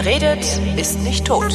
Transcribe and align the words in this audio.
Wer 0.00 0.12
redet, 0.12 0.60
ist 0.76 1.00
nicht 1.00 1.24
tot. 1.24 1.52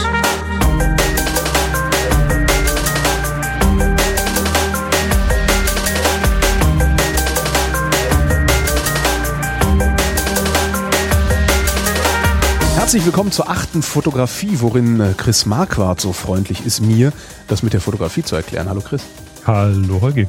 Herzlich 12.75 13.05
willkommen 13.05 13.31
zur 13.31 13.49
achten 13.49 13.81
Fotografie, 13.81 14.59
worin 14.59 14.99
äh, 14.99 15.13
Chris 15.15 15.45
Marquardt 15.45 16.01
so 16.01 16.11
freundlich 16.11 16.65
ist, 16.65 16.81
mir 16.81 17.13
das 17.47 17.63
mit 17.63 17.71
der 17.71 17.79
Fotografie 17.79 18.23
zu 18.23 18.35
erklären. 18.35 18.67
Hallo 18.67 18.81
Chris. 18.81 19.03
Hallo 19.47 20.01
Holgi. 20.01 20.27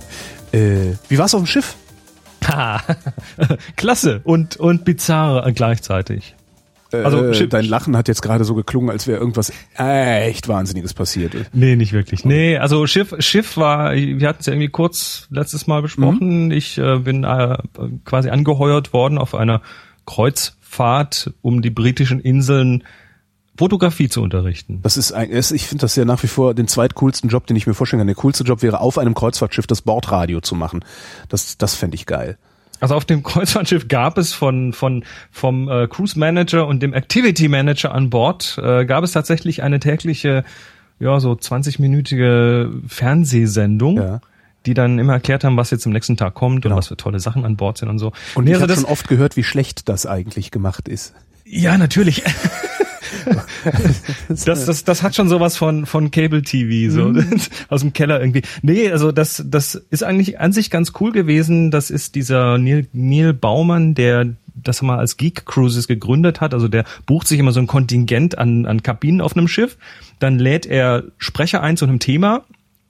Äh, 0.53 0.93
wie 1.09 1.19
war's 1.19 1.35
auf 1.35 1.43
dem 1.43 1.47
Schiff? 1.47 1.75
Ha, 2.47 2.81
klasse 3.77 4.21
und, 4.23 4.57
und 4.57 4.85
bizarr 4.85 5.51
gleichzeitig. 5.51 6.37
Also 7.03 7.25
äh, 7.25 7.49
dein 7.49 7.65
Lachen 7.65 7.97
hat 7.97 8.09
jetzt 8.09 8.23
gerade 8.23 8.45
so 8.45 8.55
geklungen, 8.55 8.91
als 8.91 9.07
wäre 9.07 9.19
irgendwas 9.19 9.53
echt 9.77 10.49
Wahnsinniges 10.49 10.95
passiert. 10.95 11.35
Nee, 11.53 11.77
nicht 11.77 11.93
wirklich. 11.93 12.25
Nee, 12.25 12.59
also 12.59 12.87
Schiff, 12.87 13.15
Schiff 13.19 13.57
war, 13.57 13.95
wir 13.95 14.29
hatten 14.29 14.41
es 14.41 14.47
ja 14.47 14.53
irgendwie 14.53 14.69
kurz 14.69 15.27
letztes 15.31 15.67
Mal 15.67 15.83
besprochen. 15.83 16.47
Mhm. 16.47 16.51
Ich 16.53 16.79
äh, 16.79 16.99
bin 16.99 17.25
äh, 17.25 17.59
quasi 18.05 18.31
angeheuert 18.31 18.93
worden 18.93 19.19
auf 19.19 19.35
einer 19.35 19.63
Kreuzfahrt 20.07 21.33
um 21.43 21.63
die 21.63 21.71
britischen 21.71 22.21
Inseln 22.21 22.85
Fotografie 23.57 24.09
zu 24.09 24.21
unterrichten. 24.21 24.81
Das 24.83 24.97
ist 24.97 25.13
ein, 25.13 25.31
ich 25.31 25.67
finde 25.67 25.83
das 25.83 25.95
ja 25.95 26.05
nach 26.05 26.23
wie 26.25 26.27
vor 26.27 26.55
den 26.55 26.67
zweitcoolsten 26.67 27.31
Job, 27.31 27.47
den 27.47 27.57
ich 27.57 27.67
mir 27.67 27.75
vorstellen 27.75 28.01
kann. 28.01 28.09
Der 28.09 28.17
coolste 28.17 28.43
Job 28.43 28.63
wäre, 28.63 28.81
auf 28.81 28.99
einem 28.99 29.15
Kreuzfahrtschiff 29.15 29.67
das 29.67 29.83
Bordradio 29.83 30.41
zu 30.41 30.57
machen. 30.57 30.85
Das, 31.29 31.57
das 31.57 31.75
fände 31.77 31.95
ich 31.95 32.07
geil. 32.07 32.37
Also 32.81 32.95
auf 32.95 33.05
dem 33.05 33.23
Kreuzfahrtschiff 33.25 33.89
gab 33.89 34.19
es 34.19 34.33
von, 34.33 34.73
von, 34.73 35.05
vom 35.31 35.69
äh, 35.69 35.87
Cruise 35.89 36.19
Manager 36.19 36.67
und 36.67 36.83
dem 36.83 36.93
Activity 36.93 37.49
Manager 37.49 37.95
an 37.95 38.11
Bord, 38.11 38.59
äh, 38.63 38.85
gab 38.85 39.05
es 39.05 39.13
tatsächlich 39.13 39.63
eine 39.63 39.81
tägliche, 39.81 40.45
ja, 40.99 41.21
so 41.21 41.33
20-minütige 41.33 42.89
Fernsehsendung. 42.89 43.97
Ja 43.97 44.21
die 44.67 44.75
dann 44.75 44.99
immer 44.99 45.15
erklärt 45.15 45.45
haben, 45.45 45.57
was 45.57 45.71
jetzt 45.71 45.87
am 45.87 45.93
nächsten 45.93 46.17
Tag 46.17 46.35
kommt 46.35 46.63
genau. 46.63 46.75
und 46.75 46.79
was 46.79 46.89
für 46.89 46.97
tolle 46.97 47.21
Sachen 47.21 47.45
an 47.45 47.57
Bord 47.57 47.79
sind 47.79 47.89
und 47.89 47.99
so. 47.99 48.13
Und 48.35 48.47
ich 48.47 48.55
also 48.55 48.63
habe 48.63 48.75
schon 48.75 48.85
oft 48.87 49.09
gehört, 49.09 49.37
wie 49.37 49.45
schlecht 49.45 49.89
das 49.89 50.07
eigentlich 50.07 50.51
gemacht 50.51 50.89
ist. 50.89 51.15
Ja, 51.45 51.77
natürlich. 51.77 52.23
das, 54.29 54.45
das, 54.45 54.85
das 54.85 55.03
hat 55.03 55.15
schon 55.15 55.29
sowas 55.29 55.57
von, 55.57 55.87
von 55.87 56.11
Cable 56.11 56.43
TV, 56.43 56.93
so 56.93 57.09
mhm. 57.09 57.41
aus 57.69 57.81
dem 57.81 57.93
Keller 57.93 58.21
irgendwie. 58.21 58.43
Nee, 58.63 58.91
also 58.91 59.13
das, 59.13 59.43
das 59.47 59.75
ist 59.91 60.03
eigentlich 60.03 60.41
an 60.41 60.53
sich 60.53 60.71
ganz 60.71 60.93
cool 61.01 61.13
gewesen. 61.13 61.71
Das 61.71 61.91
ist 61.91 62.15
dieser 62.15 62.59
Neil, 62.59 62.87
Neil 62.93 63.33
Baumann, 63.33 63.95
der 63.95 64.35
das 64.55 64.83
mal 64.83 64.99
als 64.99 65.17
Geek 65.17 65.47
Cruises 65.47 65.89
gegründet 65.89 66.41
hat. 66.41 66.55
Also 66.55 66.69
der 66.69 66.85
bucht 67.07 67.27
sich 67.27 67.39
immer 67.39 67.53
so 67.53 67.61
ein 67.61 67.67
Kontingent 67.67 68.39
an, 68.39 68.67
an 68.67 68.83
Kabinen 68.83 69.21
auf 69.21 69.37
einem 69.37 69.49
Schiff. 69.49 69.77
Dann 70.19 70.39
lädt 70.39 70.67
er 70.67 71.05
Sprecher 71.19 71.63
ein 71.63 71.77
zu 71.77 71.85
einem 71.85 71.99
Thema 71.99 72.45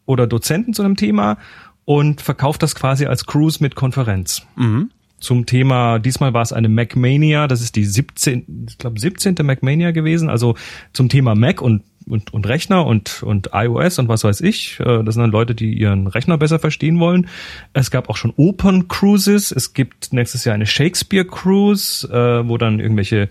oder 0.07 0.27
Dozenten 0.27 0.75
zu 0.75 0.83
einem 0.83 0.97
Thema 0.97 1.39
und 1.85 2.21
verkauft 2.21 2.63
das 2.63 2.75
quasi 2.75 3.07
als 3.07 3.27
Cruise 3.27 3.59
mit 3.63 3.75
Konferenz. 3.75 4.43
Mhm 4.57 4.91
zum 5.25 5.47
Thema, 5.47 5.99
diesmal 5.99 6.35
war 6.35 6.43
es 6.43 6.53
eine 6.53 6.69
Macmania, 6.69 7.49
das 7.49 7.61
ist 7.61 7.75
die 7.77 7.85
17, 7.85 8.67
ich 8.69 8.79
glaube 8.79 9.01
17. 9.01 9.35
Macmania 9.43 9.91
gewesen, 9.91 10.29
also 10.29 10.55
zum 10.93 11.09
Thema 11.09 11.35
Mac 11.35 11.61
und 11.61 11.83
und, 12.07 12.35
und 12.35 12.47
Rechner 12.47 12.87
und, 12.87 13.23
und 13.23 13.51
iOS 13.55 13.99
und 13.99 14.09
was 14.09 14.25
weiß 14.25 14.43
ich. 14.43 14.79
Äh, 14.81 15.03
das 15.05 15.15
sind 15.15 15.23
dann 15.23 15.31
Leute, 15.31 15.55
die 15.55 15.73
ihren 15.73 16.07
Rechner 16.07 16.37
besser 16.37 16.59
verstehen 16.59 17.01
wollen. 17.01 17.29
Es 17.73 17.91
gab 17.91 18.11
auch 18.11 18.17
schon 18.17 18.35
Open 18.37 18.89
Cruises. 18.89 19.51
Es 19.51 19.73
gibt 19.73 20.13
nächstes 20.13 20.45
Jahr 20.45 20.55
eine 20.55 20.67
Shakespeare 20.67 21.25
Cruise, 21.25 22.07
äh, 22.07 22.47
wo 22.47 22.59
dann 22.59 22.79
irgendwelche 22.79 23.29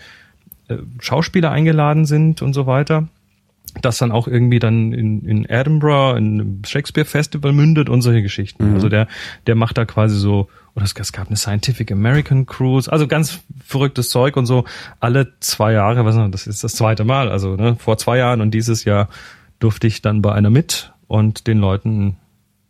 äh, 0.70 0.78
Schauspieler 1.00 1.52
eingeladen 1.52 2.06
sind 2.06 2.42
und 2.42 2.53
so 2.53 2.66
weiter. 2.66 3.08
Das 3.81 3.97
dann 3.97 4.11
auch 4.11 4.28
irgendwie 4.28 4.59
dann 4.59 4.94
in, 4.94 5.25
in 5.25 5.45
Edinburgh, 5.45 6.17
in 6.17 6.61
Shakespeare 6.66 7.06
Festival 7.06 7.53
mündet 7.53 7.89
und 7.89 8.01
solche 8.01 8.22
Geschichten. 8.22 8.69
Mhm. 8.69 8.75
Also 8.75 8.89
der, 8.89 9.07
der 9.47 9.56
macht 9.56 9.78
da 9.78 9.85
quasi 9.85 10.17
so 10.17 10.47
oder 10.75 10.85
es, 10.85 11.11
gab 11.11 11.28
eine 11.28 11.38
Scientific 11.38 11.91
American 11.91 12.45
Cruise, 12.45 12.91
also 12.91 13.07
ganz 13.07 13.41
verrücktes 13.63 14.09
Zeug 14.09 14.38
und 14.38 14.45
so. 14.45 14.66
Alle 15.00 15.34
zwei 15.39 15.73
Jahre, 15.73 16.03
was 16.06 16.16
das 16.31 16.47
ist 16.47 16.63
das 16.63 16.73
zweite 16.73 17.03
Mal, 17.03 17.29
also 17.29 17.56
ne, 17.56 17.75
vor 17.75 17.97
zwei 17.97 18.17
Jahren 18.17 18.41
und 18.41 18.51
dieses 18.51 18.84
Jahr 18.84 19.09
durfte 19.59 19.88
ich 19.88 20.01
dann 20.01 20.22
bei 20.22 20.34
einer 20.34 20.50
mit 20.50 20.91
und 21.07 21.47
den 21.47 21.59
Leuten 21.59 22.17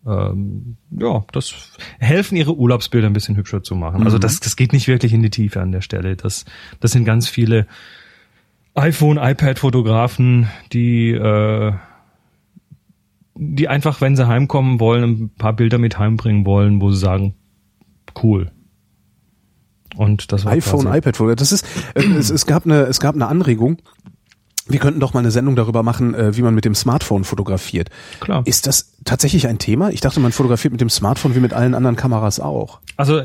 ähm, 0.05 0.75
ja, 0.91 1.23
das 1.31 1.53
helfen 1.99 2.35
ihre 2.35 2.57
Urlaubsbilder 2.57 3.07
ein 3.07 3.13
bisschen 3.13 3.37
hübscher 3.37 3.63
zu 3.63 3.75
machen. 3.75 3.95
Also 3.95 4.01
mhm. 4.01 4.05
Also 4.05 4.19
das, 4.19 4.39
das 4.41 4.55
geht 4.55 4.73
nicht 4.73 4.87
wirklich 4.87 5.13
in 5.13 5.21
die 5.21 5.29
Tiefe 5.29 5.61
an 5.61 5.71
der 5.71 5.81
Stelle. 5.81 6.15
Das, 6.15 6.45
das 6.81 6.91
sind 6.91 7.05
ganz 7.05 7.29
viele 7.29 7.67
iPhone, 8.75 9.17
iPad-Fotografen, 9.17 10.47
die 10.71 11.11
äh, 11.11 11.73
die 13.35 13.67
einfach, 13.67 14.01
wenn 14.01 14.15
sie 14.15 14.27
heimkommen 14.27 14.79
wollen, 14.79 15.03
ein 15.03 15.29
paar 15.29 15.53
Bilder 15.53 15.77
mit 15.77 15.97
heimbringen 15.97 16.45
wollen, 16.45 16.81
wo 16.81 16.91
sie 16.91 16.99
sagen, 16.99 17.35
cool. 18.21 18.51
Und 19.95 20.31
das 20.31 20.45
war 20.45 20.53
iPhone, 20.53 20.87
iPad, 20.87 21.39
das 21.39 21.51
ist, 21.51 21.65
äh, 21.93 22.03
es, 22.03 22.29
es 22.29 22.45
gab 22.45 22.65
eine, 22.65 22.81
es 22.83 22.99
gab 22.99 23.15
eine 23.15 23.27
Anregung 23.27 23.77
wir 24.67 24.79
könnten 24.79 24.99
doch 24.99 25.13
mal 25.13 25.19
eine 25.19 25.31
Sendung 25.31 25.55
darüber 25.55 25.83
machen, 25.83 26.13
äh, 26.15 26.37
wie 26.37 26.41
man 26.41 26.55
mit 26.55 26.63
dem 26.63 26.75
Smartphone 26.75 27.25
fotografiert. 27.25 27.89
Klar. 28.21 28.43
Ist 28.45 28.65
das 28.65 28.93
tatsächlich 29.03 29.47
ein 29.47 29.59
Thema? 29.59 29.89
Ich 29.89 29.99
dachte, 29.99 30.21
man 30.21 30.31
fotografiert 30.31 30.71
mit 30.71 30.79
dem 30.79 30.89
Smartphone 30.89 31.35
wie 31.35 31.41
mit 31.41 31.53
allen 31.53 31.75
anderen 31.75 31.97
Kameras 31.97 32.39
auch. 32.39 32.79
Also 32.95 33.21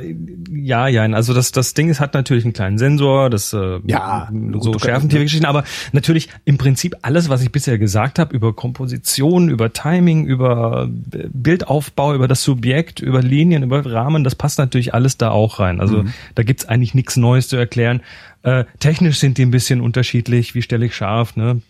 ja, 0.51 0.89
ja, 0.89 1.03
also 1.03 1.35
das 1.35 1.53
das 1.53 1.75
Ding 1.75 1.89
ist 1.89 2.01
hat 2.01 2.15
natürlich 2.15 2.45
einen 2.45 2.55
kleinen 2.55 2.79
Sensor, 2.79 3.31
das 3.31 3.53
äh, 3.53 3.79
ja 3.87 4.29
so 4.59 4.79
Schärfentiergeschichten, 4.79 5.47
aber 5.47 5.63
natürlich 5.93 6.29
im 6.45 6.59
Prinzip 6.59 6.97
alles, 7.03 7.29
was 7.29 7.43
ich 7.43 7.53
bisher 7.53 7.79
gesagt 7.79 8.19
habe 8.19 8.35
über 8.35 8.53
Komposition, 8.53 9.49
über 9.49 9.73
Timing, 9.73 10.27
über 10.27 10.89
äh, 11.13 11.29
Bildaufbau, 11.33 12.15
über 12.15 12.27
das 12.27 12.43
Subjekt, 12.43 13.01
über 13.01 13.23
Linien, 13.23 13.63
über 13.63 13.87
Rahmen, 13.87 14.25
das 14.25 14.35
passt 14.35 14.59
natürlich 14.59 14.95
alles 14.95 15.19
da 15.19 15.31
auch 15.31 15.61
rein. 15.61 15.81
Also 15.81 16.03
mhm. 16.03 16.13
da 16.35 16.43
gibt's 16.43 16.65
eigentlich 16.65 16.95
nichts 16.95 17.17
Neues 17.17 17.47
zu 17.47 17.57
erklären. 17.57 18.01
Äh, 18.43 18.65
technisch 18.79 19.19
sind 19.19 19.39
die 19.39 19.43
ein 19.43 19.51
bisschen 19.51 19.81
unterschiedlich. 19.81 20.55
Wie 20.55 20.63
stelle 20.63 20.87
ich 20.87 20.95
scharf? 20.95 21.37
Ne? 21.37 21.63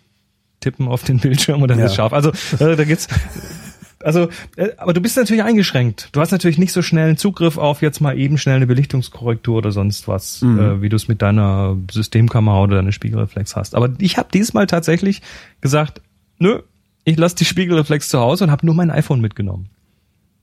Tippen 0.61 0.89
auf 0.89 1.05
den 1.05 1.19
Bildschirm 1.19 1.62
und 1.62 1.69
dann 1.69 1.79
ja. 1.79 1.87
ist 1.87 1.95
scharf. 1.95 2.12
Also 2.12 2.31
äh, 2.59 2.77
da 2.77 2.84
geht's. 2.84 3.09
Also, 4.01 4.29
äh, 4.56 4.69
aber 4.77 4.93
du 4.93 5.01
bist 5.01 5.17
natürlich 5.17 5.43
eingeschränkt. 5.43 6.11
Du 6.12 6.21
hast 6.21 6.31
natürlich 6.31 6.59
nicht 6.59 6.73
so 6.73 6.83
schnell 6.83 7.09
einen 7.09 7.17
Zugriff 7.17 7.59
auf 7.59 7.83
jetzt 7.83 8.01
mal 8.01 8.17
eben 8.17 8.39
schnell 8.39 8.56
eine 8.56 8.67
Belichtungskorrektur 8.67 9.56
oder 9.56 9.73
sonst 9.73 10.06
was, 10.06 10.43
mhm. 10.43 10.59
äh, 10.59 10.83
wie 10.83 10.89
du 10.89 10.97
es 10.97 11.09
mit 11.09 11.21
deiner 11.21 11.77
Systemkamera 11.91 12.62
oder 12.62 12.77
deiner 12.77 12.93
Spiegelreflex 12.93 13.56
hast. 13.56 13.75
Aber 13.75 13.91
ich 13.99 14.17
habe 14.17 14.29
diesmal 14.33 14.67
tatsächlich 14.67 15.23
gesagt, 15.61 16.00
nö, 16.39 16.61
ich 17.05 17.17
lasse 17.17 17.37
die 17.37 17.45
Spiegelreflex 17.45 18.09
zu 18.09 18.21
Hause 18.21 18.45
und 18.45 18.50
habe 18.50 18.67
nur 18.67 18.75
mein 18.75 18.91
iPhone 18.91 19.21
mitgenommen. 19.21 19.69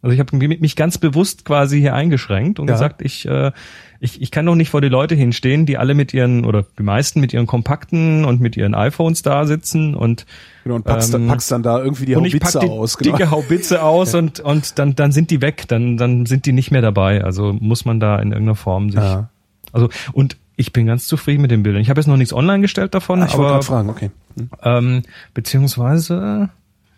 Also 0.06 0.14
ich 0.14 0.20
habe 0.20 0.38
mich 0.38 0.76
ganz 0.76 1.00
bewusst 1.00 1.46
quasi 1.46 1.80
hier 1.80 1.96
eingeschränkt 1.96 2.60
und 2.60 2.68
ja. 2.68 2.76
gesagt, 2.76 3.02
ich, 3.02 3.28
äh, 3.28 3.52
ich, 4.00 4.22
ich 4.22 4.30
kann 4.30 4.46
doch 4.46 4.54
nicht 4.54 4.70
vor 4.70 4.80
die 4.80 4.88
Leute 4.88 5.16
hinstehen, 5.16 5.66
die 5.66 5.80
alle 5.80 5.96
mit 5.96 6.14
ihren, 6.14 6.46
oder 6.46 6.64
die 6.78 6.84
meisten 6.84 7.20
mit 7.20 7.34
ihren 7.34 7.48
kompakten 7.48 8.24
und 8.24 8.40
mit 8.40 8.56
ihren 8.56 8.76
iPhones 8.76 9.24
da 9.24 9.48
sitzen 9.48 9.96
und 9.96 10.28
Genau, 10.64 10.76
und 10.76 10.86
packst, 10.86 11.12
ähm, 11.16 11.22
dann, 11.22 11.28
packst 11.30 11.52
dann 11.52 11.64
da 11.64 11.80
irgendwie 11.80 12.06
die 12.06 12.16
Haubitze 12.16 12.60
die 12.60 12.70
aus. 12.70 13.00
Genau. 13.00 13.18
Dicke 13.18 13.32
Haubitze 13.32 13.82
aus 13.82 14.12
ja. 14.14 14.20
und, 14.20 14.40
und 14.42 14.78
dann, 14.78 14.94
dann 14.94 15.12
sind 15.12 15.32
die 15.32 15.42
weg, 15.42 15.64
dann, 15.70 15.98
dann 15.98 16.28
sind 16.28 16.46
die 16.46 16.54
nicht 16.54 16.70
mehr 16.70 16.84
dabei. 16.84 17.24
Also 17.24 17.54
muss 17.54 17.84
man 17.86 18.00
da 18.00 18.18
in 18.20 18.32
irgendeiner 18.32 18.54
Form 18.54 18.92
sich. 18.92 19.02
Ja. 19.02 19.30
Also, 19.74 19.90
und 20.14 20.38
ich 20.56 20.72
bin 20.72 20.86
ganz 20.86 21.08
zufrieden 21.08 21.42
mit 21.42 21.50
den 21.50 21.64
Bildern. 21.64 21.82
Ich 21.82 21.90
habe 21.90 22.00
jetzt 22.00 22.08
noch 22.08 22.18
nichts 22.18 22.32
online 22.32 22.62
gestellt 22.62 22.94
davon, 22.94 23.24
ah, 23.24 23.26
ich 23.26 23.34
aber. 23.34 23.64
fragen, 23.64 23.90
okay. 23.90 24.12
Hm. 24.38 24.50
Ähm, 24.62 25.02
beziehungsweise 25.34 26.52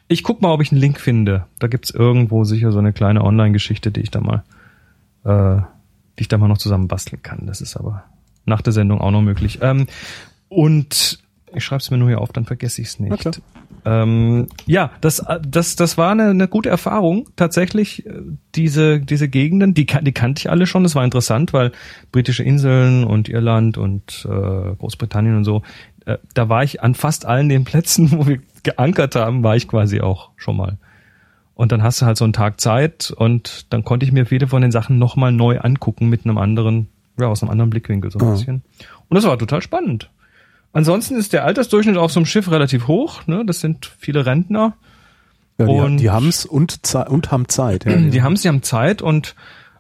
ich 0.08 0.24
guck 0.24 0.42
mal, 0.42 0.52
ob 0.52 0.62
ich 0.62 0.72
einen 0.72 0.82
Link 0.82 1.00
finde. 1.00 1.46
Da 1.60 1.68
gibt's 1.68 1.90
irgendwo 1.90 2.44
sicher 2.44 2.72
so 2.72 2.80
eine 2.80 2.94
kleine 2.94 3.24
Online-Geschichte, 3.24 3.92
die 3.92 4.02
ich 4.02 4.12
da 4.12 4.22
mal, 4.22 4.44
äh, 5.26 5.62
die 6.18 6.22
ich 6.22 6.28
da 6.28 6.38
mal 6.38 6.48
noch 6.48 6.58
zusammen 6.58 6.88
basteln 6.88 7.22
kann. 7.22 7.46
Das 7.46 7.62
ist 7.62 7.76
aber 7.76 8.04
nach 8.46 8.62
der 8.62 8.74
Sendung 8.74 9.02
auch 9.02 9.12
noch 9.12 9.22
möglich. 9.22 9.60
Ähm, 9.62 9.88
und 10.50 11.20
ich 11.54 11.64
schreibe 11.64 11.82
es 11.82 11.92
mir 11.92 11.98
nur 11.98 12.10
hier 12.10 12.22
auf, 12.22 12.32
dann 12.32 12.46
vergesse 12.46 12.82
ich 12.82 12.90
es 12.90 13.00
nicht. 13.00 13.42
Ähm, 13.86 14.48
ja, 14.66 14.92
das, 15.00 15.24
das, 15.48 15.76
das 15.78 15.98
war 15.98 16.12
eine, 16.12 16.30
eine 16.30 16.48
gute 16.48 16.70
Erfahrung. 16.70 17.30
Tatsächlich, 17.36 18.06
äh, 18.06 18.22
diese, 18.56 19.00
diese 19.00 19.30
Gegenden, 19.30 19.74
die, 19.74 19.86
die 19.86 20.12
kannte 20.12 20.40
ich 20.40 20.50
alle 20.50 20.68
schon. 20.68 20.84
Das 20.84 20.96
war 20.96 21.06
interessant, 21.06 21.54
weil 21.54 21.72
britische 22.12 22.44
Inseln 22.44 23.04
und 23.06 23.30
Irland 23.30 23.78
und 23.78 24.28
äh, 24.30 24.76
Großbritannien 24.76 25.38
und 25.38 25.44
so, 25.46 25.62
äh, 26.06 26.18
da 26.34 26.50
war 26.50 26.64
ich 26.64 26.82
an 26.82 26.96
fast 26.96 27.26
allen 27.26 27.50
den 27.50 27.64
Plätzen, 27.64 28.12
wo 28.18 28.28
wir 28.28 28.40
geankert 28.68 29.16
haben, 29.16 29.44
war 29.44 29.56
ich 29.56 29.68
quasi 29.68 30.02
auch 30.02 30.32
schon 30.36 30.58
mal. 30.58 30.78
Und 31.56 31.72
dann 31.72 31.82
hast 31.82 32.02
du 32.02 32.06
halt 32.06 32.18
so 32.18 32.24
einen 32.24 32.34
Tag 32.34 32.62
Zeit 32.62 33.12
und 33.16 33.66
dann 33.72 33.84
konnte 33.84 34.06
ich 34.06 34.12
mir 34.12 34.26
viele 34.26 34.48
von 34.48 34.62
den 34.62 34.72
Sachen 34.72 35.00
nochmal 35.00 35.32
neu 35.32 35.60
angucken 35.60 36.08
mit 36.08 36.26
einem 36.26 36.38
anderen, 36.38 36.88
ja, 37.20 37.28
aus 37.28 37.42
einem 37.42 37.50
anderen 37.50 37.70
Blickwinkel 37.70 38.12
so 38.12 38.20
ein 38.20 38.26
ja. 38.26 38.32
bisschen. 38.32 38.62
Und 39.10 39.16
das 39.16 39.26
war 39.26 39.40
total 39.40 39.62
spannend. 39.62 40.10
Ansonsten 40.74 41.16
ist 41.16 41.34
der 41.34 41.46
Altersdurchschnitt 41.46 41.98
auf 41.98 42.12
so 42.12 42.20
einem 42.20 42.26
Schiff 42.26 42.52
relativ 42.52 42.88
hoch, 42.88 43.26
ne? 43.26 43.44
Das 43.46 43.62
sind 43.62 43.92
viele 43.98 44.26
Rentner. 44.26 44.74
Ja, 45.58 45.66
die, 45.66 45.72
und 45.72 45.98
die 45.98 46.10
haben's 46.12 46.46
und, 46.46 46.80
und 47.08 47.32
haben 47.32 47.48
Zeit. 47.48 47.86
Ja, 47.86 47.96
die 47.96 48.22
haben's, 48.22 48.42
die 48.42 48.50
haben 48.50 48.62
Zeit 48.62 49.02
und 49.02 49.34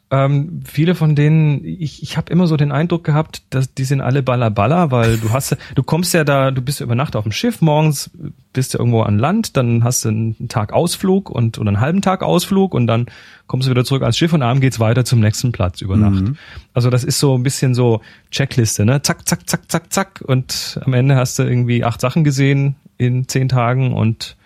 ähm, 0.09 0.61
viele 0.63 0.95
von 0.95 1.15
denen, 1.15 1.65
ich, 1.65 2.01
ich 2.01 2.15
habe 2.15 2.31
immer 2.31 2.47
so 2.47 2.55
den 2.55 2.71
Eindruck 2.71 3.03
gehabt, 3.03 3.43
dass 3.49 3.73
die 3.73 3.83
sind 3.83 3.99
alle 3.99 4.23
Baller 4.23 4.49
Baller, 4.49 4.89
weil 4.89 5.17
du 5.17 5.31
hast, 5.31 5.57
du 5.75 5.83
kommst 5.83 6.13
ja 6.13 6.23
da, 6.23 6.51
du 6.51 6.61
bist 6.61 6.79
ja 6.79 6.85
über 6.85 6.95
Nacht 6.95 7.17
auf 7.17 7.23
dem 7.23 7.33
Schiff, 7.33 7.61
morgens 7.61 8.09
bist 8.53 8.73
du 8.73 8.77
irgendwo 8.77 9.01
an 9.01 9.19
Land, 9.19 9.57
dann 9.57 9.83
hast 9.83 10.05
du 10.05 10.09
einen 10.09 10.47
Tag 10.47 10.71
Ausflug 10.71 11.29
und 11.29 11.57
oder 11.57 11.67
einen 11.67 11.81
halben 11.81 12.01
Tag 12.01 12.23
Ausflug 12.23 12.73
und 12.73 12.87
dann 12.87 13.07
kommst 13.47 13.67
du 13.67 13.71
wieder 13.71 13.83
zurück 13.83 14.01
ans 14.01 14.17
Schiff 14.17 14.31
und 14.31 14.43
abends 14.43 14.61
geht's 14.61 14.79
weiter 14.79 15.03
zum 15.03 15.19
nächsten 15.19 15.51
Platz 15.51 15.81
über 15.81 15.97
Nacht. 15.97 16.21
Mhm. 16.21 16.37
Also 16.73 16.89
das 16.89 17.03
ist 17.03 17.19
so 17.19 17.37
ein 17.37 17.43
bisschen 17.43 17.75
so 17.75 17.99
Checkliste, 18.31 18.85
ne? 18.85 19.01
Zack, 19.01 19.27
zack, 19.27 19.49
zack, 19.49 19.69
zack, 19.69 19.91
zack 19.91 20.23
und 20.25 20.79
am 20.85 20.93
Ende 20.93 21.17
hast 21.17 21.37
du 21.37 21.43
irgendwie 21.43 21.83
acht 21.83 21.99
Sachen 21.99 22.23
gesehen 22.23 22.75
in 22.97 23.27
zehn 23.27 23.49
Tagen 23.49 23.93
und 23.93 24.37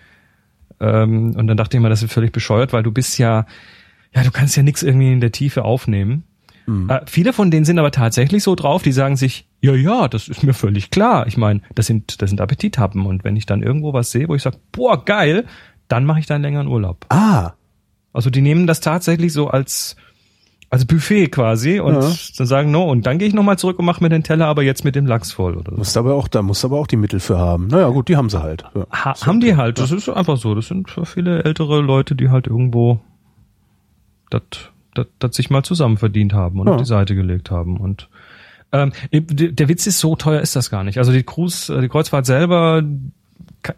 ähm, 0.80 1.36
und 1.36 1.46
dann 1.46 1.56
dachte 1.56 1.76
ich 1.76 1.82
mir, 1.82 1.88
das 1.88 2.02
ist 2.02 2.12
völlig 2.12 2.32
bescheuert, 2.32 2.72
weil 2.72 2.82
du 2.82 2.90
bist 2.90 3.16
ja 3.18 3.46
ja, 4.14 4.22
du 4.22 4.30
kannst 4.30 4.56
ja 4.56 4.62
nichts 4.62 4.82
irgendwie 4.82 5.12
in 5.12 5.20
der 5.20 5.32
Tiefe 5.32 5.64
aufnehmen. 5.64 6.24
Mhm. 6.66 6.90
Äh, 6.90 7.00
viele 7.06 7.32
von 7.32 7.50
denen 7.50 7.64
sind 7.64 7.78
aber 7.78 7.90
tatsächlich 7.90 8.42
so 8.42 8.54
drauf, 8.54 8.82
die 8.82 8.92
sagen 8.92 9.16
sich, 9.16 9.46
ja, 9.60 9.74
ja, 9.74 10.08
das 10.08 10.28
ist 10.28 10.42
mir 10.42 10.54
völlig 10.54 10.90
klar. 10.90 11.26
Ich 11.26 11.36
meine, 11.36 11.60
das 11.74 11.86
sind, 11.86 12.20
das 12.22 12.30
sind 12.30 12.40
Appetithappen. 12.40 13.06
Und 13.06 13.24
wenn 13.24 13.36
ich 13.36 13.46
dann 13.46 13.62
irgendwo 13.62 13.92
was 13.92 14.10
sehe, 14.10 14.28
wo 14.28 14.34
ich 14.34 14.42
sage, 14.42 14.58
boah, 14.70 15.04
geil, 15.04 15.46
dann 15.88 16.04
mache 16.04 16.20
ich 16.20 16.26
da 16.26 16.34
einen 16.34 16.44
längeren 16.44 16.68
Urlaub. 16.68 17.06
Ah. 17.08 17.52
Also 18.12 18.30
die 18.30 18.42
nehmen 18.42 18.66
das 18.66 18.80
tatsächlich 18.80 19.32
so 19.32 19.48
als, 19.48 19.96
als 20.68 20.84
Buffet 20.84 21.28
quasi 21.28 21.80
und 21.80 21.94
ja. 21.94 22.12
dann 22.36 22.46
sagen, 22.46 22.70
no, 22.70 22.84
und 22.84 23.06
dann 23.06 23.18
gehe 23.18 23.26
ich 23.26 23.34
nochmal 23.34 23.58
zurück 23.58 23.78
und 23.78 23.84
mache 23.86 24.02
mir 24.02 24.10
den 24.10 24.22
Teller 24.22 24.46
aber 24.46 24.62
jetzt 24.62 24.84
mit 24.84 24.94
dem 24.94 25.06
Lachs 25.06 25.32
voll. 25.32 25.56
Oder 25.56 25.72
so. 25.72 25.78
Musst 25.78 25.96
aber 25.96 26.14
auch, 26.14 26.28
da 26.28 26.42
musst 26.42 26.64
aber 26.64 26.78
auch 26.78 26.86
die 26.86 26.96
Mittel 26.96 27.20
für 27.20 27.38
haben. 27.38 27.68
Naja, 27.68 27.88
gut, 27.88 28.08
die 28.08 28.16
haben 28.16 28.28
sie 28.28 28.42
halt. 28.42 28.64
Ja. 28.74 28.86
Ha, 28.92 29.14
haben 29.26 29.40
die 29.40 29.56
halt. 29.56 29.78
Das 29.78 29.90
ist 29.90 30.08
einfach 30.08 30.36
so. 30.36 30.54
Das 30.54 30.68
sind 30.68 30.90
viele 31.04 31.44
ältere 31.44 31.80
Leute, 31.80 32.14
die 32.14 32.30
halt 32.30 32.46
irgendwo 32.46 33.00
das, 34.32 35.36
sich 35.36 35.50
mal 35.50 35.62
zusammen 35.62 35.96
verdient 35.96 36.32
haben 36.32 36.60
und 36.60 36.66
ja. 36.66 36.74
auf 36.74 36.80
die 36.80 36.86
Seite 36.86 37.14
gelegt 37.14 37.50
haben. 37.50 37.78
Und 37.78 38.08
ähm, 38.72 38.92
der 39.12 39.68
Witz 39.68 39.86
ist, 39.86 40.00
so 40.00 40.16
teuer 40.16 40.40
ist 40.40 40.56
das 40.56 40.70
gar 40.70 40.84
nicht. 40.84 40.98
Also 40.98 41.12
die 41.12 41.22
Cruise, 41.22 41.80
die 41.80 41.88
Kreuzfahrt 41.88 42.26
selber 42.26 42.82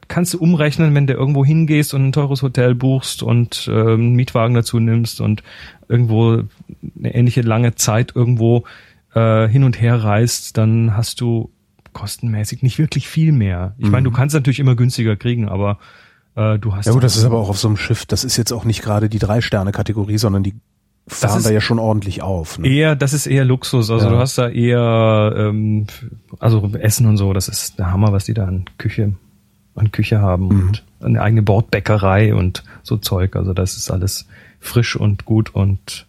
kannst 0.08 0.34
du 0.34 0.38
umrechnen, 0.38 0.94
wenn 0.94 1.06
du 1.06 1.12
irgendwo 1.12 1.44
hingehst 1.44 1.94
und 1.94 2.06
ein 2.06 2.12
teures 2.12 2.42
Hotel 2.42 2.74
buchst 2.74 3.22
und 3.22 3.68
äh, 3.68 3.72
einen 3.72 4.14
Mietwagen 4.14 4.54
dazu 4.54 4.80
nimmst 4.80 5.20
und 5.20 5.42
irgendwo 5.88 6.42
eine 6.98 7.14
ähnliche 7.14 7.42
lange 7.42 7.74
Zeit 7.74 8.12
irgendwo 8.14 8.64
äh, 9.14 9.46
hin 9.48 9.64
und 9.64 9.80
her 9.80 10.02
reist, 10.02 10.56
dann 10.56 10.96
hast 10.96 11.20
du 11.20 11.50
kostenmäßig 11.92 12.62
nicht 12.62 12.78
wirklich 12.78 13.08
viel 13.08 13.32
mehr. 13.32 13.74
Ich 13.78 13.86
mhm. 13.86 13.92
meine, 13.92 14.04
du 14.04 14.10
kannst 14.10 14.34
natürlich 14.34 14.58
immer 14.58 14.74
günstiger 14.74 15.16
kriegen, 15.16 15.48
aber 15.48 15.78
äh, 16.36 16.58
du 16.58 16.74
hast 16.74 16.86
ja 16.86 16.92
gut, 16.92 17.04
das 17.04 17.16
ist 17.16 17.24
aber 17.24 17.38
auch 17.38 17.48
auf 17.48 17.58
so 17.58 17.68
einem 17.68 17.76
Schiff, 17.76 18.06
das 18.06 18.24
ist 18.24 18.36
jetzt 18.36 18.52
auch 18.52 18.64
nicht 18.64 18.82
gerade 18.82 19.08
die 19.08 19.18
Drei-Sterne-Kategorie, 19.18 20.18
sondern 20.18 20.42
die 20.42 20.54
fahren 21.06 21.42
da 21.42 21.50
ja 21.50 21.60
schon 21.60 21.78
ordentlich 21.78 22.22
auf. 22.22 22.58
Ne? 22.58 22.68
Eher, 22.68 22.96
das 22.96 23.12
ist 23.12 23.26
eher 23.26 23.44
Luxus. 23.44 23.90
Also 23.90 24.06
ja. 24.06 24.12
du 24.12 24.18
hast 24.18 24.38
da 24.38 24.48
eher, 24.48 25.34
ähm, 25.36 25.86
also 26.38 26.70
Essen 26.78 27.06
und 27.06 27.18
so, 27.18 27.32
das 27.32 27.48
ist 27.48 27.78
der 27.78 27.90
Hammer, 27.92 28.12
was 28.12 28.24
die 28.24 28.34
da 28.34 28.46
an 28.46 28.64
Küche, 28.78 29.14
an 29.74 29.92
Küche 29.92 30.20
haben 30.20 30.48
mhm. 30.48 30.68
und 30.68 30.84
eine 31.00 31.20
eigene 31.20 31.42
Bordbäckerei 31.42 32.34
und 32.34 32.64
so 32.82 32.96
Zeug. 32.96 33.36
Also 33.36 33.52
das 33.52 33.76
ist 33.76 33.90
alles 33.90 34.26
frisch 34.60 34.96
und 34.96 35.24
gut 35.26 35.54
und 35.54 36.06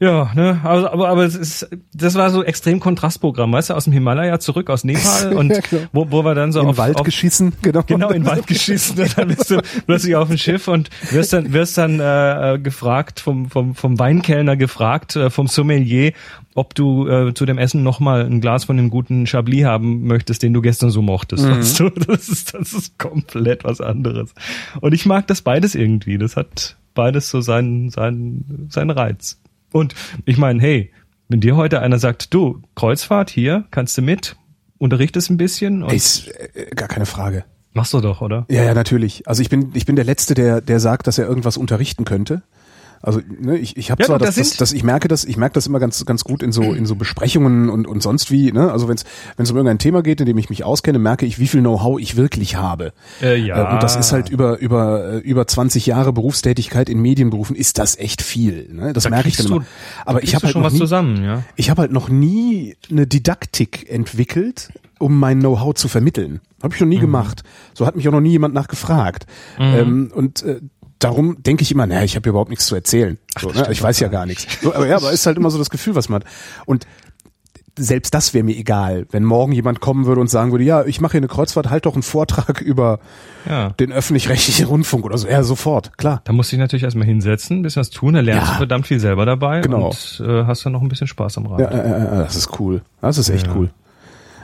ja, 0.00 0.30
ne, 0.34 0.60
also, 0.62 0.88
aber, 0.88 1.08
aber 1.08 1.24
es 1.24 1.34
ist, 1.34 1.68
das 1.92 2.14
war 2.14 2.30
so 2.30 2.44
extrem 2.44 2.78
Kontrastprogramm, 2.78 3.52
weißt 3.52 3.70
du, 3.70 3.74
aus 3.74 3.84
dem 3.84 3.92
Himalaya 3.92 4.38
zurück, 4.38 4.70
aus 4.70 4.84
Nepal 4.84 5.32
und 5.36 5.50
ja, 5.50 5.80
wo, 5.92 6.10
wo 6.10 6.24
wir 6.24 6.36
dann 6.36 6.52
so 6.52 6.60
in 6.60 6.68
auf, 6.68 6.78
Wald 6.78 6.96
auf, 6.98 7.02
geschissen, 7.04 7.52
genau. 7.62 7.82
Genau, 7.82 8.10
in 8.10 8.24
Wald 8.24 8.46
geschissen 8.46 9.00
und 9.00 9.18
dann 9.18 9.28
bist 9.28 9.50
du 9.50 9.60
plötzlich 9.86 10.14
auf 10.14 10.28
dem 10.28 10.38
Schiff 10.38 10.68
und 10.68 10.90
wirst 11.10 11.32
dann, 11.32 11.52
wirst 11.52 11.78
dann 11.78 11.98
äh, 11.98 12.54
äh, 12.54 12.58
gefragt, 12.60 13.18
vom, 13.18 13.50
vom, 13.50 13.74
vom 13.74 13.98
Weinkellner 13.98 14.56
gefragt, 14.56 15.16
äh, 15.16 15.30
vom 15.30 15.48
Sommelier, 15.48 16.12
ob 16.54 16.74
du 16.76 17.08
äh, 17.08 17.34
zu 17.34 17.44
dem 17.44 17.58
Essen 17.58 17.82
nochmal 17.82 18.24
ein 18.24 18.40
Glas 18.40 18.64
von 18.64 18.76
dem 18.76 18.90
guten 18.90 19.26
Chablis 19.26 19.64
haben 19.64 20.06
möchtest, 20.06 20.44
den 20.44 20.52
du 20.52 20.60
gestern 20.60 20.90
so 20.90 21.02
mochtest. 21.02 21.44
Mhm. 21.44 21.58
Weißt 21.58 21.80
du? 21.80 21.90
das, 21.90 22.28
ist, 22.28 22.54
das 22.54 22.72
ist 22.72 22.98
komplett 22.98 23.64
was 23.64 23.80
anderes. 23.80 24.32
Und 24.80 24.92
ich 24.92 25.06
mag 25.06 25.26
das 25.26 25.42
beides 25.42 25.74
irgendwie. 25.74 26.18
Das 26.18 26.36
hat 26.36 26.76
beides 26.94 27.30
so 27.30 27.40
seinen, 27.40 27.90
seinen, 27.90 28.68
seinen 28.70 28.90
Reiz. 28.90 29.40
Und 29.72 29.94
ich 30.24 30.38
meine, 30.38 30.60
hey, 30.60 30.92
wenn 31.28 31.40
dir 31.40 31.56
heute 31.56 31.80
einer 31.80 31.98
sagt, 31.98 32.32
du, 32.32 32.62
Kreuzfahrt 32.74 33.30
hier, 33.30 33.64
kannst 33.70 33.98
du 33.98 34.02
mit, 34.02 34.36
unterrichtest 34.78 35.30
ein 35.30 35.36
bisschen. 35.36 35.82
Und 35.82 35.92
ist 35.92 36.28
äh, 36.28 36.70
gar 36.74 36.88
keine 36.88 37.06
Frage. 37.06 37.44
Machst 37.74 37.92
du 37.92 38.00
doch, 38.00 38.22
oder? 38.22 38.46
Ja, 38.50 38.64
ja, 38.64 38.74
natürlich. 38.74 39.28
Also 39.28 39.42
ich 39.42 39.50
bin, 39.50 39.70
ich 39.74 39.86
bin 39.86 39.94
der 39.94 40.04
Letzte, 40.04 40.34
der, 40.34 40.60
der 40.60 40.80
sagt, 40.80 41.06
dass 41.06 41.18
er 41.18 41.26
irgendwas 41.26 41.56
unterrichten 41.56 42.04
könnte. 42.04 42.42
Also 43.00 43.20
ne, 43.40 43.56
ich, 43.56 43.76
ich 43.76 43.90
habe 43.90 44.02
ja, 44.02 44.06
zwar 44.06 44.18
das, 44.18 44.34
das, 44.34 44.56
das, 44.56 44.72
ich 44.72 44.82
merke 44.82 45.08
das, 45.08 45.24
ich 45.24 45.36
merke 45.36 45.54
das 45.54 45.66
immer 45.66 45.78
ganz 45.78 46.04
ganz 46.04 46.24
gut 46.24 46.42
in 46.42 46.52
so 46.52 46.62
in 46.62 46.86
so 46.86 46.94
Besprechungen 46.94 47.68
und 47.68 47.86
und 47.86 48.02
sonst 48.02 48.30
wie. 48.30 48.52
Ne? 48.52 48.72
Also 48.72 48.88
wenn 48.88 48.96
es 48.96 49.04
wenn 49.36 49.44
es 49.44 49.50
um 49.50 49.56
irgendein 49.56 49.78
Thema 49.78 50.02
geht, 50.02 50.20
in 50.20 50.26
dem 50.26 50.38
ich 50.38 50.50
mich 50.50 50.64
auskenne, 50.64 50.98
merke 50.98 51.26
ich, 51.26 51.38
wie 51.38 51.46
viel 51.46 51.60
Know-how 51.60 52.00
ich 52.00 52.16
wirklich 52.16 52.56
habe. 52.56 52.92
Äh, 53.22 53.36
ja. 53.36 53.70
Äh, 53.70 53.74
und 53.74 53.82
das 53.82 53.96
ist 53.96 54.12
halt 54.12 54.28
über 54.28 54.58
über 54.58 55.14
äh, 55.14 55.18
über 55.18 55.46
20 55.46 55.86
Jahre 55.86 56.12
Berufstätigkeit 56.12 56.88
in 56.88 57.00
Medienberufen 57.00 57.54
ist 57.54 57.78
das 57.78 57.96
echt 57.96 58.22
viel. 58.22 58.68
Ne? 58.72 58.92
Das 58.92 59.04
da 59.04 59.10
merke 59.10 59.28
ich 59.28 59.36
dann 59.36 59.46
immer. 59.46 59.64
Aber 60.04 60.22
ich 60.22 60.34
habe 60.34 60.44
halt 60.44 60.52
schon 60.52 60.62
was 60.62 60.72
nie, 60.72 60.78
zusammen, 60.78 61.24
ja. 61.24 61.42
Ich 61.56 61.70
habe 61.70 61.82
halt 61.82 61.92
noch 61.92 62.08
nie 62.08 62.76
eine 62.90 63.06
Didaktik 63.06 63.88
entwickelt, 63.90 64.72
um 64.98 65.18
mein 65.18 65.40
Know-how 65.40 65.74
zu 65.74 65.88
vermitteln. 65.88 66.40
Habe 66.62 66.74
ich 66.74 66.80
noch 66.80 66.88
nie 66.88 66.96
mhm. 66.96 67.02
gemacht. 67.02 67.42
So 67.74 67.86
hat 67.86 67.96
mich 67.96 68.08
auch 68.08 68.12
noch 68.12 68.20
nie 68.20 68.30
jemand 68.30 68.54
nachgefragt. 68.54 69.26
Mhm. 69.58 69.74
Ähm, 69.74 70.12
und 70.14 70.42
äh, 70.42 70.60
darum 70.98 71.42
denke 71.42 71.62
ich 71.62 71.72
immer, 71.72 71.86
naja, 71.86 72.02
ich 72.02 72.16
habe 72.16 72.28
überhaupt 72.28 72.50
nichts 72.50 72.66
zu 72.66 72.74
erzählen. 72.74 73.18
So, 73.38 73.50
ne? 73.50 73.68
Ich 73.70 73.82
weiß 73.82 74.00
ja 74.00 74.08
gar 74.08 74.26
nichts. 74.26 74.46
So, 74.62 74.74
aber 74.74 74.86
ja, 74.86 74.96
aber 74.96 75.12
ist 75.12 75.26
halt 75.26 75.36
immer 75.36 75.50
so 75.50 75.58
das 75.58 75.70
Gefühl, 75.70 75.94
was 75.94 76.08
man 76.08 76.22
hat. 76.22 76.28
Und 76.66 76.86
selbst 77.78 78.12
das 78.14 78.34
wäre 78.34 78.44
mir 78.44 78.56
egal, 78.56 79.06
wenn 79.10 79.24
morgen 79.24 79.52
jemand 79.52 79.80
kommen 79.80 80.06
würde 80.06 80.20
und 80.20 80.28
sagen 80.28 80.50
würde, 80.50 80.64
ja, 80.64 80.84
ich 80.84 81.00
mache 81.00 81.12
hier 81.12 81.20
eine 81.20 81.28
Kreuzfahrt, 81.28 81.70
halt 81.70 81.86
doch 81.86 81.94
einen 81.94 82.02
Vortrag 82.02 82.60
über 82.60 82.98
ja. 83.48 83.70
den 83.70 83.92
öffentlich-rechtlichen 83.92 84.66
Rundfunk 84.66 85.04
oder 85.04 85.16
so. 85.16 85.28
Ja, 85.28 85.42
sofort, 85.42 85.96
klar. 85.96 86.20
Da 86.24 86.32
musst 86.32 86.50
du 86.50 86.56
dich 86.56 86.60
natürlich 86.60 86.82
erstmal 86.82 87.06
hinsetzen, 87.06 87.58
ein 87.58 87.62
bisschen 87.62 87.80
was 87.80 87.90
tun, 87.90 88.14
da 88.14 88.20
lernst 88.20 88.46
ja. 88.46 88.52
du 88.52 88.58
verdammt 88.58 88.86
viel 88.86 89.00
selber 89.00 89.24
dabei 89.26 89.60
genau. 89.60 89.86
und 89.86 90.22
äh, 90.26 90.44
hast 90.44 90.66
dann 90.66 90.72
noch 90.72 90.82
ein 90.82 90.88
bisschen 90.88 91.06
Spaß 91.06 91.38
am 91.38 91.46
Rad. 91.46 91.60
Ja, 91.60 91.68
äh, 91.68 92.02
äh, 92.02 92.24
das 92.24 92.36
ist 92.36 92.58
cool. 92.58 92.82
Das 93.00 93.18
ist 93.18 93.28
echt 93.28 93.46
ja. 93.46 93.54
cool. 93.54 93.70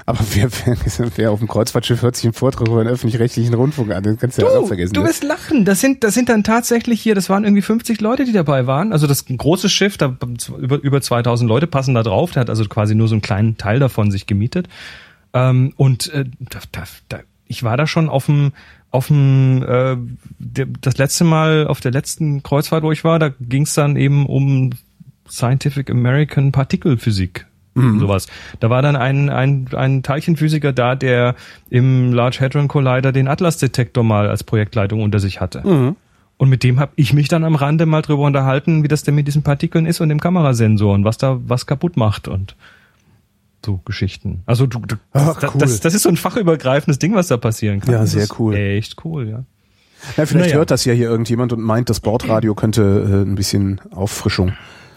Aber 0.07 0.19
wer, 0.35 0.51
wer, 0.51 0.77
wer 1.17 1.31
auf 1.31 1.39
dem 1.39 1.49
Kreuzfahrtschiff 1.49 2.03
hört 2.03 2.17
sich 2.17 2.27
einen 2.27 2.35
Vortrag 2.35 2.69
über 2.69 2.85
den 2.85 2.93
öffentlich-rechtlichen 2.93 3.55
Rundfunk 3.55 3.91
an, 3.91 4.03
das 4.03 4.19
kannst 4.19 4.37
du 4.37 4.43
ja 4.43 4.49
auch 4.49 4.67
vergessen. 4.67 4.93
Du 4.93 5.01
ne? 5.01 5.09
wirst 5.09 5.25
lachen. 5.25 5.65
Das 5.65 5.81
sind, 5.81 6.05
das 6.05 6.13
sind 6.13 6.29
dann 6.29 6.45
tatsächlich 6.45 7.01
hier, 7.01 7.15
das 7.15 7.31
waren 7.31 7.45
irgendwie 7.45 7.63
50 7.63 8.01
Leute, 8.03 8.27
die 8.27 8.33
dabei 8.33 8.67
waren. 8.67 8.93
Also 8.93 9.07
das 9.07 9.25
große 9.25 9.71
Schiff, 9.71 9.97
da 9.97 10.17
über, 10.59 10.83
über 10.83 11.01
2000 11.01 11.49
Leute 11.49 11.67
passen 11.67 11.95
da 11.95 12.03
drauf. 12.03 12.33
Der 12.33 12.43
hat 12.43 12.51
also 12.51 12.65
quasi 12.67 12.95
nur 12.95 13.09
so 13.09 13.15
einen 13.15 13.23
kleinen 13.23 13.57
Teil 13.57 13.79
davon 13.79 14.11
sich 14.11 14.27
gemietet. 14.27 14.69
Ähm, 15.33 15.73
und 15.77 16.13
äh, 16.13 16.27
da, 16.39 16.59
da, 16.71 16.85
da, 17.09 17.21
ich 17.47 17.63
war 17.63 17.79
da 17.79 17.87
schon 17.87 18.11
auf 18.11 18.27
dem, 18.27 18.53
auf 18.91 19.07
dem, 19.07 19.63
äh, 19.67 19.97
das 20.83 20.99
letzte 20.99 21.25
Mal, 21.25 21.67
auf 21.67 21.81
der 21.81 21.93
letzten 21.93 22.43
Kreuzfahrt, 22.43 22.85
wo 22.85 22.93
ich 22.93 23.05
war, 23.05 23.19
da 23.19 23.31
ging 23.41 23.63
es 23.63 23.73
dann 23.73 23.97
eben 23.97 24.27
um 24.27 24.71
Scientific 25.29 25.91
American 25.91 26.53
Partikelphysik 26.53 27.47
mhm. 27.75 28.01
sowas. 28.01 28.27
Da 28.61 28.71
war 28.71 28.83
dann 28.83 28.97
ein, 28.97 29.31
ein, 29.31 29.69
ein 29.75 30.03
Teilchenphysiker 30.03 30.73
da, 30.73 30.95
der 30.95 31.35
im 31.71 32.13
Large 32.13 32.39
Hadron 32.41 32.69
Collider 32.69 33.13
den 33.13 33.29
Atlas-Detektor 33.29 34.05
mal 34.05 34.29
als 34.29 34.45
Projektleitung 34.45 35.03
unter 35.03 35.19
sich 35.19 35.41
hatte. 35.41 35.67
Mhm. 35.67 35.97
Und 36.37 36.49
mit 36.49 36.65
dem 36.65 36.81
habe 36.81 36.93
ich 36.97 37.13
mich 37.13 37.29
dann 37.29 37.45
am 37.45 37.55
Rande 37.55 37.87
mal 37.87 38.03
drüber 38.03 38.25
unterhalten, 38.25 38.83
wie 38.83 38.89
das 38.89 39.05
denn 39.05 39.15
mit 39.15 39.27
diesen 39.27 39.43
Partikeln 39.43 39.87
ist 39.87 40.01
und 40.01 40.09
dem 40.09 40.21
Kamerasensor 40.21 40.93
und 40.95 41.05
was 41.05 41.17
da 41.17 41.41
was 41.47 41.67
kaputt 41.67 41.97
macht 41.97 42.27
und 42.27 42.57
so 43.65 43.81
Geschichten. 43.85 44.43
Also 44.45 44.67
du, 44.67 44.81
du 44.81 44.97
Ach, 45.13 45.41
cool. 45.43 45.61
das, 45.61 45.81
das 45.81 45.95
ist 45.95 46.03
so 46.03 46.09
ein 46.09 46.17
fachübergreifendes 46.17 46.99
Ding, 46.99 47.15
was 47.15 47.29
da 47.29 47.37
passieren 47.37 47.81
kann. 47.81 47.95
Ja, 47.95 48.07
sehr 48.07 48.27
cool. 48.39 48.55
Echt 48.55 49.05
cool, 49.05 49.29
ja. 49.29 49.45
Ja, 50.17 50.27
vielleicht 50.27 50.49
naja. 50.49 50.57
hört 50.57 50.71
das 50.71 50.85
ja 50.85 50.93
hier 50.93 51.09
irgendjemand 51.09 51.53
und 51.53 51.63
meint, 51.63 51.89
das 51.89 52.01
Bordradio 52.01 52.55
könnte 52.55 52.83
äh, 52.83 53.23
ein 53.23 53.37
bisschen 53.37 53.81
Auffrischung 53.91 54.53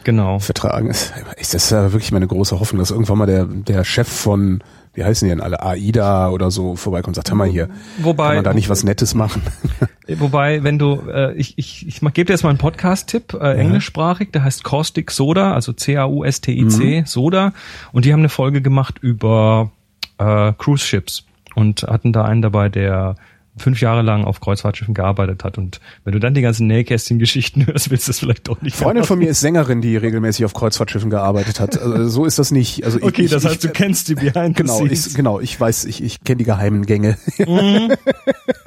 genau. 0.08 0.40
vertragen. 0.40 0.88
Das 0.88 1.54
ist 1.54 1.70
ja 1.70 1.92
wirklich 1.92 2.14
meine 2.14 2.28
große 2.28 2.60
Hoffnung, 2.62 2.80
dass 2.80 2.92
irgendwann 2.92 3.18
mal 3.18 3.26
der, 3.26 3.44
der 3.44 3.84
Chef 3.84 4.08
von, 4.08 4.64
wie 4.94 5.04
heißen 5.04 5.28
die 5.28 5.30
denn 5.30 5.42
alle, 5.42 5.62
AIDA 5.62 6.30
oder 6.30 6.50
so 6.50 6.78
vorbeikommt 6.78 7.10
und 7.10 7.16
sagt, 7.16 7.30
hör 7.30 7.36
mal 7.36 7.48
hier, 7.48 7.68
wobei, 7.98 8.28
kann 8.28 8.36
man 8.36 8.44
da 8.46 8.54
nicht 8.54 8.70
was 8.70 8.86
Nettes 8.86 9.14
machen? 9.14 9.42
Wobei, 10.08 10.64
wenn 10.64 10.80
du, 10.80 11.02
äh, 11.14 11.34
ich, 11.34 11.58
ich, 11.58 11.86
ich 11.86 12.00
gebe 12.00 12.24
dir 12.24 12.32
jetzt 12.32 12.44
mal 12.44 12.50
einen 12.50 12.58
Podcast-Tipp, 12.58 13.34
äh, 13.34 13.38
ja. 13.40 13.54
englischsprachig, 13.56 14.32
der 14.32 14.46
heißt 14.46 14.64
Caustic 14.64 15.12
Soda, 15.12 15.54
also 15.54 15.74
C-A-U-S-T-I-C, 15.74 17.02
mhm. 17.02 17.06
Soda, 17.06 17.52
und 17.92 18.06
die 18.06 18.14
haben 18.14 18.22
eine 18.22 18.30
Folge 18.30 18.62
gemacht 18.62 19.00
über 19.02 19.72
äh, 20.18 20.54
Cruise 20.54 20.86
Ships 20.86 21.26
und 21.56 21.84
hatten 21.84 22.14
da 22.14 22.24
einen 22.24 22.42
dabei, 22.42 22.70
der 22.70 23.18
fünf 23.58 23.82
Jahre 23.82 24.02
lang 24.02 24.24
auf 24.26 24.40
Kreuzfahrtschiffen 24.40 24.94
gearbeitet 24.94 25.44
hat. 25.44 25.58
Und 25.58 25.80
wenn 26.04 26.14
du 26.14 26.20
dann 26.20 26.34
die 26.34 26.42
ganzen 26.42 26.68
Nähkästchen-Geschichten 26.68 27.68
hörst, 27.68 27.90
willst 27.90 28.08
du 28.08 28.10
das 28.10 28.20
vielleicht 28.20 28.48
doch 28.48 28.62
nicht. 28.62 28.76
Freundin 28.76 29.04
von 29.04 29.20
mir 29.20 29.30
ist 29.30 29.40
Sängerin, 29.40 29.82
die 29.82 29.98
regelmäßig 29.98 30.46
auf 30.46 30.54
Kreuzfahrtschiffen 30.54 31.10
gearbeitet 31.10 31.60
hat. 31.60 31.80
Also 31.80 32.08
so 32.08 32.26
ist 32.26 32.40
das 32.40 32.52
nicht. 32.52 32.84
Also 32.86 33.00
okay, 33.02 33.24
ich, 33.24 33.32
das 33.32 33.46
heißt, 33.46 33.56
ich, 33.56 33.62
du 33.62 33.70
kennst 33.70 34.08
die 34.10 34.16
Behind 34.16 34.58
the 34.58 34.64
genau, 34.64 34.86
ich, 34.86 35.14
genau, 35.14 35.40
ich 35.40 35.60
weiß, 35.60 35.86
ich, 35.86 36.04
ich 36.04 36.24
kenne 36.24 36.38
die 36.38 36.46
geheimen 36.46 36.86
Gänge. 36.86 37.18
Mhm. 37.38 37.94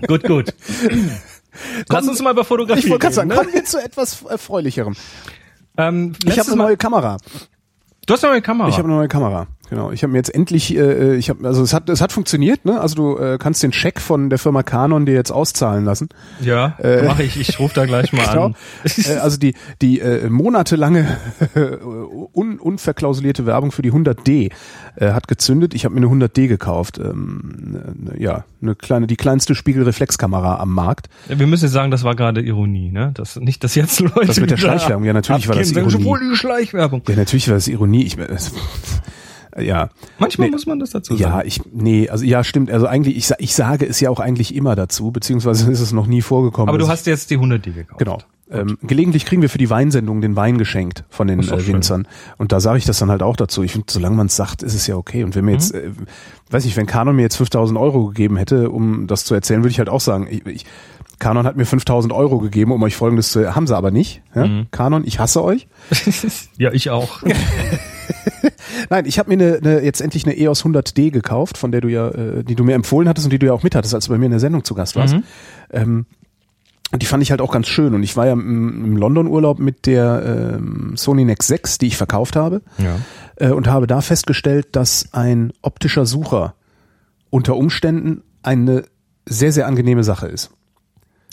gut, 0.06 0.25
gut. 0.25 0.54
Lass 1.88 2.06
uns 2.06 2.23
mal 2.23 2.32
über 2.32 2.44
Fotografie 2.44 2.80
Ich 2.80 2.90
wollte 2.90 3.02
gerade 3.02 3.14
sagen, 3.14 3.28
ne? 3.28 3.35
kommen 3.35 3.52
wir 3.52 3.64
zu 3.64 3.82
etwas 3.82 4.23
Erfreulicherem. 4.23 4.94
Ähm, 5.76 6.12
ich 6.25 6.38
habe 6.38 6.49
eine 6.49 6.56
neue 6.56 6.76
Kamera. 6.76 7.16
Du 8.06 8.14
hast 8.14 8.25
eine 8.25 8.35
neue 8.35 8.42
Kamera. 8.42 8.68
Ich 8.68 8.78
habe 8.78 8.88
eine 8.88 8.97
neue 8.97 9.09
Kamera. 9.09 9.47
Genau. 9.70 9.92
Ich 9.92 10.02
habe 10.02 10.10
mir 10.12 10.18
jetzt 10.18 10.34
endlich, 10.34 10.76
äh, 10.76 10.80
äh 10.80 11.14
ich 11.16 11.30
habe, 11.30 11.46
also 11.46 11.62
es 11.62 11.72
hat, 11.72 11.88
es 11.88 12.00
hat 12.00 12.12
funktioniert. 12.12 12.64
Ne? 12.64 12.80
Also 12.80 12.96
du 12.96 13.18
äh, 13.18 13.38
kannst 13.38 13.62
den 13.62 13.72
Scheck 13.72 14.00
von 14.00 14.28
der 14.28 14.38
Firma 14.38 14.64
Canon 14.64 15.06
dir 15.06 15.14
jetzt 15.14 15.30
auszahlen 15.30 15.84
lassen. 15.84 16.08
Ja, 16.40 16.76
äh, 16.82 17.04
mache 17.04 17.22
ich. 17.22 17.38
Ich 17.38 17.58
rufe 17.60 17.74
da 17.74 17.86
gleich 17.86 18.12
mal 18.12 18.26
genau. 18.30 18.46
an. 18.46 18.54
äh, 18.84 19.14
also 19.14 19.38
die 19.38 19.54
die 19.80 20.00
äh, 20.00 20.28
monatelange 20.28 21.16
un, 22.34 22.58
unverklausulierte 22.58 23.46
Werbung 23.46 23.70
für 23.70 23.82
die 23.82 23.92
100D 23.92 24.50
äh, 24.96 25.12
hat 25.12 25.28
gezündet. 25.28 25.74
Ich 25.74 25.84
habe 25.84 25.94
mir 25.94 26.06
eine 26.06 26.26
100D 26.26 26.48
gekauft. 26.48 26.98
Ähm, 26.98 27.94
ne, 27.96 28.14
ja, 28.18 28.44
eine 28.60 28.74
kleine, 28.74 29.06
die 29.06 29.16
kleinste 29.16 29.54
Spiegelreflexkamera 29.54 30.58
am 30.58 30.74
Markt. 30.74 31.08
Ja, 31.28 31.38
wir 31.38 31.46
müssen 31.46 31.68
sagen, 31.68 31.92
das 31.92 32.02
war 32.02 32.16
gerade 32.16 32.40
Ironie, 32.40 32.90
ne? 32.90 33.12
Das 33.14 33.36
nicht, 33.36 33.62
dass 33.62 33.76
jetzt 33.76 34.00
Leute 34.00 34.26
das 34.26 34.40
mit 34.40 34.50
der 34.50 34.56
Schleichwerbung. 34.56 35.04
Ja, 35.04 35.12
natürlich 35.12 35.48
war 35.48 35.54
das 35.54 35.70
Ironie. 35.70 36.30
die 36.32 36.36
Schleichwerbung. 36.36 37.02
Ja, 37.08 37.14
natürlich 37.14 37.48
war 37.48 37.54
das 37.54 37.68
Ironie. 37.68 38.04
Ich, 38.04 38.16
ja. 39.59 39.88
Manchmal 40.19 40.49
nee, 40.49 40.52
muss 40.52 40.66
man 40.66 40.78
das 40.78 40.90
dazu 40.90 41.16
sagen. 41.16 41.23
Ja, 41.23 41.42
ich, 41.45 41.61
nee, 41.73 42.09
also 42.09 42.25
ja, 42.25 42.45
stimmt. 42.45 42.71
Also 42.71 42.87
eigentlich, 42.87 43.16
ich, 43.16 43.30
ich 43.38 43.54
sage 43.54 43.87
es 43.87 44.00
ja 44.00 44.11
auch 44.11 44.21
eigentlich 44.21 44.54
immer 44.54 44.76
dazu, 44.76 45.11
beziehungsweise 45.11 45.71
ist 45.73 45.80
es 45.80 45.92
noch 45.92 46.07
nie 46.07 46.23
vorgekommen. 46.23 46.69
Aber 46.69 46.78
du 46.78 46.88
hast 46.88 47.07
jetzt 47.07 47.30
die 47.30 47.38
100D 47.38 47.73
gekauft. 47.73 47.99
Genau. 47.99 48.19
Ähm, 48.52 48.78
gelegentlich 48.83 49.26
kriegen 49.26 49.42
wir 49.42 49.49
für 49.49 49.59
die 49.59 49.71
Weinsendung 49.71 50.21
den 50.21 50.35
Wein 50.35 50.59
geschenkt 50.59 51.04
von 51.09 51.28
den 51.28 51.40
äh, 51.40 51.66
Winzern. 51.69 52.09
Und 52.37 52.50
da 52.50 52.59
sage 52.59 52.78
ich 52.78 52.85
das 52.85 52.99
dann 52.99 53.09
halt 53.09 53.23
auch 53.23 53.37
dazu. 53.37 53.62
Ich 53.62 53.73
finde, 53.73 53.87
solange 53.88 54.16
man 54.16 54.26
es 54.26 54.35
sagt, 54.35 54.64
ist 54.64 54.75
es 54.75 54.88
ja 54.88 54.97
okay. 54.97 55.23
Und 55.23 55.37
wenn 55.37 55.45
mir 55.45 55.52
mhm. 55.52 55.57
jetzt, 55.57 55.73
äh, 55.73 55.90
weiß 56.50 56.64
ich, 56.64 56.76
wenn 56.76 56.87
Canon 56.87 57.14
mir 57.14 57.23
jetzt 57.23 57.37
5000 57.37 57.78
Euro 57.78 58.07
gegeben 58.07 58.37
hätte, 58.37 58.71
um 58.71 59.07
das 59.07 59.25
zu 59.25 59.35
erzählen, 59.35 59.61
würde 59.61 59.71
ich 59.71 59.78
halt 59.78 59.88
auch 59.88 60.00
sagen, 60.00 60.26
ich, 60.28 60.45
ich, 60.47 60.66
Canon 61.20 61.46
hat 61.46 61.56
mir 61.56 61.66
5000 61.66 62.12
Euro 62.12 62.38
gegeben, 62.38 62.72
um 62.72 62.82
euch 62.82 62.96
folgendes 62.96 63.30
zu, 63.30 63.54
haben 63.54 63.66
sie 63.66 63.76
aber 63.76 63.92
nicht. 63.92 64.22
Ja? 64.34 64.46
Mhm. 64.46 64.66
Canon, 64.72 65.04
ich 65.06 65.20
hasse 65.20 65.44
euch. 65.44 65.68
ja, 66.58 66.72
ich 66.72 66.90
auch. 66.90 67.22
Nein, 68.90 69.04
ich 69.04 69.18
habe 69.18 69.28
mir 69.28 69.34
eine, 69.34 69.58
eine, 69.58 69.84
jetzt 69.84 70.00
endlich 70.00 70.26
eine 70.26 70.36
EOS 70.36 70.64
100D 70.64 71.10
gekauft, 71.10 71.58
von 71.58 71.70
der 71.70 71.82
du 71.82 71.88
ja, 71.88 72.08
äh, 72.08 72.42
die 72.42 72.54
du 72.54 72.64
mir 72.64 72.74
empfohlen 72.74 73.08
hattest 73.08 73.26
und 73.26 73.32
die 73.32 73.38
du 73.38 73.46
ja 73.46 73.52
auch 73.52 73.62
mit 73.62 73.74
hattest, 73.74 73.94
als 73.94 74.06
du 74.06 74.12
bei 74.12 74.18
mir 74.18 74.24
in 74.24 74.30
der 74.32 74.40
Sendung 74.40 74.64
zu 74.64 74.74
Gast 74.74 74.96
warst. 74.96 75.14
Mhm. 75.14 75.22
Ähm, 75.70 76.06
und 76.90 77.02
die 77.02 77.06
fand 77.06 77.22
ich 77.22 77.30
halt 77.30 77.40
auch 77.40 77.52
ganz 77.52 77.68
schön. 77.68 77.94
Und 77.94 78.02
ich 78.02 78.16
war 78.16 78.26
ja 78.26 78.32
im, 78.32 78.84
im 78.84 78.96
London-Urlaub 78.96 79.58
mit 79.58 79.86
der 79.86 80.56
ähm, 80.56 80.96
Sony 80.96 81.24
Nex 81.24 81.46
6, 81.46 81.78
die 81.78 81.86
ich 81.86 81.96
verkauft 81.96 82.34
habe. 82.34 82.62
Ja. 82.78 82.96
Äh, 83.36 83.52
und 83.52 83.68
habe 83.68 83.86
da 83.86 84.00
festgestellt, 84.00 84.68
dass 84.72 85.12
ein 85.12 85.52
optischer 85.62 86.06
Sucher 86.06 86.54
unter 87.28 87.56
Umständen 87.56 88.22
eine 88.42 88.84
sehr, 89.26 89.52
sehr 89.52 89.66
angenehme 89.66 90.02
Sache 90.02 90.26
ist. 90.26 90.50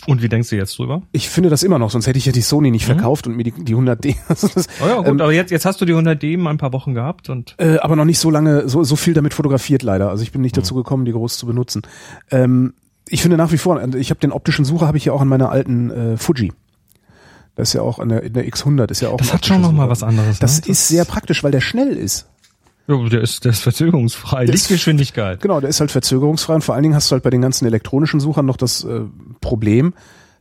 Und 0.08 0.22
wie 0.22 0.30
denkst 0.30 0.50
du 0.50 0.56
jetzt 0.56 0.80
drüber? 0.80 1.02
Ich 1.12 1.30
finde 1.30 1.50
das 1.50 1.64
immer 1.64 1.80
noch, 1.80 1.92
sonst 1.92 2.08
hätte 2.08 2.18
ich 2.18 2.26
ja 2.26 2.32
die 2.32 2.42
Sony 2.42 2.72
nicht 2.72 2.88
mhm. 2.88 2.94
verkauft 2.94 3.28
und 3.28 3.36
mir 3.36 3.44
die, 3.44 3.52
die 3.52 3.76
100D. 3.76 4.16
oh 4.82 4.88
ja, 4.88 4.96
gut, 4.96 5.08
ähm, 5.08 5.22
aber 5.22 5.34
jetzt, 5.34 5.52
jetzt 5.52 5.66
hast 5.66 5.82
du 5.82 5.86
die 5.86 5.94
100D 5.94 6.38
mal 6.38 6.52
ein 6.52 6.58
paar 6.58 6.72
Wochen 6.72 6.94
gehabt 6.94 7.30
und. 7.30 7.56
Äh, 7.58 7.78
aber 7.80 7.98
noch 7.98 8.06
nicht 8.06 8.20
so 8.20 8.30
lange, 8.30 8.70
so, 8.70 8.84
so 8.86 8.96
viel 8.96 9.14
damit 9.14 9.34
fotografiert 9.34 9.84
leider. 9.84 10.10
Also 10.10 10.24
ich 10.24 10.32
bin 10.32 10.42
nicht 10.42 10.56
mhm. 10.56 10.62
dazu 10.62 10.76
gekommen, 10.76 11.04
die 11.04 11.12
groß 11.12 11.38
zu 11.38 11.46
benutzen. 11.46 11.82
Ähm, 12.32 12.74
ich 13.10 13.22
finde 13.22 13.36
nach 13.36 13.52
wie 13.52 13.58
vor, 13.58 13.82
ich 13.96 14.10
habe 14.10 14.20
den 14.22 14.32
optischen 14.32 14.64
Sucher 14.64 14.88
habe 14.88 14.98
ich 14.98 15.06
ja 15.06 15.14
auch 15.14 15.22
an 15.22 15.28
meiner 15.28 15.50
alten 15.50 15.92
äh, 15.92 16.18
Fuji. 16.18 16.54
Das 17.56 17.70
ist 17.70 17.74
ja 17.74 17.82
auch 17.82 18.00
an 18.00 18.10
der, 18.10 18.24
in 18.24 18.34
der 18.34 18.48
X100 18.48 18.92
ist 18.92 19.02
ja 19.02 19.10
auch. 19.10 19.18
Das 19.18 19.34
hat 19.34 19.46
schon 19.46 19.62
noch 19.62 19.72
mal 19.74 19.90
was 19.90 20.04
anderes. 20.04 20.40
Das, 20.40 20.56
ne? 20.56 20.62
das 20.62 20.70
ist 20.70 20.88
sehr 20.88 21.06
praktisch, 21.06 21.44
weil 21.44 21.52
der 21.52 21.62
schnell 21.62 21.90
ist. 21.90 22.28
Ja, 22.88 23.10
der 23.10 23.22
ist, 23.22 23.44
der 23.44 23.52
ist 23.52 23.62
verzögerungsfrei. 23.62 24.46
Der 24.46 24.54
Lichtgeschwindigkeit. 24.54 25.42
genau, 25.42 25.60
der 25.60 25.70
ist 25.70 25.82
halt 25.82 25.92
verzögerungsfrei 25.92 26.56
und 26.56 26.64
vor 26.64 26.74
allen 26.74 26.84
Dingen 26.84 26.96
hast 26.96 27.12
du 27.12 27.14
halt 27.14 27.24
bei 27.24 27.30
den 27.30 27.42
ganzen 27.42 27.66
elektronischen 27.66 28.20
Suchern 28.20 28.46
noch 28.46 28.56
das 28.56 28.86
äh, 28.86 29.02
Problem, 29.42 29.94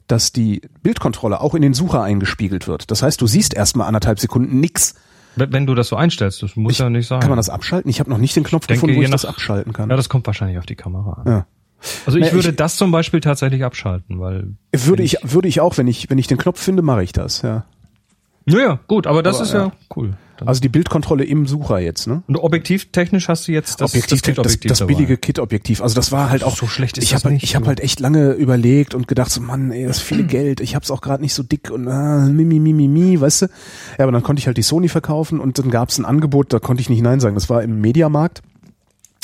dass 0.07 0.33
die 0.33 0.63
Bildkontrolle 0.83 1.41
auch 1.41 1.55
in 1.55 1.63
den 1.63 1.75
Sucher 1.75 2.03
eingespiegelt 2.03 2.69
wird. 2.69 2.91
Das 2.91 3.03
heißt, 3.03 3.21
du 3.21 3.27
siehst 3.27 3.55
erstmal 3.55 3.89
anderthalb 3.89 4.21
Sekunden 4.21 4.61
nix. 4.61 4.95
Wenn 5.35 5.67
du 5.67 5.75
das 5.75 5.89
so 5.89 5.97
einstellst, 5.97 6.43
das 6.43 6.57
muss 6.57 6.75
ich, 6.75 6.79
ja 6.79 6.89
nicht 6.89 7.09
sein. 7.09 7.21
Kann 7.21 7.29
man 7.29 7.37
das 7.37 7.51
abschalten? 7.51 7.91
Ich 7.91 8.01
habe 8.01 8.09
noch 8.09 8.19
nicht 8.19 8.37
den 8.37 8.45
Knopf 8.45 8.67
denke, 8.67 8.81
gefunden, 8.81 8.97
wo 8.97 9.03
ich 9.03 9.09
nach, 9.09 9.15
das 9.15 9.25
abschalten 9.25 9.73
kann. 9.73 9.91
Ja, 9.91 9.97
das 9.97 10.09
kommt 10.09 10.27
wahrscheinlich 10.27 10.59
auf 10.59 10.67
die 10.67 10.77
Kamera 10.77 11.23
an. 11.25 11.27
Ja. 11.27 11.47
Also 12.07 12.19
ich 12.19 12.27
Na, 12.27 12.33
würde 12.33 12.51
ich, 12.51 12.57
das 12.57 12.77
zum 12.77 12.91
Beispiel 12.91 13.21
tatsächlich 13.21 13.63
abschalten, 13.63 14.19
weil 14.19 14.55
würde 14.73 15.03
ich, 15.03 15.19
ich 15.23 15.33
würde 15.35 15.49
ich 15.49 15.61
auch, 15.61 15.77
wenn 15.77 15.87
ich 15.87 16.09
wenn 16.09 16.17
ich 16.17 16.27
den 16.27 16.39
Knopf 16.39 16.61
finde, 16.61 16.83
mache 16.83 17.03
ich 17.03 17.13
das. 17.13 17.43
Ja. 17.43 17.65
Naja, 18.47 18.79
gut, 18.87 19.07
aber 19.07 19.23
das 19.23 19.37
aber, 19.37 19.45
ist 19.45 19.53
ja, 19.53 19.65
ja 19.67 19.73
cool. 19.95 20.17
Also 20.45 20.61
die 20.61 20.69
Bildkontrolle 20.69 21.25
im 21.25 21.47
Sucher 21.47 21.79
jetzt, 21.79 22.07
ne? 22.07 22.23
Und 22.27 22.37
objektivtechnisch 22.37 23.29
hast 23.29 23.49
du 23.49 23.53
jetzt 23.53 23.81
das, 23.81 23.93
Objektiv, 23.93 24.21
das, 24.21 24.23
Kit-Objektiv 24.23 24.69
das, 24.69 24.79
das 24.81 24.87
billige 24.87 25.17
Kit-Objektiv. 25.17 25.81
Also 25.81 25.95
das 25.95 26.13
war 26.13 26.31
halt 26.31 26.45
auch 26.45 26.57
so 26.57 26.67
schlecht. 26.67 26.99
Ist 26.99 27.05
ich 27.05 27.15
habe 27.15 27.35
ich 27.35 27.57
habe 27.57 27.67
halt 27.67 27.81
echt 27.81 28.01
lange 28.01 28.33
überlegt 28.33 28.95
und 28.95 29.09
gedacht 29.09 29.31
so, 29.31 29.41
Mann, 29.41 29.71
ey, 29.71 29.87
das 29.87 29.99
ist 29.99 30.03
viel 30.03 30.25
Geld. 30.27 30.61
Ich 30.61 30.75
hab's 30.75 30.91
auch 30.91 31.01
gerade 31.01 31.23
nicht 31.23 31.35
so 31.35 31.43
dick 31.43 31.71
und 31.71 31.89
ah, 31.89 32.27
mimi 32.27 32.59
mimi 32.59 32.89
mi, 32.89 33.21
weißt 33.21 33.43
du? 33.43 33.47
Ja, 33.99 34.05
aber 34.05 34.13
dann 34.13 34.23
konnte 34.23 34.41
ich 34.41 34.47
halt 34.47 34.57
die 34.57 34.63
Sony 34.63 34.89
verkaufen 34.89 35.41
und 35.41 35.59
dann 35.59 35.71
gab's 35.71 35.99
ein 35.99 36.05
Angebot, 36.05 36.53
da 36.53 36.59
konnte 36.59 36.81
ich 36.81 36.91
nicht 36.91 37.03
nein 37.03 37.21
sagen. 37.21 37.35
Das 37.35 37.49
war 37.49 37.63
im 37.63 37.81
Mediamarkt. 37.81 38.43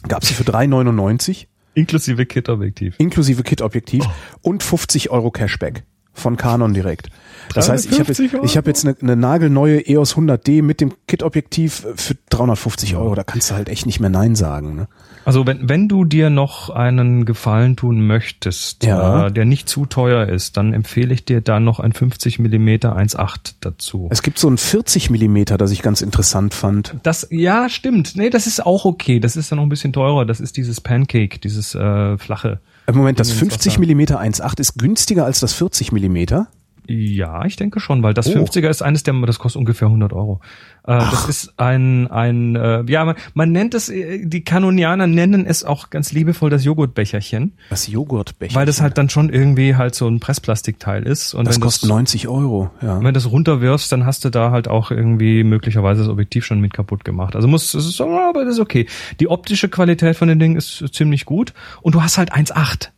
Gab's 0.08 0.28
sie 0.28 0.34
für 0.34 0.44
3,99 0.44 1.46
inklusive 1.74 2.26
Kit-Objektiv. 2.26 2.96
Inklusive 2.98 3.42
Kit-Objektiv 3.42 4.04
oh. 4.06 4.10
und 4.42 4.62
50 4.62 5.10
Euro 5.10 5.30
Cashback 5.30 5.84
von 6.12 6.36
Canon 6.36 6.74
direkt. 6.74 7.08
Das 7.54 7.68
heißt, 7.68 7.90
ich 7.90 7.98
habe 7.98 8.08
jetzt, 8.08 8.20
ich 8.20 8.56
hab 8.56 8.66
jetzt 8.66 8.84
eine, 8.84 8.96
eine 9.00 9.16
nagelneue 9.16 9.86
EOS 9.86 10.16
100D 10.16 10.62
mit 10.62 10.80
dem 10.80 10.92
Kit-Objektiv 11.06 11.86
für 11.96 12.14
350 12.30 12.96
Euro. 12.96 13.14
Da 13.14 13.24
kannst 13.24 13.50
du 13.50 13.54
halt 13.54 13.68
echt 13.68 13.86
nicht 13.86 14.00
mehr 14.00 14.10
Nein 14.10 14.36
sagen. 14.36 14.76
Ne? 14.76 14.88
Also 15.24 15.46
wenn, 15.46 15.68
wenn 15.68 15.88
du 15.88 16.04
dir 16.04 16.30
noch 16.30 16.70
einen 16.70 17.24
Gefallen 17.24 17.76
tun 17.76 18.06
möchtest, 18.06 18.84
ja. 18.84 19.26
äh, 19.26 19.32
der 19.32 19.44
nicht 19.44 19.68
zu 19.68 19.86
teuer 19.86 20.28
ist, 20.28 20.56
dann 20.56 20.72
empfehle 20.72 21.14
ich 21.14 21.24
dir 21.24 21.40
da 21.40 21.60
noch 21.60 21.80
ein 21.80 21.92
50 21.92 22.38
mm 22.38 22.68
1.8 22.68 23.54
dazu. 23.60 24.08
Es 24.10 24.22
gibt 24.22 24.38
so 24.38 24.48
ein 24.48 24.58
40 24.58 25.10
mm, 25.10 25.44
das 25.58 25.70
ich 25.70 25.82
ganz 25.82 26.00
interessant 26.00 26.54
fand. 26.54 26.94
Das, 27.02 27.26
ja, 27.30 27.68
stimmt. 27.68 28.16
Nee, 28.16 28.30
das 28.30 28.46
ist 28.46 28.64
auch 28.64 28.84
okay. 28.84 29.20
Das 29.20 29.36
ist 29.36 29.52
dann 29.52 29.56
noch 29.56 29.66
ein 29.66 29.68
bisschen 29.68 29.92
teurer. 29.92 30.24
Das 30.24 30.40
ist 30.40 30.56
dieses 30.56 30.80
Pancake, 30.80 31.38
dieses 31.38 31.74
äh, 31.74 32.18
flache. 32.18 32.60
Moment, 32.90 33.20
das 33.20 33.30
50 33.30 33.78
mm 33.78 34.00
1.8 34.00 34.60
ist 34.60 34.78
günstiger 34.78 35.24
als 35.24 35.40
das 35.40 35.52
40 35.52 35.92
mm? 35.92 36.46
Ja, 36.88 37.44
ich 37.44 37.54
denke 37.54 37.78
schon, 37.78 38.02
weil 38.02 38.12
das 38.12 38.28
oh. 38.28 38.38
50er 38.38 38.68
ist 38.68 38.82
eines 38.82 39.04
der, 39.04 39.14
das 39.24 39.38
kostet 39.38 39.60
ungefähr 39.60 39.86
100 39.86 40.12
Euro. 40.12 40.40
Äh, 40.84 40.98
das 40.98 41.28
ist 41.28 41.54
ein, 41.58 42.10
ein 42.10 42.56
äh, 42.56 42.82
ja, 42.88 43.04
man, 43.04 43.14
man 43.34 43.52
nennt 43.52 43.74
es, 43.74 43.88
äh, 43.88 44.26
die 44.26 44.42
Kanonianer 44.42 45.06
nennen 45.06 45.46
es 45.46 45.64
auch 45.64 45.90
ganz 45.90 46.10
liebevoll 46.12 46.50
das 46.50 46.64
Joghurtbecherchen. 46.64 47.52
Das 47.70 47.86
Joghurtbecherchen? 47.86 48.58
Weil 48.58 48.66
das 48.66 48.80
halt 48.80 48.98
dann 48.98 49.08
schon 49.08 49.30
irgendwie 49.30 49.76
halt 49.76 49.94
so 49.94 50.08
ein 50.08 50.18
Pressplastikteil 50.18 51.04
ist. 51.04 51.34
Und 51.34 51.46
das 51.46 51.60
kostet 51.60 51.84
das, 51.84 51.90
90 51.90 52.26
Euro, 52.26 52.70
ja. 52.80 52.98
Wenn 52.98 53.04
du 53.04 53.12
das 53.12 53.30
runterwirfst, 53.30 53.92
dann 53.92 54.04
hast 54.04 54.24
du 54.24 54.30
da 54.30 54.50
halt 54.50 54.66
auch 54.66 54.90
irgendwie 54.90 55.44
möglicherweise 55.44 56.00
das 56.00 56.08
Objektiv 56.08 56.44
schon 56.44 56.60
mit 56.60 56.74
kaputt 56.74 57.04
gemacht. 57.04 57.36
Also 57.36 57.46
muss, 57.46 57.74
es 57.74 57.86
ist, 57.86 58.00
aber 58.00 58.44
das 58.44 58.54
ist 58.54 58.60
okay. 58.60 58.86
Die 59.20 59.28
optische 59.28 59.68
Qualität 59.68 60.16
von 60.16 60.26
den 60.26 60.40
Dingen 60.40 60.56
ist 60.56 60.84
ziemlich 60.92 61.26
gut 61.26 61.54
und 61.80 61.94
du 61.94 62.02
hast 62.02 62.18
halt 62.18 62.34
1,8. 62.34 62.88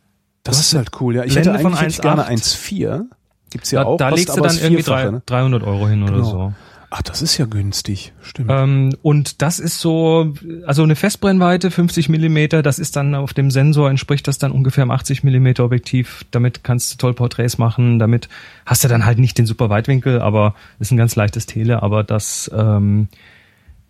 Das 0.41 0.59
ist 0.59 0.75
halt 0.75 0.89
cool, 1.01 1.15
ja. 1.15 1.23
Ich 1.23 1.33
Blende 1.33 1.53
hätte 1.53 1.75
eigentlich 1.75 2.01
gerne 2.01 2.27
1,4. 2.27 3.05
Gibt's 3.51 3.71
ja 3.71 3.81
da, 3.83 3.87
auch. 3.87 3.97
Da 3.97 4.09
legst 4.09 4.35
du 4.35 4.41
dann 4.41 4.57
irgendwie 4.57 4.83
drei, 4.83 5.09
ne? 5.09 5.21
300 5.25 5.63
Euro 5.63 5.87
hin 5.87 6.05
genau. 6.05 6.17
oder 6.17 6.23
so. 6.23 6.53
Ach, 6.97 7.01
das 7.01 7.21
ist 7.21 7.37
ja 7.37 7.45
günstig, 7.45 8.13
stimmt. 8.21 8.49
Ähm, 8.49 8.95
und 9.01 9.41
das 9.41 9.59
ist 9.59 9.79
so, 9.81 10.33
also 10.65 10.83
eine 10.83 10.95
Festbrennweite 10.95 11.69
50 11.69 12.07
Millimeter, 12.07 12.61
das 12.61 12.79
ist 12.79 12.95
dann 12.95 13.15
auf 13.15 13.33
dem 13.33 13.51
Sensor 13.51 13.89
entspricht 13.89 14.27
das 14.29 14.37
dann 14.37 14.53
ungefähr 14.53 14.83
im 14.83 14.91
80 14.91 15.23
Millimeter 15.23 15.65
Objektiv. 15.65 16.25
Damit 16.31 16.63
kannst 16.63 16.93
du 16.93 16.97
toll 16.97 17.13
Porträts 17.13 17.57
machen. 17.57 17.99
Damit 17.99 18.29
hast 18.65 18.83
du 18.85 18.87
dann 18.87 19.05
halt 19.05 19.19
nicht 19.19 19.37
den 19.37 19.45
super 19.45 19.69
Weitwinkel, 19.69 20.21
aber 20.21 20.55
ist 20.79 20.91
ein 20.91 20.97
ganz 20.97 21.17
leichtes 21.17 21.47
Tele. 21.47 21.83
Aber 21.83 22.03
das 22.03 22.49
ähm, 22.55 23.09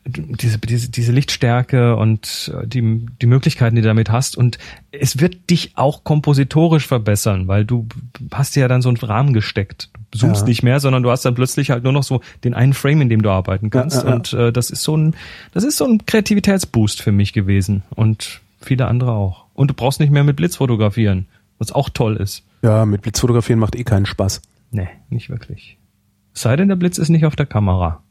diese, 0.07 0.59
diese, 0.59 0.89
diese 0.89 1.11
Lichtstärke 1.11 1.95
und 1.95 2.53
äh, 2.55 2.67
die, 2.67 3.05
die 3.21 3.25
Möglichkeiten, 3.25 3.75
die 3.75 3.81
du 3.81 3.87
damit 3.87 4.11
hast. 4.11 4.37
Und 4.37 4.59
es 4.91 5.19
wird 5.19 5.49
dich 5.49 5.71
auch 5.75 6.03
kompositorisch 6.03 6.85
verbessern, 6.85 7.47
weil 7.47 7.65
du 7.65 7.87
hast 8.31 8.55
dir 8.55 8.61
ja 8.61 8.67
dann 8.67 8.83
so 8.83 8.89
einen 8.89 8.97
Rahmen 8.97 9.33
gesteckt. 9.33 9.89
Du 10.11 10.19
zoomst 10.19 10.41
ja. 10.41 10.47
nicht 10.47 10.63
mehr, 10.63 10.79
sondern 10.79 11.01
du 11.01 11.09
hast 11.09 11.25
dann 11.25 11.33
plötzlich 11.33 11.71
halt 11.71 11.83
nur 11.83 11.91
noch 11.91 12.03
so 12.03 12.21
den 12.43 12.53
einen 12.53 12.73
Frame, 12.73 13.01
in 13.01 13.09
dem 13.09 13.23
du 13.23 13.31
arbeiten 13.31 13.71
kannst. 13.71 14.03
Ja, 14.03 14.09
ja, 14.09 14.15
und 14.15 14.33
äh, 14.33 14.51
das 14.51 14.69
ist 14.69 14.83
so 14.83 14.95
ein, 14.95 15.15
das 15.53 15.63
ist 15.63 15.77
so 15.77 15.85
ein 15.85 16.05
Kreativitätsboost 16.05 17.01
für 17.01 17.11
mich 17.11 17.33
gewesen. 17.33 17.81
Und 17.95 18.41
viele 18.61 18.87
andere 18.87 19.11
auch. 19.11 19.45
Und 19.55 19.71
du 19.71 19.73
brauchst 19.73 19.99
nicht 19.99 20.11
mehr 20.11 20.23
mit 20.23 20.35
Blitz 20.35 20.57
fotografieren, 20.57 21.27
was 21.57 21.71
auch 21.71 21.89
toll 21.89 22.17
ist. 22.17 22.43
Ja, 22.61 22.85
mit 22.85 23.01
Blitz 23.01 23.19
fotografieren 23.19 23.59
macht 23.59 23.75
eh 23.75 23.83
keinen 23.83 24.05
Spaß. 24.05 24.41
Nee, 24.69 24.89
nicht 25.09 25.29
wirklich. 25.29 25.77
sei 26.33 26.55
denn, 26.55 26.67
der 26.67 26.75
Blitz 26.75 26.99
ist 26.99 27.09
nicht 27.09 27.25
auf 27.25 27.35
der 27.35 27.45
Kamera. 27.45 28.03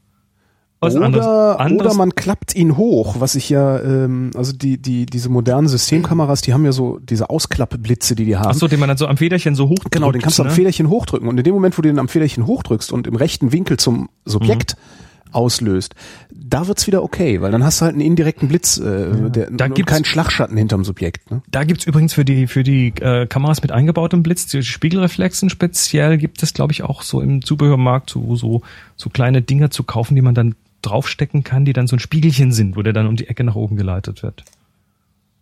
Was 0.85 0.95
oder, 0.95 1.05
anderes, 1.05 1.25
anderes. 1.25 1.91
oder 1.91 1.97
man 1.97 2.15
klappt 2.15 2.55
ihn 2.55 2.77
hoch, 2.77 3.17
was 3.19 3.35
ich 3.35 3.49
ja, 3.49 3.79
ähm, 3.79 4.31
also 4.35 4.53
die, 4.53 4.77
die, 4.77 5.05
diese 5.05 5.29
modernen 5.29 5.67
Systemkameras, 5.67 6.41
die 6.41 6.53
haben 6.53 6.65
ja 6.65 6.71
so 6.71 6.99
diese 6.99 7.29
Ausklappblitze, 7.29 8.15
die 8.15 8.25
die 8.25 8.37
haben. 8.37 8.51
Ach 8.51 8.55
so, 8.55 8.67
den 8.67 8.79
man 8.79 8.89
dann 8.89 8.97
so 8.97 9.07
am 9.07 9.17
Federchen 9.17 9.55
so 9.55 9.69
hochdrückt. 9.69 9.91
Genau, 9.91 10.11
den 10.11 10.21
kannst 10.21 10.39
du 10.39 10.43
am 10.43 10.49
ne? 10.49 10.53
Federchen 10.55 10.89
hochdrücken. 10.89 11.27
Und 11.27 11.37
in 11.37 11.43
dem 11.43 11.53
Moment, 11.53 11.77
wo 11.77 11.81
du 11.81 11.89
den 11.89 11.99
am 11.99 12.07
Federchen 12.07 12.45
hochdrückst 12.47 12.91
und 12.91 13.07
im 13.07 13.15
rechten 13.15 13.51
Winkel 13.51 13.77
zum 13.77 14.09
Subjekt 14.25 14.75
mhm 14.77 15.05
auslöst, 15.35 15.93
da 16.33 16.67
wird's 16.67 16.87
wieder 16.87 17.03
okay, 17.03 17.41
weil 17.41 17.51
dann 17.51 17.63
hast 17.63 17.81
du 17.81 17.85
halt 17.85 17.93
einen 17.93 18.01
indirekten 18.01 18.47
Blitz, 18.47 18.77
äh, 18.77 19.09
ja. 19.09 19.29
der, 19.29 19.51
da 19.51 19.67
keinen 19.67 20.05
Schlagschatten 20.05 20.57
hinterm 20.57 20.85
Subjekt. 20.85 21.29
Ne? 21.29 21.41
Da 21.51 21.63
gibt's 21.63 21.85
übrigens 21.85 22.13
für 22.13 22.25
die 22.25 22.47
für 22.47 22.63
die 22.63 22.93
äh, 23.01 23.27
Kameras 23.27 23.61
mit 23.61 23.71
eingebautem 23.71 24.23
Blitz, 24.23 24.47
die 24.47 24.63
Spiegelreflexen 24.63 25.49
speziell, 25.49 26.17
gibt 26.17 26.41
es 26.41 26.53
glaube 26.53 26.71
ich 26.71 26.83
auch 26.83 27.01
so 27.01 27.21
im 27.21 27.43
Zubehörmarkt 27.43 28.09
so 28.09 28.35
so 28.35 28.61
so 28.95 29.09
kleine 29.09 29.41
Dinger 29.41 29.69
zu 29.69 29.83
kaufen, 29.83 30.15
die 30.15 30.21
man 30.21 30.35
dann 30.35 30.55
draufstecken 30.85 31.43
kann, 31.43 31.65
die 31.65 31.73
dann 31.73 31.87
so 31.87 31.95
ein 31.95 31.99
Spiegelchen 31.99 32.51
sind, 32.51 32.75
wo 32.75 32.81
der 32.81 32.93
dann 32.93 33.07
um 33.07 33.15
die 33.15 33.27
Ecke 33.27 33.43
nach 33.43 33.55
oben 33.55 33.75
geleitet 33.75 34.23
wird. 34.23 34.43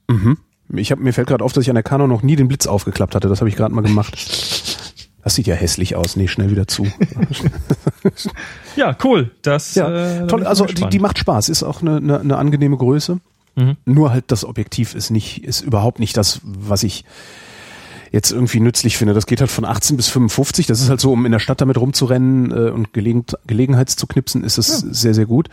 Mhm. 0.07 0.37
Ich 0.75 0.91
hab, 0.91 0.99
mir 0.99 1.13
fällt 1.13 1.27
gerade 1.27 1.43
auf, 1.43 1.53
dass 1.53 1.63
ich 1.63 1.69
an 1.69 1.75
der 1.75 1.83
Canon 1.83 2.09
noch 2.09 2.23
nie 2.23 2.35
den 2.35 2.47
Blitz 2.47 2.67
aufgeklappt 2.67 3.15
hatte. 3.15 3.27
Das 3.27 3.41
habe 3.41 3.49
ich 3.49 3.55
gerade 3.55 3.73
mal 3.73 3.81
gemacht. 3.81 4.15
Das 5.23 5.35
sieht 5.35 5.47
ja 5.47 5.55
hässlich 5.55 5.95
aus. 5.95 6.17
Nee, 6.17 6.27
schnell 6.27 6.51
wieder 6.51 6.67
zu. 6.67 6.85
ja, 8.75 8.93
cool. 9.05 9.31
Das 9.41 9.73
ja, 9.73 10.23
äh, 10.23 10.27
toll. 10.27 10.45
Also 10.45 10.65
die, 10.65 10.89
die 10.89 10.99
macht 10.99 11.17
Spaß. 11.17 11.47
Ist 11.47 11.63
auch 11.63 11.81
eine, 11.81 11.95
eine, 11.95 12.19
eine 12.19 12.35
angenehme 12.35 12.75
Größe. 12.75 13.21
Mhm. 13.55 13.77
Nur 13.85 14.11
halt 14.11 14.25
das 14.27 14.43
Objektiv 14.43 14.95
ist 14.95 15.11
nicht, 15.11 15.45
ist 15.45 15.61
überhaupt 15.61 15.99
nicht 15.99 16.17
das, 16.17 16.41
was 16.43 16.83
ich 16.83 17.05
jetzt 18.13 18.31
irgendwie 18.31 18.59
nützlich 18.59 18.95
finde. 18.95 19.13
Das 19.13 19.25
geht 19.25 19.41
halt 19.41 19.51
von 19.51 19.65
18 19.65 19.97
bis 19.97 20.07
55. 20.07 20.67
Das 20.67 20.79
ist 20.79 20.89
halt 20.89 21.01
so, 21.01 21.11
um 21.11 21.25
in 21.25 21.31
der 21.31 21.39
Stadt 21.39 21.59
damit 21.59 21.77
rumzurennen 21.77 22.51
äh, 22.51 22.69
und 22.69 22.93
Gelegen 22.93 23.25
Gelegenheitszuknipsen, 23.47 24.43
ist 24.43 24.57
es 24.57 24.83
ja. 24.83 24.93
sehr, 24.93 25.13
sehr 25.15 25.25
gut. 25.25 25.49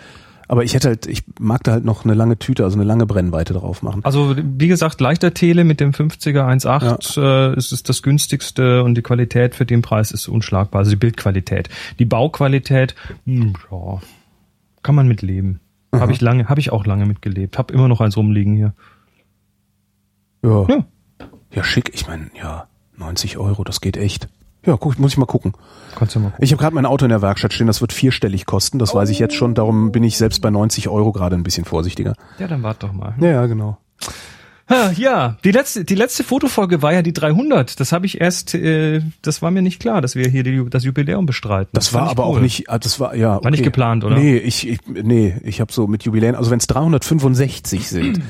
Aber 0.46 0.64
ich 0.64 0.74
hätte 0.74 0.88
halt, 0.88 1.06
ich 1.06 1.22
mag 1.38 1.62
da 1.64 1.72
halt 1.72 1.84
noch 1.84 2.04
eine 2.04 2.12
lange 2.12 2.36
Tüte, 2.38 2.64
also 2.64 2.76
eine 2.76 2.84
lange 2.84 3.06
Brennweite 3.06 3.54
drauf 3.54 3.82
machen. 3.82 4.04
Also 4.04 4.34
wie 4.36 4.66
gesagt, 4.68 5.00
leichter 5.00 5.32
Tele 5.32 5.64
mit 5.64 5.80
dem 5.80 5.92
50er 5.92 6.44
1.8 6.44 7.20
ja. 7.20 7.52
äh, 7.52 7.56
ist 7.56 7.72
es 7.72 7.82
das 7.82 8.02
günstigste 8.02 8.82
und 8.82 8.96
die 8.96 9.02
Qualität 9.02 9.54
für 9.54 9.64
den 9.64 9.80
Preis 9.80 10.10
ist 10.10 10.28
unschlagbar. 10.28 10.80
Also 10.80 10.90
die 10.90 10.96
Bildqualität. 10.96 11.70
Die 11.98 12.04
Bauqualität, 12.04 12.94
mh, 13.24 13.44
hm, 13.44 13.54
ja, 13.70 14.00
kann 14.82 14.94
man 14.96 15.08
mitleben. 15.08 15.60
Habe 15.94 16.12
ich 16.12 16.20
lange, 16.20 16.48
habe 16.48 16.60
ich 16.60 16.72
auch 16.72 16.84
lange 16.84 17.06
mitgelebt. 17.06 17.56
Habe 17.56 17.72
immer 17.72 17.88
noch 17.88 18.00
eins 18.00 18.16
rumliegen 18.16 18.54
hier. 18.54 18.74
Ja. 20.44 20.66
Ja, 20.68 20.84
ja 21.52 21.64
schick. 21.64 21.90
Ich 21.94 22.06
meine, 22.06 22.30
ja, 22.36 22.66
90 22.96 23.38
Euro, 23.38 23.64
das 23.64 23.80
geht 23.80 23.96
echt. 23.96 24.28
Ja, 24.64 24.76
guck, 24.76 24.98
muss 24.98 25.12
ich 25.12 25.18
mal 25.18 25.26
gucken. 25.26 25.54
Kannst 25.96 26.14
du 26.14 26.20
mal 26.20 26.30
gucken. 26.30 26.44
Ich 26.44 26.52
habe 26.52 26.60
gerade 26.60 26.74
mein 26.74 26.86
Auto 26.86 27.06
in 27.06 27.08
der 27.08 27.22
Werkstatt 27.22 27.52
stehen, 27.52 27.66
das 27.66 27.80
wird 27.80 27.92
vierstellig 27.92 28.44
kosten, 28.44 28.78
das 28.78 28.94
oh. 28.94 28.98
weiß 28.98 29.08
ich 29.08 29.18
jetzt 29.18 29.34
schon, 29.34 29.54
darum 29.54 29.90
bin 29.90 30.04
ich 30.04 30.18
selbst 30.18 30.42
bei 30.42 30.50
90 30.50 30.88
Euro 30.88 31.12
gerade 31.12 31.34
ein 31.36 31.42
bisschen 31.42 31.64
vorsichtiger. 31.64 32.14
Ja, 32.38 32.46
dann 32.46 32.62
wart 32.62 32.82
doch 32.82 32.92
mal. 32.92 33.14
Ja, 33.20 33.28
ja, 33.28 33.46
genau. 33.46 33.78
Ja, 34.96 35.36
die 35.42 35.50
letzte, 35.50 35.84
die 35.84 35.96
letzte 35.96 36.22
Fotofolge 36.22 36.80
war 36.80 36.92
ja 36.92 37.02
die 37.02 37.12
300. 37.12 37.80
Das 37.80 37.90
habe 37.90 38.06
ich 38.06 38.20
erst, 38.20 38.54
äh, 38.54 39.00
das 39.20 39.42
war 39.42 39.50
mir 39.50 39.62
nicht 39.62 39.80
klar, 39.80 40.00
dass 40.00 40.14
wir 40.14 40.28
hier 40.28 40.44
die, 40.44 40.64
das 40.70 40.84
Jubiläum 40.84 41.26
bestreiten. 41.26 41.70
Das, 41.72 41.86
das 41.86 41.94
war 41.94 42.08
aber 42.08 42.28
cool. 42.28 42.36
auch 42.36 42.40
nicht, 42.40 42.70
ah, 42.70 42.78
das 42.78 43.00
war 43.00 43.16
ja. 43.16 43.36
Okay. 43.36 43.44
War 43.44 43.50
nicht 43.50 43.64
geplant, 43.64 44.04
oder? 44.04 44.16
Nee, 44.16 44.36
ich, 44.36 44.68
ich 44.68 44.78
nee, 44.86 45.36
ich 45.42 45.60
habe 45.60 45.72
so 45.72 45.88
mit 45.88 46.04
Jubiläen, 46.04 46.36
also 46.36 46.52
wenn 46.52 46.58
es 46.58 46.68
365 46.68 47.88
sind, 47.88 48.22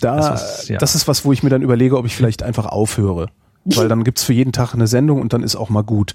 da, 0.00 0.16
das 0.16 0.60
ist, 0.62 0.68
ja. 0.68 0.78
das 0.78 0.94
ist 0.94 1.08
was, 1.08 1.24
wo 1.24 1.32
ich 1.32 1.42
mir 1.42 1.50
dann 1.50 1.62
überlege, 1.62 1.96
ob 1.96 2.06
ich 2.06 2.16
vielleicht 2.16 2.42
einfach 2.42 2.66
aufhöre 2.66 3.28
weil 3.64 3.88
dann 3.88 4.04
gibt's 4.04 4.24
für 4.24 4.32
jeden 4.32 4.52
Tag 4.52 4.74
eine 4.74 4.86
Sendung 4.86 5.20
und 5.20 5.32
dann 5.32 5.42
ist 5.42 5.56
auch 5.56 5.70
mal 5.70 5.82
gut 5.82 6.14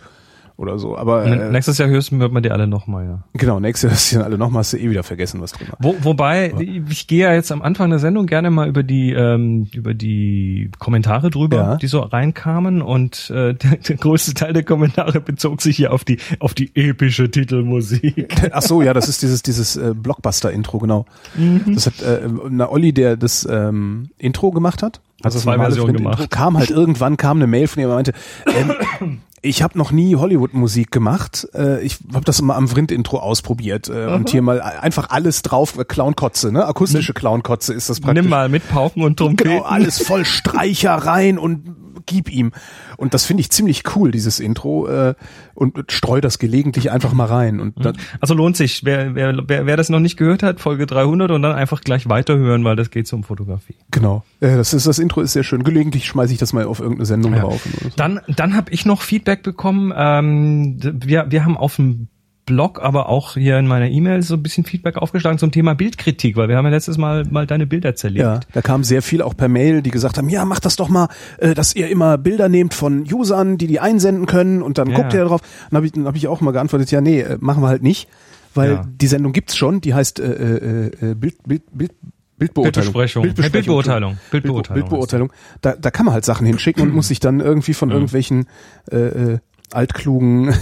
oder 0.60 0.78
so. 0.78 0.98
Aber 0.98 1.26
äh, 1.26 1.52
nächstes 1.52 1.78
Jahr 1.78 1.88
hörst 1.88 2.12
du 2.12 2.16
man 2.16 2.44
die 2.44 2.52
alle 2.52 2.68
nochmal, 2.68 3.06
ja. 3.06 3.24
Genau, 3.34 3.60
nächstes 3.60 3.84
Jahr 3.84 3.92
hörst 3.92 4.12
du 4.12 4.18
die 4.18 4.24
alle 4.24 4.38
nochmal, 4.38 4.60
hast 4.60 4.74
du 4.74 4.78
eh 4.78 4.90
wieder 4.90 5.04
vergessen, 5.04 5.42
was 5.42 5.54
drin 5.54 5.70
war. 5.70 5.78
Wo, 5.82 5.96
wobei, 6.02 6.52
Aber. 6.54 6.62
ich 6.62 7.08
gehe 7.08 7.24
ja 7.24 7.34
jetzt 7.34 7.52
am 7.52 7.62
Anfang 7.62 7.90
der 7.90 8.00
Sendung 8.00 8.26
gerne 8.26 8.52
mal 8.52 8.68
über 8.68 8.84
die 8.84 9.14
ähm, 9.14 9.68
über 9.74 9.94
die 9.94 10.70
Kommentare 10.78 11.30
drüber, 11.30 11.58
ja. 11.58 11.76
die 11.78 11.88
so 11.88 12.02
reinkamen 12.02 12.82
und 12.82 13.30
äh, 13.30 13.54
der, 13.56 13.78
der 13.78 13.96
größte 13.96 14.34
Teil 14.34 14.54
der 14.54 14.64
Kommentare 14.64 15.22
bezog 15.22 15.62
sich 15.62 15.78
hier 15.78 15.94
auf 15.94 16.04
die 16.04 16.18
auf 16.40 16.54
die 16.54 16.76
epische 16.76 17.32
Titelmusik. 17.32 18.36
Ach 18.52 18.62
so, 18.62 18.82
ja, 18.82 18.94
das 18.94 19.08
ist 19.08 19.22
dieses 19.22 19.42
dieses 19.42 19.78
äh, 19.78 19.94
Blockbuster-Intro, 19.96 20.80
genau. 20.80 21.06
Mhm. 21.36 21.74
Das 21.74 21.86
hat 21.86 22.02
äh, 22.02 22.28
na 22.50 22.70
Olli, 22.70 22.92
der 22.94 23.16
das 23.16 23.48
ähm, 23.50 24.10
Intro 24.18 24.52
gemacht 24.52 24.84
hat. 24.84 25.00
Also 25.22 25.40
zwei 25.40 25.58
Versionen 25.58 25.98
gemacht. 25.98 26.20
Intro, 26.20 26.36
kam 26.36 26.58
halt 26.58 26.70
irgendwann 26.70 27.18
kam 27.18 27.38
eine 27.38 27.48
Mail 27.48 27.68
von 27.68 27.84
ihm 27.84 27.90
und 27.90 27.96
meinte, 27.96 28.14
ähm, 29.02 29.20
ich 29.42 29.62
habe 29.62 29.78
noch 29.78 29.92
nie 29.92 30.16
Hollywood-Musik 30.16 30.92
gemacht. 30.92 31.48
Äh, 31.54 31.82
ich 31.82 32.00
habe 32.14 32.26
das 32.26 32.40
immer 32.40 32.56
am 32.56 32.68
Vrind-Intro 32.68 33.18
ausprobiert 33.20 33.90
äh, 33.90 34.08
und 34.08 34.30
hier 34.30 34.42
mal 34.42 34.62
einfach 34.62 35.10
alles 35.10 35.42
drauf, 35.42 35.78
äh, 35.78 35.86
Clownkotze, 35.86 36.52
ne? 36.52 36.66
Akustische 36.66 37.14
Clownkotze 37.14 37.74
ist 37.74 37.90
das 37.90 38.00
praktisch. 38.00 38.24
Nimm 38.24 38.30
mal 38.30 38.50
mit 38.50 38.68
Pauken 38.70 39.04
und 39.04 39.18
Trompeten. 39.18 39.54
Genau, 39.54 39.64
alles 39.64 40.02
voll 40.02 40.26
Streicher 40.26 40.94
rein 40.94 41.38
und 41.38 41.79
gib 42.10 42.32
ihm. 42.32 42.52
Und 42.98 43.14
das 43.14 43.26
finde 43.26 43.42
ich 43.42 43.52
ziemlich 43.52 43.84
cool, 43.96 44.12
dieses 44.12 44.40
Intro, 44.40 44.88
äh, 44.88 45.14
und 45.54 45.92
streu 45.92 46.22
das 46.22 46.40
gelegentlich 46.40 46.92
einfach 46.92 47.14
mal 47.14 47.26
rein. 47.26 47.60
Und 47.60 47.86
dann 47.86 47.98
also 48.20 48.34
lohnt 48.34 48.58
sich, 48.58 48.84
wer, 48.84 49.14
wer, 49.14 49.38
wer, 49.48 49.66
wer 49.66 49.78
das 49.78 49.90
noch 49.90 50.00
nicht 50.00 50.18
gehört 50.18 50.42
hat, 50.42 50.60
Folge 50.60 50.88
300 50.88 51.30
und 51.32 51.42
dann 51.42 51.56
einfach 51.56 51.82
gleich 51.82 52.10
weiterhören, 52.10 52.64
weil 52.64 52.76
das 52.76 52.90
geht 52.90 53.08
so 53.08 53.16
um 53.16 53.24
Fotografie. 53.24 53.76
Genau, 53.92 54.24
äh, 54.40 54.56
das 54.56 54.74
ist 54.74 54.88
das 54.88 54.98
Intro 55.00 55.22
ist 55.22 55.34
sehr 55.34 55.44
schön. 55.44 55.64
Gelegentlich 55.64 56.06
schmeiße 56.08 56.34
ich 56.34 56.40
das 56.40 56.52
mal 56.52 56.66
auf 56.66 56.80
irgendeine 56.80 57.06
Sendung 57.06 57.34
ja. 57.34 57.42
drauf. 57.42 57.62
So. 57.84 57.90
Dann, 57.96 58.22
dann 58.28 58.56
habe 58.56 58.72
ich 58.72 58.86
noch 58.86 59.02
Feedback 59.04 59.44
bekommen. 59.44 59.94
Ähm, 59.96 60.78
wir, 60.82 61.28
wir 61.30 61.46
haben 61.46 61.58
auf 61.58 61.76
dem 61.76 62.08
Blog, 62.50 62.82
aber 62.82 63.10
auch 63.10 63.36
hier 63.36 63.60
in 63.60 63.68
meiner 63.68 63.90
E-Mail 63.90 64.24
so 64.24 64.34
ein 64.34 64.42
bisschen 64.42 64.66
Feedback 64.66 64.98
aufgeschlagen 64.98 65.38
zum 65.38 65.52
Thema 65.52 65.76
Bildkritik, 65.76 66.36
weil 66.36 66.50
wir 66.50 66.58
haben 66.58 66.66
ja 66.66 66.72
letztes 66.72 66.98
Mal 66.98 67.26
mal 67.30 67.46
deine 67.46 67.68
Bilder 67.68 67.96
zerlegt. 67.96 68.22
Ja, 68.22 68.40
da 68.54 68.62
kam 68.64 68.84
sehr 68.84 69.04
viel 69.04 69.22
auch 69.22 69.38
per 69.38 69.48
Mail, 69.48 69.84
die 69.84 69.92
gesagt 69.92 70.18
haben, 70.18 70.30
ja, 70.30 70.44
macht 70.46 70.66
das 70.66 70.76
doch 70.76 70.90
mal, 70.90 71.10
äh, 71.38 71.54
dass 71.54 71.76
ihr 71.76 71.90
immer 71.90 72.18
Bilder 72.18 72.50
nehmt 72.50 72.74
von 72.74 73.06
Usern, 73.12 73.60
die 73.60 73.68
die 73.68 73.80
einsenden 73.80 74.26
können 74.26 74.64
und 74.64 74.80
dann 74.80 74.90
ja. 74.90 74.96
guckt 74.96 75.14
ihr 75.14 75.26
drauf. 75.26 75.42
Dann 75.70 75.78
habe 75.78 75.86
ich, 75.86 75.92
dann 75.92 76.06
hab 76.06 76.16
ich 76.16 76.28
auch 76.28 76.42
mal 76.42 76.52
geantwortet, 76.52 76.90
ja, 76.90 77.02
nee, 77.02 77.22
äh, 77.22 77.38
machen 77.40 77.62
wir 77.62 77.68
halt 77.68 77.84
nicht, 77.84 78.10
weil 78.56 78.72
ja. 78.72 78.86
die 78.90 79.08
Sendung 79.08 79.32
gibt's 79.32 79.56
schon, 79.56 79.80
die 79.80 79.94
heißt 79.94 80.20
äh, 80.20 80.24
äh, 80.24 81.12
äh 81.12 81.16
Bild, 81.16 81.36
Bild, 81.46 81.64
Bild, 81.72 81.92
Bildbeurteilung. 82.40 82.94
Bildbesprechung. 82.94 83.52
Bildbeurteilung. 83.52 84.18
Bildbeurteilung. 84.32 84.82
Bildbeurteilung. 84.82 85.34
Da, 85.62 85.76
da 85.76 85.92
kann 85.92 86.06
man 86.06 86.14
halt 86.14 86.26
Sachen 86.26 86.48
hinschicken 86.48 86.84
und 86.84 86.96
muss 86.96 87.10
sich 87.10 87.20
dann 87.20 87.42
irgendwie 87.42 87.74
von 87.74 87.92
irgendwelchen 87.92 88.48
äh, 88.92 88.98
äh, 88.98 89.40
altklugen, 89.74 90.54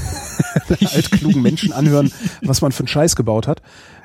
altklugen 0.69 1.41
Menschen 1.41 1.73
anhören, 1.73 2.11
was 2.41 2.61
man 2.61 2.71
für 2.71 2.81
einen 2.81 2.87
Scheiß 2.87 3.15
gebaut 3.15 3.47
hat. 3.47 3.61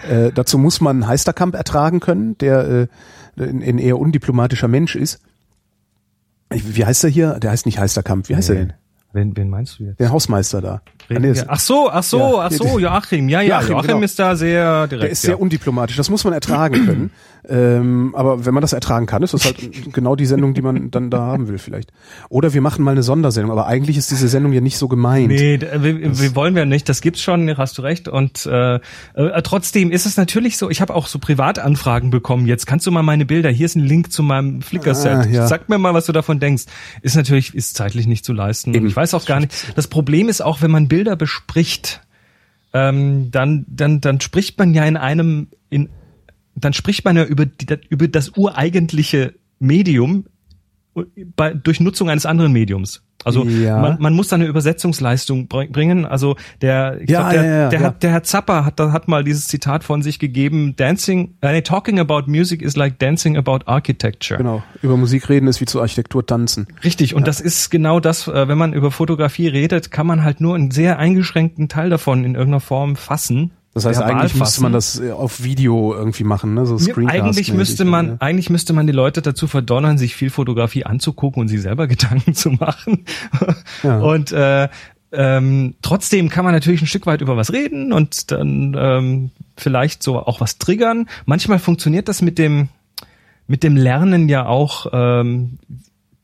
Äh, 0.09 0.33
dazu 0.33 0.59
muss 0.59 0.81
man 0.81 1.07
Heisterkamp 1.07 1.55
ertragen 1.55 2.01
können, 2.01 2.37
der 2.39 2.69
äh, 2.69 2.87
ein, 3.39 3.79
eher 3.79 3.99
undiplomatischer 3.99 4.69
Mensch 4.69 4.97
ist. 4.97 5.21
Wie 6.51 6.85
heißt 6.85 7.05
er 7.05 7.11
hier? 7.11 7.39
Der 7.41 7.51
heißt 7.51 7.67
nicht 7.67 7.79
Heisterkamp. 7.79 8.29
Wie 8.29 8.37
heißt 8.37 8.51
nee. 8.51 8.57
er 8.57 8.65
denn? 8.67 8.73
Wen, 9.13 9.37
wen 9.37 9.51
meinst 9.51 9.79
du 9.79 9.85
jetzt? 9.85 10.01
Der 10.01 10.11
Hausmeister 10.11 10.63
da. 10.63 10.81
ach 11.49 11.61
so, 11.61 11.91
ach 11.91 12.03
so, 12.03 12.19
ja, 12.19 12.47
ach 12.47 12.51
so, 12.53 12.79
Joachim. 12.79 13.29
Ja, 13.29 13.41
ja, 13.41 13.57
Joachim, 13.57 13.73
Joachim 13.73 13.89
genau. 13.89 14.01
ist 14.03 14.19
da 14.19 14.37
sehr 14.37 14.87
direkt. 14.87 15.03
Der 15.03 15.11
ist 15.11 15.23
sehr 15.23 15.41
undiplomatisch. 15.41 15.97
Das 15.97 16.09
muss 16.09 16.25
man 16.25 16.33
ertragen 16.33 16.87
können. 16.87 17.11
ähm, 17.49 18.15
aber 18.15 18.47
wenn 18.47 18.55
man 18.55 18.63
das 18.63 18.73
ertragen 18.73 19.07
kann, 19.07 19.23
ist 19.23 19.35
das 19.35 19.45
halt 19.45 19.93
genau 19.93 20.17
die 20.17 20.27
Sendung, 20.27 20.55
die 20.55 20.63
man 20.63 20.91
dann 20.91 21.11
da 21.11 21.21
haben 21.21 21.49
will 21.49 21.59
vielleicht. 21.59 21.93
Oder 22.31 22.55
wir 22.55 22.63
machen 22.63 22.85
mal 22.85 22.93
eine 22.93 23.03
Sondersendung. 23.03 23.53
Aber 23.53 23.67
eigentlich 23.67 23.99
ist 23.99 24.11
diese 24.11 24.29
Sendung 24.29 24.53
ja 24.53 24.61
nicht 24.61 24.79
so 24.79 24.89
gemeint. 24.89 25.29
Nee, 25.29 25.61
wir, 25.61 26.19
wir 26.19 26.35
wollen 26.37 26.55
wir 26.55 26.65
nicht. 26.65 26.89
Das 26.89 27.01
gibt's 27.01 27.21
schon, 27.21 27.57
hast 27.59 27.77
du 27.79 27.83
recht. 27.83 28.09
Und 28.09 28.47
äh, 28.47 28.77
äh, 28.77 29.43
trotzdem 29.43 29.91
ist 29.91 30.07
es 30.07 30.17
natürlich 30.17 30.57
so, 30.57 30.71
ich 30.71 30.81
habe 30.81 30.95
auch 30.95 31.07
so 31.07 31.19
Privatanfragen 31.19 32.11
bekommen. 32.11 32.47
Jetzt 32.47 32.67
kannst 32.67 32.87
du 32.87 32.91
mal 32.91 33.03
meine 33.03 33.27
Bilder, 33.27 33.51
hier 33.51 33.67
ist 33.67 33.77
ein 33.77 33.85
Link 33.85 34.13
zu 34.13 34.23
meinem 34.23 34.63
Flickr-Set. 34.63 35.13
Ah, 35.13 35.27
ja. 35.27 35.47
Sag 35.47 35.69
mir 35.69 35.79
mal, 35.79 35.93
was 35.93 36.07
du 36.07 36.13
davon 36.13 36.41
denkst. 36.41 36.65
Ist 37.03 37.17
natürlich, 37.17 37.55
ist 37.55 37.77
zeitlich 37.77 38.07
nicht 38.07 38.25
zu 38.25 38.33
leisten. 38.33 38.73
Eben. 38.73 38.87
Ich 38.87 38.97
weiß 39.03 39.15
auch 39.15 39.27
gar 39.27 39.41
nicht. 39.41 39.53
Das 39.75 39.89
Problem 39.89 40.29
ist 40.29 40.41
auch, 40.41 40.63
wenn 40.63 40.71
man 40.71 40.89
Bilder 40.89 41.17
bespricht, 41.17 42.01
ähm, 42.73 43.31
dann, 43.31 43.65
dann, 43.69 44.01
dann 44.01 44.21
spricht 44.21 44.59
man 44.59 44.75
ja 44.75 44.85
in 44.85 44.97
einem, 44.97 45.49
in, 45.71 45.89
dann 46.55 46.73
spricht 46.73 47.05
man 47.05 47.17
ja 47.17 47.25
über, 47.25 47.47
die, 47.47 47.67
über 47.89 48.09
das 48.09 48.31
ureigentliche 48.37 49.35
Medium 49.59 50.27
bei, 51.37 51.53
durch 51.53 51.81
Nutzung 51.81 52.11
eines 52.11 52.27
anderen 52.27 52.53
Mediums. 52.53 53.03
Also 53.25 53.45
ja. 53.45 53.79
man, 53.79 53.97
man 54.01 54.15
muss 54.15 54.29
da 54.29 54.37
eine 54.37 54.47
Übersetzungsleistung 54.47 55.49
bringen. 55.49 56.05
Also 56.05 56.37
der, 56.61 57.01
ich 57.01 57.11
ja, 57.11 57.21
glaub, 57.21 57.33
der, 57.33 57.45
ja, 57.45 57.69
der. 57.69 57.81
Hat, 57.81 58.03
der 58.03 58.11
Herr 58.11 58.23
Zappa 58.23 58.65
hat, 58.65 58.81
hat 58.81 59.09
mal 59.09 59.25
dieses 59.25 59.49
Zitat 59.49 59.85
von 59.85 60.03
sich 60.03 60.19
gegeben: 60.19 60.75
Dancing, 60.77 61.35
äh, 61.41 61.63
talking 61.63 61.99
about 61.99 62.23
music 62.27 62.63
is 62.63 62.77
like 62.77 62.99
dancing 62.99 63.37
about 63.37 63.61
architecture. 63.67 64.39
Genau. 64.39 64.63
Über 64.83 64.97
Musik 64.97 65.29
reden 65.29 65.47
ist 65.47 65.61
wie 65.61 65.67
zur 65.67 65.83
Architektur 65.83 66.27
tanzen. 66.27 66.67
Richtig. 66.85 67.15
Und 67.15 67.27
das 67.27 67.41
ist 67.41 67.71
genau 67.71 68.01
das, 68.01 68.29
äh, 68.29 68.49
wenn 68.49 68.59
man 68.59 68.73
über 68.73 68.91
Fotografie 68.91 69.49
redet, 69.49 69.91
kann 69.91 70.07
man 70.07 70.25
halt 70.25 70.41
nur 70.41 70.55
einen 70.55 70.71
sehr 70.71 70.99
eingeschränkten 70.99 71.69
Teil 71.69 71.91
davon 71.91 72.25
in 72.25 72.35
irgendeiner 72.35 72.61
Form 72.61 72.97
fassen. 72.97 73.53
Das 73.75 73.87
heißt, 73.87 74.03
eigentlich 74.03 74.35
müsste 74.35 74.63
man 74.63 74.73
das 74.73 75.01
äh, 75.01 75.13
auf 75.13 75.43
Video 75.43 75.95
irgendwie 75.95 76.25
machen, 76.25 76.53
ne? 76.53 76.67
So 76.67 76.77
Screencast 76.79 77.25
eigentlich 77.25 77.55
müsste 77.55 77.87
man, 77.87 78.09
ja. 78.09 78.17
eigentlich 78.21 78.51
müsste 78.51 78.75
man 78.75 78.87
die 78.87 78.93
Leute 78.93 79.23
dazu 79.23 79.47
verdonnern, 79.47 79.97
sich 79.97 80.15
viel 80.15 80.29
Fotografie 80.29 80.85
anzugucken 80.85 81.41
und 81.41 81.49
sich 81.49 81.63
selber 81.63 81.87
Gedanken 81.89 82.35
zu 82.35 82.51
machen. 82.51 83.07
Ja. 83.83 83.99
Und 84.01 84.31
äh, 84.33 84.69
ähm, 85.13 85.75
trotzdem 85.81 86.29
kann 86.29 86.45
man 86.45 86.53
natürlich 86.53 86.83
ein 86.83 86.87
Stück 86.87 87.07
weit 87.07 87.23
über 87.23 87.37
was 87.37 87.53
reden 87.53 87.93
und 87.93 88.31
dann 88.31 88.77
ähm, 88.79 89.31
vielleicht 89.57 90.03
so 90.03 90.19
auch 90.19 90.41
was 90.41 90.59
triggern. 90.59 91.09
Manchmal 91.25 91.59
funktioniert 91.59 92.09
das 92.09 92.21
mit 92.21 92.39
dem 92.39 92.69
mit 93.47 93.63
dem 93.63 93.77
Lernen 93.77 94.29
ja 94.29 94.47
auch 94.47 94.87
ähm, 94.93 95.59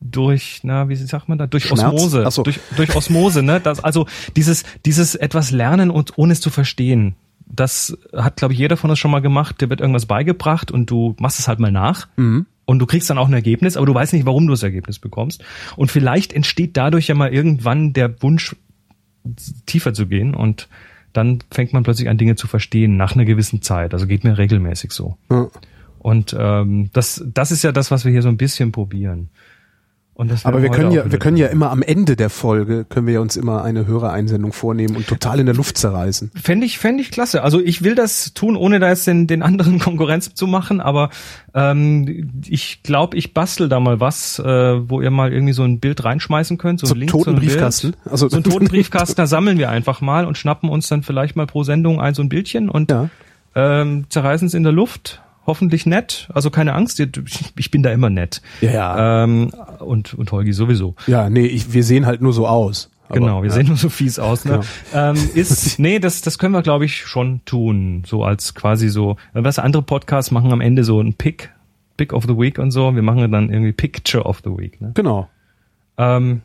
durch, 0.01 0.61
na, 0.63 0.89
wie 0.89 0.97
sagt 0.97 1.29
man 1.29 1.39
da, 1.39 1.47
durch 1.47 1.65
Schmerz? 1.65 1.83
Osmose, 1.83 2.31
so. 2.31 2.43
durch, 2.43 2.61
durch 2.77 2.95
Osmose, 2.95 3.43
ne? 3.43 3.61
Das, 3.61 3.83
also 3.83 4.07
dieses, 4.37 4.63
dieses 4.87 5.15
etwas 5.15 5.51
lernen 5.51 5.91
und 5.91 6.17
ohne 6.17 6.33
es 6.33 6.41
zu 6.41 6.51
verstehen 6.51 7.17
das 7.51 7.97
hat, 8.15 8.37
glaube 8.37 8.55
ich, 8.55 8.61
jeder 8.61 8.77
von 8.77 8.91
uns 8.91 8.99
schon 8.99 9.11
mal 9.11 9.21
gemacht. 9.21 9.61
Der 9.61 9.71
wird 9.71 9.81
irgendwas 9.81 10.07
beigebracht 10.07 10.71
und 10.71 10.91
du 10.91 11.17
machst 11.19 11.39
es 11.39 11.49
halt 11.49 11.59
mal 11.59 11.73
nach. 11.73 12.09
Mhm. 12.17 12.47
Und 12.65 12.81
du 12.81 12.87
kriegst 12.87 13.09
dann 13.09 13.19
auch 13.19 13.29
ein 13.29 13.35
Ergebnis, 13.35 13.77
aber 13.77 13.87
du 13.87 13.95
weißt 13.95 14.13
nicht, 14.13 14.27
warum 14.27 14.47
du 14.47 14.53
das 14.53 14.63
Ergebnis 14.63 14.99
bekommst. 14.99 15.43
Und 15.77 15.91
vielleicht 15.91 16.35
entsteht 16.35 16.77
dadurch 16.77 17.09
ja 17.09 17.15
mal 17.15 17.33
irgendwann 17.33 17.95
der 17.95 18.23
Wunsch, 18.23 18.55
tiefer 19.67 19.95
zu 19.95 20.07
gehen 20.07 20.35
und 20.35 20.69
dann 21.13 21.39
fängt 21.51 21.73
man 21.73 21.83
plötzlich 21.83 22.09
an, 22.09 22.19
Dinge 22.19 22.37
zu 22.37 22.47
verstehen 22.47 22.97
nach 22.97 23.15
einer 23.15 23.25
gewissen 23.25 23.63
Zeit. 23.63 23.93
Also 23.95 24.07
geht 24.07 24.25
mir 24.25 24.39
regelmäßig 24.39 24.93
so. 24.93 25.17
Ja. 25.31 25.49
Und 25.99 26.37
ähm, 26.39 26.91
das, 26.93 27.25
das 27.27 27.51
ist 27.51 27.65
ja 27.65 27.73
das, 27.73 27.91
was 27.91 28.05
wir 28.05 28.13
hier 28.13 28.23
so 28.23 28.29
ein 28.29 28.37
bisschen 28.37 28.73
probieren. 28.73 29.31
Aber 30.43 30.63
wir 30.63 30.71
können 30.71 30.91
ja, 30.91 31.09
wir 31.09 31.19
können 31.21 31.37
ja 31.37 31.47
immer 31.47 31.71
am 31.71 31.81
Ende 31.81 32.17
der 32.17 32.29
Folge, 32.29 32.85
können 32.85 33.07
wir 33.07 33.21
uns 33.21 33.37
immer 33.37 33.63
eine 33.63 33.87
Hörereinsendung 33.87 34.53
vornehmen 34.53 34.97
und 34.97 35.07
total 35.07 35.39
in 35.39 35.47
der 35.47 35.55
Luft 35.55 35.79
zerreißen. 35.79 36.33
Fände 36.35 36.67
ich, 36.67 36.79
fände 36.81 37.01
ich 37.03 37.13
klasse. 37.13 37.45
Also 37.45 37.61
ich 37.61 37.85
will 37.85 37.95
das 37.95 38.35
tun, 38.35 38.57
ohne 38.57 38.81
da 38.81 38.89
jetzt 38.89 39.07
den, 39.07 39.29
den 39.29 39.43
anderen 39.43 39.79
Konkurrenz 39.79 40.35
zu 40.35 40.49
machen, 40.49 40.81
aber 40.81 41.11
ähm, 41.55 42.43
ich 42.49 42.83
glaube, 42.83 43.17
ich 43.17 43.33
bastel 43.33 43.69
da 43.69 43.79
mal 43.79 44.01
was, 44.01 44.41
äh, 44.41 44.45
wo 44.45 45.01
ihr 45.01 45.13
mal 45.13 45.33
irgendwie 45.33 45.53
so 45.53 45.63
ein 45.63 45.79
Bild 45.79 46.03
reinschmeißen 46.03 46.59
könnt, 46.59 46.81
so, 46.81 46.89
so 46.89 46.95
ein 46.95 46.99
Link, 46.99 47.13
toten 47.13 47.35
so 47.35 47.41
Briefkasten. 47.41 47.93
Bild, 47.93 48.13
also 48.13 48.29
so 48.29 48.37
einen 48.37 48.45
toten 48.51 48.67
Briefkasten, 48.67 49.15
da 49.15 49.29
sammeln 49.29 49.59
wir 49.59 49.71
einfach 49.71 50.01
mal 50.01 50.27
und 50.27 50.37
schnappen 50.37 50.69
uns 50.69 50.89
dann 50.89 51.05
vielleicht 51.05 51.37
mal 51.37 51.47
pro 51.47 51.63
Sendung 51.63 52.01
ein 52.01 52.15
so 52.15 52.23
ein 52.23 52.29
Bildchen 52.29 52.69
und 52.69 52.91
ja. 52.91 53.09
ähm, 53.55 54.07
zerreißen 54.09 54.49
es 54.49 54.55
in 54.55 54.65
der 54.65 54.73
Luft 54.73 55.23
hoffentlich 55.49 55.87
nett. 55.87 56.29
Also 56.33 56.51
keine 56.51 56.75
Angst, 56.75 57.01
ich 57.01 57.71
bin 57.73 57.83
da 57.83 57.91
immer 57.91 58.11
nett. 58.11 58.43
Ja, 58.61 58.71
ja. 58.71 59.25
Ähm, 59.25 59.51
und, 59.81 60.15
und 60.15 60.31
Holgi 60.31 60.53
sowieso. 60.53 60.95
Ja, 61.09 61.29
nee, 61.29 61.47
ich, 61.47 61.73
wir 61.73 61.83
sehen 61.83 62.07
halt 62.07 62.21
nur 62.21 62.33
so 62.33 62.47
aus. 62.47 62.91
Aber, 63.09 63.21
genau, 63.21 63.43
wir 63.43 63.49
ja. 63.49 63.55
sehen 63.57 63.69
nur 63.69 63.77
so 63.77 63.89
fies 63.89 64.19
aus. 64.19 64.45
Ne? 64.45 64.61
Genau. 64.93 65.11
Ähm, 65.11 65.31
ist, 65.35 65.79
nee, 65.79 65.99
das, 65.99 66.21
das 66.21 66.39
können 66.39 66.53
wir, 66.53 66.63
glaube 66.63 66.85
ich, 66.85 66.99
schon 66.99 67.41
tun. 67.47 68.05
So 68.07 68.23
als 68.23 68.55
quasi 68.55 68.89
so, 68.89 69.17
was 69.33 69.59
andere 69.59 69.83
Podcasts 69.83 70.31
machen 70.31 70.53
am 70.53 70.61
Ende 70.61 70.85
so 70.85 71.01
ein 71.01 71.15
Pick, 71.15 71.51
Pick 71.97 72.13
of 72.13 72.25
the 72.25 72.37
Week 72.37 72.59
und 72.59 72.71
so. 72.71 72.95
Wir 72.95 73.03
machen 73.03 73.33
dann 73.33 73.51
irgendwie 73.51 73.73
Picture 73.73 74.25
of 74.25 74.43
the 74.45 74.51
Week. 74.51 74.81
Ne? 74.81 74.93
Genau. 74.95 75.29
Ähm, 75.97 76.43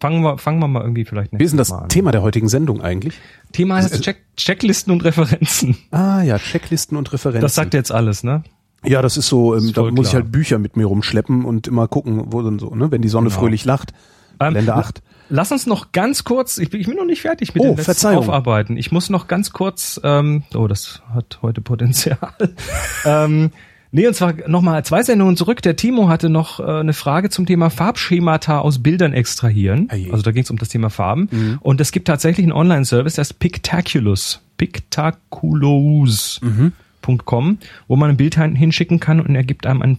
fangen 0.00 0.22
wir, 0.22 0.38
fangen 0.38 0.60
wir 0.60 0.68
mal 0.68 0.82
irgendwie 0.82 1.04
vielleicht 1.04 1.30
Wie 1.32 1.44
ist 1.44 1.50
denn 1.52 1.58
das 1.58 1.72
Thema 1.88 2.10
der 2.12 2.22
heutigen 2.22 2.48
Sendung 2.48 2.80
eigentlich? 2.80 3.14
Thema 3.52 3.76
heißt 3.76 4.00
Check, 4.02 4.24
Checklisten 4.36 4.92
und 4.92 5.04
Referenzen. 5.04 5.76
Ah 5.90 6.22
ja, 6.22 6.38
Checklisten 6.38 6.96
und 6.96 7.12
Referenzen. 7.12 7.42
Das 7.42 7.54
sagt 7.54 7.74
jetzt 7.74 7.92
alles, 7.92 8.24
ne? 8.24 8.42
Ja, 8.84 9.02
das 9.02 9.16
ist 9.16 9.26
so, 9.26 9.56
ähm, 9.56 9.64
ist 9.64 9.76
da 9.76 9.82
muss 9.82 9.92
klar. 9.92 10.04
ich 10.04 10.14
halt 10.14 10.32
Bücher 10.32 10.58
mit 10.58 10.76
mir 10.76 10.86
rumschleppen 10.86 11.44
und 11.44 11.66
immer 11.66 11.88
gucken, 11.88 12.32
wo 12.32 12.42
dann 12.42 12.58
so, 12.58 12.74
ne, 12.74 12.90
wenn 12.90 13.02
die 13.02 13.08
Sonne 13.08 13.28
genau. 13.28 13.40
fröhlich 13.40 13.64
lacht. 13.64 13.92
Ähm, 14.40 14.52
Blende 14.52 14.74
8. 14.74 15.02
Lass 15.30 15.52
uns 15.52 15.66
noch 15.66 15.92
ganz 15.92 16.24
kurz, 16.24 16.58
ich 16.58 16.70
bin, 16.70 16.80
ich 16.80 16.86
bin 16.86 16.96
noch 16.96 17.04
nicht 17.04 17.20
fertig 17.20 17.54
mit 17.54 17.62
oh, 17.62 17.74
dem 17.74 17.78
Verzeihung. 17.78 18.18
Aufarbeiten. 18.18 18.76
Ich 18.76 18.92
muss 18.92 19.10
noch 19.10 19.26
ganz 19.26 19.50
kurz, 19.50 20.00
ähm, 20.04 20.44
oh, 20.54 20.68
das 20.68 21.02
hat 21.12 21.40
heute 21.42 21.60
Potenzial. 21.60 22.18
ähm, 23.04 23.50
Nee, 23.90 24.06
und 24.06 24.14
zwar 24.14 24.34
nochmal 24.48 24.84
zwei 24.84 25.02
Sendungen 25.02 25.36
zurück. 25.36 25.62
Der 25.62 25.76
Timo 25.76 26.08
hatte 26.08 26.28
noch 26.28 26.60
äh, 26.60 26.64
eine 26.64 26.92
Frage 26.92 27.30
zum 27.30 27.46
Thema 27.46 27.70
Farbschemata 27.70 28.58
aus 28.58 28.82
Bildern 28.82 29.14
extrahieren. 29.14 29.88
Hey. 29.90 30.10
Also 30.12 30.22
da 30.22 30.32
ging 30.32 30.42
es 30.42 30.50
um 30.50 30.58
das 30.58 30.68
Thema 30.68 30.90
Farben. 30.90 31.28
Mhm. 31.30 31.58
Und 31.60 31.80
es 31.80 31.90
gibt 31.90 32.06
tatsächlich 32.06 32.44
einen 32.44 32.52
Online-Service, 32.52 33.14
der 33.14 33.22
ist 33.22 33.38
Pictaculous. 33.38 34.42
Pictaculous.com, 34.58 37.46
mhm. 37.46 37.58
wo 37.86 37.96
man 37.96 38.10
ein 38.10 38.16
Bild 38.16 38.36
hinschicken 38.36 39.00
kann 39.00 39.20
und 39.20 39.34
er 39.34 39.44
gibt 39.44 39.66
einem 39.66 39.82
ein 39.82 39.98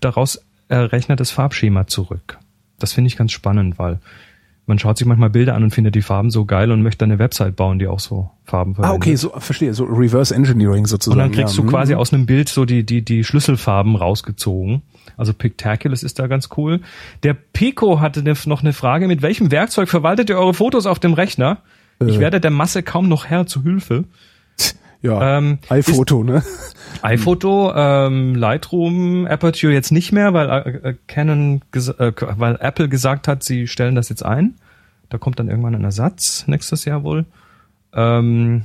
daraus 0.00 0.44
errechnetes 0.68 1.30
Farbschema 1.30 1.86
zurück. 1.86 2.38
Das 2.78 2.92
finde 2.92 3.08
ich 3.08 3.16
ganz 3.16 3.32
spannend, 3.32 3.78
weil 3.78 4.00
man 4.66 4.78
schaut 4.78 4.96
sich 4.96 5.06
manchmal 5.06 5.30
Bilder 5.30 5.54
an 5.54 5.64
und 5.64 5.72
findet 5.72 5.94
die 5.94 6.02
Farben 6.02 6.30
so 6.30 6.44
geil 6.44 6.70
und 6.70 6.82
möchte 6.82 7.04
eine 7.04 7.18
Website 7.18 7.56
bauen, 7.56 7.78
die 7.78 7.88
auch 7.88 7.98
so 7.98 8.30
Farben 8.44 8.74
verwendet. 8.74 8.94
Ah, 8.94 8.96
okay, 8.96 9.16
so 9.16 9.30
verstehe, 9.30 9.74
so 9.74 9.84
Reverse 9.84 10.34
Engineering 10.34 10.86
sozusagen. 10.86 11.20
Und 11.20 11.26
dann 11.26 11.32
kriegst 11.32 11.56
ja. 11.56 11.62
du 11.62 11.68
quasi 11.68 11.94
mhm. 11.94 11.98
aus 11.98 12.12
einem 12.12 12.26
Bild 12.26 12.48
so 12.48 12.64
die 12.64 12.84
die 12.84 13.04
die 13.04 13.24
Schlüsselfarben 13.24 13.96
rausgezogen. 13.96 14.82
Also 15.16 15.32
Pictaculous 15.32 16.02
ist 16.04 16.18
da 16.18 16.28
ganz 16.28 16.48
cool. 16.56 16.80
Der 17.24 17.34
Pico 17.34 18.00
hatte 18.00 18.22
noch 18.46 18.62
eine 18.62 18.72
Frage, 18.72 19.08
mit 19.08 19.20
welchem 19.22 19.50
Werkzeug 19.50 19.88
verwaltet 19.88 20.30
ihr 20.30 20.38
eure 20.38 20.54
Fotos 20.54 20.86
auf 20.86 21.00
dem 21.00 21.14
Rechner? 21.14 21.58
Äh. 22.00 22.06
Ich 22.06 22.20
werde 22.20 22.40
der 22.40 22.50
Masse 22.50 22.82
kaum 22.82 23.08
noch 23.08 23.26
Herr 23.26 23.46
zu 23.46 23.62
Hilfe. 23.62 24.04
Ja, 25.02 25.38
ähm, 25.38 25.58
iPhoto, 25.68 26.22
ne? 26.22 26.42
iPhoto, 27.02 27.72
ähm, 27.74 28.36
Lightroom, 28.36 29.26
Aperture 29.26 29.72
jetzt 29.72 29.90
nicht 29.90 30.12
mehr, 30.12 30.32
weil 30.32 30.48
äh, 30.48 30.90
äh 30.90 30.94
Canon, 31.08 31.60
äh, 31.74 32.12
weil 32.18 32.56
Apple 32.60 32.88
gesagt 32.88 33.26
hat, 33.26 33.42
sie 33.42 33.66
stellen 33.66 33.96
das 33.96 34.08
jetzt 34.08 34.24
ein. 34.24 34.54
Da 35.08 35.18
kommt 35.18 35.38
dann 35.38 35.48
irgendwann 35.48 35.74
ein 35.74 35.84
Ersatz 35.84 36.46
nächstes 36.46 36.84
Jahr 36.84 37.02
wohl. 37.02 37.26
Ähm, 37.92 38.64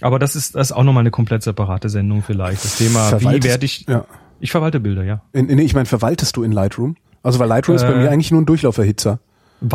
aber 0.00 0.18
das 0.18 0.36
ist, 0.36 0.54
das 0.54 0.70
ist 0.70 0.76
auch 0.76 0.82
nochmal 0.82 1.02
eine 1.02 1.10
komplett 1.10 1.42
separate 1.42 1.88
Sendung 1.88 2.22
vielleicht. 2.22 2.64
Das 2.64 2.76
Thema, 2.76 3.18
wie 3.20 3.42
werde 3.42 3.64
ich. 3.64 3.86
Ja. 3.88 4.04
Ich 4.40 4.50
verwalte 4.50 4.80
Bilder, 4.80 5.02
ja. 5.02 5.22
In, 5.32 5.48
in, 5.48 5.58
ich 5.58 5.74
meine, 5.74 5.86
verwaltest 5.86 6.36
du 6.36 6.42
in 6.42 6.52
Lightroom? 6.52 6.96
Also 7.22 7.38
weil 7.38 7.48
Lightroom 7.48 7.76
äh, 7.76 7.80
ist 7.80 7.86
bei 7.86 7.94
äh, 7.94 7.98
mir 8.02 8.10
eigentlich 8.10 8.30
nur 8.30 8.42
ein 8.42 8.46
Durchlauferhitzer. 8.46 9.20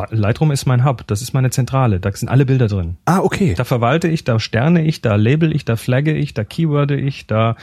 Lightroom 0.10 0.52
ist 0.52 0.66
mein 0.66 0.86
Hub, 0.86 1.06
das 1.08 1.22
ist 1.22 1.34
meine 1.34 1.50
Zentrale, 1.50 2.00
da 2.00 2.12
sind 2.12 2.30
alle 2.30 2.46
Bilder 2.46 2.68
drin. 2.68 2.98
Ah, 3.06 3.20
okay. 3.20 3.54
Da 3.56 3.64
verwalte 3.64 4.08
ich, 4.08 4.24
da 4.24 4.40
sterne 4.40 4.86
ich, 4.86 5.02
da 5.02 5.16
label 5.16 5.56
ich, 5.56 5.66
da 5.66 5.76
flagge 5.76 6.14
ich, 6.14 6.34
da 6.34 6.44
keyworde 6.44 7.00
ich, 7.00 7.28
da 7.28 7.56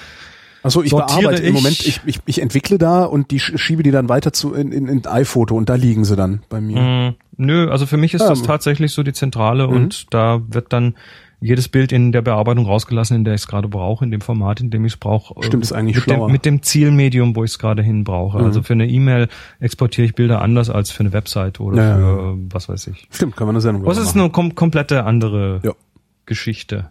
Achso, 0.62 0.83
ich 0.83 0.91
bearbeite 0.91 1.43
ich. 1.43 1.49
im 1.49 1.55
Moment, 1.55 1.81
ich, 1.81 2.01
ich, 2.05 2.21
ich 2.27 2.43
entwickle 2.43 2.79
da 2.79 3.05
und 3.05 3.31
die 3.31 3.41
schiebe 3.41 3.83
die 3.83 3.91
dann 3.91 4.09
weiter 4.09 4.33
zu 4.33 4.55
in, 4.55 4.73
in, 4.73 4.88
in 4.88 5.07
iPhoto 5.07 5.57
und 5.57 5.69
da 5.69 5.77
liegen 5.77 6.05
sie 6.05 6.17
dann 6.17 6.43
bei 6.49 6.61
mir. 6.61 6.81
Mm, 6.81 7.14
nö, 7.37 7.71
also 7.71 7.87
für 7.87 7.97
mich 7.97 8.14
ist 8.14 8.23
ja. 8.23 8.29
das 8.29 8.43
tatsächlich 8.43 8.93
so 8.93 9.03
die 9.03 9.12
Zentrale 9.12 9.69
mhm. 9.69 9.75
und 9.75 10.07
da 10.12 10.41
wird 10.49 10.73
dann 10.73 10.95
jedes 11.40 11.68
Bild 11.68 11.92
in 11.92 12.11
der 12.11 12.22
Bearbeitung 12.22 12.66
rausgelassen, 12.66 13.16
in 13.16 13.24
der 13.24 13.35
ich 13.35 13.42
es 13.42 13.46
gerade 13.46 13.68
brauche, 13.68 14.05
in 14.05 14.11
dem 14.11 14.20
Format, 14.20 14.61
in 14.61 14.70
dem 14.70 14.85
ich 14.85 14.94
es 14.94 14.96
brauche. 14.98 15.35
Stimmt, 15.44 15.62
ist 15.62 15.72
eigentlich 15.72 15.96
mit 15.96 16.05
schlauer. 16.05 16.29
Dem, 16.29 16.33
mit 16.33 16.44
dem 16.44 16.62
Zielmedium, 16.62 17.37
wo 17.37 17.44
ich 17.44 17.53
es 17.53 17.59
gerade 17.59 17.83
hin 17.83 18.05
brauche. 18.05 18.38
Mhm. 18.38 18.44
Also 18.44 18.62
für 18.62 18.72
eine 18.72 18.88
E-Mail 18.88 19.29
exportiere 19.61 20.05
ich 20.05 20.14
Bilder 20.14 20.42
anders 20.42 20.68
als 20.68 20.90
für 20.90 21.01
eine 21.01 21.12
Website 21.12 21.61
oder 21.61 21.83
ja, 21.83 21.96
für 21.96 22.38
was 22.51 22.68
weiß 22.68 22.88
ich. 22.88 23.07
Stimmt, 23.11 23.37
kann 23.37 23.46
man 23.46 23.55
eine 23.55 23.61
Sendung 23.61 23.87
Was 23.87 23.98
ist 23.98 24.16
eine 24.16 24.31
kom 24.31 24.55
komplette 24.55 25.05
andere 25.05 25.61
ja. 25.62 25.72
Geschichte. 26.27 26.90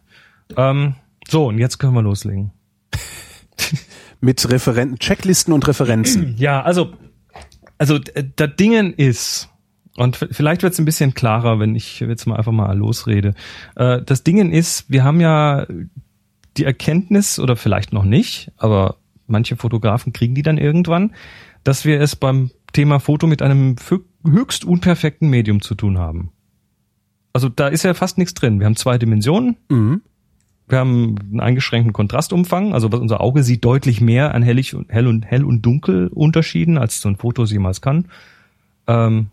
Ähm, 0.55 0.95
so, 1.27 1.47
und 1.47 1.57
jetzt 1.57 1.77
können 1.77 1.93
wir 1.93 2.01
loslegen. 2.01 2.51
mit 4.21 4.49
Referenten, 4.49 4.97
Checklisten 4.99 5.53
und 5.53 5.67
Referenzen. 5.67 6.35
Ja, 6.37 6.61
also, 6.61 6.93
also 7.77 7.99
das 7.99 8.55
Dingen 8.55 8.93
ist, 8.93 9.49
und 9.97 10.15
vielleicht 10.15 10.61
wird 10.61 10.73
es 10.73 10.79
ein 10.79 10.85
bisschen 10.85 11.15
klarer, 11.15 11.59
wenn 11.59 11.75
ich 11.75 11.99
jetzt 11.99 12.27
mal 12.27 12.35
einfach 12.35 12.51
mal 12.51 12.77
losrede. 12.77 13.33
Äh, 13.75 14.03
das 14.03 14.23
Ding 14.23 14.51
ist, 14.51 14.89
wir 14.89 15.03
haben 15.03 15.19
ja 15.19 15.65
die 16.55 16.65
Erkenntnis, 16.65 17.39
oder 17.39 17.55
vielleicht 17.55 17.93
noch 17.93 18.05
nicht, 18.05 18.51
aber 18.57 18.97
manche 19.25 19.55
Fotografen 19.55 20.13
kriegen 20.13 20.35
die 20.35 20.43
dann 20.43 20.59
irgendwann, 20.59 21.13
dass 21.63 21.83
wir 21.83 21.99
es 21.99 22.15
beim 22.15 22.51
Thema 22.73 22.99
Foto 22.99 23.25
mit 23.25 23.41
einem 23.41 23.75
höchst 24.23 24.65
unperfekten 24.65 25.29
Medium 25.29 25.61
zu 25.61 25.73
tun 25.73 25.97
haben. 25.97 26.31
Also 27.33 27.49
da 27.49 27.67
ist 27.67 27.83
ja 27.83 27.95
fast 27.95 28.19
nichts 28.19 28.35
drin. 28.35 28.59
Wir 28.59 28.67
haben 28.67 28.75
zwei 28.75 28.99
Dimensionen. 28.99 29.57
Mhm. 29.69 30.01
Wir 30.67 30.77
haben 30.77 31.15
einen 31.19 31.39
eingeschränkten 31.39 31.93
Kontrastumfang, 31.93 32.73
also 32.73 32.87
unser 32.89 33.21
Auge 33.21 33.41
sieht 33.41 33.65
deutlich 33.65 34.01
mehr 34.01 34.35
an 34.35 34.43
hellig 34.43 34.75
und 34.75 34.91
hell 34.91 35.07
und 35.07 35.25
hell 35.25 35.43
und 35.43 35.61
dunkel 35.61 36.07
Unterschieden, 36.09 36.77
als 36.77 37.01
so 37.01 37.09
ein 37.09 37.15
Foto 37.15 37.45
jemals 37.45 37.81
kann. 37.81 38.09
Ähm, 38.85 39.27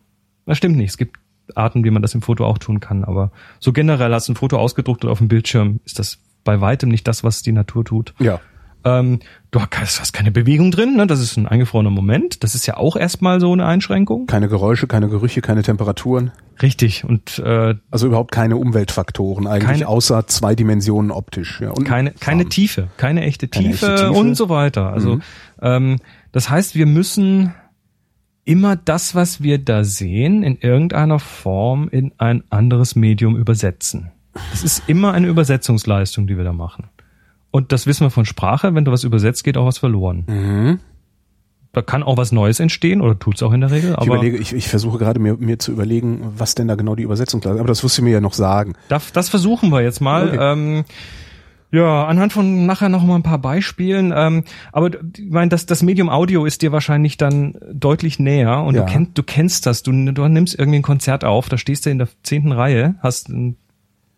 das 0.47 0.59
stimmt 0.59 0.77
nicht. 0.77 0.91
Es 0.91 0.99
gibt 0.99 1.17
Arten, 1.55 1.85
wie 1.85 1.91
man 1.91 2.03
das 2.03 2.15
im 2.15 2.23
Foto 2.23 2.45
auch 2.47 2.59
tun 2.59 2.81
kann. 2.81 3.05
Aber 3.05 3.31
so 3.61 3.73
generell 3.73 4.13
als 4.15 4.29
ein 4.29 4.37
Foto 4.37 4.59
ausgedruckt 4.59 5.05
oder 5.05 5.13
auf 5.13 5.19
dem 5.19 5.29
Bildschirm 5.29 5.81
ist 5.85 5.99
das 5.99 6.19
bei 6.43 6.61
weitem 6.61 6.89
nicht 6.89 7.07
das, 7.09 7.25
was 7.25 7.43
die 7.43 7.53
Natur 7.53 7.85
tut. 7.85 8.15
Ja. 8.19 8.41
Ähm, 8.87 9.21
du 9.51 9.61
hast 9.61 10.13
keine 10.13 10.31
Bewegung 10.31 10.71
drin, 10.71 10.97
ne? 10.97 11.07
das 11.07 11.21
ist 11.21 11.39
ein 11.39 11.47
eingefrorener 11.47 11.91
Moment. 11.91 12.45
Das 12.45 12.55
ist 12.55 12.67
ja 12.67 12.77
auch 12.77 12.97
erstmal 12.97 13.41
so 13.41 13.51
eine 13.51 13.65
Einschränkung. 13.65 14.27
Keine 14.27 14.49
Geräusche, 14.49 14.87
keine 14.87 15.09
Gerüche, 15.09 15.41
keine 15.41 15.63
Temperaturen. 15.63 16.33
Richtig. 16.61 17.05
Und 17.05 17.39
äh, 17.39 17.77
also 17.91 18.07
überhaupt 18.07 18.31
keine 18.31 18.59
Umweltfaktoren 18.59 19.47
eigentlich, 19.47 19.65
keine, 19.65 19.89
außer 19.89 20.27
zwei 20.27 20.55
Dimensionen 20.55 21.11
optisch. 21.11 21.63
Ja, 21.63 21.71
und 21.71 21.85
keine, 21.85 22.13
keine 22.13 22.47
Tiefe, 22.47 22.89
keine 22.99 23.23
echte 23.23 23.49
Tiefe, 23.49 23.87
keine 23.87 23.95
echte 23.95 24.07
Tiefe. 24.09 24.13
und 24.13 24.35
so 24.35 24.51
weiter. 24.51 24.93
Also 24.93 25.17
mhm. 25.17 25.23
ähm, 25.63 25.97
das 26.33 26.51
heißt, 26.51 26.75
wir 26.75 26.87
müssen 26.87 27.55
immer 28.45 28.77
das, 28.77 29.15
was 29.15 29.43
wir 29.43 29.59
da 29.59 29.85
sehen, 29.85 30.43
in 30.43 30.59
irgendeiner 30.59 31.19
Form 31.19 31.89
in 31.89 32.13
ein 32.19 32.45
anderes 32.51 32.97
Medium 32.97 33.37
übersetzen. 33.37 34.11
Das 34.51 34.65
ist 34.65 34.83
immer 34.89 35.13
eine 35.13 35.29
Übersetzungsleistung, 35.29 36.27
die 36.27 36.37
wir 36.37 36.45
da 36.45 36.53
machen. 36.53 36.89
Und 37.51 37.71
das 37.73 37.87
wissen 37.87 38.05
wir 38.05 38.11
von 38.11 38.25
Sprache. 38.25 38.75
Wenn 38.75 38.85
du 38.85 38.91
was 38.91 39.05
übersetzt, 39.05 39.45
geht 39.45 39.57
auch 39.57 39.67
was 39.67 39.79
verloren. 39.79 40.25
Mhm. 40.27 40.81
Da 41.73 41.83
kann 41.83 42.03
auch 42.03 42.17
was 42.17 42.31
Neues 42.31 42.61
entstehen 42.61 43.01
oder 43.01 43.19
tut's 43.19 43.43
auch 43.43 43.53
in 43.53 43.61
der 43.61 43.71
Regel. 43.71 43.95
Aber 43.95 44.03
ich 44.03 44.09
überlege, 44.09 44.37
ich, 44.39 44.53
ich 44.53 44.69
versuche 44.69 44.99
gerade 44.99 45.19
mir, 45.19 45.37
mir 45.37 45.59
zu 45.59 45.73
überlegen, 45.73 46.33
was 46.37 46.55
denn 46.55 46.69
da 46.69 46.77
genau 46.77 46.95
die 46.95 47.03
Übersetzung 47.03 47.41
ist. 47.41 47.47
Aber 47.47 47.67
das 47.67 47.83
wirst 47.83 47.99
du 47.99 48.03
mir 48.03 48.11
ja 48.11 48.21
noch 48.21 48.33
sagen. 48.33 48.75
Das, 48.89 49.13
das 49.13 49.29
versuchen 49.29 49.71
wir 49.71 49.83
jetzt 49.83 50.01
mal. 50.01 50.29
Okay. 50.29 50.39
Ähm, 50.41 50.85
ja, 51.75 52.07
anhand 52.07 52.33
von 52.33 52.67
nachher 52.67 52.89
noch 52.89 53.05
mal 53.05 53.17
ein 53.17 53.25
paar 53.25 53.39
Beispielen. 53.39 54.13
Ähm, 54.15 54.45
aber 54.71 54.91
ich 55.17 55.31
meine, 55.31 55.49
das, 55.49 55.67
das 55.67 55.83
Medium 55.83 56.09
Audio 56.09 56.45
ist 56.45 56.63
dir 56.63 56.71
wahrscheinlich 56.71 57.17
dann 57.17 57.57
deutlich 57.73 58.21
näher 58.21 58.63
und 58.63 58.77
ja. 58.77 58.85
du, 58.85 58.93
kennst, 58.93 59.19
du 59.19 59.23
kennst 59.25 59.67
das. 59.67 59.83
Du, 59.83 59.91
du 59.91 60.29
nimmst 60.29 60.57
irgendwie 60.57 60.79
ein 60.79 60.83
Konzert 60.83 61.25
auf, 61.25 61.49
da 61.49 61.59
stehst 61.59 61.85
du 61.85 61.91
in 61.91 61.99
der 61.99 62.09
zehnten 62.23 62.53
Reihe, 62.53 62.95
hast 63.03 63.29
ein 63.29 63.57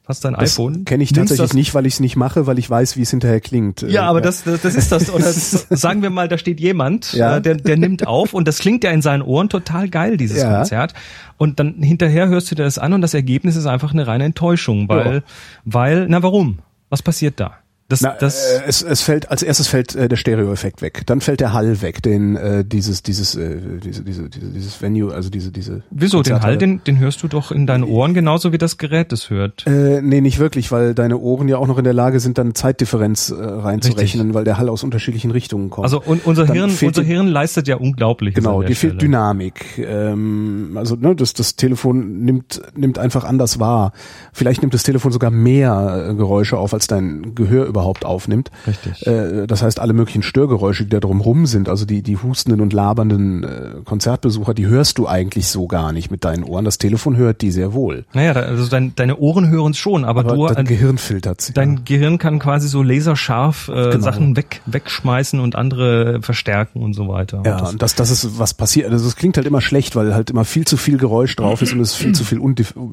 hast 0.06 0.24
dein 0.24 0.34
das 0.34 0.52
iPhone. 0.52 0.84
Kenne 0.84 1.02
ich 1.02 1.12
tatsächlich 1.12 1.54
nicht, 1.54 1.74
weil 1.74 1.84
ich 1.86 1.94
es 1.94 2.00
nicht 2.00 2.14
mache, 2.14 2.46
weil 2.46 2.58
ich 2.58 2.70
weiß, 2.70 2.96
wie 2.96 3.02
es 3.02 3.10
hinterher 3.10 3.40
klingt. 3.40 3.82
Ja, 3.82 4.02
aber 4.02 4.20
das, 4.20 4.44
das, 4.44 4.60
das 4.60 4.74
ist 4.76 4.92
das. 4.92 5.10
Oder 5.14 5.32
sagen 5.32 6.02
wir 6.02 6.10
mal, 6.10 6.28
da 6.28 6.38
steht 6.38 6.60
jemand, 6.60 7.12
ja. 7.14 7.38
Äh, 7.38 7.42
der, 7.42 7.56
der 7.56 7.76
nimmt 7.76 8.06
auf 8.06 8.32
und 8.32 8.46
das 8.46 8.58
klingt 8.58 8.84
ja 8.84 8.90
in 8.90 9.02
seinen 9.02 9.22
Ohren 9.22 9.48
total 9.48 9.88
geil, 9.88 10.16
dieses 10.16 10.42
ja. 10.42 10.58
Konzert. 10.58 10.94
Und 11.38 11.58
dann 11.58 11.82
hinterher 11.82 12.28
hörst 12.28 12.50
du 12.50 12.54
dir 12.54 12.62
das 12.64 12.78
an 12.78 12.92
und 12.92 13.00
das 13.00 13.14
Ergebnis 13.14 13.56
ist 13.56 13.66
einfach 13.66 13.92
eine 13.92 14.06
reine 14.06 14.24
Enttäuschung, 14.24 14.88
weil, 14.88 15.14
ja. 15.16 15.22
weil, 15.64 16.06
na 16.08 16.22
warum? 16.22 16.58
Was 16.88 17.02
passiert 17.02 17.40
da? 17.40 17.58
Das, 17.88 18.00
Na, 18.00 18.16
das 18.18 18.44
äh, 18.52 18.62
es, 18.66 18.82
es 18.82 19.02
fällt 19.02 19.30
als 19.30 19.44
erstes 19.44 19.68
fällt 19.68 19.94
äh, 19.94 20.08
der 20.08 20.16
Stereoeffekt 20.16 20.82
weg, 20.82 21.02
dann 21.06 21.20
fällt 21.20 21.38
der 21.38 21.52
Hall 21.52 21.82
weg, 21.82 22.02
den 22.02 22.34
äh, 22.34 22.64
dieses 22.64 23.04
dieses 23.04 23.36
äh, 23.36 23.60
diese, 23.78 24.02
diese, 24.02 24.28
diese 24.28 24.46
dieses 24.50 24.82
Venue, 24.82 25.14
also 25.14 25.30
diese 25.30 25.52
diese 25.52 25.84
Wieso 25.90 26.18
Konzerte. 26.18 26.40
den 26.40 26.44
Hall, 26.44 26.58
den, 26.58 26.82
den 26.84 26.98
hörst 26.98 27.22
du 27.22 27.28
doch 27.28 27.52
in 27.52 27.64
deinen 27.68 27.84
Ohren 27.84 28.12
genauso 28.12 28.52
wie 28.52 28.58
das 28.58 28.78
Gerät 28.78 29.12
es 29.12 29.30
hört? 29.30 29.64
Äh, 29.68 30.02
nee, 30.02 30.20
nicht 30.20 30.40
wirklich, 30.40 30.72
weil 30.72 30.94
deine 30.94 31.18
Ohren 31.18 31.46
ja 31.46 31.58
auch 31.58 31.68
noch 31.68 31.78
in 31.78 31.84
der 31.84 31.92
Lage 31.92 32.18
sind, 32.18 32.38
dann 32.38 32.56
Zeitdifferenz 32.56 33.30
äh, 33.30 33.34
reinzurechnen, 33.34 34.20
Richtig. 34.22 34.34
weil 34.34 34.44
der 34.44 34.58
Hall 34.58 34.68
aus 34.68 34.82
unterschiedlichen 34.82 35.30
Richtungen 35.30 35.70
kommt. 35.70 35.84
Also 35.84 36.02
und 36.04 36.26
unser 36.26 36.46
dann 36.46 36.56
Hirn 36.56 36.76
unser 36.82 37.04
Hirn 37.04 37.28
leistet 37.28 37.68
ja 37.68 37.76
unglaublich. 37.76 38.34
Genau, 38.34 38.62
dir 38.64 38.74
fehlt 38.74 39.00
Dynamik. 39.00 39.78
Ähm, 39.78 40.72
also 40.74 40.96
ne, 40.96 41.14
das 41.14 41.34
das 41.34 41.54
Telefon 41.54 42.24
nimmt 42.24 42.60
nimmt 42.74 42.98
einfach 42.98 43.22
anders 43.22 43.60
wahr. 43.60 43.92
Vielleicht 44.32 44.62
nimmt 44.62 44.74
das 44.74 44.82
Telefon 44.82 45.12
sogar 45.12 45.30
mehr 45.30 46.08
äh, 46.10 46.14
Geräusche 46.16 46.58
auf 46.58 46.74
als 46.74 46.88
dein 46.88 47.36
Gehör 47.36 47.75
überhaupt 47.76 48.06
aufnimmt. 48.06 48.50
Richtig. 48.66 49.06
Äh, 49.06 49.46
das 49.46 49.62
heißt, 49.62 49.80
alle 49.80 49.92
möglichen 49.92 50.22
Störgeräusche, 50.22 50.84
die 50.84 50.90
da 50.90 51.00
drumherum 51.00 51.44
sind, 51.44 51.68
also 51.68 51.84
die, 51.84 52.02
die 52.02 52.16
hustenden 52.16 52.62
und 52.62 52.72
labernden 52.72 53.44
äh, 53.44 53.70
Konzertbesucher, 53.84 54.54
die 54.54 54.66
hörst 54.66 54.96
du 54.96 55.06
eigentlich 55.06 55.48
so 55.48 55.66
gar 55.66 55.92
nicht 55.92 56.10
mit 56.10 56.24
deinen 56.24 56.42
Ohren. 56.42 56.64
Das 56.64 56.78
Telefon 56.78 57.16
hört 57.16 57.42
die 57.42 57.50
sehr 57.50 57.74
wohl. 57.74 58.06
Naja, 58.14 58.32
also 58.32 58.66
dein, 58.68 58.94
deine 58.96 59.18
Ohren 59.18 59.50
hören 59.50 59.72
es 59.72 59.78
schon, 59.78 60.04
aber, 60.04 60.20
aber 60.20 60.34
du... 60.34 60.54
Dein 60.54 60.64
Gehirn 60.64 60.96
filtert 60.96 61.42
sie. 61.42 61.52
Dein 61.52 61.74
ja. 61.74 61.80
Gehirn 61.84 62.18
kann 62.18 62.38
quasi 62.38 62.68
so 62.68 62.82
laserscharf 62.82 63.68
äh, 63.68 63.90
genau. 63.90 63.98
Sachen 63.98 64.36
weg, 64.36 64.62
wegschmeißen 64.64 65.38
und 65.38 65.54
andere 65.54 66.22
verstärken 66.22 66.82
und 66.82 66.94
so 66.94 67.08
weiter. 67.08 67.42
Ja, 67.44 67.52
und 67.52 67.60
das, 67.60 67.72
und 67.72 67.82
das, 67.82 67.94
das 67.94 68.10
ist 68.10 68.38
was 68.38 68.54
passiert. 68.54 68.90
Also 68.90 69.06
es 69.06 69.16
klingt 69.16 69.36
halt 69.36 69.46
immer 69.46 69.60
schlecht, 69.60 69.96
weil 69.96 70.14
halt 70.14 70.30
immer 70.30 70.44
viel 70.46 70.66
zu 70.66 70.78
viel 70.78 70.96
Geräusch 70.96 71.36
drauf 71.36 71.60
ist 71.60 71.74
und 71.74 71.80
es 71.80 71.94
viel 71.94 72.12
zu 72.12 72.24
viel, 72.24 72.40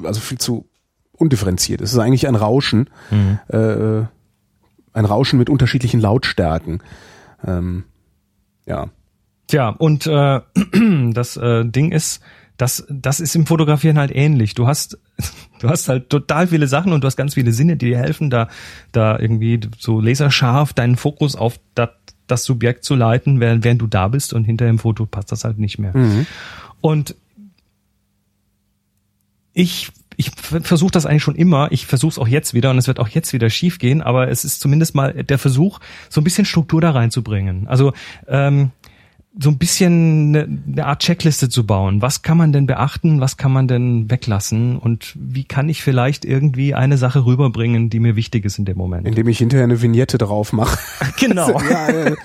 also 0.04 0.20
viel 0.20 0.38
zu 0.38 0.66
undifferenziert. 1.16 1.80
Es 1.80 1.92
ist 1.92 1.98
eigentlich 1.98 2.26
ein 2.28 2.34
Rauschen. 2.34 2.90
Mhm. 3.10 3.38
Äh, 3.48 4.06
ein 4.94 5.04
Rauschen 5.04 5.38
mit 5.38 5.50
unterschiedlichen 5.50 6.00
Lautstärken. 6.00 6.82
Ähm, 7.46 7.84
ja. 8.66 8.88
Tja, 9.48 9.68
und 9.68 10.06
äh, 10.06 10.40
das 11.12 11.36
äh, 11.36 11.64
Ding 11.66 11.92
ist, 11.92 12.22
das, 12.56 12.86
das 12.88 13.20
ist 13.20 13.34
im 13.34 13.46
Fotografieren 13.46 13.98
halt 13.98 14.14
ähnlich. 14.14 14.54
Du 14.54 14.66
hast, 14.66 14.98
du 15.58 15.68
hast 15.68 15.88
halt 15.88 16.08
total 16.08 16.46
viele 16.46 16.68
Sachen 16.68 16.92
und 16.92 17.02
du 17.02 17.06
hast 17.06 17.16
ganz 17.16 17.34
viele 17.34 17.52
Sinne, 17.52 17.76
die 17.76 17.90
dir 17.90 17.98
helfen, 17.98 18.30
da, 18.30 18.48
da 18.92 19.18
irgendwie 19.18 19.60
so 19.78 20.00
laserscharf 20.00 20.72
deinen 20.72 20.96
Fokus 20.96 21.36
auf 21.36 21.58
das, 21.74 21.90
das 22.26 22.44
Subjekt 22.44 22.84
zu 22.84 22.94
leiten, 22.94 23.40
während, 23.40 23.64
während 23.64 23.82
du 23.82 23.86
da 23.86 24.08
bist 24.08 24.32
und 24.32 24.44
hinter 24.44 24.66
dem 24.66 24.78
Foto 24.78 25.04
passt 25.04 25.32
das 25.32 25.44
halt 25.44 25.58
nicht 25.58 25.78
mehr. 25.78 25.96
Mhm. 25.96 26.26
Und 26.80 27.16
ich 29.52 29.90
ich 30.16 30.30
versuche 30.36 30.92
das 30.92 31.06
eigentlich 31.06 31.22
schon 31.22 31.34
immer. 31.34 31.68
Ich 31.70 31.86
versuche 31.86 32.10
es 32.10 32.18
auch 32.18 32.28
jetzt 32.28 32.54
wieder 32.54 32.70
und 32.70 32.78
es 32.78 32.86
wird 32.86 33.00
auch 33.00 33.08
jetzt 33.08 33.32
wieder 33.32 33.50
schief 33.50 33.78
gehen, 33.78 34.02
aber 34.02 34.28
es 34.28 34.44
ist 34.44 34.60
zumindest 34.60 34.94
mal 34.94 35.12
der 35.12 35.38
Versuch, 35.38 35.80
so 36.08 36.20
ein 36.20 36.24
bisschen 36.24 36.44
Struktur 36.44 36.80
da 36.80 36.90
reinzubringen. 36.90 37.66
Also 37.68 37.92
ähm, 38.28 38.70
so 39.36 39.50
ein 39.50 39.58
bisschen 39.58 40.36
eine, 40.36 40.60
eine 40.66 40.86
Art 40.86 41.02
Checkliste 41.02 41.48
zu 41.48 41.66
bauen. 41.66 42.02
Was 42.02 42.22
kann 42.22 42.38
man 42.38 42.52
denn 42.52 42.66
beachten? 42.66 43.20
Was 43.20 43.36
kann 43.36 43.52
man 43.52 43.66
denn 43.66 44.08
weglassen? 44.08 44.78
Und 44.78 45.12
wie 45.16 45.44
kann 45.44 45.68
ich 45.68 45.82
vielleicht 45.82 46.24
irgendwie 46.24 46.74
eine 46.74 46.98
Sache 46.98 47.26
rüberbringen, 47.26 47.90
die 47.90 47.98
mir 47.98 48.14
wichtig 48.14 48.44
ist 48.44 48.58
in 48.58 48.64
dem 48.64 48.78
Moment? 48.78 49.08
Indem 49.08 49.26
ich 49.28 49.38
hinterher 49.38 49.64
eine 49.64 49.82
Vignette 49.82 50.18
drauf 50.18 50.52
mache. 50.52 50.78
Genau. 51.16 51.60
ja, 51.70 51.88
äh, 51.88 52.16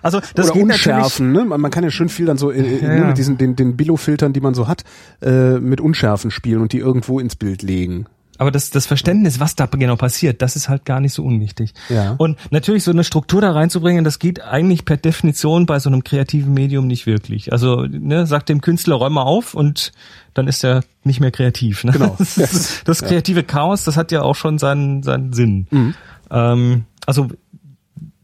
also 0.00 0.20
das 0.34 0.50
Oder 0.50 0.62
Unschärfen. 0.62 1.32
Ne? 1.32 1.44
Man, 1.44 1.60
man, 1.60 1.70
kann 1.70 1.84
ja 1.84 1.90
schön 1.90 2.08
viel 2.08 2.26
dann 2.26 2.38
so 2.38 2.50
äh, 2.50 2.80
ja, 2.80 2.94
ne, 2.94 3.04
mit 3.06 3.18
diesen 3.18 3.36
den, 3.36 3.56
den 3.56 3.76
Billo-Filtern, 3.76 4.32
die 4.32 4.40
man 4.40 4.54
so 4.54 4.68
hat, 4.68 4.84
äh, 5.20 5.58
mit 5.58 5.80
Unschärfen 5.80 6.30
spielen 6.30 6.62
und 6.62 6.72
die 6.72 6.78
irgendwo 6.78 7.20
ins 7.20 7.36
Bild 7.36 7.62
legen. 7.62 8.06
Aber 8.42 8.50
das, 8.50 8.70
das 8.70 8.86
Verständnis, 8.86 9.38
was 9.38 9.54
da 9.54 9.66
genau 9.66 9.94
passiert, 9.94 10.42
das 10.42 10.56
ist 10.56 10.68
halt 10.68 10.84
gar 10.84 10.98
nicht 10.98 11.12
so 11.14 11.22
unwichtig. 11.22 11.74
Ja. 11.88 12.16
Und 12.18 12.36
natürlich 12.50 12.82
so 12.82 12.90
eine 12.90 13.04
Struktur 13.04 13.40
da 13.40 13.52
reinzubringen, 13.52 14.02
das 14.02 14.18
geht 14.18 14.42
eigentlich 14.42 14.84
per 14.84 14.96
Definition 14.96 15.64
bei 15.64 15.78
so 15.78 15.88
einem 15.88 16.02
kreativen 16.02 16.52
Medium 16.52 16.88
nicht 16.88 17.06
wirklich. 17.06 17.52
Also 17.52 17.82
ne, 17.82 18.26
sagt 18.26 18.48
dem 18.48 18.60
Künstler 18.60 18.96
räum 18.96 19.12
mal 19.12 19.22
auf 19.22 19.54
und 19.54 19.92
dann 20.34 20.48
ist 20.48 20.64
er 20.64 20.82
nicht 21.04 21.20
mehr 21.20 21.30
kreativ. 21.30 21.84
Ne? 21.84 21.92
Genau. 21.92 22.16
Das, 22.34 22.82
das 22.84 23.02
kreative 23.02 23.40
ja. 23.40 23.46
Chaos, 23.46 23.84
das 23.84 23.96
hat 23.96 24.10
ja 24.10 24.22
auch 24.22 24.34
schon 24.34 24.58
seinen, 24.58 25.04
seinen 25.04 25.32
Sinn. 25.32 25.68
Mhm. 25.70 25.94
Ähm, 26.28 26.84
also 27.06 27.28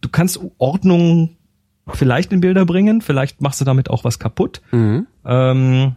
du 0.01 0.09
kannst 0.09 0.41
Ordnung 0.59 1.37
vielleicht 1.87 2.33
in 2.33 2.41
Bilder 2.41 2.67
bringen, 2.67 3.03
vielleicht 3.03 3.41
machst 3.41 3.61
du 3.61 3.65
damit 3.65 3.89
auch 3.89 4.03
was 4.03 4.19
kaputt. 4.19 4.63
Mhm. 4.73 5.07
Ähm, 5.25 5.95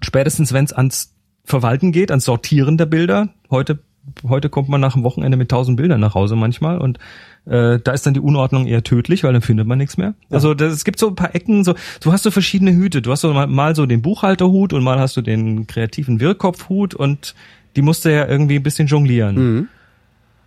spätestens 0.00 0.54
wenn 0.54 0.64
es 0.64 0.72
ans 0.72 1.13
Verwalten 1.44 1.92
geht, 1.92 2.10
ans 2.10 2.24
Sortieren 2.24 2.78
der 2.78 2.86
Bilder. 2.86 3.28
Heute, 3.50 3.78
heute 4.26 4.48
kommt 4.48 4.68
man 4.68 4.80
nach 4.80 4.94
dem 4.94 5.02
Wochenende 5.02 5.36
mit 5.36 5.50
tausend 5.50 5.76
Bildern 5.76 6.00
nach 6.00 6.14
Hause 6.14 6.36
manchmal 6.36 6.78
und 6.78 6.98
äh, 7.46 7.78
da 7.78 7.92
ist 7.92 8.06
dann 8.06 8.14
die 8.14 8.20
Unordnung 8.20 8.66
eher 8.66 8.82
tödlich, 8.82 9.24
weil 9.24 9.32
dann 9.34 9.42
findet 9.42 9.66
man 9.66 9.78
nichts 9.78 9.96
mehr. 9.96 10.14
Ja. 10.28 10.36
Also 10.36 10.54
das, 10.54 10.72
es 10.72 10.84
gibt 10.84 10.98
so 10.98 11.08
ein 11.08 11.14
paar 11.14 11.34
Ecken, 11.34 11.62
so 11.64 11.74
du 12.00 12.12
hast 12.12 12.22
so 12.22 12.30
verschiedene 12.30 12.72
Hüte. 12.72 13.02
Du 13.02 13.12
hast 13.12 13.20
so 13.20 13.32
mal, 13.32 13.46
mal 13.46 13.76
so 13.76 13.84
den 13.84 14.00
Buchhalterhut 14.00 14.72
und 14.72 14.82
mal 14.82 14.98
hast 14.98 15.16
du 15.16 15.22
den 15.22 15.66
kreativen 15.66 16.20
Wirrkopfhut 16.20 16.94
und 16.94 17.34
die 17.76 17.82
musst 17.82 18.04
du 18.04 18.12
ja 18.12 18.26
irgendwie 18.26 18.56
ein 18.56 18.62
bisschen 18.62 18.86
jonglieren. 18.86 19.36
Mhm. 19.36 19.68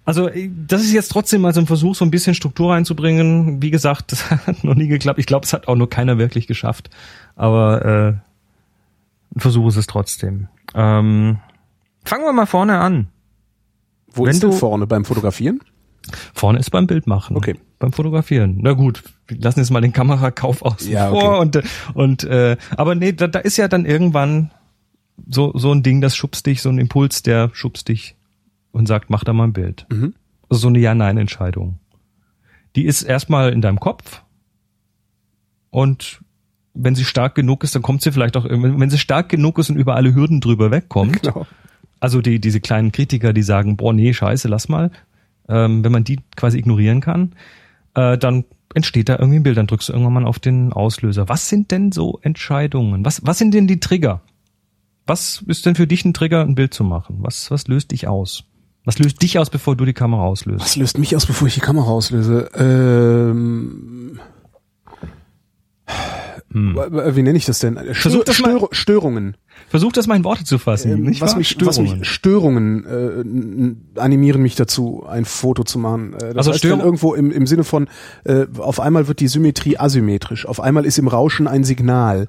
Also 0.08 0.30
äh, 0.30 0.50
das 0.68 0.82
ist 0.82 0.94
jetzt 0.94 1.10
trotzdem 1.10 1.42
mal 1.42 1.54
so 1.54 1.60
ein 1.60 1.68
Versuch, 1.68 1.94
so 1.94 2.06
ein 2.06 2.12
bisschen 2.12 2.34
Struktur 2.34 2.72
reinzubringen. 2.72 3.62
Wie 3.62 3.70
gesagt, 3.70 4.12
das 4.12 4.32
hat 4.48 4.64
noch 4.64 4.76
nie 4.76 4.88
geklappt. 4.88 5.20
Ich 5.20 5.28
glaube, 5.28 5.46
es 5.46 5.54
hat 5.54 5.68
auch 5.68 5.76
nur 5.76 5.90
keiner 5.90 6.18
wirklich 6.18 6.48
geschafft. 6.48 6.90
Aber 7.36 7.86
äh, 7.86 8.08
ein 9.36 9.40
Versuch 9.40 9.68
ist 9.68 9.76
es 9.76 9.86
trotzdem. 9.86 10.48
Ähm, 10.74 11.40
fangen 12.04 12.24
wir 12.26 12.34
mal 12.34 12.46
vorne 12.46 12.80
an. 12.80 13.08
Wo 14.12 14.26
Wenn 14.26 14.32
ist 14.32 14.44
du 14.44 14.52
vorne 14.52 14.88
beim 14.88 15.06
Fotografieren? 15.06 15.62
Vorne 16.34 16.60
ist 16.60 16.70
beim 16.72 16.88
Bild 16.88 17.08
machen. 17.08 17.36
Okay. 17.36 17.56
Beim 17.80 17.94
Fotografieren. 17.94 18.58
Na 18.62 18.74
gut, 18.74 19.04
wir 19.28 19.38
lassen 19.40 19.60
jetzt 19.60 19.70
mal 19.70 19.82
den 19.82 19.94
Kamerakauf 19.94 20.62
außen 20.62 20.92
ja, 20.92 21.10
vor 21.10 21.40
okay. 21.40 21.42
und 21.42 21.64
und 21.94 22.24
äh, 22.24 22.58
aber 22.76 22.96
nee, 22.96 23.12
da, 23.14 23.28
da 23.28 23.40
ist 23.40 23.58
ja 23.58 23.68
dann 23.68 23.86
irgendwann 23.86 24.52
so 25.30 25.52
so 25.56 25.72
ein 25.72 25.84
Ding, 25.84 26.02
das 26.02 26.16
schubst 26.16 26.46
dich, 26.46 26.62
so 26.62 26.70
ein 26.70 26.80
Impuls, 26.80 27.24
der 27.24 27.52
schubst 27.54 27.90
dich 27.90 28.16
und 28.72 28.88
sagt, 28.88 29.10
mach 29.10 29.24
da 29.24 29.34
mal 29.34 29.46
ein 29.46 29.54
Bild. 29.54 29.86
Mhm. 29.90 30.16
Also 30.50 30.62
so 30.62 30.68
eine 30.70 30.80
Ja-Nein-Entscheidung. 30.80 31.80
Die 32.76 32.86
ist 32.86 33.04
erstmal 33.04 33.52
in 33.52 33.62
deinem 33.62 33.80
Kopf 33.80 34.24
und 35.70 36.22
wenn 36.80 36.96
sie 36.96 37.06
stark 37.06 37.36
genug 37.36 37.64
ist, 37.64 37.76
dann 37.76 37.82
kommt 37.82 38.02
sie 38.02 38.12
vielleicht 38.12 38.38
auch, 38.38 38.46
wenn 38.46 38.90
sie 38.90 38.98
stark 38.98 39.30
genug 39.30 39.58
ist 39.60 39.70
und 39.70 39.78
über 39.78 39.96
alle 39.96 40.14
Hürden 40.14 40.42
drüber 40.42 40.72
wegkommt. 40.72 41.24
Genau. 41.24 41.48
Also 42.00 42.22
die, 42.22 42.40
diese 42.40 42.60
kleinen 42.60 42.92
Kritiker, 42.92 43.34
die 43.34 43.42
sagen, 43.42 43.78
boah, 43.78 43.94
nee, 43.94 44.14
scheiße, 44.14 44.48
lass 44.48 44.70
mal. 44.70 44.92
Ähm, 45.50 45.84
wenn 45.84 45.92
man 45.92 46.04
die 46.04 46.20
quasi 46.36 46.60
ignorieren 46.60 47.02
kann, 47.02 47.34
äh, 47.96 48.18
dann 48.18 48.46
entsteht 48.74 49.10
da 49.10 49.18
irgendwie 49.18 49.40
ein 49.40 49.44
Bild, 49.44 49.58
dann 49.58 49.68
drückst 49.68 49.90
du 49.90 49.94
irgendwann 49.94 50.14
mal 50.14 50.26
auf 50.26 50.40
den 50.40 50.74
Auslöser. 50.74 51.30
Was 51.30 51.50
sind 51.50 51.72
denn 51.72 51.92
so 51.92 52.20
Entscheidungen? 52.22 53.04
Was, 53.04 53.26
was 53.26 53.38
sind 53.38 53.54
denn 53.54 53.68
die 53.68 53.80
Trigger? 53.80 54.22
Was 55.08 55.44
ist 55.48 55.66
denn 55.66 55.76
für 55.76 55.88
dich 55.88 56.06
ein 56.06 56.14
Trigger, 56.14 56.42
ein 56.42 56.56
Bild 56.56 56.74
zu 56.74 56.84
machen? 56.84 57.18
Was, 57.22 57.50
was 57.50 57.68
löst 57.68 57.92
dich 57.92 58.08
aus? 58.08 58.44
Was 58.84 59.00
löst 59.00 59.22
dich 59.22 59.40
aus, 59.40 59.50
bevor 59.50 59.76
du 59.76 59.86
die 59.86 59.94
Kamera 59.94 60.24
auslöst? 60.24 60.64
Was 60.64 60.76
löst 60.76 60.98
mich 60.98 61.16
aus, 61.16 61.26
bevor 61.26 61.48
ich 61.48 61.56
die 61.56 61.62
Kamera 61.62 61.90
auslöse? 61.90 62.50
Ähm 62.56 64.20
hm. 66.52 66.76
Wie 66.76 67.22
nenne 67.24 67.38
ich 67.38 67.46
das 67.46 67.60
denn? 67.60 67.78
Versuch 67.94 68.24
das 68.24 68.38
Stör 68.38 68.60
mal, 68.60 68.68
Störungen. 68.72 69.36
Versuch 69.68 69.92
das 69.92 70.08
mal 70.08 70.16
in 70.16 70.24
Worte 70.24 70.46
zu 70.46 70.58
fassen. 70.58 70.92
Ähm, 70.92 71.04
nicht 71.04 71.20
was, 71.20 71.32
wahr? 71.32 71.40
Mich, 71.40 71.50
Störungen. 71.50 71.92
was 71.92 72.00
mich 72.00 72.08
Störungen 72.08 73.78
äh, 73.96 74.00
animieren 74.00 74.42
mich 74.42 74.56
dazu, 74.56 75.06
ein 75.08 75.26
Foto 75.26 75.64
zu 75.64 75.78
machen. 75.78 76.14
Äh, 76.14 76.20
das 76.20 76.38
also 76.38 76.52
heißt 76.52 76.60
Störung 76.60 76.80
irgendwo 76.80 77.16
im, 77.16 77.32
im 77.32 77.48
Sinne 77.48 77.66
von, 77.66 77.88
äh, 78.24 78.46
auf 78.60 78.80
einmal 78.80 79.10
wird 79.10 79.20
die 79.20 79.28
Symmetrie 79.28 79.78
asymmetrisch, 79.78 80.46
auf 80.46 80.62
einmal 80.62 80.86
ist 80.86 80.98
im 80.98 81.08
Rauschen 81.10 81.48
ein 81.48 81.64
Signal. 81.66 82.28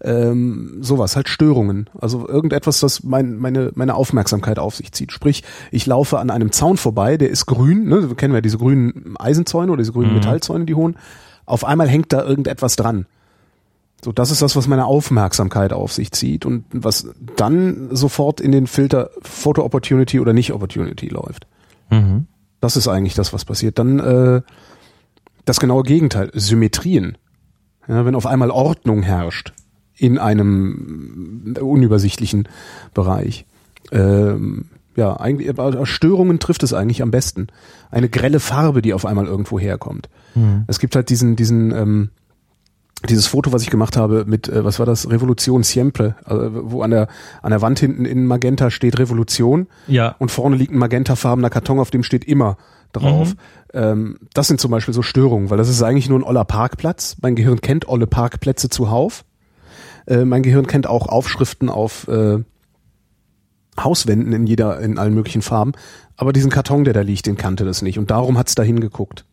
Ähm, 0.00 0.78
sowas, 0.80 1.16
halt 1.16 1.28
Störungen. 1.28 1.90
Also 2.00 2.26
irgendetwas, 2.28 2.78
das 2.80 3.02
mein, 3.02 3.36
meine, 3.36 3.72
meine 3.74 3.96
Aufmerksamkeit 3.96 4.60
auf 4.60 4.76
sich 4.76 4.92
zieht. 4.92 5.10
Sprich, 5.10 5.42
ich 5.72 5.86
laufe 5.86 6.20
an 6.20 6.30
einem 6.30 6.52
Zaun 6.52 6.76
vorbei, 6.76 7.16
der 7.16 7.30
ist 7.30 7.46
grün, 7.46 7.88
ne? 7.88 8.08
wir 8.08 8.16
kennen 8.16 8.32
ja 8.32 8.40
diese 8.40 8.58
grünen 8.58 9.16
Eisenzäune 9.18 9.72
oder 9.72 9.82
diese 9.82 9.92
grünen 9.92 10.10
mhm. 10.10 10.18
Metallzäune, 10.18 10.66
die 10.66 10.74
hohen. 10.76 10.96
Auf 11.46 11.64
einmal 11.64 11.88
hängt 11.88 12.12
da 12.12 12.22
irgendetwas 12.22 12.76
dran. 12.76 13.06
So, 14.04 14.12
das 14.12 14.30
ist 14.30 14.42
das, 14.42 14.54
was 14.54 14.68
meine 14.68 14.86
Aufmerksamkeit 14.86 15.72
auf 15.72 15.92
sich 15.92 16.12
zieht 16.12 16.46
und 16.46 16.64
was 16.70 17.08
dann 17.36 17.88
sofort 17.90 18.40
in 18.40 18.52
den 18.52 18.66
Filter 18.66 19.10
Photo 19.22 19.64
Opportunity 19.64 20.20
oder 20.20 20.32
nicht 20.32 20.52
Opportunity 20.52 21.08
läuft. 21.08 21.46
Mhm. 21.90 22.26
Das 22.60 22.76
ist 22.76 22.86
eigentlich 22.88 23.14
das, 23.14 23.32
was 23.32 23.44
passiert. 23.44 23.78
Dann 23.78 23.98
äh, 23.98 24.42
das 25.44 25.60
genaue 25.60 25.82
Gegenteil, 25.82 26.30
Symmetrien. 26.34 27.18
Ja, 27.88 28.04
wenn 28.04 28.14
auf 28.14 28.26
einmal 28.26 28.50
Ordnung 28.50 29.02
herrscht 29.02 29.52
in 29.96 30.18
einem 30.18 31.56
unübersichtlichen 31.60 32.48
Bereich. 32.94 33.46
Ähm, 33.90 34.66
ja, 34.94 35.18
eigentlich, 35.18 35.50
Störungen 35.84 36.38
trifft 36.38 36.62
es 36.62 36.74
eigentlich 36.74 37.02
am 37.02 37.10
besten. 37.10 37.48
Eine 37.90 38.08
grelle 38.08 38.40
Farbe, 38.40 38.82
die 38.82 38.94
auf 38.94 39.06
einmal 39.06 39.26
irgendwo 39.26 39.58
herkommt. 39.58 40.08
Mhm. 40.34 40.64
Es 40.66 40.78
gibt 40.78 40.94
halt 40.94 41.08
diesen, 41.08 41.34
diesen, 41.34 41.72
ähm, 41.72 42.10
dieses 43.08 43.26
Foto, 43.26 43.52
was 43.52 43.62
ich 43.62 43.70
gemacht 43.70 43.96
habe 43.96 44.24
mit, 44.26 44.48
äh, 44.48 44.64
was 44.64 44.78
war 44.78 44.86
das, 44.86 45.10
Revolution 45.10 45.62
Siempre, 45.62 46.16
also, 46.24 46.72
wo 46.72 46.82
an 46.82 46.90
der, 46.90 47.08
an 47.42 47.50
der 47.50 47.62
Wand 47.62 47.78
hinten 47.78 48.04
in 48.04 48.26
Magenta 48.26 48.70
steht 48.70 48.98
Revolution. 48.98 49.68
Ja. 49.86 50.16
Und 50.18 50.30
vorne 50.30 50.56
liegt 50.56 50.72
ein 50.72 50.78
magentafarbener 50.78 51.50
Karton, 51.50 51.78
auf 51.78 51.90
dem 51.90 52.02
steht 52.02 52.24
immer 52.24 52.56
drauf. 52.92 53.34
Mhm. 53.34 53.38
Ähm, 53.74 54.18
das 54.34 54.48
sind 54.48 54.60
zum 54.60 54.70
Beispiel 54.70 54.94
so 54.94 55.02
Störungen, 55.02 55.50
weil 55.50 55.58
das 55.58 55.68
ist 55.68 55.82
eigentlich 55.82 56.08
nur 56.08 56.18
ein 56.18 56.24
oller 56.24 56.44
Parkplatz. 56.44 57.16
Mein 57.20 57.36
Gehirn 57.36 57.60
kennt 57.60 57.88
olle 57.88 58.06
Parkplätze 58.06 58.68
zuhauf. 58.68 59.24
Äh, 60.06 60.24
mein 60.24 60.42
Gehirn 60.42 60.66
kennt 60.66 60.86
auch 60.86 61.06
Aufschriften 61.06 61.68
auf 61.68 62.08
äh, 62.08 62.38
Hauswänden 63.78 64.32
in 64.32 64.46
jeder, 64.46 64.80
in 64.80 64.98
allen 64.98 65.14
möglichen 65.14 65.42
Farben. 65.42 65.72
Aber 66.16 66.32
diesen 66.32 66.50
Karton, 66.50 66.84
der 66.84 66.94
da 66.94 67.02
liegt, 67.02 67.26
den 67.26 67.36
kannte 67.36 67.64
das 67.64 67.82
nicht. 67.82 67.98
Und 67.98 68.10
darum 68.10 68.38
hat's 68.38 68.54
da 68.54 68.62
hingeguckt. 68.62 69.24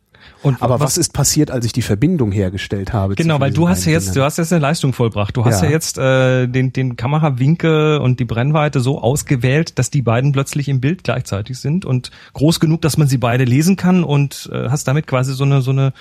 Und 0.46 0.62
Aber 0.62 0.74
was, 0.74 0.92
was, 0.92 0.98
ist 0.98 1.12
passiert, 1.12 1.50
als 1.50 1.66
ich 1.66 1.72
die 1.72 1.82
Verbindung 1.82 2.30
hergestellt 2.30 2.92
habe? 2.92 3.16
Genau, 3.16 3.40
weil 3.40 3.50
du 3.50 3.68
hast 3.68 3.84
ja 3.84 3.90
jetzt, 3.90 4.14
du 4.14 4.22
hast 4.22 4.38
jetzt 4.38 4.52
eine 4.52 4.62
Leistung 4.62 4.92
vollbracht. 4.92 5.36
Du 5.36 5.44
hast 5.44 5.60
ja, 5.60 5.66
ja 5.66 5.72
jetzt 5.72 5.98
äh, 5.98 6.46
den, 6.46 6.72
den 6.72 6.94
Kamerawinkel 6.94 7.98
und 7.98 8.20
die 8.20 8.24
Brennweite 8.24 8.78
so 8.78 9.02
ausgewählt, 9.02 9.76
dass 9.76 9.90
die 9.90 10.02
beiden 10.02 10.30
plötzlich 10.30 10.68
im 10.68 10.80
Bild 10.80 11.02
gleichzeitig 11.02 11.58
sind 11.58 11.84
und 11.84 12.12
groß 12.34 12.60
genug, 12.60 12.80
dass 12.82 12.96
man 12.96 13.08
sie 13.08 13.18
beide 13.18 13.42
lesen 13.42 13.74
kann 13.74 14.04
und 14.04 14.48
äh, 14.52 14.68
hast 14.68 14.86
damit 14.86 15.08
quasi 15.08 15.34
so 15.34 15.42
eine, 15.42 15.62
so 15.62 15.72
eine, 15.72 15.92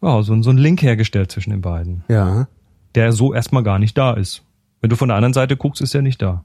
ja, 0.00 0.22
so, 0.22 0.40
so 0.42 0.50
einen 0.50 0.60
Link 0.60 0.80
hergestellt 0.82 1.32
zwischen 1.32 1.50
den 1.50 1.60
beiden. 1.60 2.04
Ja. 2.06 2.46
Der 2.94 3.10
so 3.10 3.34
erstmal 3.34 3.64
gar 3.64 3.80
nicht 3.80 3.98
da 3.98 4.12
ist. 4.12 4.44
Wenn 4.80 4.90
du 4.90 4.96
von 4.96 5.08
der 5.08 5.16
anderen 5.16 5.34
Seite 5.34 5.56
guckst, 5.56 5.82
ist 5.82 5.92
er 5.92 6.02
nicht 6.02 6.22
da. 6.22 6.44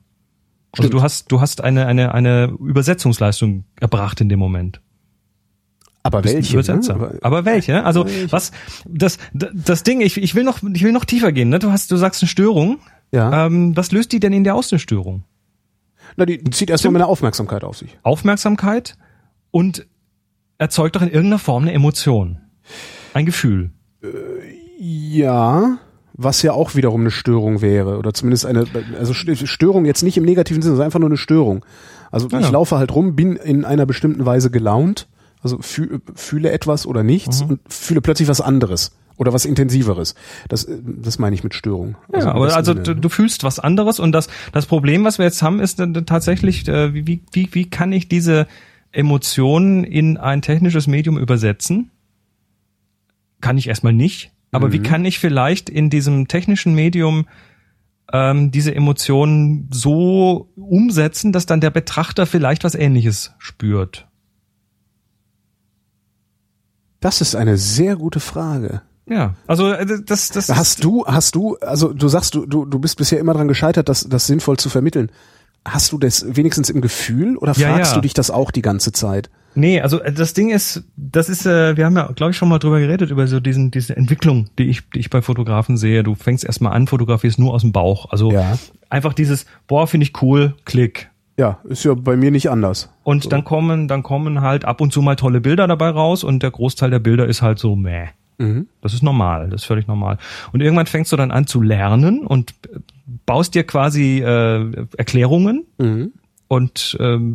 Also 0.71 0.89
du 0.89 1.03
hast, 1.03 1.31
du 1.31 1.39
hast 1.39 1.63
eine, 1.63 1.85
eine, 1.85 2.15
eine 2.15 2.45
Übersetzungsleistung 2.59 3.65
erbracht 3.79 4.21
in 4.21 4.29
dem 4.29 4.39
Moment. 4.39 4.81
Aber 6.03 6.23
welche? 6.23 6.53
Übersetzer. 6.53 6.95
Ne? 6.95 7.19
Aber 7.21 7.45
welche? 7.45 7.83
Also 7.83 8.05
was? 8.29 8.51
Das, 8.85 9.17
das 9.33 9.83
Ding. 9.83 10.01
Ich, 10.01 10.17
ich 10.17 10.35
will 10.35 10.43
noch, 10.43 10.59
ich 10.63 10.83
will 10.83 10.91
noch 10.91 11.05
tiefer 11.05 11.31
gehen. 11.31 11.49
Ne? 11.49 11.59
Du 11.59 11.71
hast, 11.71 11.91
du 11.91 11.97
sagst 11.97 12.21
eine 12.21 12.29
Störung. 12.29 12.79
Ja. 13.11 13.45
Ähm, 13.45 13.75
was 13.75 13.91
löst 13.91 14.11
die 14.11 14.19
denn 14.19 14.33
in 14.33 14.43
der 14.43 14.55
Außenstörung? 14.55 15.23
Na, 16.15 16.25
die 16.25 16.43
zieht 16.45 16.69
erstmal 16.69 16.93
meine 16.93 17.07
Aufmerksamkeit 17.07 17.63
auf 17.63 17.77
sich. 17.77 17.97
Aufmerksamkeit 18.03 18.97
und 19.51 19.85
erzeugt 20.57 20.95
doch 20.95 21.01
in 21.01 21.09
irgendeiner 21.09 21.39
Form 21.39 21.63
eine 21.63 21.73
Emotion, 21.73 22.39
ein 23.13 23.25
Gefühl. 23.25 23.71
Äh, 24.01 24.07
ja 24.79 25.77
was 26.13 26.41
ja 26.41 26.53
auch 26.53 26.75
wiederum 26.75 27.01
eine 27.01 27.11
Störung 27.11 27.61
wäre 27.61 27.97
oder 27.97 28.13
zumindest 28.13 28.45
eine 28.45 28.65
also 28.97 29.13
Störung 29.13 29.85
jetzt 29.85 30.03
nicht 30.03 30.17
im 30.17 30.25
negativen 30.25 30.61
Sinne, 30.61 30.75
sondern 30.75 30.85
einfach 30.85 30.99
nur 30.99 31.09
eine 31.09 31.17
Störung. 31.17 31.65
Also 32.11 32.27
ja. 32.29 32.39
ich 32.39 32.51
laufe 32.51 32.77
halt 32.77 32.93
rum, 32.93 33.15
bin 33.15 33.35
in 33.35 33.65
einer 33.65 33.85
bestimmten 33.85 34.25
Weise 34.25 34.51
gelaunt, 34.51 35.07
also 35.41 35.59
fühle 35.61 36.51
etwas 36.51 36.85
oder 36.85 37.03
nichts 37.03 37.43
mhm. 37.43 37.49
und 37.49 37.59
fühle 37.67 38.01
plötzlich 38.01 38.27
was 38.27 38.41
anderes 38.41 38.95
oder 39.17 39.33
was 39.33 39.45
intensiveres. 39.45 40.15
Das 40.49 40.67
das 40.69 41.19
meine 41.19 41.35
ich 41.35 41.43
mit 41.43 41.53
Störung. 41.53 41.95
Also 42.11 42.27
ja, 42.27 42.33
aber 42.33 42.55
also 42.55 42.73
du, 42.73 42.95
du, 42.95 43.09
fühlst 43.09 43.43
was 43.43 43.59
anderes 43.59 43.99
und 43.99 44.11
das 44.11 44.27
das 44.51 44.65
Problem, 44.65 45.03
was 45.03 45.17
wir 45.17 45.25
jetzt 45.25 45.41
haben, 45.41 45.59
ist 45.59 45.81
tatsächlich 46.05 46.67
äh, 46.67 46.93
wie 46.93 47.21
wie 47.31 47.49
wie 47.51 47.69
kann 47.69 47.91
ich 47.91 48.07
diese 48.07 48.47
Emotionen 48.91 49.83
in 49.83 50.17
ein 50.17 50.41
technisches 50.41 50.87
Medium 50.87 51.17
übersetzen? 51.17 51.91
Kann 53.39 53.57
ich 53.57 53.67
erstmal 53.67 53.93
nicht 53.93 54.31
aber 54.51 54.67
mhm. 54.67 54.73
wie 54.73 54.79
kann 54.79 55.05
ich 55.05 55.19
vielleicht 55.19 55.69
in 55.69 55.89
diesem 55.89 56.27
technischen 56.27 56.75
Medium 56.75 57.25
ähm, 58.11 58.51
diese 58.51 58.75
Emotionen 58.75 59.69
so 59.71 60.51
umsetzen, 60.55 61.31
dass 61.31 61.45
dann 61.45 61.61
der 61.61 61.69
Betrachter 61.69 62.25
vielleicht 62.25 62.63
was 62.63 62.75
Ähnliches 62.75 63.33
spürt? 63.39 64.07
Das 67.01 67.19
ist 67.19 67.35
eine 67.35 67.57
sehr 67.57 67.97
gute 67.97 68.19
Frage. 68.19 68.81
Ja, 69.09 69.35
also 69.47 69.71
äh, 69.71 69.85
das, 70.05 70.29
das 70.29 70.49
hast 70.49 70.83
du, 70.83 71.05
hast 71.05 71.35
du, 71.35 71.57
also 71.57 71.91
du 71.91 72.07
sagst, 72.07 72.33
du, 72.35 72.45
du, 72.45 72.65
du 72.65 72.79
bist 72.79 72.97
bisher 72.97 73.19
immer 73.19 73.33
daran 73.33 73.49
gescheitert, 73.49 73.89
das, 73.89 74.07
das 74.07 74.27
sinnvoll 74.27 74.57
zu 74.57 74.69
vermitteln. 74.69 75.11
Hast 75.65 75.91
du 75.91 75.97
das 75.97 76.25
wenigstens 76.35 76.69
im 76.69 76.81
Gefühl 76.81 77.37
oder 77.37 77.53
fragst 77.53 77.61
ja, 77.61 77.79
ja. 77.79 77.93
du 77.95 78.01
dich 78.01 78.13
das 78.13 78.31
auch 78.31 78.51
die 78.51 78.61
ganze 78.61 78.91
Zeit? 78.91 79.29
Nee, 79.53 79.81
also 79.81 79.99
äh, 79.99 80.13
das 80.13 80.33
Ding 80.33 80.49
ist, 80.49 80.83
das 80.95 81.27
ist, 81.29 81.45
äh, 81.45 81.75
wir 81.75 81.85
haben 81.85 81.95
ja, 81.95 82.09
glaube 82.13 82.31
ich, 82.31 82.37
schon 82.37 82.49
mal 82.49 82.59
drüber 82.59 82.79
geredet, 82.79 83.11
über 83.11 83.27
so 83.27 83.39
diesen, 83.39 83.69
diese 83.71 83.97
Entwicklung, 83.97 84.49
die 84.57 84.69
ich, 84.69 84.89
die 84.91 84.99
ich 84.99 85.09
bei 85.09 85.21
Fotografen 85.21 85.77
sehe. 85.77 86.03
Du 86.03 86.15
fängst 86.15 86.45
erstmal 86.45 86.73
an, 86.73 86.87
fotografierst 86.87 87.37
nur 87.37 87.53
aus 87.53 87.61
dem 87.61 87.71
Bauch. 87.71 88.11
Also 88.11 88.31
ja. 88.31 88.57
einfach 88.89 89.13
dieses, 89.13 89.45
boah, 89.67 89.87
finde 89.87 90.05
ich 90.05 90.21
cool, 90.21 90.55
klick. 90.65 91.10
Ja, 91.41 91.57
ist 91.63 91.83
ja 91.85 91.95
bei 91.95 92.15
mir 92.15 92.29
nicht 92.29 92.51
anders. 92.51 92.91
Und 93.01 93.23
so. 93.23 93.29
dann 93.29 93.43
kommen, 93.43 93.87
dann 93.87 94.03
kommen 94.03 94.41
halt 94.41 94.63
ab 94.63 94.79
und 94.79 94.93
zu 94.93 95.01
mal 95.01 95.15
tolle 95.15 95.41
Bilder 95.41 95.67
dabei 95.67 95.89
raus 95.89 96.23
und 96.23 96.43
der 96.43 96.51
Großteil 96.51 96.91
der 96.91 96.99
Bilder 96.99 97.25
ist 97.25 97.41
halt 97.41 97.57
so 97.57 97.75
meh. 97.75 98.09
Mhm. 98.37 98.67
Das 98.81 98.93
ist 98.93 99.01
normal, 99.01 99.49
das 99.49 99.61
ist 99.61 99.65
völlig 99.65 99.87
normal. 99.87 100.19
Und 100.51 100.61
irgendwann 100.61 100.85
fängst 100.85 101.11
du 101.11 101.15
dann 101.15 101.31
an 101.31 101.47
zu 101.47 101.59
lernen 101.59 102.27
und 102.27 102.53
baust 103.25 103.55
dir 103.55 103.63
quasi 103.63 104.19
äh, 104.19 104.85
Erklärungen 104.97 105.65
mhm 105.79 106.11
und 106.51 106.97
ähm, 106.99 107.31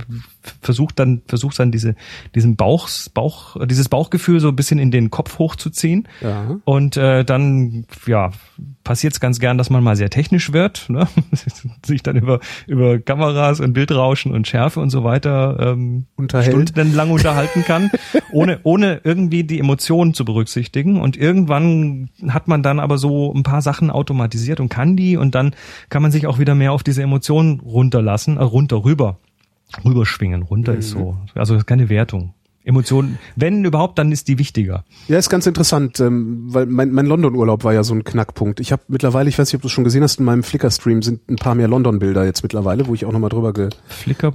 versucht 0.61 0.99
dann 0.99 1.23
versucht 1.27 1.59
dann 1.59 1.73
diese 1.73 1.95
diesen 2.35 2.57
Bauch 2.57 2.89
Bauch 3.15 3.57
dieses 3.67 3.89
Bauchgefühl 3.89 4.41
so 4.41 4.49
ein 4.49 4.57
bisschen 4.57 4.79
in 4.79 4.91
den 4.91 5.11
Kopf 5.11 5.39
hochzuziehen. 5.39 6.09
Ja. 6.21 6.57
und 6.65 6.97
äh, 6.97 7.25
dann 7.25 7.87
ja 8.07 8.31
passiert 8.85 9.13
es 9.13 9.21
ganz 9.21 9.41
gern, 9.41 9.59
dass 9.59 9.71
man 9.71 9.83
mal 9.83 9.97
sehr 9.97 10.11
technisch 10.11 10.53
wird, 10.53 10.89
ne? 10.89 11.09
sich 11.85 12.03
dann 12.03 12.17
über 12.17 12.41
über 12.67 12.99
Kameras 12.99 13.61
und 13.61 13.73
Bildrauschen 13.73 14.33
und 14.33 14.47
Schärfe 14.47 14.81
und 14.81 14.91
so 14.91 15.05
weiter 15.05 15.57
ähm, 15.61 16.07
stundenlang 16.43 17.11
unterhalten 17.11 17.65
kann, 17.65 17.91
ohne 18.33 18.61
ohne 18.63 19.01
irgendwie 19.05 19.45
die 19.45 19.59
Emotionen 19.59 20.15
zu 20.15 20.25
berücksichtigen. 20.25 21.01
Und 21.01 21.17
irgendwann 21.17 22.11
hat 22.29 22.49
man 22.49 22.63
dann 22.63 22.81
aber 22.81 22.99
so 22.99 23.33
ein 23.35 23.43
paar 23.43 23.63
Sachen 23.63 23.91
automatisiert 23.91 24.61
und 24.61 24.69
kann 24.69 24.97
die. 24.97 25.17
Und 25.17 25.35
dann 25.35 25.55
kann 25.89 26.03
man 26.03 26.13
sich 26.13 26.27
auch 26.27 26.39
wieder 26.39 26.55
mehr 26.55 26.73
auf 26.73 26.83
diese 26.83 27.03
Emotionen 27.03 27.61
runterlassen, 27.61 28.37
äh, 28.37 28.43
runter 28.43 28.85
rüber 28.85 29.19
rüberschwingen. 29.85 30.43
Runter 30.43 30.73
mhm. 30.73 30.79
ist 30.79 30.91
so, 30.91 31.17
also 31.35 31.59
keine 31.59 31.89
Wertung. 31.89 32.35
Emotionen, 32.67 33.21
wenn 33.37 33.65
überhaupt, 33.65 33.97
dann 33.97 34.11
ist 34.11 34.27
die 34.27 34.41
wichtiger. 34.41 34.85
Ja, 35.07 35.19
ist 35.19 35.31
ganz 35.31 35.47
interessant, 35.47 36.01
ähm, 36.01 36.47
weil 36.49 36.67
mein, 36.67 36.91
mein 36.91 37.07
London-Urlaub 37.07 37.63
war 37.63 37.73
ja 37.73 37.85
so 37.85 37.95
ein 37.95 38.03
Knackpunkt. 38.03 38.59
Ich 38.59 38.73
habe 38.73 38.83
mittlerweile, 38.89 39.29
ich 39.29 39.39
weiß 39.39 39.47
nicht, 39.49 39.55
ob 39.55 39.63
du 39.63 39.69
es 39.69 39.73
schon 39.73 39.85
gesehen 39.85 40.03
hast, 40.03 40.19
in 40.19 40.25
meinem 40.25 40.43
Flickr-Stream 40.43 41.01
sind 41.01 41.29
ein 41.31 41.37
paar 41.37 41.55
mehr 41.55 41.69
London-Bilder 41.69 42.25
jetzt 42.25 42.43
mittlerweile, 42.43 42.89
wo 42.89 42.95
ich 42.95 43.05
auch 43.05 43.13
nochmal 43.13 43.31
drüber 43.31 43.53
ge 43.53 43.69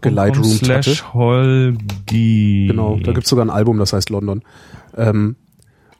gelightroomt 0.02 0.70
hatte. 0.70 1.14
Holgi. 1.14 2.68
Genau, 2.70 2.98
da 3.04 3.12
gibt's 3.12 3.30
sogar 3.30 3.44
ein 3.44 3.50
Album, 3.50 3.78
das 3.78 3.92
heißt 3.92 4.10
London. 4.10 4.44
Ähm, 4.96 5.36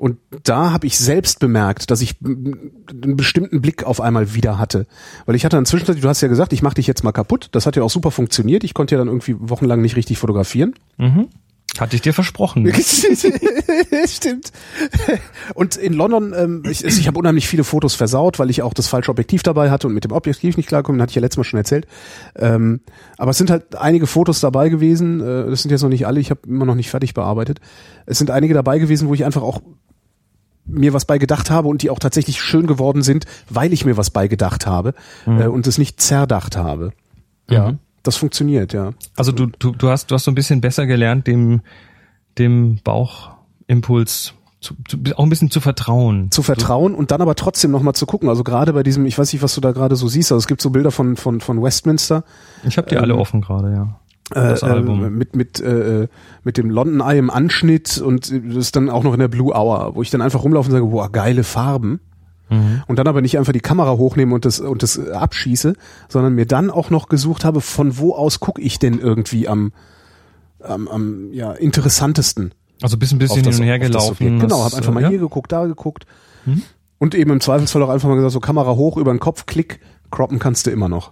und 0.02 0.18
da 0.42 0.72
habe 0.72 0.88
ich 0.88 0.98
selbst 0.98 1.38
bemerkt, 1.38 1.92
dass 1.92 2.02
ich 2.02 2.16
einen 2.24 3.18
bestimmten 3.18 3.62
Blick 3.62 3.84
auf 3.84 4.02
einmal 4.02 4.34
wieder 4.34 4.58
hatte. 4.58 4.88
Weil 5.28 5.36
ich 5.36 5.46
hatte 5.46 5.58
dann 5.58 5.68
zwischenzeitlich, 5.68 6.02
du 6.02 6.10
hast 6.10 6.22
ja 6.22 6.28
gesagt, 6.28 6.54
ich 6.54 6.64
mache 6.64 6.74
dich 6.74 6.88
jetzt 6.88 7.04
mal 7.04 7.12
kaputt. 7.12 7.50
Das 7.52 7.68
hat 7.68 7.76
ja 7.76 7.84
auch 7.84 7.90
super 7.92 8.10
funktioniert. 8.10 8.64
Ich 8.64 8.74
konnte 8.74 8.96
ja 8.96 9.00
dann 9.00 9.10
irgendwie 9.10 9.36
wochenlang 9.38 9.80
nicht 9.80 9.96
richtig 9.96 10.18
fotografieren. 10.18 10.74
Mhm. 10.98 11.28
Hatte 11.80 11.96
ich 11.96 12.02
dir 12.02 12.16
versprochen. 12.16 12.68
Stimmt. 14.08 14.52
Und 15.54 15.76
in 15.78 15.94
London, 15.94 16.34
ähm, 16.36 16.64
ich, 16.68 16.84
ich 16.84 17.06
habe 17.06 17.20
unheimlich 17.20 17.48
viele 17.48 17.64
Fotos 17.64 17.94
versaut, 17.94 18.40
weil 18.40 18.50
ich 18.50 18.64
auch 18.64 18.74
das 18.74 18.88
falsche 18.88 19.12
Objektiv 19.12 19.44
dabei 19.44 19.70
hatte 19.70 19.86
und 19.86 19.94
mit 19.94 20.04
dem 20.04 20.14
Objektiv 20.14 20.58
nicht 20.58 20.68
klarkomme, 20.68 21.00
hatte 21.00 21.12
ich 21.12 21.16
ja 21.16 21.22
letztes 21.22 21.38
Mal 21.38 21.44
schon 21.44 21.60
erzählt. 21.60 21.86
Ähm, 22.36 22.82
aber 23.20 23.30
es 23.30 23.38
sind 23.38 23.52
halt 23.52 23.76
einige 23.76 24.08
Fotos 24.08 24.40
dabei 24.40 24.70
gewesen, 24.70 25.22
äh, 25.22 25.48
das 25.48 25.62
sind 25.62 25.70
jetzt 25.70 25.84
noch 25.84 25.90
nicht 25.90 26.08
alle, 26.08 26.20
ich 26.20 26.32
habe 26.32 26.42
immer 26.48 26.66
noch 26.66 26.74
nicht 26.74 26.90
fertig 26.90 27.14
bearbeitet. 27.14 27.62
Es 28.08 28.18
sind 28.18 28.32
einige 28.32 28.56
dabei 28.56 28.80
gewesen, 28.80 29.08
wo 29.08 29.14
ich 29.14 29.26
einfach 29.26 29.44
auch 29.44 29.62
mir 30.72 30.94
was 30.94 31.06
bei 31.06 31.18
gedacht 31.18 31.52
habe 31.52 31.68
und 31.68 31.82
die 31.82 31.90
auch 31.90 32.00
tatsächlich 32.00 32.42
schön 32.42 32.68
geworden 32.68 33.02
sind, 33.02 33.26
weil 33.50 33.74
ich 33.74 33.86
mir 33.86 33.98
was 33.98 34.10
bei 34.10 34.28
gedacht 34.28 34.66
habe 34.66 34.94
mhm. 35.26 35.42
äh, 35.42 35.48
und 35.48 35.68
es 35.68 35.78
nicht 35.78 36.02
zerdacht 36.02 36.58
habe. 36.58 36.94
Ja, 37.50 37.72
mhm. 37.72 37.80
das 38.04 38.18
funktioniert, 38.18 38.74
ja. 38.74 38.92
Also 39.16 39.32
du, 39.32 39.48
du, 39.48 39.72
du 39.72 39.90
hast 39.90 40.12
du 40.12 40.16
hast 40.16 40.24
so 40.24 40.32
ein 40.32 40.36
bisschen 40.36 40.62
besser 40.62 40.86
gelernt, 40.86 41.28
dem 41.28 41.62
dem 42.38 42.80
Bauchimpuls 42.84 44.34
zu, 44.62 44.76
zu, 44.88 44.98
auch 45.16 45.24
ein 45.24 45.30
bisschen 45.30 45.52
zu 45.52 45.60
vertrauen. 45.60 46.30
Zu 46.32 46.44
vertrauen 46.44 46.94
und 46.94 47.12
dann 47.12 47.22
aber 47.22 47.36
trotzdem 47.36 47.72
nochmal 47.72 47.96
zu 47.96 48.06
gucken. 48.06 48.30
Also 48.30 48.44
gerade 48.44 48.74
bei 48.74 48.84
diesem, 48.84 49.06
ich 49.06 49.18
weiß 49.18 49.34
nicht, 49.34 49.42
was 49.42 49.56
du 49.56 49.62
da 49.62 49.72
gerade 49.72 49.96
so 49.96 50.08
siehst, 50.08 50.32
also 50.32 50.38
es 50.38 50.48
gibt 50.48 50.62
so 50.62 50.70
Bilder 50.70 50.92
von, 50.92 51.16
von, 51.16 51.42
von 51.42 51.62
Westminster. 51.62 52.24
Ich 52.64 52.78
habe 52.78 52.88
die 52.88 52.96
ähm, 52.96 53.02
alle 53.02 53.16
offen 53.16 53.42
gerade, 53.42 53.74
ja 53.74 54.01
das 54.34 54.64
äh, 54.64 54.66
Album. 54.66 55.18
mit 55.18 55.36
mit 55.36 55.60
äh, 55.60 56.08
mit 56.44 56.58
dem 56.58 56.70
London 56.70 57.02
Eye 57.02 57.20
im 57.20 57.30
Anschnitt 57.30 58.00
und 58.00 58.32
das 58.32 58.56
ist 58.56 58.76
dann 58.76 58.90
auch 58.90 59.04
noch 59.04 59.14
in 59.14 59.20
der 59.20 59.28
Blue 59.28 59.54
Hour, 59.54 59.96
wo 59.96 60.02
ich 60.02 60.10
dann 60.10 60.22
einfach 60.22 60.44
rumlaufe 60.44 60.68
und 60.68 60.72
sage, 60.74 60.86
boah, 60.86 61.12
geile 61.12 61.44
Farben. 61.44 62.00
Mhm. 62.50 62.84
Und 62.88 63.00
dann 63.00 63.08
aber 63.08 63.22
nicht 63.22 63.38
einfach 63.38 63.54
die 63.54 63.62
Kamera 63.62 63.92
hochnehme 63.92 64.36
und 64.36 64.46
das 64.46 64.60
und 64.60 64.84
das 64.84 65.00
abschieße, 65.00 65.74
sondern 66.10 66.36
mir 66.36 66.46
dann 66.46 66.70
auch 66.70 66.90
noch 66.90 67.08
gesucht 67.08 67.46
habe, 67.46 67.62
von 67.62 67.98
wo 67.98 68.14
aus 68.14 68.40
gucke 68.40 68.62
ich 68.62 68.80
denn 68.80 69.00
irgendwie 69.00 69.48
am 69.48 69.72
am, 70.60 70.88
am 70.88 71.34
ja 71.34 71.54
interessantesten. 71.54 72.54
Also 72.82 72.98
bist 72.98 73.14
ein 73.14 73.20
bisschen 73.20 73.44
das, 73.44 73.56
hin 73.56 73.64
und 73.64 73.68
her 73.68 73.80
gelaufen. 73.80 74.40
Genau, 74.40 74.64
habe 74.64 74.76
einfach 74.76 74.94
mal 74.94 75.04
ja? 75.04 75.10
hier 75.10 75.20
geguckt, 75.20 75.52
da 75.52 75.66
geguckt. 75.66 76.06
Mhm. 76.46 76.64
Und 76.98 77.16
eben 77.16 77.32
im 77.32 77.42
Zweifelsfall 77.42 77.82
auch 77.84 77.90
einfach 77.90 78.10
mal 78.10 78.16
gesagt, 78.16 78.34
so 78.34 78.40
Kamera 78.40 78.76
hoch 78.76 78.98
über 78.98 79.12
den 79.12 79.20
Kopf, 79.20 79.46
Klick, 79.46 79.80
croppen 80.12 80.40
kannst 80.40 80.68
du 80.68 80.72
immer 80.72 80.90
noch. 80.90 81.12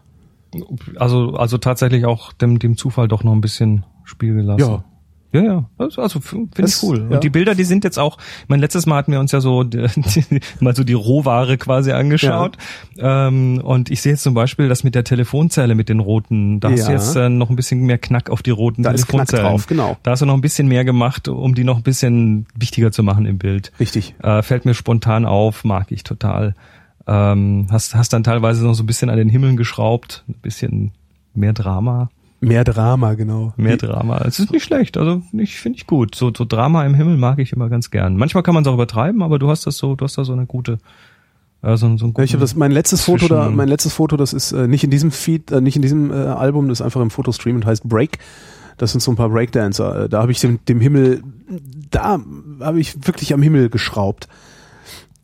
Also, 0.98 1.34
also 1.34 1.58
tatsächlich 1.58 2.06
auch 2.06 2.34
dem, 2.34 2.60
dem 2.60 2.78
Zufall 2.78 3.08
doch 3.08 3.24
noch 3.24 3.34
ein 3.34 3.42
bisschen 3.42 3.86
Spiel 4.04 4.36
gelassen. 4.36 4.70
Ja. 4.70 4.84
Ja, 5.32 5.44
ja, 5.44 5.70
also 5.78 6.20
finde 6.20 6.50
ich 6.58 6.82
cool. 6.82 7.06
Ja. 7.08 7.16
Und 7.16 7.24
die 7.24 7.30
Bilder, 7.30 7.54
die 7.54 7.64
sind 7.64 7.84
jetzt 7.84 8.00
auch, 8.00 8.18
mein 8.48 8.60
letztes 8.60 8.88
Mal 8.88 8.98
hatten 8.98 9.12
wir 9.12 9.20
uns 9.20 9.32
ja 9.32 9.42
so 9.42 9.64
die, 9.64 9.86
die, 9.96 10.40
mal 10.60 10.76
so 10.76 10.84
die 10.84 10.94
Rohware 10.94 11.58
quasi 11.58 11.92
angeschaut. 11.92 12.58
Ja. 12.96 13.28
Ähm, 13.28 13.62
und 13.64 13.92
ich 13.92 14.02
sehe 14.02 14.14
jetzt 14.14 14.24
zum 14.24 14.34
Beispiel 14.34 14.68
das 14.68 14.84
mit 14.84 14.96
der 14.96 15.04
Telefonzelle 15.04 15.76
mit 15.76 15.88
den 15.88 16.00
roten. 16.00 16.60
Da 16.60 16.70
ja. 16.70 16.78
hast 16.78 16.88
du 16.88 16.92
jetzt 16.92 17.16
äh, 17.16 17.30
noch 17.30 17.52
ein 17.52 17.56
bisschen 17.56 17.82
mehr 17.82 18.00
Knack 18.00 18.32
auf 18.32 18.42
die 18.42 18.50
roten 18.50 18.82
da 18.82 18.92
Telefonzellen. 18.92 19.46
Ist 19.46 19.52
drauf, 19.52 19.68
genau. 19.68 19.98
Da 20.02 20.12
hast 20.12 20.24
du 20.24 20.26
noch 20.26 20.34
ein 20.34 20.42
bisschen 20.42 20.68
mehr 20.68 20.84
gemacht, 20.84 21.28
um 21.28 21.54
die 21.54 21.64
noch 21.64 21.78
ein 21.78 21.84
bisschen 21.84 22.48
wichtiger 22.56 22.92
zu 22.92 23.04
machen 23.04 23.28
im 23.28 23.38
Bild. 23.38 23.72
Richtig. 23.80 24.16
Äh, 24.24 24.42
fällt 24.42 24.66
mir 24.66 24.74
spontan 24.74 25.26
auf, 25.26 25.64
mag 25.64 25.92
ich 25.92 26.04
total. 26.04 26.56
Ähm, 27.12 27.66
hast, 27.72 27.96
hast 27.96 28.14
dann 28.14 28.24
teilweise 28.24 28.64
noch 28.64 28.76
so 28.76 28.84
ein 28.84 28.86
bisschen 28.86 29.10
an 29.10 29.18
den 29.18 29.30
Himmeln 29.30 29.58
geschraubt, 29.58 30.24
ein 30.28 30.36
bisschen 30.44 30.92
mehr 31.34 31.54
Drama. 31.54 32.12
Mehr 32.40 32.64
Drama, 32.64 33.16
genau. 33.16 33.52
Mehr 33.58 33.78
Drama. 33.78 34.20
Es 34.20 34.38
ist 34.38 34.52
nicht 34.52 34.64
schlecht. 34.64 34.96
Also 34.96 35.24
ich 35.34 35.56
finde 35.56 35.78
ich 35.78 35.88
gut. 35.88 36.14
So, 36.14 36.32
so 36.36 36.46
Drama 36.46 36.86
im 36.86 36.94
Himmel 36.94 37.18
mag 37.18 37.40
ich 37.40 37.52
immer 37.52 37.68
ganz 37.68 37.90
gern. 37.90 38.16
Manchmal 38.16 38.44
kann 38.44 38.54
man 38.54 38.64
es 38.64 38.68
auch 38.68 38.76
übertreiben, 38.76 39.24
aber 39.24 39.40
du 39.40 39.50
hast 39.50 39.66
das 39.66 39.78
so, 39.78 39.96
du 39.96 40.06
hast 40.06 40.20
da 40.20 40.24
so 40.24 40.34
eine 40.34 40.46
gute. 40.46 40.78
Äh, 41.64 41.78
so, 41.78 41.98
so 41.98 42.14
ja, 42.16 42.24
ich 42.24 42.34
habe 42.34 42.42
das 42.42 42.56
mein 42.56 42.72
letztes 42.72 43.02
Foto 43.02 43.28
da, 43.28 43.50
mein 43.50 43.68
letztes 43.68 43.94
Foto, 43.94 44.16
das 44.16 44.32
ist 44.32 44.52
äh, 44.52 44.68
nicht 44.68 44.84
in 44.84 44.92
diesem 44.92 45.10
Feed, 45.10 45.52
äh, 45.52 45.62
nicht 45.62 45.78
in 45.78 45.82
diesem 45.82 46.12
äh, 46.12 46.14
Album, 46.14 46.70
das 46.70 46.80
ist 46.80 46.86
einfach 46.86 47.02
im 47.02 47.10
Fotostream 47.10 47.56
und 47.56 47.66
heißt 47.66 47.90
Break. 47.90 48.20
Das 48.78 48.92
sind 48.92 49.02
so 49.02 49.12
ein 49.12 49.18
paar 49.18 49.30
Breakdancer. 49.30 50.04
Äh, 50.06 50.10
da 50.10 50.22
habe 50.22 50.32
ich 50.32 50.40
dem, 50.40 50.64
dem 50.66 50.80
Himmel, 50.80 51.24
da 51.90 52.20
habe 52.62 52.80
ich 52.80 53.08
wirklich 53.08 53.34
am 53.34 53.42
Himmel 53.42 53.70
geschraubt. 53.70 54.30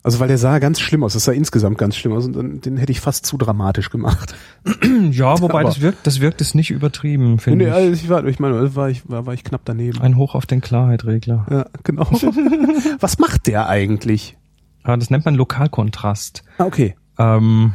Also 0.02 0.20
weil 0.20 0.28
der 0.28 0.38
sah 0.38 0.60
ganz 0.60 0.78
schlimm 0.78 1.02
aus, 1.02 1.14
das 1.14 1.24
sah 1.24 1.32
insgesamt 1.32 1.78
ganz 1.78 1.96
schlimm 1.96 2.12
aus 2.12 2.26
und 2.26 2.36
dann, 2.36 2.60
den 2.60 2.76
hätte 2.76 2.92
ich 2.92 3.00
fast 3.00 3.26
zu 3.26 3.36
dramatisch 3.36 3.90
gemacht. 3.90 4.34
Ja, 5.10 5.40
wobei 5.40 5.60
Aber 5.60 5.68
das 5.68 5.80
wirkt, 5.80 6.06
das 6.06 6.20
wirkt 6.20 6.40
es 6.40 6.54
nicht 6.54 6.70
übertrieben, 6.70 7.38
finde 7.38 7.64
nee, 7.64 7.70
ich. 7.70 7.76
Also 7.76 7.92
ich, 7.92 8.08
war, 8.08 8.24
ich 8.24 8.38
meine, 8.38 8.74
war 8.74 8.88
ich, 8.88 9.08
war, 9.08 9.26
war 9.26 9.34
ich 9.34 9.44
knapp 9.44 9.62
daneben. 9.64 10.00
Ein 10.00 10.16
Hoch 10.16 10.34
auf 10.34 10.46
den 10.46 10.60
Klarheitregler. 10.60 11.46
Ja, 11.50 11.66
genau. 11.82 12.04
Was 13.00 13.18
macht 13.18 13.46
der 13.46 13.68
eigentlich? 13.68 14.36
Ja, 14.86 14.96
das 14.96 15.10
nennt 15.10 15.24
man 15.24 15.34
Lokalkontrast. 15.34 16.44
Ah, 16.58 16.64
okay. 16.64 16.96
Ähm, 17.18 17.74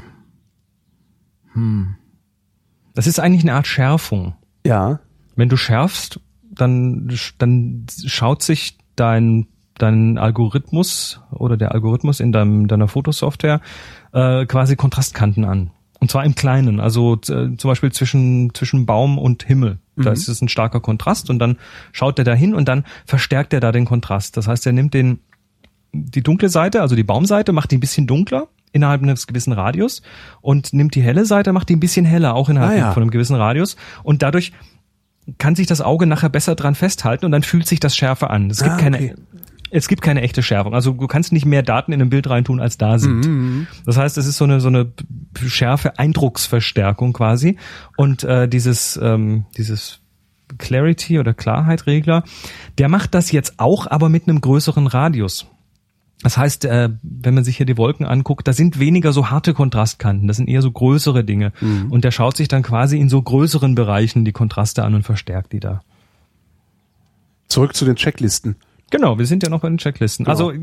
hm. 1.53 1.95
Das 2.93 3.07
ist 3.07 3.19
eigentlich 3.19 3.43
eine 3.43 3.53
Art 3.53 3.67
Schärfung. 3.67 4.35
Ja. 4.65 4.99
Wenn 5.35 5.49
du 5.49 5.57
schärfst, 5.57 6.19
dann, 6.43 7.11
dann 7.37 7.85
schaut 8.05 8.43
sich 8.43 8.77
dein 8.95 9.47
dein 9.81 10.17
Algorithmus 10.17 11.21
oder 11.31 11.57
der 11.57 11.71
Algorithmus 11.73 12.19
in 12.19 12.31
deinem, 12.31 12.67
deiner 12.67 12.87
Fotosoftware 12.87 13.61
äh, 14.13 14.45
quasi 14.45 14.75
Kontrastkanten 14.75 15.45
an. 15.45 15.71
Und 15.99 16.09
zwar 16.09 16.25
im 16.25 16.33
Kleinen, 16.33 16.79
also 16.79 17.13
äh, 17.13 17.55
zum 17.55 17.57
Beispiel 17.57 17.91
zwischen, 17.91 18.53
zwischen 18.55 18.87
Baum 18.87 19.19
und 19.19 19.43
Himmel. 19.43 19.77
Da 19.95 20.09
mhm. 20.09 20.13
ist 20.13 20.27
es 20.27 20.41
ein 20.41 20.49
starker 20.49 20.79
Kontrast 20.79 21.29
und 21.29 21.37
dann 21.37 21.57
schaut 21.91 22.17
er 22.17 22.25
da 22.25 22.33
hin 22.33 22.55
und 22.55 22.67
dann 22.67 22.85
verstärkt 23.05 23.53
er 23.53 23.59
da 23.59 23.71
den 23.71 23.85
Kontrast. 23.85 24.35
Das 24.35 24.47
heißt, 24.47 24.65
er 24.65 24.73
nimmt 24.73 24.95
den, 24.95 25.19
die 25.93 26.23
dunkle 26.23 26.49
Seite, 26.49 26.81
also 26.81 26.95
die 26.95 27.03
Baumseite, 27.03 27.51
macht 27.51 27.69
die 27.71 27.77
ein 27.77 27.81
bisschen 27.81 28.07
dunkler 28.07 28.47
innerhalb 28.71 29.03
eines 29.03 29.27
gewissen 29.27 29.53
Radius 29.53 30.01
und 30.41 30.73
nimmt 30.73 30.95
die 30.95 31.01
helle 31.03 31.25
Seite, 31.25 31.53
macht 31.53 31.69
die 31.69 31.75
ein 31.75 31.79
bisschen 31.79 32.05
heller, 32.05 32.33
auch 32.33 32.49
innerhalb 32.49 32.71
ah, 32.71 32.77
ja. 32.77 32.91
von 32.93 33.03
einem 33.03 33.11
gewissen 33.11 33.35
Radius. 33.35 33.75
Und 34.01 34.23
dadurch 34.23 34.53
kann 35.37 35.55
sich 35.55 35.67
das 35.67 35.81
Auge 35.81 36.07
nachher 36.07 36.29
besser 36.29 36.55
dran 36.55 36.73
festhalten 36.73 37.25
und 37.25 37.31
dann 37.31 37.43
fühlt 37.43 37.67
sich 37.67 37.79
das 37.79 37.95
schärfer 37.95 38.31
an. 38.31 38.49
Es 38.49 38.59
gibt 38.59 38.71
ah, 38.71 38.75
okay. 38.75 38.83
keine 38.83 39.15
es 39.71 39.87
gibt 39.87 40.01
keine 40.01 40.21
echte 40.21 40.43
Schärfung. 40.43 40.73
Also 40.73 40.91
du 40.91 41.07
kannst 41.07 41.31
nicht 41.31 41.45
mehr 41.45 41.63
Daten 41.63 41.93
in 41.93 42.01
ein 42.01 42.09
Bild 42.09 42.29
reintun, 42.29 42.59
als 42.59 42.77
da 42.77 42.99
sind. 42.99 43.25
Mhm, 43.25 43.33
mhm. 43.33 43.67
Das 43.85 43.97
heißt, 43.97 44.17
es 44.17 44.27
ist 44.27 44.37
so 44.37 44.43
eine 44.43 44.59
so 44.59 44.67
eine 44.67 44.91
Schärfe 45.47 45.97
Eindrucksverstärkung 45.97 47.13
quasi. 47.13 47.57
Und 47.97 48.23
äh, 48.23 48.47
dieses 48.47 48.99
ähm, 49.01 49.45
dieses 49.57 49.99
Clarity 50.57 51.19
oder 51.19 51.33
Klarheit-Regler, 51.33 52.23
der 52.77 52.89
macht 52.89 53.15
das 53.15 53.31
jetzt 53.31 53.59
auch, 53.59 53.87
aber 53.87 54.09
mit 54.09 54.27
einem 54.27 54.41
größeren 54.41 54.87
Radius. 54.87 55.47
Das 56.23 56.37
heißt, 56.37 56.65
äh, 56.65 56.89
wenn 57.01 57.33
man 57.33 57.43
sich 57.43 57.57
hier 57.57 57.65
die 57.65 57.77
Wolken 57.77 58.05
anguckt, 58.05 58.47
da 58.47 58.53
sind 58.53 58.77
weniger 58.77 59.11
so 59.11 59.29
harte 59.29 59.53
Kontrastkanten, 59.53 60.27
das 60.27 60.37
sind 60.37 60.49
eher 60.49 60.61
so 60.61 60.69
größere 60.69 61.23
Dinge. 61.23 61.51
Mhm. 61.61 61.91
Und 61.91 62.03
der 62.03 62.11
schaut 62.11 62.37
sich 62.37 62.47
dann 62.47 62.61
quasi 62.61 62.99
in 62.99 63.09
so 63.09 63.21
größeren 63.21 63.73
Bereichen 63.73 64.25
die 64.25 64.31
Kontraste 64.31 64.83
an 64.83 64.93
und 64.93 65.03
verstärkt 65.03 65.53
die 65.53 65.59
da. 65.59 65.81
Zurück 67.47 67.75
zu 67.75 67.85
den 67.85 67.95
Checklisten. 67.95 68.55
Genau, 68.91 69.17
wir 69.17 69.25
sind 69.25 69.41
ja 69.41 69.49
noch 69.49 69.61
bei 69.61 69.69
den 69.69 69.77
Checklisten. 69.77 70.25
Genau. 70.25 70.49
Also 70.49 70.53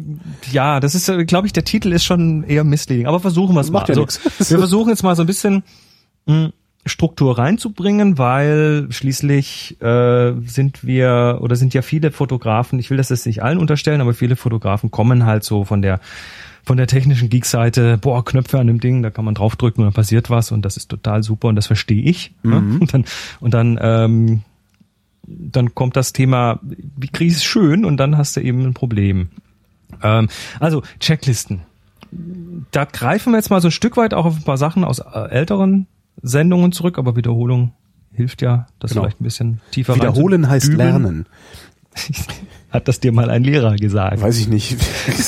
ja, 0.53 0.79
das 0.79 0.95
ist, 0.95 1.11
glaube 1.26 1.47
ich, 1.47 1.53
der 1.53 1.64
Titel 1.64 1.93
ist 1.93 2.05
schon 2.05 2.45
eher 2.45 2.62
misleading. 2.62 3.07
Aber 3.07 3.18
versuchen 3.20 3.55
wir 3.57 3.61
es 3.61 3.70
mal. 3.70 3.85
Ja 3.89 3.97
also, 3.97 4.07
wir 4.39 4.59
versuchen 4.59 4.91
jetzt 4.91 5.03
mal 5.03 5.16
so 5.16 5.22
ein 5.22 5.26
bisschen 5.26 5.64
mh, 6.26 6.35
hm, 6.35 6.53
Struktur 6.87 7.39
reinzubringen, 7.39 8.18
weil 8.18 8.87
schließlich 8.91 9.81
äh, 9.81 10.35
sind 10.47 10.87
wir 10.87 11.39
oder 11.41 11.57
sind 11.57 11.74
ja 11.74 11.83
viele 11.83 12.12
Fotografen. 12.12 12.79
Ich 12.79 12.91
will 12.91 12.97
das 12.97 13.09
jetzt 13.09 13.26
nicht 13.26 13.43
allen 13.43 13.59
unterstellen, 13.59 14.01
aber 14.01 14.14
viele 14.14 14.37
Fotografen 14.37 14.91
kommen 14.91 15.26
halt 15.26 15.43
so 15.43 15.64
von 15.64 15.83
der 15.83 16.01
von 16.64 16.76
der 16.76 16.87
technischen 16.87 17.31
Geek-Seite, 17.31 17.97
boah, 17.97 18.22
Knöpfe 18.22 18.59
an 18.59 18.66
dem 18.66 18.79
Ding, 18.79 19.03
da 19.03 19.09
kann 19.09 19.24
man 19.24 19.35
draufdrücken 19.35 19.83
und 19.83 19.87
dann 19.87 19.95
passiert 19.95 20.29
was 20.29 20.53
und 20.53 20.66
das 20.66 20.76
ist 20.76 20.91
total 20.91 21.22
super 21.22 21.49
und 21.49 21.57
das 21.57 21.66
verstehe 21.66 22.03
ich. 22.03 22.35
Ne? 22.43 22.61
Mhm. 22.61 22.72
Ne? 22.72 22.81
Und 22.81 22.93
dann, 22.93 23.05
und 23.41 23.55
dann 23.55 23.79
ähm, 23.81 24.43
dann 25.29 25.74
kommt 25.74 25.97
das 25.97 26.12
Thema, 26.12 26.61
wie 26.62 27.09
kriege 27.09 27.31
ich 27.31 27.39
es 27.39 27.45
schön 27.45 27.85
und 27.85 27.99
dann 27.99 28.16
hast 28.16 28.37
du 28.37 28.41
eben 28.41 28.64
ein 28.64 28.74
Problem. 28.74 29.29
Ähm, 30.03 30.29
also 30.61 30.83
Checklisten. 31.01 31.61
Da 32.70 32.85
greifen 32.85 33.33
wir 33.33 33.39
jetzt 33.39 33.51
mal 33.51 33.61
so 33.61 33.68
ein 33.68 33.72
Stück 33.72 33.97
weit 33.97 34.14
auch 34.14 34.24
auf 34.24 34.37
ein 34.37 34.43
paar 34.43 34.57
Sachen 34.57 34.85
aus 34.85 35.01
äh, 35.01 35.31
älteren 35.31 35.87
Sendungen 36.22 36.72
zurück, 36.72 36.99
aber 36.99 37.16
Wiederholung 37.16 37.72
hilft 38.12 38.43
ja, 38.43 38.66
das 38.81 38.91
genau. 38.91 39.03
vielleicht 39.03 39.20
ein 39.20 39.24
bisschen 39.24 39.61
tiefer 39.70 39.95
Wiederholen 39.95 40.49
heißt 40.49 40.72
lernen. 40.72 41.26
Hat 42.70 42.87
das 42.87 43.01
dir 43.01 43.12
mal 43.12 43.31
ein 43.31 43.45
Lehrer 43.45 43.76
gesagt? 43.76 44.20
Weiß 44.20 44.39
ich 44.39 44.49
nicht. 44.49 44.76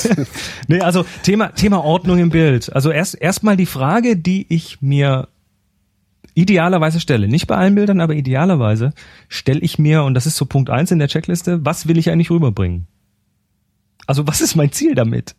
nee, 0.69 0.81
also 0.81 1.05
Thema, 1.23 1.49
Thema 1.49 1.83
Ordnung 1.83 2.19
im 2.19 2.31
Bild. 2.31 2.73
Also 2.75 2.91
erst, 2.91 3.15
erst 3.15 3.43
mal 3.43 3.57
die 3.57 3.67
Frage, 3.67 4.17
die 4.17 4.47
ich 4.49 4.83
mir 4.83 5.29
idealerweise 6.35 7.01
stelle, 7.01 7.29
nicht 7.29 7.47
bei 7.47 7.57
allen 7.57 7.75
Bildern, 7.75 8.01
aber 8.01 8.15
idealerweise 8.15 8.93
stelle 9.29 9.61
ich 9.61 9.79
mir, 9.79 10.05
und 10.05 10.15
das 10.15 10.27
ist 10.27 10.37
so 10.37 10.47
Punkt 10.47 10.71
eins 10.71 10.91
in 10.91 10.99
der 10.99 11.09
Checkliste, 11.09 11.65
was 11.65 11.89
will 11.89 11.99
ich 11.99 12.11
eigentlich 12.11 12.31
rüberbringen? 12.31 12.87
Also 14.07 14.27
was 14.27 14.41
ist 14.41 14.57
mein 14.57 14.73
Ziel 14.73 14.95
damit? 14.95 15.37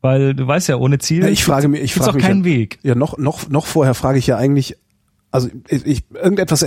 Weil 0.00 0.34
du 0.34 0.46
weißt 0.46 0.68
ja, 0.68 0.76
ohne 0.76 0.98
Ziel 0.98 1.22
ja, 1.22 1.28
ich 1.28 1.44
frage 1.44 1.68
mich, 1.68 1.82
ich 1.82 1.94
frage 1.94 2.10
auch 2.10 2.14
mich 2.14 2.24
keinen 2.24 2.40
ja, 2.40 2.44
Weg. 2.44 2.78
Ja, 2.82 2.94
noch 2.94 3.18
noch 3.18 3.48
noch 3.48 3.66
vorher 3.66 3.94
frage 3.94 4.18
ich 4.18 4.26
ja 4.26 4.36
eigentlich, 4.36 4.76
also 5.30 5.48
ich, 5.68 6.04
irgendetwas 6.14 6.64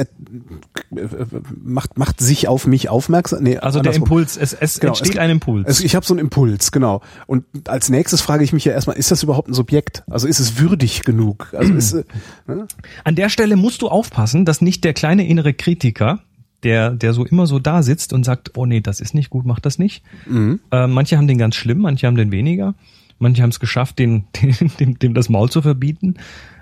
macht 1.64 1.98
macht 1.98 2.20
sich 2.20 2.48
auf 2.48 2.68
mich 2.68 2.90
aufmerksam. 2.90 3.44
Nee, 3.44 3.58
also 3.58 3.82
der 3.82 3.94
Impuls, 3.94 4.38
es, 4.38 4.54
es 4.54 4.80
genau, 4.80 4.92
entsteht 4.92 5.14
es, 5.14 5.18
ein 5.18 5.32
Impuls. 5.32 5.68
Es, 5.68 5.80
ich 5.82 5.96
habe 5.96 6.06
so 6.06 6.14
einen 6.14 6.20
Impuls, 6.20 6.72
genau. 6.72 7.02
Und 7.26 7.46
als 7.68 7.90
nächstes 7.90 8.22
frage 8.22 8.44
ich 8.44 8.54
mich 8.54 8.66
ja 8.66 8.74
erstmal, 8.74 8.98
ist 8.98 9.10
das 9.10 9.24
überhaupt 9.24 9.48
ein 9.48 9.54
Subjekt? 9.54 10.04
Also 10.10 10.28
ist 10.28 10.40
es 10.40 10.60
würdig 10.60 11.04
genug? 11.04 11.54
Also 11.58 11.74
ist, 11.74 11.94
äh, 11.94 12.04
ne? 12.48 12.68
An 13.04 13.16
der 13.16 13.30
Stelle 13.30 13.56
musst 13.56 13.82
du 13.82 13.90
aufpassen, 13.90 14.46
dass 14.46 14.62
nicht 14.62 14.84
der 14.84 14.94
kleine 14.94 15.28
innere 15.28 15.54
Kritiker 15.54 16.20
der, 16.64 16.92
der 16.92 17.14
so 17.14 17.26
immer 17.26 17.48
so 17.48 17.60
da 17.60 17.82
sitzt 17.82 18.14
und 18.14 18.24
sagt, 18.24 18.52
oh 18.56 18.66
nee, 18.66 18.82
das 18.82 19.00
ist 19.00 19.16
nicht 19.16 19.30
gut, 19.30 19.46
mach 19.46 19.60
das 19.60 19.80
nicht. 19.80 20.04
Mhm. 20.28 20.60
Äh, 20.72 20.88
manche 20.88 21.18
haben 21.18 21.28
den 21.28 21.38
ganz 21.38 21.56
schlimm, 21.56 21.80
manche 21.80 22.08
haben 22.08 22.16
den 22.16 22.32
weniger. 22.32 22.76
Manche 23.18 23.44
haben 23.44 23.50
es 23.50 23.60
geschafft, 23.60 24.00
den, 24.00 24.26
den, 24.42 24.72
dem, 24.80 25.00
dem 25.00 25.14
das 25.14 25.30
Maul 25.30 25.50
zu 25.50 25.62
verbieten. 25.62 26.16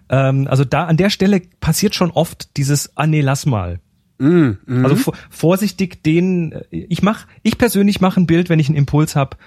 Ähm, 0.10 0.48
also 0.48 0.66
da 0.66 0.86
an 0.86 0.98
der 0.98 1.10
Stelle 1.10 1.42
passiert 1.60 1.96
schon 1.96 2.12
oft 2.12 2.58
dieses, 2.58 2.96
ah 2.98 3.08
nee, 3.08 3.22
lass 3.22 3.46
mal. 3.46 3.80
Mm, 4.18 4.52
mm. 4.66 4.86
Also 4.86 5.14
vorsichtig 5.30 6.04
den, 6.04 6.62
ich 6.72 7.02
mach, 7.02 7.26
ich 7.44 7.58
persönlich 7.58 8.02
mache 8.02 8.20
ein 8.20 8.28
Bild, 8.28 8.50
wenn 8.50 8.60
ich 8.60 8.68
einen 8.68 8.78
Impuls 8.78 9.16
habe, 9.16 9.38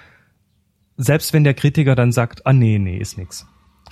selbst 0.97 1.33
wenn 1.33 1.43
der 1.43 1.53
Kritiker 1.53 1.95
dann 1.95 2.11
sagt, 2.11 2.45
ah 2.45 2.53
nee, 2.53 2.79
nee, 2.79 2.97
ist 2.97 3.17
nix. 3.17 3.45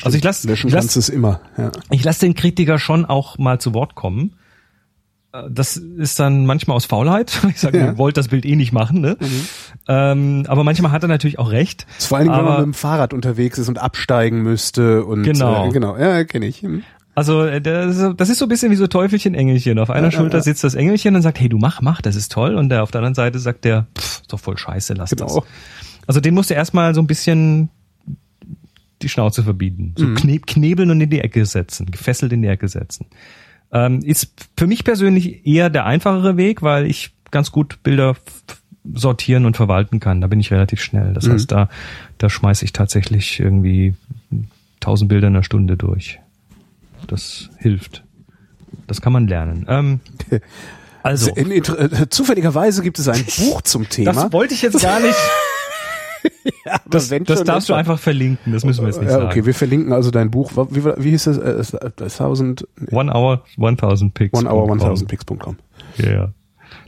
Also 0.04 0.18
ich 0.18 0.24
lasse 0.24 0.52
ich 0.52 0.64
lass, 0.64 1.10
immer. 1.10 1.42
Ja. 1.58 1.72
Ich 1.92 2.04
lasse 2.04 2.22
den 2.22 2.34
Kritiker 2.34 2.80
schon 2.80 3.06
auch 3.06 3.38
mal 3.38 3.60
zu 3.60 3.74
Wort 3.74 3.96
kommen 3.96 4.36
das 5.50 5.78
ist 5.78 6.20
dann 6.20 6.46
manchmal 6.46 6.76
aus 6.78 6.86
Faulheit. 6.86 7.40
Ich 7.50 7.60
sage, 7.60 7.80
ja. 7.80 7.86
ihr 7.88 7.98
wollt 7.98 8.18
das 8.18 8.30
Bild 8.30 8.46
eh 8.46 8.56
nicht 8.56 8.72
machen. 8.72 9.02
Ne? 9.02 9.18
Mhm. 9.20 9.48
Ähm, 9.88 10.44
aber 10.48 10.64
manchmal 10.64 10.92
hat 10.92 11.04
er 11.04 11.10
natürlich 11.10 11.40
auch 11.40 11.52
recht. 11.52 11.86
Das 11.88 12.04
ist 12.04 12.08
vor 12.08 12.18
allem, 12.18 12.32
wenn 12.32 12.46
man 12.46 12.58
mit 12.58 12.66
dem 12.66 12.74
Fahrrad 12.74 13.14
unterwegs 13.14 13.58
ist 13.58 13.68
und 13.68 13.78
absteigen 13.78 14.42
müsste. 14.42 15.06
und 15.06 15.24
Genau. 15.24 15.68
Äh, 15.68 15.72
genau, 15.72 15.98
ja, 15.98 16.24
kenne 16.24 16.46
ich. 16.46 16.64
Mhm. 16.64 16.84
Also 17.14 17.44
äh, 17.44 17.62
das, 17.62 18.30
ist 18.30 18.40
so 18.40 18.46
ein 18.46 18.50
bisschen 18.50 18.72
wie 18.72 18.76
so 18.76 18.88
Teufelchen, 18.88 19.36
Engelchen. 19.36 19.80
Auf 19.80 19.90
einer 19.90 20.08
ja, 20.08 20.12
Schulter 20.12 20.38
ja. 20.38 20.44
sitzt 20.44 20.64
das 20.64 20.76
Engelchen 20.76 21.16
und 21.16 21.22
sagt, 21.22 21.40
hey, 21.40 21.50
du 21.50 21.58
mach, 21.58 21.82
mach, 21.82 22.02
das 22.02 22.16
ist 22.16 22.32
toll. 22.32 22.56
Und 22.56 22.70
der 22.70 22.84
auf 22.84 22.92
der 22.92 23.00
anderen 23.00 23.16
Seite 23.16 23.40
sagt 23.40 23.66
der, 23.66 23.88
pff, 23.98 24.22
ist 24.22 24.34
doch 24.34 24.40
voll 24.40 24.58
scheiße, 24.58 24.94
lass 24.94 25.12
genau. 25.12 25.26
das. 25.26 25.44
Also 26.08 26.20
den 26.20 26.34
musst 26.34 26.50
du 26.50 26.54
erstmal 26.54 26.96
so 26.96 27.02
ein 27.02 27.08
bisschen 27.08 27.70
die 29.02 29.10
Schnauze 29.10 29.44
verbieten. 29.44 29.94
So 29.98 30.06
mhm. 30.06 30.42
knebeln 30.42 30.92
und 30.92 31.02
in 31.02 31.10
die 31.10 31.20
Ecke 31.20 31.46
setzen, 31.46 31.92
gefesselt 31.92 32.32
in 32.34 32.42
die 32.42 32.48
Ecke 32.48 32.68
setzen. 32.68 33.08
Ähm, 33.74 34.02
ist 34.04 34.34
für 34.58 34.68
mich 34.68 34.84
persönlich 34.84 35.46
eher 35.46 35.70
der 35.70 35.86
einfachere 35.86 36.38
Weg, 36.38 36.62
weil 36.62 36.86
ich 36.86 37.12
ganz 37.32 37.52
gut 37.52 37.82
Bilder 37.84 38.16
sortieren 38.94 39.46
und 39.46 39.56
verwalten 39.56 40.00
kann. 40.00 40.22
Da 40.22 40.28
bin 40.28 40.40
ich 40.40 40.52
relativ 40.52 40.82
schnell. 40.82 41.14
Das 41.14 41.28
mhm. 41.28 41.34
heißt, 41.34 41.52
da, 41.52 41.70
da 42.18 42.30
schmeiße 42.30 42.66
ich 42.66 42.74
tatsächlich 42.74 43.40
irgendwie 43.40 43.94
tausend 44.80 45.10
Bilder 45.10 45.28
in 45.28 45.36
einer 45.36 45.44
Stunde 45.44 45.78
durch. 45.78 46.20
Das 47.08 47.50
hilft. 47.58 48.04
Das 48.88 49.02
kann 49.02 49.14
man 49.14 49.28
lernen. 49.28 49.66
Ähm, 49.70 50.00
also. 51.04 51.34
In, 51.36 51.52
in, 51.52 51.64
äh, 51.64 52.10
zufälligerweise 52.10 52.82
gibt 52.82 53.00
es 53.00 53.08
ein 53.08 53.24
Buch 53.38 53.62
zum 53.62 53.88
Thema. 53.88 54.12
Das 54.12 54.34
wollte 54.34 54.54
ich 54.54 54.62
jetzt 54.62 54.82
gar 54.82 55.00
nicht. 55.00 55.16
ja, 56.66 56.80
das, 56.90 57.10
das 57.10 57.44
darfst 57.44 57.70
du 57.70 57.74
einfach 57.74 58.00
verlinken, 58.00 58.54
das 58.54 58.66
müssen 58.66 58.82
wir 58.82 58.88
jetzt 58.88 59.00
nicht 59.00 59.10
ja, 59.10 59.18
sagen. 59.18 59.28
Okay, 59.28 59.46
wir 59.46 59.54
verlinken 59.54 59.94
also 59.94 60.12
dein 60.12 60.32
Buch. 60.32 60.52
Wie, 60.70 60.84
wie 60.84 61.10
hieß 61.12 61.28
es? 61.28 61.74
Äh, 61.74 61.92
1000, 62.02 62.68
One 62.92 63.14
Hour 63.14 63.44
1000 63.58 64.14
Picks. 64.14 64.40
One 64.40 64.50
Hour 64.50 64.72
1000 64.72 65.10
Picks.com. 65.10 65.58
Ja, 65.98 66.12
ja. 66.12 66.34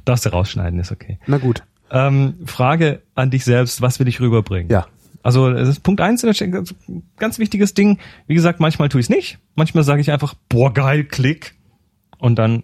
Darfst 0.06 0.26
du 0.26 0.30
rausschneiden, 0.30 0.80
ist 0.80 0.92
okay. 0.92 1.20
Na 1.28 1.38
gut. 1.38 1.64
Ähm, 1.92 2.36
Frage 2.46 3.02
an 3.16 3.30
dich 3.30 3.46
selbst, 3.46 3.82
was 3.82 4.00
will 4.00 4.08
ich 4.08 4.20
rüberbringen? 4.20 4.72
Ja. 4.72 4.88
Also 5.22 5.52
das 5.52 5.70
ist 5.70 5.82
Punkt 5.82 6.02
eins, 6.02 6.26
ganz 7.18 7.40
wichtiges 7.40 7.74
Ding. 7.74 8.00
Wie 8.28 8.34
gesagt, 8.34 8.60
manchmal 8.60 8.90
tue 8.90 9.00
ich 9.00 9.06
es 9.06 9.10
nicht. 9.10 9.40
Manchmal 9.56 9.84
sage 9.84 10.02
ich 10.02 10.12
einfach, 10.12 10.34
boah, 10.50 10.74
geil, 10.74 11.06
klick. 11.06 11.56
Und 12.18 12.38
dann 12.40 12.64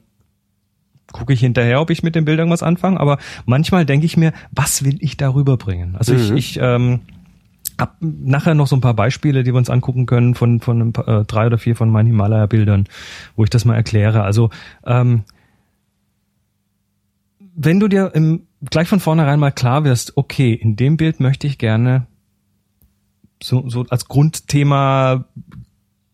gucke 1.11 1.33
ich 1.33 1.39
hinterher, 1.39 1.81
ob 1.81 1.89
ich 1.89 2.03
mit 2.03 2.15
den 2.15 2.25
Bildern 2.25 2.49
was 2.49 2.63
anfange. 2.63 2.99
Aber 2.99 3.17
manchmal 3.45 3.85
denke 3.85 4.05
ich 4.05 4.17
mir, 4.17 4.33
was 4.51 4.83
will 4.83 4.97
ich 4.99 5.17
darüber 5.17 5.57
bringen? 5.57 5.95
Also 5.97 6.13
mhm. 6.13 6.19
ich, 6.19 6.31
ich 6.31 6.59
ähm, 6.61 7.01
hab 7.77 7.95
nachher 8.01 8.55
noch 8.55 8.67
so 8.67 8.75
ein 8.75 8.81
paar 8.81 8.93
Beispiele, 8.93 9.43
die 9.43 9.53
wir 9.53 9.57
uns 9.57 9.69
angucken 9.69 10.05
können 10.05 10.35
von 10.35 10.59
von 10.59 10.93
äh, 10.95 11.23
drei 11.25 11.47
oder 11.47 11.57
vier 11.57 11.75
von 11.75 11.89
meinen 11.89 12.07
Himalaya-Bildern, 12.07 12.85
wo 13.35 13.43
ich 13.43 13.49
das 13.49 13.65
mal 13.65 13.75
erkläre. 13.75 14.23
Also 14.23 14.49
ähm, 14.85 15.23
wenn 17.61 17.79
du 17.79 17.87
dir 17.87 18.11
im, 18.13 18.47
gleich 18.69 18.87
von 18.87 18.99
vornherein 18.99 19.39
mal 19.39 19.51
klar 19.51 19.83
wirst, 19.83 20.15
okay, 20.15 20.53
in 20.53 20.75
dem 20.75 20.97
Bild 20.97 21.19
möchte 21.19 21.47
ich 21.47 21.57
gerne 21.57 22.07
so, 23.41 23.67
so 23.67 23.85
als 23.89 24.07
Grundthema 24.07 25.25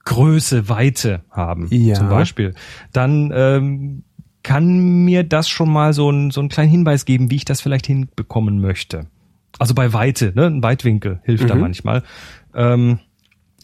Größe, 0.05 0.69
Weite 0.69 1.23
haben, 1.31 1.67
ja. 1.71 1.95
zum 1.95 2.09
Beispiel, 2.09 2.53
dann 2.93 3.31
ähm, 3.35 4.03
kann 4.45 5.03
mir 5.03 5.23
das 5.23 5.49
schon 5.49 5.71
mal 5.71 5.91
so, 5.91 6.11
ein, 6.11 6.29
so 6.29 6.39
einen 6.39 6.49
kleinen 6.49 6.69
Hinweis 6.69 7.05
geben, 7.05 7.31
wie 7.31 7.37
ich 7.37 7.45
das 7.45 7.61
vielleicht 7.61 7.87
hinbekommen 7.87 8.61
möchte. 8.61 9.07
Also 9.57 9.73
bei 9.73 9.91
Weite, 9.91 10.33
ne? 10.35 10.45
ein 10.45 10.61
Weitwinkel 10.61 11.19
hilft 11.23 11.45
mhm. 11.45 11.47
da 11.47 11.55
manchmal. 11.55 12.03
Ähm, 12.53 12.99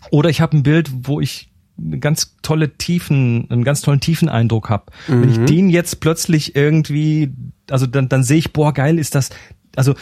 oder 0.09 0.31
ich 0.31 0.41
habe 0.41 0.57
ein 0.57 0.63
Bild, 0.63 0.89
wo 1.03 1.21
ich 1.21 1.51
eine 1.77 1.99
ganz 1.99 2.35
tolle 2.41 2.77
Tiefen, 2.77 3.45
einen 3.51 3.63
ganz 3.63 3.81
tollen 3.81 3.99
Tiefeneindruck 3.99 4.71
habe. 4.71 4.85
Mhm. 5.07 5.21
Wenn 5.21 5.29
ich 5.29 5.37
mhm. 5.37 5.45
den 5.45 5.69
jetzt 5.69 5.99
plötzlich 5.99 6.55
irgendwie, 6.55 7.31
also 7.69 7.85
dann, 7.85 8.09
dann 8.09 8.23
sehe 8.23 8.39
ich, 8.39 8.51
boah, 8.51 8.73
geil 8.73 8.97
ist 8.97 9.13
das. 9.13 9.29
Also 9.75 9.93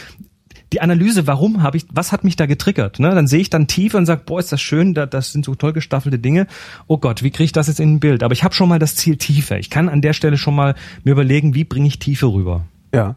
die 0.72 0.80
Analyse, 0.80 1.26
warum 1.26 1.62
habe 1.62 1.76
ich, 1.76 1.86
was 1.92 2.12
hat 2.12 2.22
mich 2.22 2.36
da 2.36 2.46
getriggert? 2.46 3.00
Ne? 3.00 3.10
Dann 3.14 3.26
sehe 3.26 3.40
ich 3.40 3.50
dann 3.50 3.66
Tiefe 3.66 3.96
und 3.96 4.06
sage, 4.06 4.22
boah, 4.24 4.38
ist 4.38 4.52
das 4.52 4.60
schön, 4.60 4.94
da, 4.94 5.06
das 5.06 5.32
sind 5.32 5.44
so 5.44 5.54
toll 5.54 5.72
gestaffelte 5.72 6.18
Dinge. 6.18 6.46
Oh 6.86 6.98
Gott, 6.98 7.22
wie 7.22 7.30
kriege 7.30 7.44
ich 7.44 7.52
das 7.52 7.66
jetzt 7.66 7.80
in 7.80 7.94
ein 7.94 8.00
Bild? 8.00 8.22
Aber 8.22 8.32
ich 8.32 8.44
habe 8.44 8.54
schon 8.54 8.68
mal 8.68 8.78
das 8.78 8.94
Ziel 8.94 9.16
Tiefe. 9.16 9.58
Ich 9.58 9.70
kann 9.70 9.88
an 9.88 10.00
der 10.00 10.12
Stelle 10.12 10.36
schon 10.36 10.54
mal 10.54 10.76
mir 11.02 11.12
überlegen, 11.12 11.54
wie 11.54 11.64
bringe 11.64 11.88
ich 11.88 11.98
Tiefe 11.98 12.26
rüber. 12.26 12.66
Ja. 12.94 13.16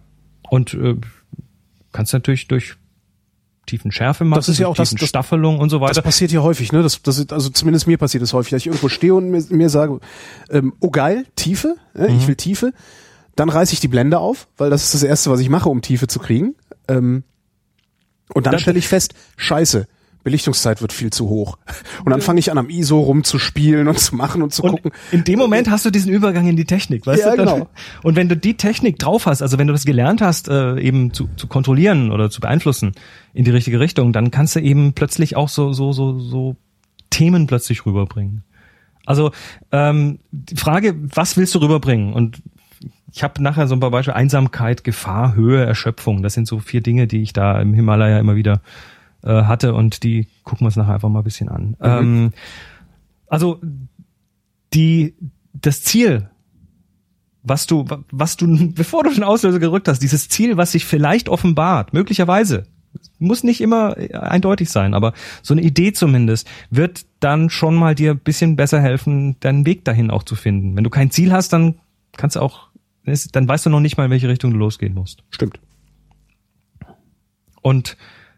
Und 0.49 0.73
äh, 0.73 0.95
kannst 1.91 2.13
natürlich 2.13 2.47
durch 2.47 2.75
tiefen 3.65 3.91
Schärfe 3.91 4.25
machen, 4.25 4.39
das 4.39 4.49
ist 4.49 4.59
ja 4.59 4.67
auch 4.67 4.75
das, 4.75 4.91
das, 4.91 5.07
Staffelung 5.07 5.59
und 5.59 5.69
so 5.69 5.79
weiter. 5.79 5.93
Das 5.93 6.03
passiert 6.03 6.31
ja 6.31 6.41
häufig, 6.41 6.73
ne? 6.73 6.83
Das, 6.83 7.01
das 7.01 7.17
ist, 7.17 7.31
also 7.31 7.49
zumindest 7.49 7.87
mir 7.87 7.97
passiert 7.97 8.21
das 8.21 8.33
häufig, 8.33 8.51
dass 8.51 8.61
ich 8.61 8.67
irgendwo 8.67 8.89
stehe 8.89 9.15
und 9.15 9.29
mir, 9.29 9.41
mir 9.49 9.69
sage, 9.69 9.99
ähm, 10.49 10.73
oh 10.81 10.89
geil, 10.89 11.25
Tiefe, 11.35 11.77
äh, 11.95 12.09
mhm. 12.09 12.17
ich 12.17 12.27
will 12.27 12.35
Tiefe. 12.35 12.73
Dann 13.35 13.49
reiße 13.49 13.73
ich 13.73 13.79
die 13.79 13.87
Blende 13.87 14.19
auf, 14.19 14.47
weil 14.57 14.69
das 14.69 14.83
ist 14.83 14.93
das 14.95 15.03
Erste, 15.03 15.31
was 15.31 15.39
ich 15.39 15.49
mache, 15.49 15.69
um 15.69 15.81
Tiefe 15.81 16.07
zu 16.07 16.19
kriegen. 16.19 16.55
Ähm, 16.87 17.23
und 18.33 18.45
dann 18.45 18.59
stelle 18.59 18.79
ich 18.79 18.87
fest, 18.87 19.13
scheiße, 19.37 19.87
Belichtungszeit 20.23 20.81
wird 20.81 20.93
viel 20.93 21.11
zu 21.11 21.27
hoch. 21.27 21.57
Und 22.05 22.11
dann 22.11 22.21
fange 22.21 22.39
ich 22.39 22.49
an, 22.49 22.57
am 22.57 22.69
ISO 22.69 22.99
rumzuspielen 23.01 23.87
und 23.87 23.99
zu 23.99 24.15
machen 24.15 24.41
und 24.41 24.53
zu 24.53 24.63
und 24.63 24.71
gucken. 24.71 24.91
In 25.11 25.23
dem 25.25 25.37
Moment 25.37 25.69
hast 25.69 25.85
du 25.85 25.89
diesen 25.89 26.11
Übergang 26.11 26.47
in 26.47 26.55
die 26.55 26.65
Technik, 26.65 27.05
weißt 27.05 27.23
ja, 27.23 27.31
du? 27.31 27.37
Genau. 27.37 27.67
Und 28.03 28.15
wenn 28.15 28.29
du 28.29 28.37
die 28.37 28.55
Technik 28.55 28.99
drauf 28.99 29.25
hast, 29.25 29.41
also 29.41 29.57
wenn 29.57 29.67
du 29.67 29.73
das 29.73 29.85
gelernt 29.85 30.21
hast, 30.21 30.47
äh, 30.47 30.79
eben 30.79 31.13
zu, 31.13 31.27
zu 31.35 31.47
kontrollieren 31.47 32.11
oder 32.11 32.29
zu 32.29 32.39
beeinflussen 32.39 32.93
in 33.33 33.43
die 33.43 33.51
richtige 33.51 33.79
Richtung, 33.79 34.13
dann 34.13 34.31
kannst 34.31 34.55
du 34.55 34.61
eben 34.61 34.93
plötzlich 34.93 35.35
auch 35.35 35.49
so, 35.49 35.73
so, 35.73 35.91
so, 35.91 36.19
so 36.19 36.55
Themen 37.09 37.45
plötzlich 37.47 37.85
rüberbringen. 37.85 38.43
Also 39.05 39.31
ähm, 39.71 40.19
die 40.31 40.55
Frage, 40.55 40.95
was 40.97 41.35
willst 41.35 41.53
du 41.55 41.59
rüberbringen? 41.59 42.13
Und 42.13 42.41
ich 43.13 43.23
habe 43.23 43.41
nachher 43.43 43.67
so 43.67 43.75
ein 43.75 43.79
paar 43.79 43.91
Beispiele, 43.91 44.15
Einsamkeit, 44.15 44.83
Gefahr, 44.83 45.35
Höhe, 45.35 45.63
Erschöpfung. 45.63 46.23
Das 46.23 46.33
sind 46.33 46.47
so 46.47 46.59
vier 46.59 46.81
Dinge, 46.81 47.05
die 47.05 47.21
ich 47.21 47.31
da 47.31 47.61
im 47.61 47.73
Himalaya 47.73 48.17
immer 48.17 48.35
wieder 48.35 48.61
äh, 49.23 49.43
hatte 49.43 49.75
und 49.75 50.03
die 50.03 50.27
gucken 50.43 50.61
wir 50.61 50.67
uns 50.67 50.75
nachher 50.75 50.95
einfach 50.95 51.09
mal 51.09 51.19
ein 51.19 51.23
bisschen 51.23 51.49
an. 51.49 51.77
Mhm. 51.79 51.85
Ähm, 51.85 52.33
also 53.27 53.61
die 54.73 55.13
das 55.53 55.83
Ziel, 55.83 56.29
was 57.43 57.67
du, 57.67 57.85
was 58.11 58.35
du, 58.35 58.71
bevor 58.73 59.03
du 59.03 59.11
den 59.11 59.23
Auslöser 59.23 59.59
gerückt 59.59 59.87
hast, 59.87 59.99
dieses 59.99 60.27
Ziel, 60.27 60.57
was 60.57 60.71
sich 60.71 60.85
vielleicht 60.85 61.29
offenbart, 61.29 61.93
möglicherweise, 61.93 62.63
muss 63.19 63.43
nicht 63.43 63.61
immer 63.61 63.95
eindeutig 64.13 64.71
sein, 64.71 64.95
aber 64.95 65.13
so 65.43 65.53
eine 65.53 65.61
Idee 65.61 65.93
zumindest 65.93 66.47
wird 66.71 67.05
dann 67.19 67.51
schon 67.51 67.75
mal 67.75 67.93
dir 67.93 68.11
ein 68.11 68.19
bisschen 68.19 68.55
besser 68.55 68.81
helfen, 68.81 69.39
deinen 69.39 69.67
Weg 69.67 69.85
dahin 69.85 70.09
auch 70.09 70.23
zu 70.23 70.35
finden. 70.35 70.75
Wenn 70.75 70.83
du 70.83 70.89
kein 70.89 71.11
Ziel 71.11 71.31
hast, 71.31 71.53
dann 71.53 71.75
kannst 72.17 72.35
du 72.35 72.39
auch 72.41 72.72
dann 73.05 73.47
weißt 73.47 73.65
du 73.65 73.69
noch 73.69 73.79
nicht 73.79 73.97
mal, 73.97 74.05
in 74.05 74.11
welche 74.11 74.29
Richtung 74.29 74.51
du 74.51 74.57
losgehen 74.57 74.93
musst. 74.93 75.23
Stimmt. 75.29 75.59
Und 77.61 77.97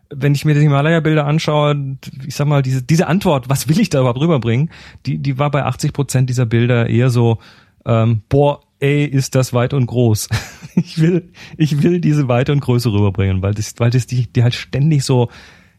wenn 0.09 0.35
ich 0.35 0.45
mir 0.45 0.53
die 0.53 0.61
Himalaya-Bilder 0.61 1.25
anschaue, 1.25 1.97
ich 2.25 2.35
sag 2.35 2.47
mal, 2.47 2.61
diese, 2.61 2.83
diese 2.83 3.07
Antwort, 3.07 3.49
was 3.49 3.67
will 3.67 3.79
ich 3.79 3.89
da 3.89 3.99
überhaupt 3.99 4.19
rüberbringen, 4.19 4.69
die, 5.05 5.17
die 5.17 5.37
war 5.37 5.51
bei 5.51 5.63
80 5.63 5.93
Prozent 5.93 6.29
dieser 6.29 6.45
Bilder 6.45 6.87
eher 6.87 7.09
so, 7.09 7.39
ähm, 7.85 8.21
boah, 8.29 8.61
ey, 8.79 9.05
ist 9.05 9.35
das 9.35 9.53
weit 9.53 9.73
und 9.73 9.87
groß. 9.87 10.29
ich 10.75 10.99
will, 10.99 11.31
ich 11.57 11.81
will 11.81 11.99
diese 11.99 12.27
Weite 12.27 12.51
und 12.51 12.61
Größe 12.61 12.91
rüberbringen, 12.91 13.41
weil 13.41 13.53
das, 13.53 13.73
weil 13.77 13.89
das 13.89 14.05
die, 14.07 14.31
die 14.31 14.43
halt 14.43 14.53
ständig 14.53 15.03
so 15.03 15.29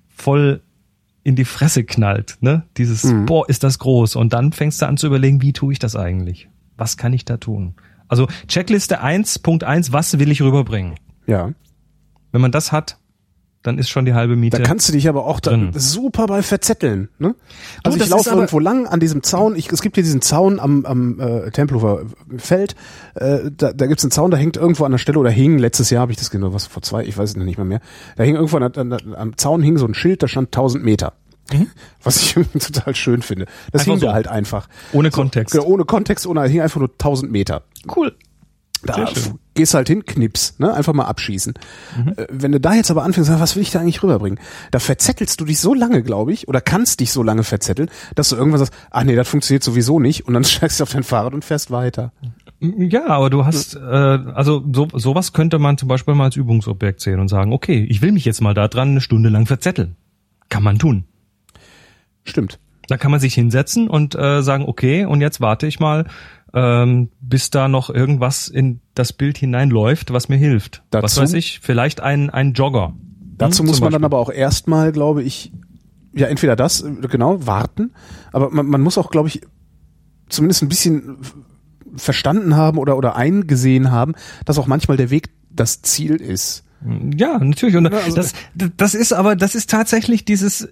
voll 0.09 0.63
in 1.23 1.35
die 1.35 1.45
Fresse 1.45 1.83
knallt, 1.85 2.39
ne? 2.41 2.63
Dieses, 2.77 3.05
mhm. 3.05 3.27
boah, 3.27 3.49
ist 3.49 3.65
das 3.65 3.81
groß. 3.81 4.15
Und 4.15 4.33
dann 4.33 4.53
fängst 4.53 4.81
du 4.81 4.87
an 4.87 4.97
zu 4.97 5.09
überlegen, 5.09 5.43
wie 5.43 5.53
tue 5.53 5.73
ich 5.73 5.81
das 5.81 5.97
eigentlich? 5.97 6.49
Was 6.77 6.97
kann 6.97 7.13
ich 7.13 7.25
da 7.25 7.37
tun? 7.37 7.75
Also 8.09 8.27
Checkliste 8.49 9.03
1.1, 9.03 9.93
was 9.93 10.19
will 10.19 10.31
ich 10.31 10.43
rüberbringen? 10.43 10.95
Ja. 11.27 11.51
Wenn 12.33 12.41
man 12.41 12.53
das 12.53 12.73
hat, 12.73 12.99
dann 13.67 13.79
ist 13.79 13.89
schon 13.89 14.05
die 14.05 14.15
halbe 14.15 14.37
Miete. 14.37 14.59
Da 14.59 14.63
kannst 14.63 14.89
du 14.89 14.93
dich 14.93 15.09
aber 15.09 15.27
auch 15.27 15.41
da 15.41 15.59
super 15.75 16.27
bei 16.27 16.43
verzetteln. 16.43 17.09
Ne? 17.19 17.35
Also 17.83 17.99
du, 17.99 18.05
ich 18.05 18.11
laufe 18.11 18.31
irgendwo 18.31 18.61
lang 18.61 18.87
an 18.87 19.01
diesem 19.01 19.25
Zaun. 19.25 19.57
Ich, 19.57 19.71
es 19.73 19.83
gibt 19.83 19.97
hier 19.97 20.05
diesen 20.05 20.23
Zaun 20.23 20.61
am, 20.61 20.87
am 20.87 21.19
äh, 21.19 21.51
Tempelhofer 21.51 22.03
Feld. 22.37 22.77
Äh, 23.15 23.51
da 23.57 23.73
da 23.73 23.87
gibt 23.87 23.99
es 23.99 24.05
einen 24.05 24.13
Zaun, 24.13 24.31
da 24.31 24.37
hängt 24.37 24.57
irgendwo 24.57 24.85
an 24.85 24.93
der 24.93 24.99
Stelle 24.99 25.19
oder 25.19 25.31
hing, 25.31 25.59
letztes 25.59 25.91
Jahr 25.91 26.03
habe 26.03 26.13
ich 26.13 26.19
das 26.19 26.31
genau, 26.31 26.55
was 26.55 26.67
vor 26.67 26.83
zwei, 26.83 27.05
ich 27.05 27.19
weiß 27.19 27.31
es 27.31 27.37
nicht 27.37 27.59
mehr 27.59 27.65
mehr. 27.65 27.81
Da 28.17 28.23
hing 28.23 28.37
irgendwo 28.37 28.57
an, 28.59 28.73
an, 28.73 29.15
am 29.17 29.37
Zaun 29.37 29.63
hing 29.63 29.79
so 29.79 29.87
ein 29.87 29.95
Schild, 29.95 30.23
da 30.23 30.29
stand 30.29 30.49
1000 30.49 30.85
Meter. 30.85 31.15
Mhm. 31.53 31.69
Was 32.03 32.17
ich 32.23 32.35
total 32.59 32.95
schön 32.95 33.23
finde. 33.23 33.47
Das 33.73 33.83
einfach 33.83 33.93
hing 33.93 34.01
so. 34.01 34.07
da 34.07 34.13
halt 34.13 34.29
einfach. 34.29 34.69
Ohne 34.93 35.11
Kontext. 35.11 35.53
Genau, 35.53 35.67
ohne 35.67 35.85
Kontext, 35.85 36.27
ohne, 36.27 36.45
hing 36.49 36.61
einfach 36.61 36.81
nur 36.81 36.91
1000 36.91 37.31
Meter. 37.31 37.63
Cool. 37.95 38.15
Da 38.85 39.09
gehst 39.55 39.75
halt 39.75 39.89
hin, 39.89 40.05
knips, 40.05 40.55
ne? 40.59 40.73
Einfach 40.73 40.93
mal 40.93 41.07
abschießen. 41.07 41.55
Mhm. 41.97 42.13
Äh, 42.17 42.27
wenn 42.31 42.53
du 42.53 42.61
da 42.61 42.75
jetzt 42.75 42.91
aber 42.91 43.03
anfängst, 43.03 43.31
was 43.31 43.57
will 43.57 43.63
ich 43.63 43.71
da 43.71 43.81
eigentlich 43.81 44.03
rüberbringen? 44.03 44.39
Da 44.71 44.79
verzettelst 44.79 45.41
du 45.41 45.45
dich 45.45 45.59
so 45.59 45.75
lange, 45.75 46.03
glaube 46.03 46.33
ich, 46.33 46.47
oder 46.47 46.61
kannst 46.61 47.01
dich 47.01 47.11
so 47.11 47.23
lange 47.23 47.43
verzetteln, 47.43 47.91
dass 48.15 48.29
du 48.29 48.37
irgendwann 48.37 48.61
sagst, 48.61 48.75
ach 48.91 49.05
nee, 49.05 49.17
das 49.17 49.29
funktioniert 49.29 49.65
sowieso 49.65 49.99
nicht 49.99 50.27
und 50.27 50.35
dann 50.35 50.45
steigst 50.45 50.81
du 50.81 50.85
auf 50.85 50.93
dein 50.93 51.03
Fahrrad 51.03 51.35
und 51.35 51.45
fährst 51.45 51.71
weiter. 51.71 52.13
Ja, 52.61 53.07
aber 53.09 53.29
du 53.29 53.45
hast, 53.45 53.75
äh, 53.75 53.79
also 53.79 54.65
so, 54.73 54.89
sowas 54.95 55.33
könnte 55.33 55.59
man 55.59 55.77
zum 55.79 55.89
Beispiel 55.89 56.15
mal 56.15 56.25
als 56.25 56.37
Übungsobjekt 56.37 57.01
sehen 57.01 57.21
und 57.21 57.29
sagen, 57.29 57.53
okay, 57.53 57.85
ich 57.89 58.03
will 58.03 58.13
mich 58.13 58.25
jetzt 58.25 58.41
mal 58.41 58.55
da 58.55 58.69
dran 58.69 58.91
eine 58.91 59.01
Stunde 59.01 59.29
lang 59.29 59.47
verzetteln. 59.47 59.97
Kann 60.49 60.63
man 60.63 60.79
tun. 60.79 61.05
Stimmt. 62.27 62.59
Da 62.89 62.97
kann 62.97 63.11
man 63.11 63.21
sich 63.21 63.35
hinsetzen 63.35 63.89
und 63.89 64.15
äh, 64.15 64.43
sagen, 64.43 64.65
okay, 64.67 65.07
und 65.07 65.21
jetzt 65.21 65.41
warte 65.41 65.67
ich 65.67 65.81
mal, 65.81 66.07
ähm, 66.55 67.11
bis 67.21 67.51
da 67.51 67.69
noch 67.69 67.91
irgendwas 67.91 68.49
in 68.49 68.81
das 68.95 69.13
Bild 69.13 69.39
hineinläuft, 69.39 70.13
was 70.13 70.29
mir 70.29 70.37
hilft. 70.37 70.83
Dazu, 70.91 71.03
was 71.05 71.17
weiß 71.19 71.33
ich, 71.33 71.61
vielleicht 71.63 72.01
ein, 72.01 72.31
ein 72.31 72.53
Jogger. 72.53 72.95
Dazu 73.37 73.61
hm, 73.61 73.67
muss 73.67 73.81
man 73.81 73.89
Beispiel. 73.89 73.93
dann 73.93 74.05
aber 74.05 74.19
auch 74.19 74.31
erstmal, 74.31 74.93
glaube 74.93 75.23
ich, 75.23 75.53
ja, 76.15 76.29
entweder 76.29 76.57
das, 76.57 76.85
genau, 77.11 77.47
warten, 77.47 77.93
aber 78.33 78.51
man, 78.51 78.67
man 78.67 78.81
muss 78.81 78.97
auch, 78.97 79.11
glaube 79.11 79.29
ich, 79.29 79.43
zumindest 80.29 80.63
ein 80.63 80.69
bisschen 80.69 81.19
verstanden 81.97 82.57
haben 82.57 82.79
oder, 82.79 82.97
oder 82.97 83.17
eingesehen 83.17 83.91
haben, 83.91 84.15
dass 84.45 84.59
auch 84.59 84.67
manchmal 84.67 84.97
der 84.97 85.11
Weg 85.11 85.31
das 85.51 85.83
Ziel 85.83 86.17
ist. 86.17 86.65
Ja, 87.17 87.39
natürlich. 87.39 87.77
Und 87.77 87.93
also 87.93 88.17
das, 88.17 88.33
das 88.55 88.95
ist 88.95 89.13
aber, 89.13 89.37
das 89.37 89.55
ist 89.55 89.71
tatsächlich 89.71 90.25
dieses. 90.25 90.69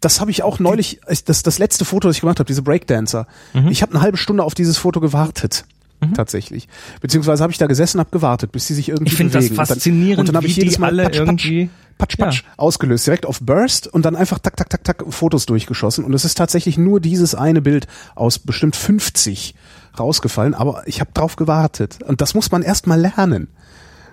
Das 0.00 0.20
habe 0.20 0.30
ich 0.30 0.42
auch 0.42 0.58
neulich, 0.58 1.00
das, 1.24 1.42
das 1.42 1.58
letzte 1.58 1.84
Foto, 1.84 2.08
das 2.08 2.16
ich 2.16 2.20
gemacht 2.20 2.38
habe, 2.38 2.46
diese 2.46 2.62
Breakdancer. 2.62 3.26
Mhm. 3.54 3.68
Ich 3.68 3.82
habe 3.82 3.92
eine 3.92 4.02
halbe 4.02 4.16
Stunde 4.18 4.42
auf 4.44 4.54
dieses 4.54 4.76
Foto 4.76 5.00
gewartet. 5.00 5.64
Mhm. 6.00 6.14
Tatsächlich. 6.14 6.68
Beziehungsweise 7.00 7.42
habe 7.42 7.52
ich 7.52 7.58
da 7.58 7.66
gesessen, 7.66 8.00
habe 8.00 8.10
gewartet, 8.10 8.52
bis 8.52 8.66
sie 8.66 8.74
sich 8.74 8.90
irgendwie 8.90 9.12
ich 9.12 9.18
bewegen. 9.18 9.38
Ich 9.38 9.46
finde 9.48 9.56
das 9.56 9.68
faszinierend, 9.68 10.28
und 10.28 10.28
dann, 10.28 10.36
und 10.36 10.42
dann 10.42 10.44
wie 10.44 10.48
ich 10.48 10.56
jedes 10.56 10.78
Mal 10.78 10.94
patsch, 10.94 11.16
irgendwie 11.16 11.70
patsch, 11.96 12.18
patsch, 12.18 12.42
ja. 12.42 12.48
ausgelöst, 12.58 13.06
direkt 13.06 13.24
auf 13.24 13.40
Burst 13.40 13.86
und 13.86 14.04
dann 14.04 14.14
einfach 14.14 14.38
tak, 14.38 14.56
tak, 14.56 14.68
tak, 14.68 14.84
tak, 14.84 15.04
Fotos 15.08 15.46
durchgeschossen. 15.46 16.04
Und 16.04 16.12
es 16.14 16.24
ist 16.24 16.36
tatsächlich 16.36 16.76
nur 16.76 17.00
dieses 17.00 17.34
eine 17.34 17.62
Bild 17.62 17.86
aus 18.14 18.38
bestimmt 18.38 18.76
50 18.76 19.54
rausgefallen, 19.98 20.54
aber 20.54 20.82
ich 20.86 21.00
habe 21.00 21.10
drauf 21.14 21.36
gewartet. 21.36 21.98
Und 22.06 22.20
das 22.20 22.34
muss 22.34 22.50
man 22.50 22.62
erst 22.62 22.86
mal 22.86 23.00
lernen. 23.00 23.48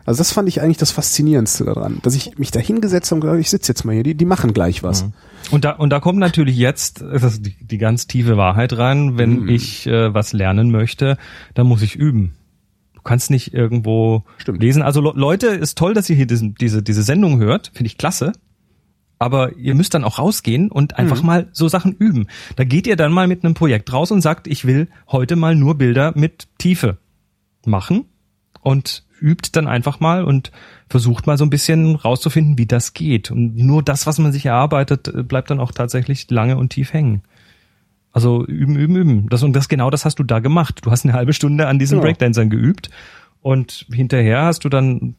Also 0.05 0.17
das 0.19 0.33
fand 0.33 0.49
ich 0.49 0.61
eigentlich 0.61 0.77
das 0.77 0.91
Faszinierendste 0.91 1.63
daran, 1.63 1.99
dass 2.03 2.15
ich 2.15 2.37
mich 2.37 2.51
da 2.51 2.59
hingesetzt 2.59 3.11
habe 3.11 3.17
und 3.17 3.21
gesagt, 3.21 3.39
ich 3.39 3.49
sitze 3.49 3.71
jetzt 3.71 3.85
mal 3.85 3.93
hier, 3.93 4.03
die, 4.03 4.15
die 4.15 4.25
machen 4.25 4.53
gleich 4.53 4.83
was. 4.83 5.05
Mhm. 5.05 5.13
Und 5.51 5.65
da, 5.65 5.71
und 5.71 5.89
da 5.91 5.99
kommt 5.99 6.19
natürlich 6.19 6.57
jetzt 6.57 7.01
das 7.01 7.41
die, 7.41 7.55
die 7.59 7.77
ganz 7.77 8.07
tiefe 8.07 8.37
Wahrheit 8.37 8.77
rein, 8.77 9.17
wenn 9.17 9.41
mhm. 9.41 9.49
ich 9.49 9.87
äh, 9.87 10.13
was 10.13 10.33
lernen 10.33 10.71
möchte, 10.71 11.17
dann 11.53 11.67
muss 11.67 11.81
ich 11.81 11.95
üben. 11.95 12.33
Du 12.93 13.01
kannst 13.01 13.31
nicht 13.31 13.53
irgendwo 13.53 14.23
Stimmt. 14.37 14.61
lesen. 14.61 14.81
Also 14.81 15.01
Leute, 15.01 15.47
ist 15.47 15.77
toll, 15.77 15.93
dass 15.93 16.09
ihr 16.09 16.15
hier 16.15 16.27
diesen, 16.27 16.55
diese, 16.55 16.83
diese 16.83 17.03
Sendung 17.03 17.39
hört, 17.39 17.71
finde 17.73 17.87
ich 17.87 17.97
klasse. 17.97 18.33
Aber 19.19 19.55
ihr 19.55 19.75
müsst 19.75 19.93
dann 19.93 20.03
auch 20.03 20.19
rausgehen 20.19 20.69
und 20.69 20.97
einfach 20.97 21.21
mhm. 21.21 21.27
mal 21.27 21.47
so 21.53 21.69
Sachen 21.69 21.93
üben. 21.93 22.27
Da 22.57 22.65
geht 22.65 22.87
ihr 22.87 22.97
dann 22.97 23.13
mal 23.13 23.27
mit 23.27 23.45
einem 23.45 23.53
Projekt 23.53 23.93
raus 23.93 24.11
und 24.11 24.21
sagt, 24.21 24.47
ich 24.47 24.65
will 24.65 24.89
heute 25.09 25.37
mal 25.37 25.55
nur 25.55 25.75
Bilder 25.77 26.11
mit 26.15 26.47
Tiefe 26.57 26.97
machen 27.65 28.05
und 28.61 29.05
übt 29.23 29.49
dann 29.53 29.67
einfach 29.67 29.99
mal 29.99 30.23
und 30.23 30.51
versucht 30.89 31.25
mal 31.25 31.37
so 31.37 31.45
ein 31.45 31.49
bisschen 31.49 31.95
rauszufinden, 31.95 32.57
wie 32.57 32.65
das 32.65 32.93
geht. 32.93 33.31
Und 33.31 33.55
nur 33.55 33.81
das, 33.81 34.05
was 34.05 34.19
man 34.19 34.31
sich 34.31 34.45
erarbeitet, 34.45 35.07
äh, 35.07 35.23
bleibt 35.23 35.49
dann 35.49 35.59
auch 35.59 35.71
tatsächlich 35.71 36.29
lange 36.29 36.57
und 36.57 36.69
tief 36.69 36.93
hängen. 36.93 37.23
Also 38.11 38.45
üben, 38.45 38.75
üben, 38.75 38.95
üben. 38.95 39.29
Das 39.29 39.41
und 39.41 39.53
das 39.53 39.69
genau 39.69 39.89
das 39.89 40.05
hast 40.05 40.19
du 40.19 40.23
da 40.23 40.39
gemacht. 40.39 40.81
Du 40.83 40.91
hast 40.91 41.03
eine 41.03 41.13
halbe 41.13 41.33
Stunde 41.33 41.67
an 41.67 41.79
diesen 41.79 41.97
ja. 41.97 42.03
Breakdancern 42.03 42.49
geübt 42.49 42.91
und 43.41 43.87
hinterher 43.91 44.43
hast 44.43 44.65
du 44.65 44.69
dann 44.69 45.15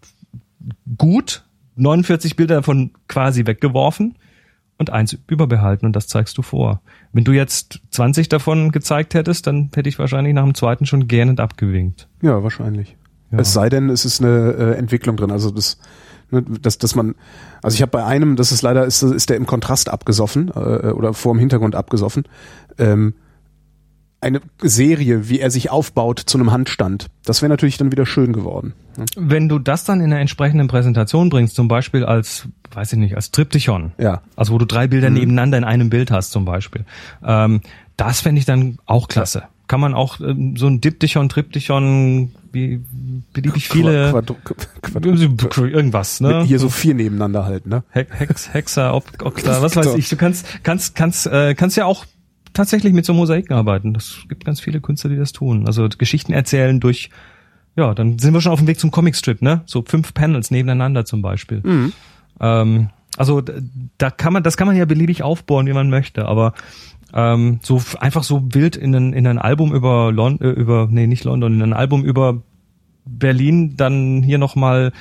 gut 0.96 1.44
49 1.76 2.36
Bilder 2.36 2.56
davon 2.56 2.92
quasi 3.08 3.46
weggeworfen 3.46 4.14
und 4.78 4.90
eins 4.90 5.18
überbehalten 5.26 5.86
und 5.86 5.96
das 5.96 6.06
zeigst 6.06 6.38
du 6.38 6.42
vor. 6.42 6.82
Wenn 7.12 7.24
du 7.24 7.32
jetzt 7.32 7.80
20 7.90 8.28
davon 8.28 8.70
gezeigt 8.70 9.14
hättest, 9.14 9.46
dann 9.46 9.70
hätte 9.74 9.88
ich 9.88 9.98
wahrscheinlich 9.98 10.34
nach 10.34 10.44
dem 10.44 10.54
zweiten 10.54 10.86
schon 10.86 11.08
gähnend 11.08 11.40
abgewinkt. 11.40 12.08
Ja, 12.22 12.42
wahrscheinlich. 12.42 12.96
Ja. 13.34 13.40
Es 13.40 13.52
sei 13.52 13.68
denn, 13.68 13.90
es 13.90 14.04
ist 14.04 14.22
eine 14.22 14.52
äh, 14.52 14.74
Entwicklung 14.76 15.16
drin. 15.16 15.30
Also 15.30 15.50
das, 15.50 15.78
ne, 16.30 16.42
dass, 16.42 16.78
dass 16.78 16.94
man, 16.94 17.14
also 17.62 17.74
ich 17.74 17.82
habe 17.82 17.90
bei 17.90 18.04
einem, 18.04 18.36
das 18.36 18.52
ist 18.52 18.62
leider, 18.62 18.84
ist, 18.84 19.02
ist 19.02 19.30
der 19.30 19.36
im 19.36 19.46
Kontrast 19.46 19.88
abgesoffen 19.88 20.48
äh, 20.48 20.90
oder 20.90 21.14
vor 21.14 21.34
dem 21.34 21.38
Hintergrund 21.38 21.74
abgesoffen. 21.74 22.24
Ähm, 22.78 23.14
eine 24.24 24.40
Serie, 24.62 25.28
wie 25.28 25.38
er 25.38 25.50
sich 25.50 25.70
aufbaut 25.70 26.18
zu 26.18 26.38
einem 26.38 26.50
Handstand. 26.50 27.10
Das 27.24 27.42
wäre 27.42 27.50
natürlich 27.50 27.76
dann 27.76 27.92
wieder 27.92 28.06
schön 28.06 28.32
geworden. 28.32 28.72
Ne? 28.96 29.04
Wenn 29.16 29.48
du 29.48 29.58
das 29.58 29.84
dann 29.84 30.00
in 30.00 30.06
einer 30.06 30.20
entsprechenden 30.20 30.66
Präsentation 30.66 31.28
bringst, 31.28 31.54
zum 31.54 31.68
Beispiel 31.68 32.04
als, 32.04 32.48
weiß 32.72 32.94
ich 32.94 32.98
nicht, 32.98 33.16
als 33.16 33.30
Triptychon, 33.30 33.92
ja. 33.98 34.22
also 34.34 34.54
wo 34.54 34.58
du 34.58 34.64
drei 34.64 34.86
Bilder 34.86 35.10
mhm. 35.10 35.16
nebeneinander 35.16 35.58
in 35.58 35.64
einem 35.64 35.90
Bild 35.90 36.10
hast 36.10 36.30
zum 36.30 36.46
Beispiel, 36.46 36.86
ähm, 37.22 37.60
das 37.98 38.22
fände 38.22 38.38
ich 38.38 38.46
dann 38.46 38.78
auch 38.86 39.08
klasse. 39.08 39.40
Ja. 39.40 39.48
Kann 39.68 39.80
man 39.80 39.94
auch 39.94 40.20
ähm, 40.20 40.56
so 40.56 40.66
ein 40.66 40.80
Diptychon, 40.80 41.28
Triptychon, 41.28 42.32
beliebig 43.32 43.68
viele 43.68 44.10
Quadru 44.82 45.66
irgendwas, 45.66 46.20
ne? 46.20 46.44
Hier 46.44 46.58
so 46.58 46.68
vier 46.68 46.94
nebeneinander 46.94 47.44
halt, 47.44 47.66
ne? 47.66 47.84
Hex, 47.90 48.52
Hexer, 48.52 48.94
Okta, 48.94 49.60
was 49.60 49.76
weiß 49.76 49.94
ich. 49.96 50.08
Du 50.08 50.16
kannst 50.16 50.46
kannst 50.62 50.94
kannst 50.94 51.26
äh, 51.26 51.54
kannst 51.54 51.76
ja 51.76 51.84
auch 51.84 52.06
tatsächlich 52.54 52.92
mit 52.92 53.04
so 53.04 53.12
Mosaiken 53.12 53.54
arbeiten. 53.54 53.92
Das 53.92 54.20
gibt 54.28 54.44
ganz 54.44 54.60
viele 54.60 54.80
Künstler, 54.80 55.10
die 55.10 55.16
das 55.16 55.32
tun. 55.32 55.66
Also 55.66 55.88
Geschichten 55.88 56.32
erzählen 56.32 56.80
durch, 56.80 57.10
ja, 57.76 57.92
dann 57.94 58.18
sind 58.18 58.32
wir 58.32 58.40
schon 58.40 58.52
auf 58.52 58.60
dem 58.60 58.68
Weg 58.68 58.78
zum 58.78 58.90
Comicstrip, 58.90 59.42
ne? 59.42 59.62
So 59.66 59.84
fünf 59.86 60.14
Panels 60.14 60.50
nebeneinander 60.50 61.04
zum 61.04 61.20
Beispiel. 61.20 61.60
Mhm. 61.64 61.92
Ähm, 62.40 62.88
also 63.16 63.42
da 63.98 64.10
kann 64.10 64.32
man, 64.32 64.42
das 64.42 64.56
kann 64.56 64.66
man 64.66 64.76
ja 64.76 64.84
beliebig 64.86 65.22
aufbauen, 65.22 65.66
wie 65.66 65.72
man 65.72 65.90
möchte, 65.90 66.26
aber 66.26 66.54
ähm, 67.14 67.60
so 67.62 67.80
einfach 68.00 68.24
so 68.24 68.42
wild 68.52 68.76
in 68.76 68.94
ein, 68.94 69.12
in 69.12 69.26
ein 69.26 69.38
Album 69.38 69.72
über 69.72 70.12
Lon 70.12 70.40
äh, 70.40 70.48
über 70.48 70.88
nee 70.90 71.06
nicht 71.06 71.24
London 71.24 71.54
in 71.54 71.62
ein 71.62 71.72
Album 71.72 72.04
über 72.04 72.42
Berlin 73.06 73.76
dann 73.76 74.22
hier 74.22 74.38
nochmal 74.38 74.92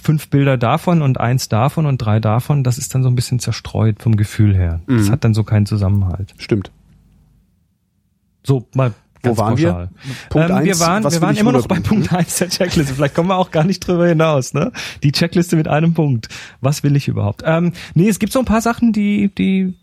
fünf 0.00 0.28
Bilder 0.28 0.56
davon 0.56 1.02
und 1.02 1.18
eins 1.18 1.48
davon 1.48 1.86
und 1.86 1.98
drei 1.98 2.20
davon, 2.20 2.62
das 2.62 2.78
ist 2.78 2.94
dann 2.94 3.02
so 3.02 3.08
ein 3.08 3.16
bisschen 3.16 3.40
zerstreut 3.40 4.00
vom 4.00 4.16
Gefühl 4.16 4.54
her. 4.54 4.80
Mhm. 4.86 4.98
Das 4.98 5.10
hat 5.10 5.24
dann 5.24 5.34
so 5.34 5.42
keinen 5.42 5.66
Zusammenhalt. 5.66 6.34
Stimmt. 6.38 6.70
So, 8.44 8.66
mal 8.74 8.94
wo 9.22 9.36
waren 9.36 9.56
pauschal. 9.56 9.90
wir? 10.02 10.08
Punkt 10.28 10.50
ähm, 10.50 10.56
eins, 10.56 10.66
wir 10.66 10.86
waren, 10.86 11.02
wir 11.02 11.20
waren 11.20 11.36
immer 11.36 11.50
noch 11.50 11.66
bei 11.66 11.80
Punkt 11.80 12.12
eins 12.12 12.36
der 12.36 12.48
Checkliste. 12.48 12.94
Vielleicht 12.94 13.16
kommen 13.16 13.28
wir 13.28 13.36
auch 13.36 13.50
gar 13.50 13.64
nicht 13.64 13.80
drüber 13.80 14.06
hinaus. 14.06 14.54
Ne? 14.54 14.70
Die 15.02 15.10
Checkliste 15.10 15.56
mit 15.56 15.66
einem 15.66 15.94
Punkt. 15.94 16.28
Was 16.60 16.84
will 16.84 16.94
ich 16.94 17.08
überhaupt? 17.08 17.42
Ähm, 17.44 17.72
nee, 17.94 18.08
es 18.08 18.20
gibt 18.20 18.32
so 18.32 18.38
ein 18.38 18.44
paar 18.44 18.60
Sachen, 18.60 18.92
die, 18.92 19.34
die 19.34 19.74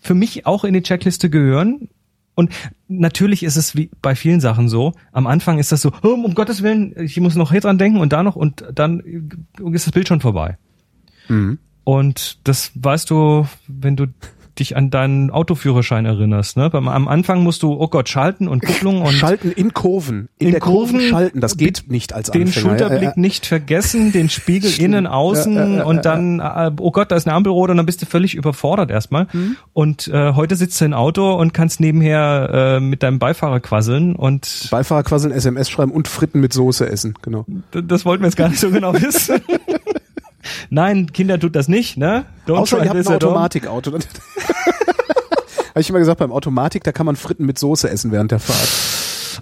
für 0.00 0.14
mich 0.14 0.46
auch 0.46 0.64
in 0.64 0.74
die 0.74 0.82
Checkliste 0.82 1.30
gehören. 1.30 1.88
Und 2.34 2.50
natürlich 2.88 3.42
ist 3.42 3.56
es 3.56 3.76
wie 3.76 3.90
bei 4.00 4.14
vielen 4.14 4.40
Sachen 4.40 4.68
so. 4.68 4.94
Am 5.12 5.26
Anfang 5.26 5.58
ist 5.58 5.70
das 5.70 5.82
so, 5.82 5.92
oh, 6.02 6.08
um 6.08 6.34
Gottes 6.34 6.62
Willen, 6.62 6.94
ich 6.98 7.20
muss 7.20 7.34
noch 7.34 7.52
hier 7.52 7.60
dran 7.60 7.78
denken 7.78 8.00
und 8.00 8.12
da 8.12 8.22
noch 8.22 8.36
und 8.36 8.64
dann 8.74 9.00
ist 9.72 9.86
das 9.86 9.92
Bild 9.92 10.08
schon 10.08 10.20
vorbei. 10.20 10.56
Mhm. 11.28 11.58
Und 11.84 12.38
das 12.44 12.72
weißt 12.74 13.10
du, 13.10 13.46
wenn 13.66 13.96
du 13.96 14.06
dich 14.58 14.76
an 14.76 14.90
deinen 14.90 15.30
Autoführerschein 15.30 16.04
erinnerst. 16.04 16.56
Ne? 16.56 16.68
Beim, 16.70 16.88
am 16.88 17.08
Anfang 17.08 17.42
musst 17.42 17.62
du, 17.62 17.72
oh 17.72 17.88
Gott, 17.88 18.08
schalten 18.08 18.48
und 18.48 18.62
Kupplung 18.62 19.02
und 19.02 19.12
schalten 19.12 19.50
in 19.50 19.72
Kurven, 19.72 20.28
in, 20.38 20.48
in 20.48 20.52
der 20.52 20.60
Kurven 20.60 21.00
schalten. 21.00 21.40
Das 21.40 21.56
geht 21.56 21.84
nicht 21.88 22.12
als 22.12 22.30
den 22.30 22.42
Anfänger. 22.42 22.68
Den 22.68 22.78
Schulterblick 22.78 23.02
ja, 23.02 23.14
ja. 23.14 23.20
nicht 23.20 23.46
vergessen, 23.46 24.12
den 24.12 24.28
Spiegel 24.28 24.70
Stimmt. 24.70 24.88
innen, 24.88 25.06
außen 25.06 25.76
ja, 25.76 25.84
und 25.84 26.04
dann, 26.04 26.40
äh, 26.40 26.70
oh 26.78 26.90
Gott, 26.90 27.10
da 27.10 27.16
ist 27.16 27.26
eine 27.26 27.34
Ampel 27.34 27.52
rot 27.52 27.70
und 27.70 27.78
dann 27.78 27.86
bist 27.86 28.02
du 28.02 28.06
völlig 28.06 28.34
überfordert 28.34 28.90
erstmal. 28.90 29.26
Mhm. 29.32 29.56
Und 29.72 30.08
äh, 30.08 30.34
heute 30.34 30.56
sitzt 30.56 30.80
du 30.80 30.84
im 30.84 30.92
Auto 30.92 31.34
und 31.34 31.54
kannst 31.54 31.80
nebenher 31.80 32.50
äh, 32.52 32.80
mit 32.80 33.02
deinem 33.02 33.18
Beifahrer 33.18 33.60
quasseln 33.60 34.14
und 34.14 34.68
Beifahrer 34.70 35.02
quasseln, 35.02 35.32
SMS 35.32 35.70
schreiben 35.70 35.92
und 35.92 36.08
Fritten 36.08 36.40
mit 36.40 36.52
Soße 36.52 36.88
essen. 36.88 37.14
Genau. 37.22 37.46
Das 37.70 38.04
wollten 38.04 38.22
wir 38.22 38.28
jetzt 38.28 38.36
gar 38.36 38.48
nicht 38.48 38.60
so 38.60 38.70
genau 38.70 38.92
wissen. 38.94 39.40
Nein, 40.70 41.12
Kinder 41.12 41.38
tut 41.38 41.56
das 41.56 41.68
nicht, 41.68 41.96
ne? 41.96 42.24
Don't 42.46 42.56
Außer 42.56 42.84
ihr 42.84 42.90
habt 42.90 43.06
ein 43.06 43.14
Automatikauto. 43.14 43.92
Habe 45.72 45.80
ich 45.80 45.88
immer 45.88 46.00
gesagt, 46.00 46.18
beim 46.18 46.32
Automatik, 46.32 46.84
da 46.84 46.92
kann 46.92 47.06
man 47.06 47.16
Fritten 47.16 47.46
mit 47.46 47.58
Soße 47.58 47.88
essen 47.88 48.12
während 48.12 48.30
der 48.30 48.40
Fahrt. 48.40 48.68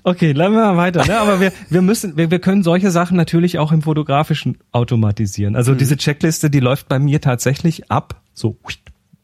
Okay, 0.05 0.33
bleiben 0.33 0.55
wir 0.55 0.61
mal 0.61 0.77
weiter. 0.77 1.05
Ne? 1.05 1.19
Aber 1.19 1.41
wir, 1.41 1.53
wir 1.69 1.83
müssen, 1.83 2.17
wir, 2.17 2.31
wir 2.31 2.39
können 2.39 2.63
solche 2.63 2.91
Sachen 2.91 3.17
natürlich 3.17 3.59
auch 3.59 3.73
im 3.73 3.83
Fotografischen 3.83 4.59
automatisieren. 4.73 5.57
Also 5.57 5.73
mhm. 5.73 5.79
diese 5.79 5.97
Checkliste, 5.97 6.49
die 6.49 6.61
läuft 6.61 6.89
bei 6.89 6.99
mir 6.99 7.21
tatsächlich 7.21 7.91
ab, 7.91 8.21
so 8.33 8.57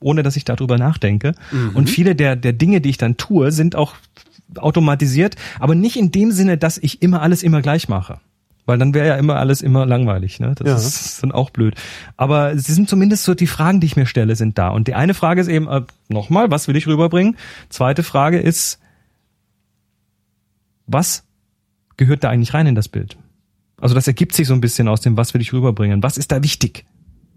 ohne 0.01 0.23
dass 0.23 0.37
ich 0.37 0.45
darüber 0.45 0.79
nachdenke. 0.79 1.35
Mhm. 1.53 1.71
Und 1.75 1.91
viele 1.91 2.15
der, 2.15 2.37
der 2.37 2.53
Dinge, 2.53 2.81
die 2.81 2.91
ich 2.91 2.99
dann 2.99 3.17
tue, 3.17 3.53
sind 3.53 3.77
auch 3.77 3.95
automatisiert, 4.57 5.37
aber 5.59 5.75
nicht 5.75 5.97
in 5.97 6.13
dem 6.13 6.31
Sinne, 6.33 6.59
dass 6.59 6.79
ich 6.79 7.03
immer 7.03 7.23
alles 7.23 7.43
immer 7.43 7.63
gleich 7.63 7.89
mache. 7.89 8.21
Weil 8.67 8.79
dann 8.79 8.95
wäre 8.95 9.07
ja 9.07 9.15
immer 9.15 9.37
alles 9.37 9.63
immer 9.63 9.87
langweilig, 9.87 10.41
ne? 10.41 10.55
Das 10.57 10.67
ja. 10.67 10.75
ist 10.77 11.23
dann 11.23 11.31
auch 11.31 11.51
blöd. 11.51 11.77
Aber 12.17 12.59
sie 12.59 12.73
sind 12.73 12.89
zumindest 12.89 13.23
so 13.23 13.35
die 13.35 13.47
Fragen, 13.47 13.81
die 13.81 13.87
ich 13.87 13.97
mir 13.97 14.07
stelle, 14.07 14.35
sind 14.35 14.59
da. 14.59 14.69
Und 14.69 14.89
die 14.89 14.95
eine 14.95 15.15
Frage 15.15 15.41
ist 15.41 15.49
eben, 15.49 15.69
äh, 15.69 15.83
nochmal, 16.09 16.51
was 16.51 16.67
will 16.67 16.77
ich 16.77 16.89
rüberbringen? 16.89 17.37
Zweite 17.69 18.03
Frage 18.03 18.41
ist, 18.41 18.81
was 20.87 21.25
gehört 21.97 22.25
da 22.25 22.31
eigentlich 22.31 22.55
rein 22.55 22.67
in 22.67 22.75
das 22.75 22.89
Bild? 22.89 23.17
Also 23.81 23.95
das 23.95 24.07
ergibt 24.07 24.35
sich 24.35 24.49
so 24.49 24.55
ein 24.55 24.61
bisschen 24.61 24.89
aus 24.89 25.01
dem, 25.01 25.17
was 25.17 25.33
will 25.33 25.41
ich 25.41 25.53
rüberbringen? 25.53 26.03
Was 26.03 26.19
ist 26.19 26.33
da 26.33 26.43
wichtig? 26.43 26.87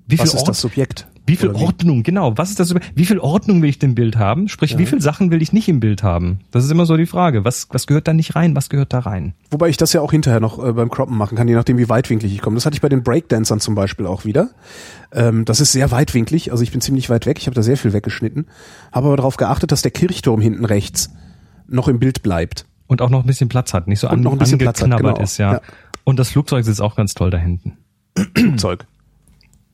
Wie 0.07 0.17
viel 0.17 0.23
was 0.23 0.33
ist 0.33 0.39
Ord 0.39 0.49
das 0.49 0.61
Subjekt? 0.61 1.07
Wie 1.29 1.35
viel 1.35 1.49
Ordnung, 1.49 2.01
genau. 2.01 2.37
Was 2.37 2.49
ist 2.49 2.59
das? 2.59 2.73
Wie 2.95 3.05
viel 3.05 3.19
Ordnung 3.19 3.61
will 3.61 3.69
ich 3.69 3.81
im 3.83 3.93
Bild 3.93 4.17
haben? 4.17 4.47
Sprich, 4.47 4.71
ja. 4.71 4.79
wie 4.79 4.87
viel 4.87 4.99
Sachen 4.99 5.29
will 5.29 5.43
ich 5.43 5.53
nicht 5.53 5.69
im 5.69 5.79
Bild 5.79 6.01
haben? 6.01 6.39
Das 6.49 6.65
ist 6.65 6.71
immer 6.71 6.87
so 6.87 6.97
die 6.97 7.05
Frage. 7.05 7.45
Was, 7.45 7.67
was 7.69 7.85
gehört 7.85 8.07
da 8.07 8.13
nicht 8.13 8.35
rein? 8.35 8.55
Was 8.55 8.69
gehört 8.69 8.93
da 8.93 8.99
rein? 8.99 9.33
Wobei 9.51 9.69
ich 9.69 9.77
das 9.77 9.93
ja 9.93 10.01
auch 10.01 10.11
hinterher 10.11 10.39
noch 10.39 10.63
äh, 10.63 10.73
beim 10.73 10.89
Croppen 10.89 11.15
machen 11.15 11.37
kann, 11.37 11.47
je 11.47 11.53
nachdem, 11.53 11.77
wie 11.77 11.87
weitwinklig 11.87 12.33
ich 12.33 12.41
komme. 12.41 12.55
Das 12.55 12.65
hatte 12.65 12.73
ich 12.73 12.81
bei 12.81 12.89
den 12.89 13.03
Breakdancern 13.03 13.59
zum 13.59 13.75
Beispiel 13.75 14.07
auch 14.07 14.25
wieder. 14.25 14.49
Ähm, 15.11 15.45
das 15.45 15.59
ist 15.59 15.71
sehr 15.71 15.91
weitwinklig. 15.91 16.51
Also 16.51 16.63
ich 16.63 16.71
bin 16.71 16.81
ziemlich 16.81 17.11
weit 17.11 17.27
weg. 17.27 17.37
Ich 17.37 17.45
habe 17.45 17.55
da 17.55 17.61
sehr 17.61 17.77
viel 17.77 17.93
weggeschnitten. 17.93 18.47
Habe 18.91 19.07
aber 19.07 19.17
darauf 19.17 19.37
geachtet, 19.37 19.71
dass 19.71 19.83
der 19.83 19.91
Kirchturm 19.91 20.41
hinten 20.41 20.65
rechts 20.65 21.11
noch 21.67 21.87
im 21.87 21.99
Bild 21.99 22.23
bleibt. 22.23 22.65
Und 22.87 23.03
auch 23.03 23.11
noch 23.11 23.23
ein 23.23 23.27
bisschen 23.27 23.49
Platz 23.49 23.75
hat. 23.75 23.87
Nicht 23.87 23.99
so 23.99 24.07
an, 24.07 24.21
noch 24.21 24.31
ein 24.31 24.39
bisschen 24.39 24.57
Platz 24.57 24.81
hat, 24.81 24.97
genau. 24.97 25.15
ist, 25.17 25.37
ja. 25.37 25.53
ja. 25.53 25.61
Und 26.05 26.17
das 26.17 26.29
Flugzeug 26.31 26.65
sitzt 26.65 26.81
auch 26.81 26.95
ganz 26.95 27.13
toll 27.13 27.29
da 27.29 27.37
hinten. 27.37 27.77
Flugzeug. 28.35 28.87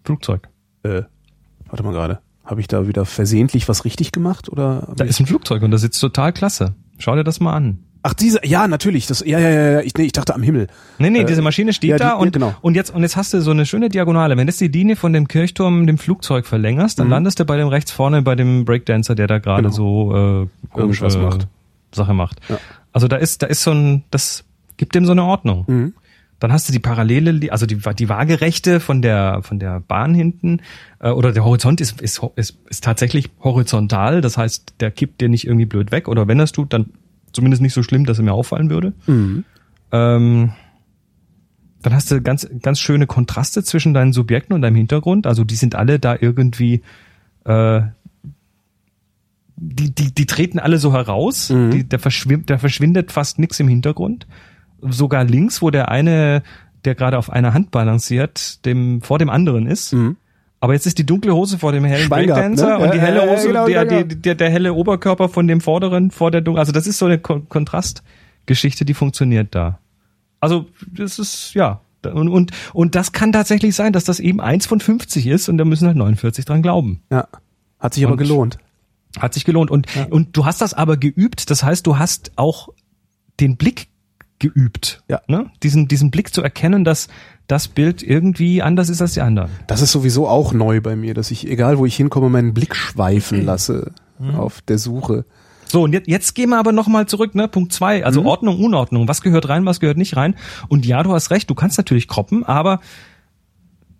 Flugzeug. 0.03 0.49
Äh, 0.83 1.03
warte 1.75 1.83
mal 1.83 1.91
gerade. 1.91 2.19
Habe 2.45 2.61
ich 2.61 2.67
da 2.67 2.87
wieder 2.87 3.05
versehentlich 3.05 3.67
was 3.67 3.85
richtig 3.85 4.11
gemacht 4.11 4.49
oder? 4.49 4.87
Da 4.95 5.03
ist 5.03 5.19
ein 5.19 5.25
Flugzeug 5.25 5.61
und 5.63 5.71
das 5.71 5.81
sitzt 5.81 5.99
total 5.99 6.31
klasse. 6.31 6.75
Schau 6.97 7.15
dir 7.15 7.23
das 7.23 7.39
mal 7.39 7.53
an. 7.53 7.79
Ach, 8.03 8.13
diese, 8.13 8.39
ja, 8.45 8.67
natürlich, 8.67 9.07
das, 9.07 9.21
ja, 9.25 9.39
ja, 9.39 9.49
ja, 9.49 9.79
ich, 9.81 9.95
nee, 9.95 10.03
ich 10.03 10.11
dachte 10.11 10.35
am 10.35 10.43
Himmel. 10.43 10.67
Nee, 10.99 11.09
nee, 11.09 11.21
äh, 11.21 11.25
diese 11.25 11.41
Maschine 11.41 11.73
steht 11.73 11.89
ja, 11.89 11.97
da 11.97 12.15
die, 12.15 12.21
und, 12.21 12.33
genau. 12.33 12.53
und 12.61 12.75
jetzt, 12.75 12.93
und 12.93 13.01
jetzt 13.01 13.17
hast 13.17 13.33
du 13.33 13.41
so 13.41 13.49
eine 13.49 13.65
schöne 13.65 13.89
Diagonale. 13.89 14.37
Wenn 14.37 14.45
du 14.45 14.53
die 14.53 14.67
Linie 14.67 14.95
von 14.95 15.11
dem 15.11 15.27
Kirchturm 15.27 15.87
dem 15.87 15.97
Flugzeug 15.97 16.45
verlängerst, 16.45 16.99
dann 16.99 17.07
mhm. 17.07 17.13
landest 17.13 17.39
du 17.39 17.45
bei 17.45 17.57
dem 17.57 17.67
rechts 17.67 17.91
vorne 17.91 18.21
bei 18.21 18.35
dem 18.35 18.63
Breakdancer, 18.63 19.15
der 19.15 19.25
da 19.25 19.39
gerade 19.39 19.63
genau. 19.63 19.73
so, 19.73 20.43
äh, 20.43 20.47
komisch 20.71 21.01
was 21.01 21.17
macht. 21.17 21.47
Sache 21.91 22.13
macht. 22.13 22.41
Ja. 22.47 22.59
Also 22.93 23.07
da 23.07 23.15
ist, 23.15 23.41
da 23.41 23.47
ist 23.47 23.63
so 23.63 23.71
ein, 23.71 24.03
das 24.11 24.43
gibt 24.77 24.93
dem 24.93 25.05
so 25.07 25.11
eine 25.11 25.23
Ordnung. 25.23 25.63
Mhm. 25.67 25.93
Dann 26.39 26.51
hast 26.51 26.67
du 26.67 26.73
die 26.73 26.79
parallele, 26.79 27.51
also 27.51 27.65
die, 27.65 27.77
die 27.97 28.09
Waagerechte 28.09 28.79
von 28.79 29.01
der, 29.01 29.41
von 29.41 29.57
der 29.57 29.79
Bahn 29.79 30.13
hinten, 30.13 30.61
äh, 30.99 31.09
oder 31.09 31.31
der 31.31 31.45
Horizont 31.45 31.79
ist, 31.79 32.01
ist, 32.01 32.21
ist, 32.35 32.57
ist 32.69 32.83
tatsächlich 32.83 33.29
horizontal. 33.39 34.21
Das 34.21 34.37
heißt, 34.37 34.75
der 34.79 34.91
kippt 34.91 35.21
dir 35.21 35.29
nicht 35.29 35.47
irgendwie 35.47 35.65
blöd 35.65 35.91
weg. 35.91 36.07
Oder 36.07 36.27
wenn 36.27 36.37
das 36.37 36.51
tut, 36.51 36.73
dann 36.73 36.91
zumindest 37.31 37.61
nicht 37.61 37.73
so 37.73 37.83
schlimm, 37.83 38.05
dass 38.05 38.19
er 38.19 38.25
mir 38.25 38.33
auffallen 38.33 38.69
würde. 38.69 38.93
Mhm. 39.07 39.45
Ähm, 39.91 40.53
dann 41.81 41.93
hast 41.93 42.09
du 42.09 42.21
ganz, 42.21 42.47
ganz 42.61 42.79
schöne 42.79 43.05
Kontraste 43.05 43.63
zwischen 43.63 43.93
deinen 43.93 44.11
Subjekten 44.11 44.53
und 44.53 44.61
deinem 44.61 44.75
Hintergrund. 44.75 45.27
Also 45.27 45.43
die 45.43 45.55
sind 45.55 45.75
alle 45.75 45.99
da 45.99 46.17
irgendwie, 46.19 46.81
äh, 47.45 47.81
die, 49.55 49.93
die, 49.93 50.13
die 50.13 50.25
treten 50.25 50.59
alle 50.59 50.79
so 50.79 50.91
heraus. 50.91 51.49
Mhm. 51.49 51.71
Die, 51.71 51.83
der, 51.83 51.99
verschwimmt, 51.99 52.49
der 52.49 52.59
verschwindet 52.59 53.11
fast 53.11 53.39
nix 53.39 53.59
im 53.59 53.67
Hintergrund. 53.67 54.27
Sogar 54.81 55.23
links, 55.23 55.61
wo 55.61 55.69
der 55.71 55.89
eine, 55.89 56.43
der 56.83 56.95
gerade 56.95 57.17
auf 57.17 57.29
einer 57.29 57.53
Hand 57.53 57.71
balanciert, 57.71 58.65
dem 58.65 59.01
vor 59.01 59.19
dem 59.19 59.29
anderen 59.29 59.67
ist. 59.67 59.93
Mhm. 59.93 60.17
Aber 60.59 60.73
jetzt 60.73 60.87
ist 60.87 60.97
die 60.97 61.05
dunkle 61.05 61.35
Hose 61.35 61.59
vor 61.59 61.71
dem 61.71 61.83
hellen 61.85 62.09
Breakdancer 62.09 62.79
ne? 62.79 62.83
und 62.85 62.93
die 62.93 62.99
helle 62.99 63.29
Hose, 63.29 63.51
ja, 63.51 63.65
genau, 63.65 63.67
der, 63.67 63.85
genau. 63.85 64.21
Der, 64.21 64.35
der 64.35 64.49
helle 64.49 64.73
Oberkörper 64.73 65.29
von 65.29 65.47
dem 65.47 65.61
vorderen 65.61 66.11
vor 66.11 66.31
der 66.31 66.41
dunklen. 66.41 66.59
Also 66.59 66.71
das 66.71 66.87
ist 66.87 66.97
so 66.97 67.05
eine 67.05 67.19
Kon 67.19 67.47
Kontrastgeschichte, 67.49 68.85
die 68.85 68.93
funktioniert 68.93 69.53
da. 69.53 69.79
Also 70.39 70.67
das 70.91 71.19
ist 71.19 71.53
ja 71.53 71.81
und, 72.03 72.29
und 72.29 72.51
und 72.73 72.95
das 72.95 73.11
kann 73.11 73.31
tatsächlich 73.31 73.75
sein, 73.75 73.93
dass 73.93 74.03
das 74.03 74.19
eben 74.19 74.39
eins 74.39 74.65
von 74.65 74.79
50 74.79 75.27
ist 75.27 75.49
und 75.49 75.57
da 75.57 75.65
müssen 75.65 75.87
halt 75.87 75.97
49 75.97 76.45
dran 76.45 76.61
glauben. 76.61 77.01
Ja, 77.11 77.27
hat 77.79 77.93
sich 77.93 78.05
und 78.05 78.11
aber 78.11 78.17
gelohnt. 78.17 78.57
Hat 79.19 79.33
sich 79.33 79.45
gelohnt. 79.45 79.71
Und, 79.71 79.93
ja. 79.95 80.07
und 80.09 80.35
du 80.35 80.45
hast 80.45 80.61
das 80.61 80.73
aber 80.73 80.97
geübt. 80.97 81.49
Das 81.49 81.63
heißt, 81.63 81.85
du 81.87 81.97
hast 81.97 82.31
auch 82.35 82.69
den 83.39 83.57
Blick 83.57 83.87
geübt. 84.39 85.03
Ja. 85.07 85.21
Ne? 85.27 85.49
Diesen, 85.63 85.87
diesen 85.87 86.11
Blick 86.11 86.33
zu 86.33 86.41
erkennen, 86.41 86.83
dass 86.83 87.07
das 87.47 87.67
Bild 87.67 88.03
irgendwie 88.03 88.61
anders 88.61 88.89
ist 88.89 89.01
als 89.01 89.13
die 89.13 89.21
anderen. 89.21 89.51
Das 89.67 89.81
ist 89.81 89.91
sowieso 89.91 90.27
auch 90.27 90.53
neu 90.53 90.81
bei 90.81 90.95
mir, 90.95 91.13
dass 91.13 91.31
ich, 91.31 91.47
egal 91.47 91.77
wo 91.77 91.85
ich 91.85 91.95
hinkomme, 91.95 92.29
meinen 92.29 92.53
Blick 92.53 92.75
schweifen 92.75 93.45
lasse 93.45 93.91
mhm. 94.19 94.35
auf 94.35 94.61
der 94.61 94.77
Suche. 94.77 95.25
So, 95.67 95.83
und 95.83 95.93
jetzt, 95.93 96.07
jetzt 96.07 96.35
gehen 96.35 96.49
wir 96.49 96.59
aber 96.59 96.71
nochmal 96.71 97.07
zurück, 97.07 97.35
ne? 97.35 97.47
Punkt 97.47 97.73
zwei, 97.73 98.05
also 98.05 98.21
mhm. 98.21 98.27
Ordnung, 98.27 98.63
Unordnung. 98.63 99.07
Was 99.07 99.21
gehört 99.21 99.49
rein, 99.49 99.65
was 99.65 99.79
gehört 99.79 99.97
nicht 99.97 100.15
rein? 100.15 100.35
Und 100.67 100.85
ja, 100.85 101.01
du 101.03 101.13
hast 101.13 101.31
recht, 101.31 101.49
du 101.49 101.55
kannst 101.55 101.77
natürlich 101.77 102.07
kroppen, 102.07 102.43
aber 102.43 102.79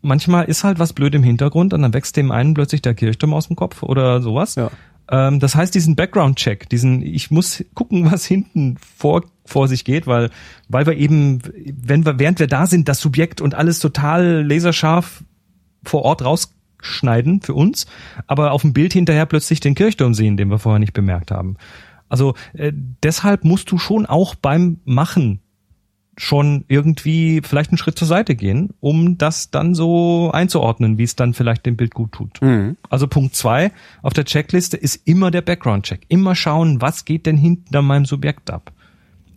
manchmal 0.01 0.45
ist 0.45 0.63
halt 0.63 0.79
was 0.79 0.93
blöd 0.93 1.15
im 1.15 1.23
Hintergrund 1.23 1.73
und 1.73 1.81
dann 1.81 1.93
wächst 1.93 2.15
dem 2.17 2.31
einen 2.31 2.53
plötzlich 2.53 2.81
der 2.81 2.93
Kirchturm 2.93 3.33
aus 3.33 3.47
dem 3.47 3.55
Kopf 3.55 3.83
oder 3.83 4.21
sowas. 4.21 4.55
Ja. 4.55 4.69
Ähm, 5.09 5.39
das 5.39 5.55
heißt, 5.55 5.73
diesen 5.75 5.95
Background-Check, 5.95 6.69
diesen, 6.69 7.01
ich 7.01 7.31
muss 7.31 7.63
gucken, 7.73 8.11
was 8.11 8.25
hinten 8.25 8.77
vor, 8.77 9.23
vor 9.45 9.67
sich 9.67 9.85
geht, 9.85 10.07
weil, 10.07 10.29
weil 10.67 10.85
wir 10.85 10.97
eben, 10.97 11.39
wenn 11.65 12.05
wir, 12.05 12.19
während 12.19 12.39
wir 12.39 12.47
da 12.47 12.65
sind, 12.65 12.87
das 12.87 12.99
Subjekt 12.99 13.41
und 13.41 13.55
alles 13.55 13.79
total 13.79 14.45
laserscharf 14.45 15.23
vor 15.83 16.03
Ort 16.03 16.23
rausschneiden 16.23 17.41
für 17.41 17.53
uns, 17.53 17.85
aber 18.27 18.51
auf 18.51 18.61
dem 18.61 18.73
Bild 18.73 18.93
hinterher 18.93 19.25
plötzlich 19.25 19.59
den 19.59 19.75
Kirchturm 19.75 20.13
sehen, 20.13 20.37
den 20.37 20.49
wir 20.49 20.59
vorher 20.59 20.79
nicht 20.79 20.93
bemerkt 20.93 21.31
haben. 21.31 21.57
Also 22.09 22.35
äh, 22.53 22.71
deshalb 23.03 23.43
musst 23.43 23.71
du 23.71 23.77
schon 23.77 24.05
auch 24.05 24.35
beim 24.35 24.79
Machen 24.85 25.41
schon 26.17 26.63
irgendwie 26.67 27.41
vielleicht 27.43 27.71
einen 27.71 27.77
Schritt 27.77 27.97
zur 27.97 28.07
Seite 28.07 28.35
gehen, 28.35 28.73
um 28.79 29.17
das 29.17 29.51
dann 29.51 29.75
so 29.75 30.31
einzuordnen, 30.31 30.97
wie 30.97 31.03
es 31.03 31.15
dann 31.15 31.33
vielleicht 31.33 31.65
dem 31.65 31.75
Bild 31.75 31.93
gut 31.93 32.13
tut. 32.13 32.41
Mhm. 32.41 32.77
Also 32.89 33.07
Punkt 33.07 33.35
zwei 33.35 33.71
auf 34.01 34.13
der 34.13 34.25
Checkliste 34.25 34.77
ist 34.77 35.01
immer 35.05 35.31
der 35.31 35.41
Background-Check. 35.41 36.01
Immer 36.07 36.35
schauen, 36.35 36.81
was 36.81 37.05
geht 37.05 37.25
denn 37.25 37.37
hinten 37.37 37.75
an 37.75 37.85
meinem 37.85 38.05
Subjekt 38.05 38.49
ab? 38.49 38.71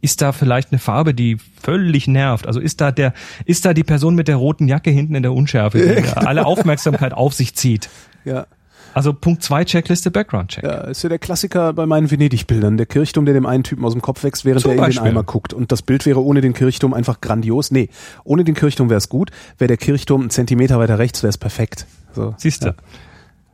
Ist 0.00 0.22
da 0.22 0.30
vielleicht 0.30 0.70
eine 0.70 0.78
Farbe, 0.78 1.12
die 1.12 1.38
völlig 1.60 2.06
nervt? 2.06 2.46
Also 2.46 2.60
ist 2.60 2.80
da 2.80 2.92
der, 2.92 3.12
ist 3.44 3.64
da 3.64 3.74
die 3.74 3.82
Person 3.82 4.14
mit 4.14 4.28
der 4.28 4.36
roten 4.36 4.68
Jacke 4.68 4.90
hinten 4.90 5.16
in 5.16 5.22
der 5.24 5.32
Unschärfe, 5.32 5.78
die 5.78 6.08
alle 6.14 6.46
Aufmerksamkeit 6.46 7.12
auf 7.12 7.34
sich 7.34 7.56
zieht? 7.56 7.88
Ja. 8.24 8.46
Also 8.98 9.12
Punkt 9.12 9.44
zwei 9.44 9.64
Checkliste 9.64 10.10
Background 10.10 10.50
Check. 10.50 10.64
Ja, 10.64 10.80
ist 10.80 11.04
ja 11.04 11.08
der 11.08 11.20
Klassiker 11.20 11.72
bei 11.72 11.86
meinen 11.86 12.10
Venedig-Bildern. 12.10 12.78
Der 12.78 12.86
Kirchturm, 12.86 13.26
der 13.26 13.34
dem 13.34 13.46
einen 13.46 13.62
Typen 13.62 13.84
aus 13.84 13.92
dem 13.92 14.02
Kopf 14.02 14.24
wächst, 14.24 14.44
während 14.44 14.62
Zum 14.62 14.72
er 14.72 14.86
in 14.88 14.90
den 14.90 14.98
Eimer 14.98 15.22
guckt. 15.22 15.54
Und 15.54 15.70
das 15.70 15.82
Bild 15.82 16.04
wäre 16.04 16.20
ohne 16.20 16.40
den 16.40 16.52
Kirchturm 16.52 16.92
einfach 16.92 17.20
grandios. 17.20 17.70
Nee, 17.70 17.90
ohne 18.24 18.42
den 18.42 18.56
Kirchturm 18.56 18.90
wäre 18.90 18.98
es 18.98 19.08
gut. 19.08 19.30
Wäre 19.56 19.68
der 19.68 19.76
Kirchturm 19.76 20.22
einen 20.22 20.30
Zentimeter 20.30 20.80
weiter 20.80 20.98
rechts, 20.98 21.22
wäre 21.22 21.28
es 21.28 21.38
perfekt. 21.38 21.86
So. 22.12 22.34
Siehst 22.38 22.64
du. 22.64 22.70
Ja. 22.70 22.74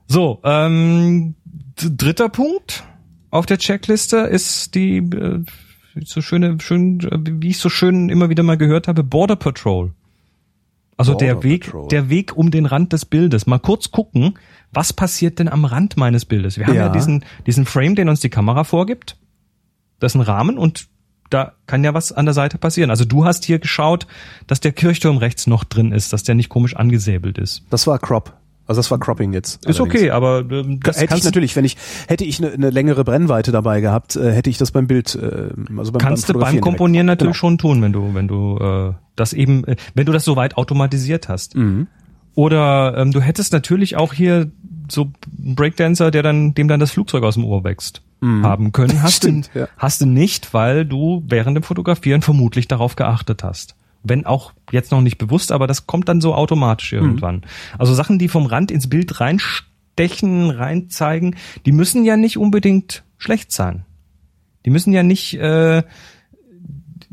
So, 0.06 0.40
ähm, 0.44 1.34
dritter 1.76 2.30
Punkt 2.30 2.84
auf 3.28 3.44
der 3.44 3.58
Checkliste 3.58 4.16
ist 4.20 4.74
die 4.74 4.96
äh, 4.96 5.44
so 6.06 6.22
schöne, 6.22 6.56
schön, 6.62 7.00
wie 7.22 7.50
ich 7.50 7.58
so 7.58 7.68
schön 7.68 8.08
immer 8.08 8.30
wieder 8.30 8.44
mal 8.44 8.56
gehört 8.56 8.88
habe, 8.88 9.04
Border 9.04 9.36
Patrol. 9.36 9.92
Also 10.96 11.14
der 11.14 11.42
Weg, 11.42 11.66
Patrol. 11.66 11.88
der 11.88 12.08
Weg 12.08 12.36
um 12.36 12.50
den 12.50 12.66
Rand 12.66 12.92
des 12.92 13.04
Bildes. 13.04 13.46
Mal 13.46 13.58
kurz 13.58 13.90
gucken, 13.90 14.38
was 14.72 14.92
passiert 14.92 15.38
denn 15.38 15.48
am 15.48 15.64
Rand 15.64 15.96
meines 15.96 16.24
Bildes? 16.24 16.58
Wir 16.58 16.66
haben 16.66 16.74
ja, 16.74 16.86
ja 16.86 16.92
diesen, 16.92 17.24
diesen 17.46 17.66
Frame, 17.66 17.94
den 17.94 18.08
uns 18.08 18.20
die 18.20 18.30
Kamera 18.30 18.64
vorgibt. 18.64 19.16
Das 19.98 20.12
ist 20.12 20.16
ein 20.16 20.22
Rahmen 20.22 20.58
und 20.58 20.88
da 21.30 21.52
kann 21.66 21.82
ja 21.82 21.94
was 21.94 22.12
an 22.12 22.26
der 22.26 22.34
Seite 22.34 22.58
passieren. 22.58 22.90
Also 22.90 23.04
du 23.04 23.24
hast 23.24 23.44
hier 23.44 23.58
geschaut, 23.58 24.06
dass 24.46 24.60
der 24.60 24.72
Kirchturm 24.72 25.16
rechts 25.16 25.46
noch 25.46 25.64
drin 25.64 25.90
ist, 25.90 26.12
dass 26.12 26.22
der 26.22 26.34
nicht 26.34 26.48
komisch 26.48 26.76
angesäbelt 26.76 27.38
ist. 27.38 27.64
Das 27.70 27.86
war 27.86 27.98
Crop. 27.98 28.34
Also 28.66 28.78
das 28.78 28.90
war 28.90 28.98
Cropping 28.98 29.32
jetzt. 29.32 29.64
Ist 29.66 29.80
okay, 29.80 30.10
aber 30.10 30.40
ähm, 30.40 30.80
das 30.80 31.00
hätte 31.00 31.16
ich 31.16 31.24
natürlich, 31.24 31.54
wenn 31.54 31.64
ich 31.64 31.76
hätte 32.08 32.24
ich 32.24 32.42
eine, 32.42 32.52
eine 32.52 32.70
längere 32.70 33.04
Brennweite 33.04 33.52
dabei 33.52 33.80
gehabt, 33.80 34.16
äh, 34.16 34.32
hätte 34.32 34.48
ich 34.48 34.56
das 34.56 34.70
beim 34.70 34.86
Bild, 34.86 35.14
äh, 35.14 35.50
also 35.76 35.92
beim 35.92 36.00
kannst 36.00 36.26
beim 36.28 36.34
du 36.34 36.40
beim 36.40 36.60
Komponieren 36.60 37.06
direkt. 37.06 37.20
natürlich 37.20 37.40
genau. 37.40 37.50
schon 37.50 37.58
tun, 37.58 37.82
wenn 37.82 37.92
du 37.92 38.14
wenn 38.14 38.28
du 38.28 38.58
äh, 38.58 38.92
das 39.16 39.32
eben, 39.32 39.64
äh, 39.64 39.76
wenn 39.94 40.06
du 40.06 40.12
das 40.12 40.24
soweit 40.24 40.56
automatisiert 40.56 41.28
hast. 41.28 41.56
Mhm. 41.56 41.88
Oder 42.34 42.96
ähm, 42.96 43.12
du 43.12 43.20
hättest 43.20 43.52
natürlich 43.52 43.96
auch 43.96 44.12
hier 44.12 44.50
so 44.90 45.10
einen 45.38 45.54
Breakdancer, 45.54 46.10
der 46.10 46.22
dann, 46.22 46.54
dem 46.54 46.68
dann 46.68 46.80
das 46.80 46.90
Flugzeug 46.90 47.22
aus 47.22 47.34
dem 47.34 47.44
Ohr 47.44 47.64
wächst, 47.64 48.02
mhm. 48.20 48.44
haben 48.44 48.72
können. 48.72 49.02
Hast 49.02 49.16
Stimmt, 49.16 49.50
du, 49.54 49.60
ja. 49.60 49.68
hast 49.76 50.00
du 50.00 50.06
nicht, 50.06 50.52
weil 50.52 50.84
du 50.84 51.22
während 51.26 51.56
dem 51.56 51.62
Fotografieren 51.62 52.22
vermutlich 52.22 52.68
darauf 52.68 52.96
geachtet 52.96 53.44
hast. 53.44 53.76
Wenn 54.02 54.26
auch 54.26 54.52
jetzt 54.74 54.92
noch 54.92 55.00
nicht 55.00 55.16
bewusst, 55.16 55.52
aber 55.52 55.66
das 55.66 55.86
kommt 55.86 56.08
dann 56.08 56.20
so 56.20 56.34
automatisch 56.34 56.92
mhm. 56.92 56.98
irgendwann. 56.98 57.36
Mhm. 57.36 57.42
Also 57.78 57.94
Sachen, 57.94 58.18
die 58.18 58.28
vom 58.28 58.46
Rand 58.46 58.70
ins 58.70 58.88
Bild 58.88 59.20
reinstechen, 59.20 60.50
reinzeigen, 60.50 61.36
die 61.64 61.72
müssen 61.72 62.04
ja 62.04 62.16
nicht 62.16 62.36
unbedingt 62.36 63.04
schlecht 63.16 63.52
sein. 63.52 63.86
Die 64.66 64.70
müssen 64.70 64.92
ja 64.92 65.02
nicht 65.02 65.34
äh, 65.34 65.82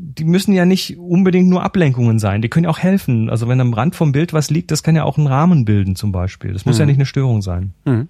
die 0.04 0.24
müssen 0.24 0.52
ja 0.52 0.66
nicht 0.66 0.98
unbedingt 0.98 1.48
nur 1.48 1.62
Ablenkungen 1.62 2.18
sein, 2.18 2.42
die 2.42 2.48
können 2.48 2.64
ja 2.64 2.70
auch 2.70 2.80
helfen. 2.80 3.30
Also 3.30 3.46
wenn 3.48 3.60
am 3.60 3.72
Rand 3.72 3.94
vom 3.94 4.10
Bild 4.10 4.32
was 4.32 4.50
liegt, 4.50 4.70
das 4.70 4.82
kann 4.82 4.96
ja 4.96 5.04
auch 5.04 5.16
einen 5.16 5.28
Rahmen 5.28 5.64
bilden 5.64 5.94
zum 5.94 6.10
Beispiel. 6.10 6.52
Das 6.52 6.66
muss 6.66 6.76
mhm. 6.76 6.80
ja 6.80 6.86
nicht 6.86 6.96
eine 6.96 7.06
Störung 7.06 7.40
sein. 7.40 7.72
Mhm. 7.84 8.08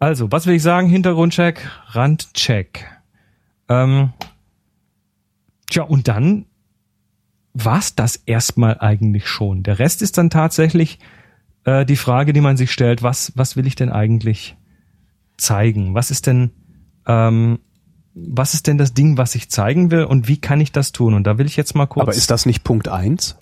Also, 0.00 0.32
was 0.32 0.46
will 0.46 0.54
ich 0.54 0.62
sagen? 0.62 0.88
Hintergrundcheck, 0.88 1.68
Randcheck. 1.88 2.86
Ähm, 3.68 4.10
tja, 5.68 5.82
und 5.82 6.08
dann 6.08 6.46
war's 7.52 7.94
das 7.94 8.16
erstmal 8.16 8.78
eigentlich 8.78 9.26
schon. 9.26 9.62
Der 9.62 9.78
Rest 9.78 10.02
ist 10.02 10.18
dann 10.18 10.30
tatsächlich 10.30 10.98
äh, 11.64 11.84
die 11.84 11.96
Frage, 11.96 12.32
die 12.32 12.40
man 12.40 12.56
sich 12.56 12.70
stellt, 12.70 13.02
was, 13.02 13.32
was 13.34 13.56
will 13.56 13.66
ich 13.66 13.74
denn 13.74 13.90
eigentlich 13.90 14.56
zeigen? 15.36 15.94
Was 15.94 16.10
ist 16.10 16.26
denn 16.26 16.50
ähm, 17.06 17.58
was 18.14 18.54
ist 18.54 18.66
denn 18.66 18.78
das 18.78 18.92
Ding, 18.94 19.18
was 19.18 19.34
ich 19.34 19.50
zeigen 19.50 19.90
will 19.90 20.04
und 20.04 20.28
wie 20.28 20.38
kann 20.38 20.60
ich 20.60 20.72
das 20.72 20.92
tun? 20.92 21.14
Und 21.14 21.26
da 21.26 21.38
will 21.38 21.46
ich 21.46 21.56
jetzt 21.56 21.74
mal 21.74 21.86
kurz. 21.86 22.02
Aber 22.02 22.14
ist 22.14 22.30
das 22.30 22.46
nicht 22.46 22.64
Punkt 22.64 22.88
eins? 22.88 23.38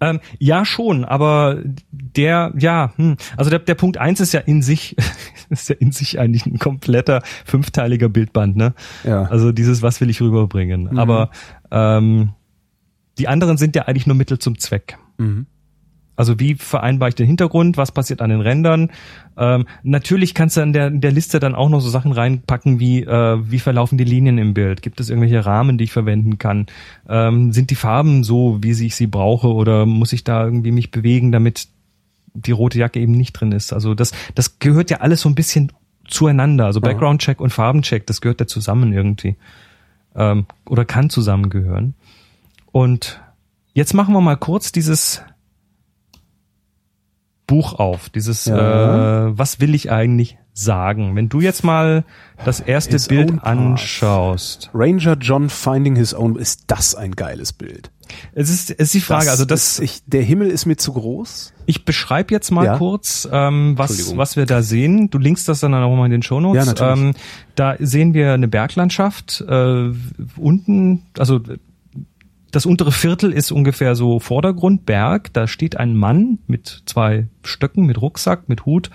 Ähm, 0.00 0.20
ja, 0.38 0.64
schon, 0.64 1.04
aber 1.04 1.62
der, 1.92 2.52
ja, 2.58 2.92
hm, 2.96 3.16
also 3.36 3.48
der, 3.48 3.60
der 3.60 3.76
Punkt 3.76 3.96
eins 3.96 4.20
ist 4.20 4.32
ja 4.32 4.40
in 4.40 4.60
sich, 4.60 4.96
ist 5.50 5.68
ja 5.68 5.76
in 5.78 5.92
sich 5.92 6.18
eigentlich 6.18 6.46
ein 6.46 6.58
kompletter 6.58 7.22
fünfteiliger 7.44 8.08
Bildband, 8.08 8.56
ne? 8.56 8.74
Ja. 9.04 9.22
Also 9.24 9.52
dieses, 9.52 9.82
was 9.82 10.00
will 10.00 10.10
ich 10.10 10.20
rüberbringen. 10.20 10.90
Mhm. 10.90 10.98
Aber 10.98 11.30
ähm, 11.70 12.30
die 13.18 13.28
anderen 13.28 13.56
sind 13.56 13.76
ja 13.76 13.82
eigentlich 13.82 14.06
nur 14.06 14.16
Mittel 14.16 14.38
zum 14.38 14.58
Zweck. 14.58 14.98
Mhm. 15.18 15.46
Also 16.16 16.38
wie 16.38 16.54
vereinbare 16.54 17.08
ich 17.08 17.14
den 17.16 17.26
Hintergrund? 17.26 17.76
Was 17.76 17.90
passiert 17.90 18.22
an 18.22 18.30
den 18.30 18.40
Rändern? 18.40 18.92
Ähm, 19.36 19.66
natürlich 19.82 20.34
kannst 20.34 20.56
du 20.56 20.60
in 20.60 20.72
der, 20.72 20.86
in 20.86 21.00
der 21.00 21.10
Liste 21.10 21.40
dann 21.40 21.56
auch 21.56 21.68
noch 21.68 21.80
so 21.80 21.88
Sachen 21.88 22.12
reinpacken 22.12 22.78
wie 22.78 23.02
äh, 23.02 23.38
wie 23.42 23.58
verlaufen 23.58 23.98
die 23.98 24.04
Linien 24.04 24.38
im 24.38 24.54
Bild? 24.54 24.80
Gibt 24.82 25.00
es 25.00 25.10
irgendwelche 25.10 25.44
Rahmen, 25.44 25.76
die 25.76 25.84
ich 25.84 25.92
verwenden 25.92 26.38
kann? 26.38 26.66
Ähm, 27.08 27.52
sind 27.52 27.70
die 27.70 27.74
Farben 27.74 28.22
so, 28.22 28.58
wie 28.62 28.70
ich 28.70 28.94
sie 28.94 29.08
brauche, 29.08 29.52
oder 29.52 29.86
muss 29.86 30.12
ich 30.12 30.22
da 30.22 30.44
irgendwie 30.44 30.70
mich 30.70 30.92
bewegen, 30.92 31.32
damit 31.32 31.68
die 32.32 32.52
rote 32.52 32.78
Jacke 32.78 33.00
eben 33.00 33.12
nicht 33.12 33.32
drin 33.32 33.50
ist? 33.50 33.72
Also 33.72 33.94
das 33.94 34.12
das 34.36 34.60
gehört 34.60 34.90
ja 34.90 34.98
alles 34.98 35.20
so 35.20 35.28
ein 35.28 35.34
bisschen 35.34 35.72
zueinander. 36.06 36.66
Also 36.66 36.80
Background 36.80 37.22
Check 37.22 37.40
und 37.40 37.50
Farbencheck, 37.50 38.06
das 38.06 38.20
gehört 38.20 38.38
ja 38.38 38.46
zusammen 38.46 38.92
irgendwie 38.92 39.36
ähm, 40.14 40.46
oder 40.68 40.84
kann 40.84 41.10
zusammengehören. 41.10 41.94
Und 42.74 43.22
jetzt 43.72 43.94
machen 43.94 44.12
wir 44.14 44.20
mal 44.20 44.34
kurz 44.34 44.72
dieses 44.72 45.22
Buch 47.46 47.74
auf, 47.74 48.08
dieses 48.08 48.46
ja. 48.46 49.28
äh, 49.28 49.38
Was 49.38 49.60
will 49.60 49.76
ich 49.76 49.92
eigentlich 49.92 50.38
sagen? 50.54 51.14
Wenn 51.14 51.28
du 51.28 51.40
jetzt 51.40 51.62
mal 51.62 52.04
das 52.44 52.58
erste 52.58 52.94
his 52.94 53.06
Bild 53.06 53.44
anschaust. 53.44 54.70
Ranger 54.74 55.16
John 55.20 55.50
Finding 55.50 55.94
His 55.94 56.14
Own, 56.14 56.34
ist 56.34 56.64
das 56.66 56.96
ein 56.96 57.12
geiles 57.12 57.52
Bild? 57.52 57.92
Es 58.32 58.50
ist, 58.50 58.70
es 58.72 58.78
ist 58.78 58.94
die 58.94 59.00
Frage, 59.00 59.26
das 59.26 59.30
also 59.30 59.44
das. 59.44 59.78
Ich, 59.78 60.02
der 60.06 60.22
Himmel 60.22 60.50
ist 60.50 60.66
mir 60.66 60.76
zu 60.76 60.94
groß. 60.94 61.52
Ich 61.66 61.84
beschreibe 61.84 62.34
jetzt 62.34 62.50
mal 62.50 62.64
ja. 62.64 62.76
kurz, 62.76 63.28
ähm, 63.30 63.74
was, 63.78 64.16
was 64.16 64.34
wir 64.34 64.46
da 64.46 64.62
sehen. 64.62 65.10
Du 65.10 65.18
linkst 65.18 65.48
das 65.48 65.60
dann 65.60 65.72
auch 65.74 65.96
mal 65.96 66.06
in 66.06 66.10
den 66.10 66.22
Shownotes. 66.22 66.56
Ja, 66.56 66.72
natürlich. 66.72 67.04
Ähm, 67.04 67.14
da 67.54 67.76
sehen 67.78 68.14
wir 68.14 68.32
eine 68.32 68.48
Berglandschaft. 68.48 69.44
Äh, 69.46 69.92
unten, 70.36 71.02
also 71.16 71.40
das 72.54 72.66
untere 72.66 72.92
Viertel 72.92 73.32
ist 73.32 73.50
ungefähr 73.50 73.96
so 73.96 74.20
Vordergrund, 74.20 74.86
Berg. 74.86 75.32
Da 75.32 75.46
steht 75.46 75.76
ein 75.76 75.96
Mann 75.96 76.38
mit 76.46 76.82
zwei 76.86 77.26
Stöcken, 77.42 77.86
mit 77.86 78.00
Rucksack, 78.00 78.48
mit 78.48 78.64
Hut 78.64 78.90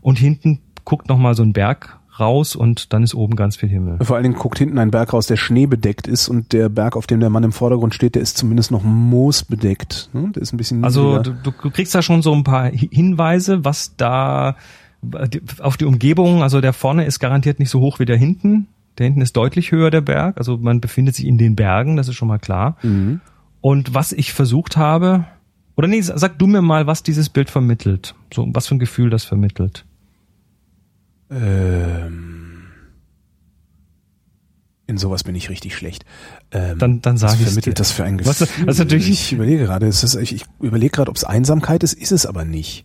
und 0.00 0.18
hinten 0.18 0.60
guckt 0.84 1.08
nochmal 1.08 1.34
so 1.34 1.42
ein 1.42 1.52
Berg 1.52 1.98
raus 2.18 2.54
und 2.54 2.92
dann 2.92 3.02
ist 3.02 3.14
oben 3.14 3.36
ganz 3.36 3.56
viel 3.56 3.68
Himmel. 3.68 3.98
Vor 4.00 4.16
allen 4.16 4.22
Dingen 4.22 4.36
guckt 4.36 4.58
hinten 4.58 4.78
ein 4.78 4.90
Berg 4.90 5.12
raus, 5.12 5.26
der 5.26 5.36
schneebedeckt 5.36 6.06
ist 6.06 6.28
und 6.28 6.52
der 6.52 6.68
Berg, 6.68 6.96
auf 6.96 7.06
dem 7.06 7.20
der 7.20 7.30
Mann 7.30 7.42
im 7.42 7.52
Vordergrund 7.52 7.94
steht, 7.94 8.14
der 8.14 8.22
ist 8.22 8.36
zumindest 8.36 8.70
noch 8.70 8.82
moosbedeckt. 8.82 10.10
Hm? 10.12 10.32
Der 10.32 10.42
ist 10.42 10.52
ein 10.52 10.56
bisschen 10.56 10.84
Also 10.84 11.18
du, 11.18 11.32
du 11.42 11.70
kriegst 11.70 11.94
da 11.94 12.02
schon 12.02 12.22
so 12.22 12.32
ein 12.32 12.44
paar 12.44 12.66
Hinweise, 12.70 13.64
was 13.64 13.96
da 13.96 14.56
auf 15.58 15.76
die 15.76 15.84
Umgebung, 15.84 16.42
also 16.42 16.60
der 16.60 16.72
vorne 16.72 17.04
ist 17.04 17.18
garantiert 17.18 17.58
nicht 17.58 17.70
so 17.70 17.80
hoch 17.80 17.98
wie 17.98 18.06
der 18.06 18.16
hinten. 18.16 18.68
Der 18.98 19.06
hinten 19.06 19.20
ist 19.20 19.36
deutlich 19.36 19.72
höher 19.72 19.90
der 19.90 20.00
Berg, 20.00 20.38
also 20.38 20.56
man 20.56 20.80
befindet 20.80 21.14
sich 21.14 21.26
in 21.26 21.38
den 21.38 21.56
Bergen, 21.56 21.96
das 21.96 22.08
ist 22.08 22.14
schon 22.14 22.28
mal 22.28 22.38
klar. 22.38 22.76
Mhm. 22.82 23.20
Und 23.60 23.94
was 23.94 24.12
ich 24.12 24.32
versucht 24.32 24.76
habe, 24.76 25.24
oder 25.76 25.88
nee, 25.88 26.00
sag 26.00 26.38
du 26.38 26.46
mir 26.46 26.62
mal, 26.62 26.86
was 26.86 27.02
dieses 27.02 27.28
Bild 27.28 27.50
vermittelt. 27.50 28.14
So, 28.32 28.46
was 28.52 28.68
für 28.68 28.76
ein 28.76 28.78
Gefühl 28.78 29.10
das 29.10 29.24
vermittelt. 29.24 29.84
Ähm, 31.30 32.66
in 34.86 34.98
sowas 34.98 35.24
bin 35.24 35.34
ich 35.34 35.50
richtig 35.50 35.74
schlecht. 35.74 36.04
Ähm, 36.52 36.78
dann 36.78 37.00
dann 37.00 37.16
sage 37.16 37.38
ich 37.40 37.46
vermittelt 37.46 37.80
das 37.80 37.90
für 37.90 38.04
ein 38.04 38.18
Gefühl. 38.18 38.34
Was, 38.38 38.66
was 38.66 38.78
natürlich 38.78 39.08
ich 39.08 39.32
überlege 39.32 39.64
gerade, 39.64 39.86
ist, 39.86 40.14
ich, 40.14 40.34
ich 40.34 40.44
überlege 40.60 40.90
gerade, 40.90 41.10
ob 41.10 41.16
es 41.16 41.24
Einsamkeit 41.24 41.82
ist, 41.82 41.94
ist 41.94 42.12
es 42.12 42.26
aber 42.26 42.44
nicht. 42.44 42.84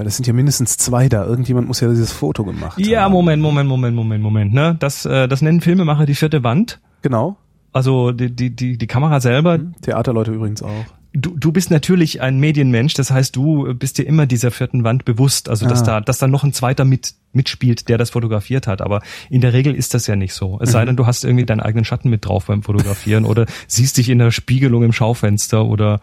Weil 0.00 0.06
es 0.06 0.16
sind 0.16 0.26
ja 0.26 0.32
mindestens 0.32 0.78
zwei 0.78 1.10
da. 1.10 1.26
Irgendjemand 1.26 1.68
muss 1.68 1.80
ja 1.80 1.88
dieses 1.90 2.10
Foto 2.10 2.42
gemacht 2.42 2.78
ja, 2.78 2.84
haben. 2.84 2.90
Ja, 2.90 3.08
Moment, 3.10 3.42
Moment, 3.42 3.68
Moment, 3.68 3.94
Moment, 3.94 4.22
Moment. 4.22 4.54
Ne? 4.54 4.74
Das, 4.78 5.04
äh, 5.04 5.28
das 5.28 5.42
nennen 5.42 5.60
Filmemacher 5.60 6.06
die 6.06 6.14
vierte 6.14 6.42
Wand. 6.42 6.80
Genau. 7.02 7.36
Also 7.70 8.10
die, 8.10 8.34
die, 8.34 8.48
die, 8.48 8.78
die 8.78 8.86
Kamera 8.86 9.20
selber. 9.20 9.58
Mhm. 9.58 9.74
Theaterleute 9.82 10.30
übrigens 10.32 10.62
auch 10.62 10.86
du, 11.12 11.36
du 11.36 11.52
bist 11.52 11.70
natürlich 11.70 12.22
ein 12.22 12.38
Medienmensch, 12.38 12.94
das 12.94 13.10
heißt, 13.10 13.36
du 13.36 13.74
bist 13.74 13.98
dir 13.98 14.04
immer 14.06 14.24
dieser 14.26 14.50
vierten 14.50 14.84
Wand 14.84 15.04
bewusst, 15.04 15.50
also 15.50 15.68
dass 15.68 15.82
ah. 15.82 15.84
da, 15.84 16.00
dass 16.00 16.18
da 16.18 16.28
noch 16.28 16.44
ein 16.44 16.54
zweiter 16.54 16.86
mit 16.86 17.14
mitspielt, 17.32 17.90
der 17.90 17.98
das 17.98 18.08
fotografiert 18.08 18.66
hat. 18.66 18.80
Aber 18.80 19.02
in 19.28 19.42
der 19.42 19.52
Regel 19.52 19.74
ist 19.74 19.92
das 19.92 20.06
ja 20.06 20.16
nicht 20.16 20.32
so. 20.32 20.58
Es 20.62 20.72
sei 20.72 20.82
mhm. 20.82 20.86
denn, 20.86 20.96
du 20.96 21.06
hast 21.06 21.24
irgendwie 21.24 21.44
deinen 21.44 21.60
eigenen 21.60 21.84
Schatten 21.84 22.08
mit 22.08 22.24
drauf 22.24 22.46
beim 22.46 22.62
Fotografieren 22.62 23.26
oder 23.26 23.44
siehst 23.66 23.98
dich 23.98 24.08
in 24.08 24.18
der 24.18 24.30
Spiegelung 24.30 24.82
im 24.82 24.92
Schaufenster 24.92 25.66
oder 25.66 26.00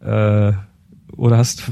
äh, 0.00 0.52
oder 1.16 1.36
hast 1.36 1.64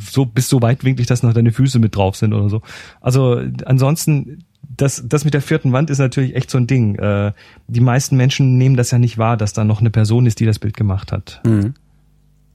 so 0.00 0.24
bist 0.26 0.48
so 0.48 0.62
weitwinklig, 0.62 1.06
dass 1.06 1.22
noch 1.22 1.32
deine 1.32 1.52
Füße 1.52 1.78
mit 1.78 1.96
drauf 1.96 2.16
sind 2.16 2.32
oder 2.32 2.48
so. 2.48 2.62
Also 3.00 3.40
ansonsten 3.64 4.44
das, 4.76 5.02
das 5.06 5.24
mit 5.24 5.34
der 5.34 5.42
vierten 5.42 5.72
Wand 5.72 5.90
ist 5.90 5.98
natürlich 5.98 6.36
echt 6.36 6.50
so 6.50 6.58
ein 6.58 6.66
Ding. 6.66 6.96
Äh, 6.96 7.32
die 7.66 7.80
meisten 7.80 8.16
Menschen 8.16 8.58
nehmen 8.58 8.76
das 8.76 8.90
ja 8.90 8.98
nicht 8.98 9.18
wahr, 9.18 9.36
dass 9.36 9.52
da 9.52 9.64
noch 9.64 9.80
eine 9.80 9.90
Person 9.90 10.26
ist, 10.26 10.40
die 10.40 10.46
das 10.46 10.58
Bild 10.58 10.76
gemacht 10.76 11.12
hat. 11.12 11.40
Mhm. 11.44 11.74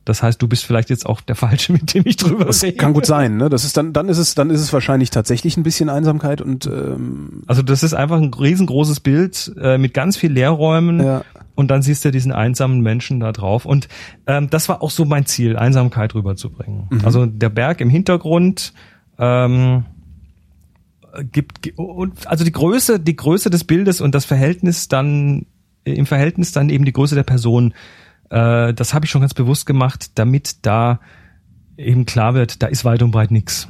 Das 0.05 0.21
heißt, 0.21 0.41
du 0.41 0.47
bist 0.47 0.65
vielleicht 0.65 0.89
jetzt 0.89 1.05
auch 1.05 1.21
der 1.21 1.35
Falsche, 1.35 1.71
mit 1.73 1.93
dem 1.93 2.03
ich 2.05 2.17
drüber 2.17 2.45
das 2.45 2.63
rede. 2.63 2.77
Kann 2.77 2.93
gut 2.93 3.05
sein, 3.05 3.37
ne? 3.37 3.49
Das 3.49 3.63
ist 3.63 3.77
dann, 3.77 3.93
dann 3.93 4.09
ist 4.09 4.17
es, 4.17 4.35
dann 4.35 4.49
ist 4.49 4.61
es 4.61 4.73
wahrscheinlich 4.73 5.09
tatsächlich 5.09 5.57
ein 5.57 5.63
bisschen 5.63 5.89
Einsamkeit 5.89 6.41
und 6.41 6.65
ähm 6.65 7.43
also 7.47 7.61
das 7.61 7.83
ist 7.83 7.93
einfach 7.93 8.17
ein 8.17 8.33
riesengroßes 8.33 8.99
Bild 8.99 9.53
äh, 9.59 9.77
mit 9.77 9.93
ganz 9.93 10.17
viel 10.17 10.31
Leerräumen 10.31 11.03
ja. 11.03 11.23
und 11.55 11.69
dann 11.69 11.81
siehst 11.81 12.03
du 12.05 12.11
diesen 12.11 12.31
einsamen 12.31 12.81
Menschen 12.81 13.19
da 13.19 13.31
drauf 13.31 13.65
und 13.65 13.87
ähm, 14.27 14.49
das 14.49 14.69
war 14.69 14.81
auch 14.81 14.91
so 14.91 15.05
mein 15.05 15.25
Ziel, 15.25 15.57
Einsamkeit 15.57 16.15
rüberzubringen. 16.15 16.87
Mhm. 16.89 17.01
Also 17.05 17.25
der 17.25 17.49
Berg 17.49 17.81
im 17.81 17.89
Hintergrund 17.89 18.73
ähm, 19.17 19.85
gibt 21.31 21.77
und 21.77 22.27
also 22.27 22.43
die 22.43 22.51
Größe, 22.51 22.99
die 22.99 23.15
Größe 23.15 23.49
des 23.49 23.63
Bildes 23.63 24.01
und 24.01 24.15
das 24.15 24.25
Verhältnis 24.25 24.87
dann 24.87 25.45
im 25.85 26.05
Verhältnis 26.05 26.51
dann 26.51 26.69
eben 26.69 26.85
die 26.85 26.93
Größe 26.93 27.15
der 27.15 27.23
Person 27.23 27.73
äh, 28.33 28.73
das 28.73 28.95
habe 28.95 29.05
ich 29.05 29.11
schon 29.11 29.21
ganz 29.21 29.35
bewusst 29.35 29.67
gemacht, 29.67 30.11
damit 30.15 30.65
da 30.65 30.99
eben 31.77 32.05
klar 32.05 32.33
wird, 32.33 32.63
da 32.63 32.67
ist 32.67 32.83
weit 32.83 33.03
und 33.03 33.11
breit 33.11 33.29
nix. 33.29 33.69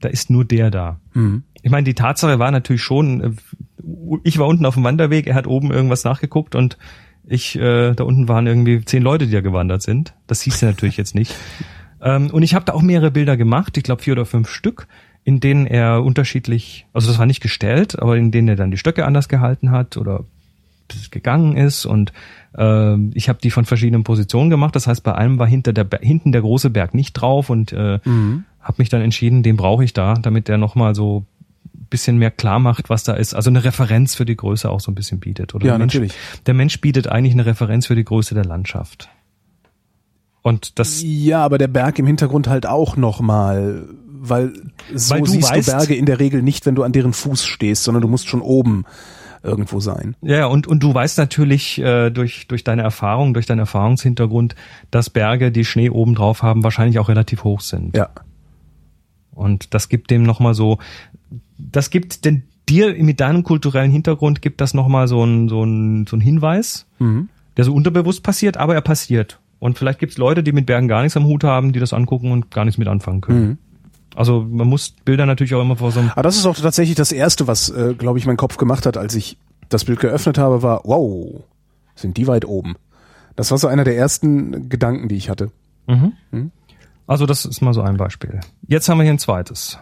Da 0.00 0.08
ist 0.08 0.28
nur 0.28 0.44
der 0.44 0.70
da. 0.70 1.00
Mhm. 1.14 1.44
Ich 1.62 1.70
meine, 1.70 1.84
die 1.84 1.94
Tatsache 1.94 2.38
war 2.38 2.50
natürlich 2.50 2.82
schon, 2.82 3.20
äh, 3.22 3.30
ich 4.22 4.38
war 4.38 4.46
unten 4.48 4.66
auf 4.66 4.74
dem 4.74 4.84
Wanderweg, 4.84 5.26
er 5.26 5.34
hat 5.34 5.46
oben 5.46 5.70
irgendwas 5.70 6.04
nachgeguckt 6.04 6.54
und 6.54 6.76
ich, 7.26 7.56
äh, 7.56 7.94
da 7.94 8.04
unten 8.04 8.28
waren 8.28 8.46
irgendwie 8.46 8.84
zehn 8.84 9.02
Leute, 9.02 9.26
die 9.26 9.32
da 9.32 9.40
gewandert 9.40 9.82
sind. 9.82 10.14
Das 10.26 10.42
hieß 10.42 10.60
ja 10.60 10.68
natürlich 10.68 10.96
jetzt 10.96 11.14
nicht. 11.14 11.34
Ähm, 12.02 12.30
und 12.30 12.42
ich 12.42 12.54
habe 12.54 12.64
da 12.64 12.72
auch 12.72 12.80
mehrere 12.80 13.10
Bilder 13.10 13.36
gemacht, 13.36 13.76
ich 13.76 13.82
glaube 13.82 14.02
vier 14.02 14.14
oder 14.14 14.24
fünf 14.24 14.48
Stück, 14.48 14.86
in 15.22 15.38
denen 15.38 15.66
er 15.66 16.02
unterschiedlich, 16.02 16.86
also 16.94 17.08
das 17.08 17.18
war 17.18 17.26
nicht 17.26 17.42
gestellt, 17.42 17.98
aber 17.98 18.16
in 18.16 18.30
denen 18.30 18.48
er 18.48 18.56
dann 18.56 18.70
die 18.70 18.78
Stöcke 18.78 19.04
anders 19.04 19.28
gehalten 19.28 19.70
hat 19.70 19.98
oder 19.98 20.24
gegangen 21.10 21.56
ist 21.56 21.86
und 21.86 22.12
äh, 22.56 22.96
ich 23.14 23.28
habe 23.28 23.38
die 23.42 23.50
von 23.50 23.64
verschiedenen 23.64 24.04
Positionen 24.04 24.50
gemacht. 24.50 24.76
Das 24.76 24.86
heißt, 24.86 25.02
bei 25.02 25.14
einem 25.14 25.38
war 25.38 25.46
hinter 25.46 25.72
der 25.72 25.86
hinten 26.00 26.32
der 26.32 26.42
große 26.42 26.70
Berg 26.70 26.94
nicht 26.94 27.12
drauf 27.14 27.50
und 27.50 27.72
äh, 27.72 28.00
mhm. 28.04 28.44
habe 28.60 28.74
mich 28.78 28.88
dann 28.88 29.02
entschieden, 29.02 29.42
den 29.42 29.56
brauche 29.56 29.84
ich 29.84 29.92
da, 29.92 30.14
damit 30.14 30.48
der 30.48 30.58
nochmal 30.58 30.94
so 30.94 31.24
bisschen 31.90 32.18
mehr 32.18 32.30
klar 32.30 32.60
macht, 32.60 32.88
was 32.88 33.02
da 33.04 33.14
ist. 33.14 33.34
Also 33.34 33.50
eine 33.50 33.64
Referenz 33.64 34.14
für 34.14 34.24
die 34.24 34.36
Größe 34.36 34.70
auch 34.70 34.80
so 34.80 34.90
ein 34.90 34.94
bisschen 34.94 35.20
bietet. 35.20 35.54
Oder 35.54 35.66
ja, 35.66 35.72
der 35.72 35.78
Mensch, 35.80 35.94
natürlich. 35.94 36.14
Der 36.46 36.54
Mensch 36.54 36.80
bietet 36.80 37.08
eigentlich 37.08 37.34
eine 37.34 37.46
Referenz 37.46 37.86
für 37.86 37.96
die 37.96 38.04
Größe 38.04 38.34
der 38.34 38.44
Landschaft. 38.44 39.08
Und 40.42 40.78
das. 40.78 41.02
Ja, 41.04 41.44
aber 41.44 41.58
der 41.58 41.68
Berg 41.68 41.98
im 41.98 42.06
Hintergrund 42.06 42.48
halt 42.48 42.64
auch 42.64 42.96
nochmal, 42.96 43.88
weil 44.08 44.52
so 44.94 45.14
weil 45.14 45.26
siehst 45.26 45.50
weißt, 45.50 45.68
du 45.68 45.72
Berge 45.72 45.94
in 45.96 46.06
der 46.06 46.20
Regel 46.20 46.42
nicht, 46.42 46.64
wenn 46.64 46.74
du 46.74 46.82
an 46.82 46.92
deren 46.92 47.12
Fuß 47.12 47.44
stehst, 47.44 47.84
sondern 47.84 48.00
du 48.00 48.08
musst 48.08 48.28
schon 48.28 48.40
oben 48.40 48.84
irgendwo 49.42 49.80
sein. 49.80 50.16
Ja, 50.22 50.46
und, 50.46 50.66
und 50.66 50.82
du 50.82 50.92
weißt 50.92 51.18
natürlich 51.18 51.78
äh, 51.78 52.10
durch, 52.10 52.46
durch 52.48 52.64
deine 52.64 52.82
Erfahrung, 52.82 53.34
durch 53.34 53.46
deinen 53.46 53.60
Erfahrungshintergrund, 53.60 54.54
dass 54.90 55.10
Berge, 55.10 55.50
die 55.50 55.64
Schnee 55.64 55.90
oben 55.90 56.14
drauf 56.14 56.42
haben, 56.42 56.62
wahrscheinlich 56.62 56.98
auch 56.98 57.08
relativ 57.08 57.44
hoch 57.44 57.60
sind. 57.60 57.96
Ja. 57.96 58.10
Und 59.32 59.74
das 59.74 59.88
gibt 59.88 60.10
dem 60.10 60.22
nochmal 60.22 60.54
so, 60.54 60.78
das 61.58 61.90
gibt 61.90 62.24
denn 62.24 62.42
dir 62.68 62.94
mit 63.02 63.20
deinem 63.20 63.42
kulturellen 63.42 63.90
Hintergrund 63.90 64.42
gibt 64.42 64.60
das 64.60 64.74
nochmal 64.74 65.08
so 65.08 65.24
ein, 65.24 65.48
so 65.48 65.64
ein, 65.64 66.06
so 66.06 66.16
ein 66.16 66.20
Hinweis, 66.20 66.86
mhm. 66.98 67.28
der 67.56 67.64
so 67.64 67.74
unterbewusst 67.74 68.22
passiert, 68.22 68.56
aber 68.56 68.74
er 68.74 68.80
passiert. 68.80 69.40
Und 69.58 69.76
vielleicht 69.78 69.98
gibt 69.98 70.12
es 70.12 70.18
Leute, 70.18 70.42
die 70.42 70.52
mit 70.52 70.66
Bergen 70.66 70.88
gar 70.88 71.02
nichts 71.02 71.16
am 71.16 71.24
Hut 71.24 71.44
haben, 71.44 71.72
die 71.72 71.80
das 71.80 71.92
angucken 71.92 72.32
und 72.32 72.50
gar 72.50 72.64
nichts 72.64 72.78
mit 72.78 72.88
anfangen 72.88 73.20
können. 73.20 73.40
Mhm. 73.40 73.58
Also 74.14 74.42
man 74.42 74.66
muss 74.66 74.90
Bilder 75.04 75.26
natürlich 75.26 75.54
auch 75.54 75.62
immer 75.62 75.76
vor 75.76 75.92
so 75.92 76.00
einem. 76.00 76.10
Aber 76.10 76.22
das 76.22 76.36
ist 76.36 76.46
auch 76.46 76.56
tatsächlich 76.56 76.96
das 76.96 77.12
Erste, 77.12 77.46
was, 77.46 77.70
äh, 77.70 77.94
glaube 77.96 78.18
ich, 78.18 78.26
mein 78.26 78.36
Kopf 78.36 78.56
gemacht 78.56 78.86
hat, 78.86 78.96
als 78.96 79.14
ich 79.14 79.38
das 79.68 79.84
Bild 79.84 80.00
geöffnet 80.00 80.36
habe, 80.36 80.62
war, 80.62 80.80
wow, 80.84 81.44
sind 81.94 82.16
die 82.16 82.26
weit 82.26 82.44
oben. 82.44 82.74
Das 83.36 83.50
war 83.50 83.58
so 83.58 83.68
einer 83.68 83.84
der 83.84 83.96
ersten 83.96 84.68
Gedanken, 84.68 85.08
die 85.08 85.16
ich 85.16 85.30
hatte. 85.30 85.50
Mhm. 85.86 86.12
Hm? 86.30 86.50
Also 87.06 87.26
das 87.26 87.44
ist 87.44 87.60
mal 87.60 87.74
so 87.74 87.82
ein 87.82 87.96
Beispiel. 87.96 88.40
Jetzt 88.66 88.88
haben 88.88 88.98
wir 88.98 89.04
hier 89.04 89.12
ein 89.12 89.18
zweites. 89.18 89.78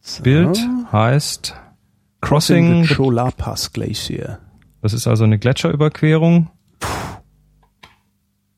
So. 0.00 0.22
Bild 0.22 0.58
heißt 0.92 1.54
Crossing, 2.20 2.84
Crossing 2.84 2.84
the 2.84 2.94
Chola 2.94 3.30
Pass 3.30 3.72
Glacier. 3.72 4.38
Das 4.82 4.92
ist 4.92 5.06
also 5.06 5.24
eine 5.24 5.38
Gletscherüberquerung. 5.38 6.50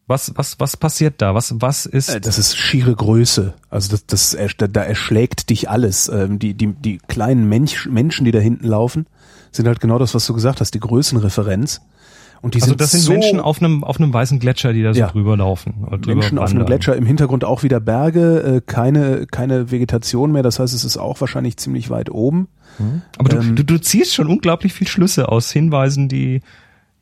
Was, 0.09 0.33
was, 0.37 0.61
was 0.61 0.77
passiert 0.77 1.21
da? 1.21 1.35
Was, 1.35 1.55
was 1.59 1.85
ist? 1.85 2.09
Äh, 2.11 2.21
das 2.21 2.39
ist 2.39 2.57
schiere 2.57 2.95
Größe. 2.95 3.55
Also 3.71 3.91
das, 3.91 4.07
das, 4.07 4.37
da 4.57 4.83
erschlägt 4.83 5.51
dich 5.51 5.69
alles. 5.69 6.09
Ähm, 6.09 6.39
die, 6.39 6.55
die, 6.55 6.75
die 6.75 6.99
kleinen 6.99 7.49
Mensch, 7.49 7.87
Menschen, 7.87 8.25
die 8.25 8.31
da 8.31 8.39
hinten 8.39 8.69
laufen, 8.69 9.07
sind 9.51 9.67
halt 9.67 9.81
genau 9.81 9.99
das, 9.99 10.15
was 10.15 10.25
du 10.27 10.35
gesagt 10.35 10.61
hast, 10.61 10.75
die 10.75 10.81
Größenreferenz. 10.81 11.81
Und 12.43 12.55
die 12.55 12.59
also 12.59 12.69
sind 12.69 12.81
das 12.81 12.93
sind 12.93 13.01
so 13.01 13.13
Menschen 13.13 13.41
auf 13.41 13.61
einem 13.61 13.83
auf 13.83 13.99
einem 13.99 14.13
weißen 14.13 14.39
Gletscher, 14.39 14.73
die 14.73 14.83
da 14.83 14.95
so 14.95 15.01
ja. 15.01 15.09
drüber 15.09 15.37
laufen. 15.37 15.87
Drüber 15.91 16.15
Menschen 16.15 16.37
wandern. 16.37 16.39
auf 16.39 16.51
einem 16.51 16.67
Gletscher, 16.67 16.95
im 16.95 17.07
Hintergrund 17.07 17.45
auch 17.45 17.65
wieder 17.65 17.81
Berge, 17.81 18.43
äh, 18.43 18.61
keine 18.65 19.27
keine 19.27 19.73
Vegetation 19.73 20.31
mehr. 20.31 20.45
Das 20.45 20.61
heißt, 20.61 20.73
es 20.73 20.85
ist 20.85 20.99
auch 20.99 21.21
wahrscheinlich 21.21 21.57
ziemlich 21.57 21.91
weit 21.91 22.11
oben. 22.11 22.47
Mhm. 22.79 23.03
Aber 23.19 23.33
ähm, 23.33 23.57
du, 23.57 23.65
du 23.65 23.75
du 23.75 23.81
ziehst 23.81 24.15
schon 24.15 24.29
unglaublich 24.29 24.73
viel 24.75 24.87
Schlüsse 24.87 25.29
aus 25.29 25.51
Hinweisen, 25.51 26.09
die 26.09 26.43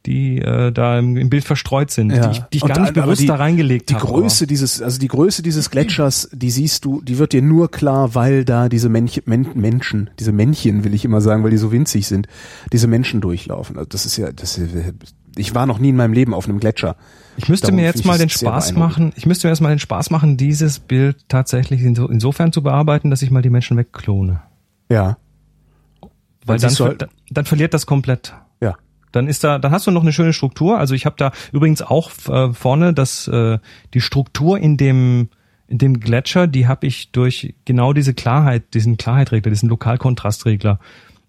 die 0.06 0.38
äh, 0.38 0.70
da 0.70 0.98
im, 0.98 1.16
im 1.16 1.30
Bild 1.30 1.44
verstreut 1.44 1.90
sind, 1.90 2.10
ja. 2.10 2.26
die 2.26 2.38
ich, 2.38 2.44
die 2.52 2.56
ich 2.58 2.64
gar 2.64 2.80
nicht 2.80 2.92
bewusst 2.92 3.22
die, 3.22 3.26
da 3.26 3.36
reingelegt 3.36 3.92
habe. 3.92 4.04
Die 4.04 4.06
Größe 4.06 4.44
aber. 4.44 4.48
dieses, 4.48 4.82
also 4.82 4.98
die 4.98 5.08
Größe 5.08 5.42
dieses 5.42 5.70
Gletschers, 5.70 6.28
die 6.32 6.50
siehst 6.50 6.84
du, 6.84 7.00
die 7.00 7.18
wird 7.18 7.32
dir 7.32 7.40
nur 7.40 7.70
klar, 7.70 8.14
weil 8.14 8.44
da 8.44 8.68
diese 8.68 8.90
Männchen, 8.90 9.22
Men 9.26 9.48
Menschen, 9.54 10.10
diese 10.18 10.32
Männchen 10.32 10.84
will 10.84 10.92
ich 10.92 11.04
immer 11.04 11.22
sagen, 11.22 11.42
weil 11.42 11.50
die 11.50 11.56
so 11.56 11.72
winzig 11.72 12.06
sind, 12.06 12.28
diese 12.72 12.86
Menschen 12.86 13.22
durchlaufen. 13.22 13.78
Also 13.78 13.88
das 13.88 14.04
ist 14.04 14.16
ja, 14.18 14.30
das 14.30 14.58
ist, 14.58 14.74
ich 15.36 15.54
war 15.54 15.64
noch 15.66 15.78
nie 15.78 15.88
in 15.88 15.96
meinem 15.96 16.12
Leben 16.12 16.34
auf 16.34 16.46
einem 16.46 16.60
Gletscher. 16.60 16.96
Ich 17.36 17.48
müsste 17.48 17.68
Darum 17.68 17.76
mir 17.76 17.84
jetzt 17.86 18.04
mal 18.04 18.18
den 18.18 18.28
Spaß 18.28 18.74
machen, 18.74 19.12
ich 19.16 19.24
müsste 19.24 19.46
mir 19.46 19.52
jetzt 19.52 19.60
mal 19.60 19.70
den 19.70 19.78
Spaß 19.78 20.10
machen, 20.10 20.36
dieses 20.36 20.78
Bild 20.78 21.28
tatsächlich 21.28 21.80
inso, 21.80 22.06
insofern 22.08 22.52
zu 22.52 22.62
bearbeiten, 22.62 23.10
dass 23.10 23.22
ich 23.22 23.30
mal 23.30 23.42
die 23.42 23.50
Menschen 23.50 23.76
wegklone. 23.76 24.42
Ja. 24.90 25.16
Weil 26.44 26.58
dann, 26.58 26.74
dann, 26.74 27.08
dann 27.30 27.44
verliert 27.46 27.72
das 27.72 27.86
komplett. 27.86 28.34
Dann 29.14 29.28
ist 29.28 29.44
da, 29.44 29.58
dann 29.58 29.72
hast 29.72 29.86
du 29.86 29.90
noch 29.90 30.02
eine 30.02 30.12
schöne 30.12 30.32
Struktur. 30.32 30.78
Also 30.78 30.94
ich 30.94 31.06
habe 31.06 31.16
da 31.18 31.32
übrigens 31.52 31.82
auch 31.82 32.10
äh, 32.28 32.52
vorne 32.52 32.92
das 32.92 33.28
äh, 33.28 33.58
die 33.94 34.00
Struktur 34.00 34.58
in 34.58 34.76
dem 34.76 35.28
in 35.66 35.78
dem 35.78 36.00
Gletscher, 36.00 36.46
die 36.46 36.66
habe 36.66 36.86
ich 36.86 37.10
durch 37.12 37.54
genau 37.64 37.92
diese 37.92 38.12
Klarheit, 38.12 38.74
diesen 38.74 38.96
Klarheitregler, 38.96 39.50
diesen 39.50 39.68
Lokalkontrastregler 39.70 40.78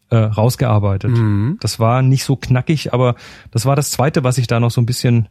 äh, 0.09 0.17
rausgearbeitet. 0.17 1.11
Mhm. 1.11 1.57
Das 1.61 1.79
war 1.79 2.01
nicht 2.01 2.25
so 2.25 2.35
knackig, 2.35 2.93
aber 2.93 3.15
das 3.51 3.65
war 3.65 3.75
das 3.75 3.91
Zweite, 3.91 4.23
was 4.23 4.37
ich 4.37 4.47
da 4.47 4.59
noch 4.59 4.71
so 4.71 4.81
ein 4.81 4.85
bisschen 4.85 5.29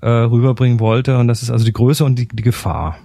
äh, 0.00 0.08
rüberbringen 0.08 0.80
wollte. 0.80 1.18
Und 1.18 1.28
das 1.28 1.42
ist 1.42 1.50
also 1.50 1.64
die 1.64 1.72
Größe 1.72 2.04
und 2.04 2.18
die, 2.18 2.28
die 2.28 2.42
Gefahr. 2.42 2.98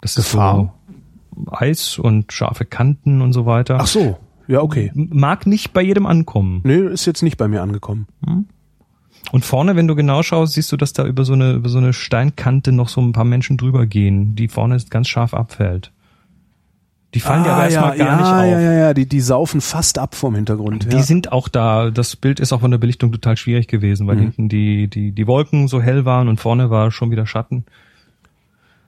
Das 0.00 0.14
Gefahr? 0.14 0.60
ist 0.60 1.36
so 1.36 1.50
Eis 1.50 1.98
und 1.98 2.32
scharfe 2.32 2.64
Kanten 2.64 3.20
und 3.20 3.32
so 3.32 3.46
weiter. 3.46 3.78
Ach 3.80 3.86
so. 3.86 4.18
Ja, 4.46 4.60
okay. 4.60 4.92
Mag 4.94 5.46
nicht 5.46 5.72
bei 5.72 5.82
jedem 5.82 6.06
ankommen. 6.06 6.60
Nee, 6.64 6.78
ist 6.78 7.06
jetzt 7.06 7.22
nicht 7.22 7.36
bei 7.36 7.48
mir 7.48 7.62
angekommen. 7.62 8.06
Hm? 8.24 8.46
Und 9.32 9.44
vorne, 9.44 9.74
wenn 9.74 9.88
du 9.88 9.94
genau 9.94 10.22
schaust, 10.22 10.52
siehst 10.52 10.70
du, 10.70 10.76
dass 10.76 10.92
da 10.92 11.06
über 11.06 11.24
so 11.24 11.32
eine, 11.32 11.54
über 11.54 11.68
so 11.68 11.78
eine 11.78 11.92
Steinkante 11.92 12.72
noch 12.72 12.88
so 12.88 13.00
ein 13.00 13.12
paar 13.12 13.24
Menschen 13.24 13.56
drüber 13.56 13.86
gehen, 13.86 14.36
die 14.36 14.48
vorne 14.48 14.78
ganz 14.90 15.08
scharf 15.08 15.34
abfällt. 15.34 15.92
Die 17.14 17.20
fallen 17.20 17.42
ah, 17.42 17.44
dir 17.44 17.52
aber 17.52 17.64
erstmal 17.64 17.98
ja, 17.98 18.04
gar 18.04 18.06
ja, 18.06 18.16
nicht 18.16 18.26
auf. 18.26 18.50
Ja, 18.52 18.60
ja, 18.60 18.72
ja, 18.72 18.94
die, 18.94 19.06
die 19.06 19.20
saufen 19.20 19.60
fast 19.60 19.98
ab 19.98 20.16
vom 20.16 20.34
Hintergrund. 20.34 20.90
Die 20.90 20.96
ja. 20.96 21.02
sind 21.02 21.30
auch 21.30 21.48
da. 21.48 21.90
Das 21.90 22.16
Bild 22.16 22.40
ist 22.40 22.52
auch 22.52 22.60
von 22.60 22.72
der 22.72 22.78
Belichtung 22.78 23.12
total 23.12 23.36
schwierig 23.36 23.68
gewesen, 23.68 24.08
weil 24.08 24.16
mhm. 24.16 24.20
hinten 24.20 24.48
die, 24.48 24.88
die, 24.88 25.12
die 25.12 25.26
Wolken 25.28 25.68
so 25.68 25.80
hell 25.80 26.04
waren 26.04 26.28
und 26.28 26.40
vorne 26.40 26.70
war 26.70 26.90
schon 26.90 27.12
wieder 27.12 27.26
Schatten. 27.26 27.64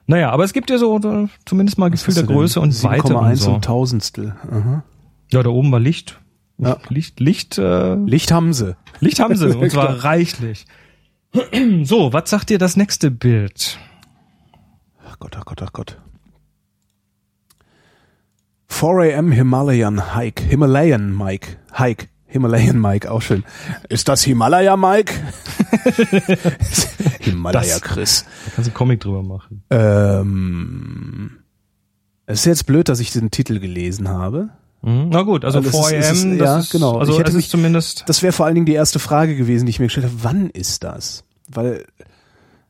Naja, 0.07 0.31
aber 0.31 0.43
es 0.43 0.53
gibt 0.53 0.69
ja 0.69 0.77
so 0.77 0.99
zumindest 1.45 1.77
mal 1.77 1.89
Gefühl 1.89 2.13
der 2.13 2.23
Größe 2.23 2.59
und 2.59 2.83
Weite 2.83 3.15
und 3.15 3.35
so. 3.35 3.53
und 3.53 3.65
Tausendstel. 3.65 4.35
Aha. 4.51 4.83
Ja, 5.31 5.43
da 5.43 5.49
oben 5.49 5.71
war 5.71 5.79
Licht. 5.79 6.19
Ja. 6.57 6.77
Licht, 6.89 7.19
Licht, 7.19 7.57
äh, 7.57 7.95
Licht 7.95 8.31
haben 8.31 8.53
sie. 8.53 8.75
Licht 8.99 9.19
haben 9.19 9.35
sie, 9.35 9.55
und 9.55 9.69
zwar 9.71 10.03
reichlich. 10.03 10.65
So, 11.83 12.13
was 12.13 12.29
sagt 12.29 12.49
dir 12.49 12.57
das 12.57 12.77
nächste 12.77 13.11
Bild? 13.11 13.77
Ach 15.05 15.19
Gott, 15.19 15.35
ach 15.37 15.45
Gott, 15.45 15.61
ach 15.61 15.73
Gott. 15.73 15.97
4 18.69 19.17
am 19.17 19.31
Himalayan 19.31 20.15
Hike. 20.15 20.43
Himalayan 20.43 21.15
Mike. 21.15 21.57
Hike. 21.77 22.07
Himalayan 22.27 22.79
Mike, 22.79 23.09
auch 23.09 23.21
schön. 23.21 23.43
Ist 23.87 24.09
das 24.09 24.21
Himalaya 24.23 24.75
Mike? 24.75 25.13
Himalaya 27.21 27.79
Chris. 27.79 28.25
Da 28.45 28.51
kannst 28.55 28.57
du 28.57 28.71
einen 28.71 28.73
Comic 28.73 28.99
drüber 28.99 29.23
machen. 29.23 29.63
Ähm, 29.69 31.39
es 32.25 32.39
ist 32.39 32.45
jetzt 32.45 32.65
blöd, 32.65 32.89
dass 32.89 32.99
ich 32.99 33.11
den 33.11 33.31
Titel 33.31 33.59
gelesen 33.59 34.09
habe. 34.09 34.49
Mhm. 34.87 35.09
Na 35.09 35.23
gut, 35.23 35.43
also 35.43 35.59
4am, 35.59 36.35
ja, 36.35 36.59
ist, 36.59 36.71
genau. 36.71 36.97
Also 36.97 37.11
ich 37.11 37.19
hätte 37.19 37.33
mich, 37.33 37.49
zumindest. 37.49 38.05
Das 38.07 38.23
wäre 38.23 38.31
vor 38.31 38.45
allen 38.45 38.55
Dingen 38.55 38.65
die 38.65 38.73
erste 38.73 38.99
Frage 38.99 39.35
gewesen, 39.35 39.65
die 39.65 39.71
ich 39.71 39.79
mir 39.79 39.87
gestellt 39.87 40.05
habe. 40.05 40.15
Wann 40.21 40.49
ist 40.49 40.85
das? 40.85 41.25
Weil 41.49 41.83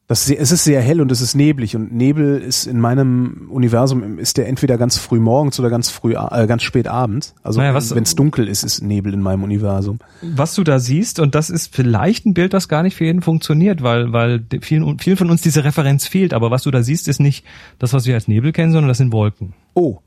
das, 0.07 0.27
es 0.29 0.51
ist 0.51 0.63
sehr 0.63 0.81
hell 0.81 0.99
und 1.01 1.11
es 1.11 1.21
ist 1.21 1.35
neblig 1.35 1.75
und 1.75 1.93
Nebel 1.93 2.39
ist 2.39 2.65
in 2.65 2.79
meinem 2.79 3.49
Universum 3.51 4.17
ist 4.17 4.37
der 4.37 4.47
entweder 4.47 4.77
ganz 4.77 4.97
früh 4.97 5.19
morgens 5.19 5.59
oder 5.59 5.69
ganz 5.69 5.89
früh 5.89 6.13
äh, 6.13 6.47
ganz 6.47 6.63
spät 6.63 6.87
abends. 6.87 7.35
Also 7.43 7.59
naja, 7.59 7.75
wenn 7.75 8.03
es 8.03 8.15
dunkel 8.15 8.47
ist, 8.47 8.63
ist 8.63 8.81
Nebel 8.81 9.13
in 9.13 9.21
meinem 9.21 9.43
Universum. 9.43 9.99
Was 10.21 10.55
du 10.55 10.63
da 10.63 10.79
siehst 10.79 11.19
und 11.19 11.35
das 11.35 11.49
ist 11.49 11.75
vielleicht 11.75 12.25
ein 12.25 12.33
Bild, 12.33 12.53
das 12.53 12.69
gar 12.69 12.83
nicht 12.83 12.95
für 12.95 13.03
jeden 13.03 13.21
funktioniert, 13.21 13.83
weil 13.83 14.13
weil 14.13 14.43
vielen 14.61 14.97
vielen 14.97 15.17
von 15.17 15.29
uns 15.29 15.41
diese 15.41 15.65
Referenz 15.65 16.07
fehlt. 16.07 16.33
Aber 16.33 16.51
was 16.51 16.63
du 16.63 16.71
da 16.71 16.81
siehst, 16.81 17.09
ist 17.09 17.19
nicht 17.19 17.45
das, 17.77 17.91
was 17.91 18.05
wir 18.05 18.15
als 18.15 18.29
Nebel 18.29 18.53
kennen, 18.53 18.71
sondern 18.71 18.87
das 18.87 18.99
sind 18.99 19.11
Wolken. 19.11 19.53
Oh, 19.73 19.99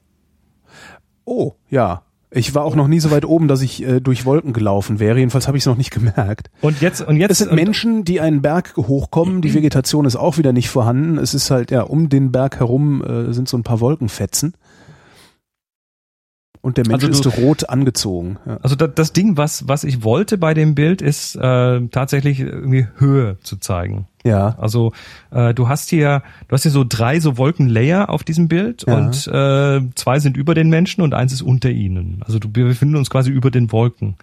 oh, 1.30 1.54
ja. 1.70 2.02
Ich 2.32 2.54
war 2.54 2.64
auch 2.64 2.76
noch 2.76 2.86
nie 2.86 3.00
so 3.00 3.10
weit 3.10 3.24
oben, 3.24 3.48
dass 3.48 3.60
ich 3.60 3.82
äh, 3.82 3.98
durch 3.98 4.24
Wolken 4.24 4.52
gelaufen 4.52 5.00
wäre. 5.00 5.18
Jedenfalls 5.18 5.48
habe 5.48 5.56
ich 5.56 5.62
es 5.62 5.66
noch 5.66 5.76
nicht 5.76 5.90
gemerkt. 5.90 6.48
Und 6.60 6.80
jetzt 6.80 7.00
und 7.00 7.16
jetzt 7.16 7.32
es 7.32 7.38
sind 7.38 7.52
Menschen, 7.52 8.04
die 8.04 8.20
einen 8.20 8.40
Berg 8.40 8.76
hochkommen. 8.76 9.42
Die 9.42 9.52
Vegetation 9.52 10.04
ist 10.04 10.14
auch 10.14 10.38
wieder 10.38 10.52
nicht 10.52 10.68
vorhanden. 10.68 11.18
Es 11.18 11.34
ist 11.34 11.50
halt 11.50 11.72
ja 11.72 11.82
um 11.82 12.08
den 12.08 12.30
Berg 12.30 12.60
herum 12.60 13.02
äh, 13.02 13.32
sind 13.32 13.48
so 13.48 13.56
ein 13.56 13.64
paar 13.64 13.80
Wolkenfetzen. 13.80 14.54
Und 16.62 16.76
der 16.76 16.86
Mensch 16.86 17.04
also 17.04 17.22
du, 17.22 17.28
ist 17.30 17.38
rot 17.38 17.70
angezogen. 17.70 18.38
Ja. 18.44 18.58
Also 18.62 18.76
das, 18.76 18.90
das 18.94 19.12
Ding, 19.14 19.38
was 19.38 19.66
was 19.66 19.82
ich 19.82 20.04
wollte 20.04 20.36
bei 20.36 20.52
dem 20.52 20.74
Bild, 20.74 21.00
ist 21.00 21.34
äh, 21.36 21.80
tatsächlich 21.88 22.40
irgendwie 22.40 22.86
Höhe 22.96 23.38
zu 23.42 23.56
zeigen. 23.56 24.06
Ja. 24.24 24.56
Also 24.58 24.92
äh, 25.30 25.54
du 25.54 25.68
hast 25.68 25.88
hier, 25.88 26.22
du 26.48 26.52
hast 26.52 26.62
hier 26.62 26.70
so 26.70 26.84
drei 26.86 27.18
so 27.20 27.38
Wolkenlayer 27.38 28.10
auf 28.10 28.24
diesem 28.24 28.48
Bild 28.48 28.84
ja. 28.86 28.94
und 28.94 29.26
äh, 29.26 29.80
zwei 29.94 30.18
sind 30.18 30.36
über 30.36 30.54
den 30.54 30.68
Menschen 30.68 31.00
und 31.00 31.14
eins 31.14 31.32
ist 31.32 31.42
unter 31.42 31.70
ihnen. 31.70 32.22
Also 32.26 32.38
du, 32.38 32.48
wir 32.52 32.66
befinden 32.66 32.96
uns 32.96 33.08
quasi 33.08 33.30
über 33.30 33.50
den 33.50 33.72
Wolken. 33.72 34.16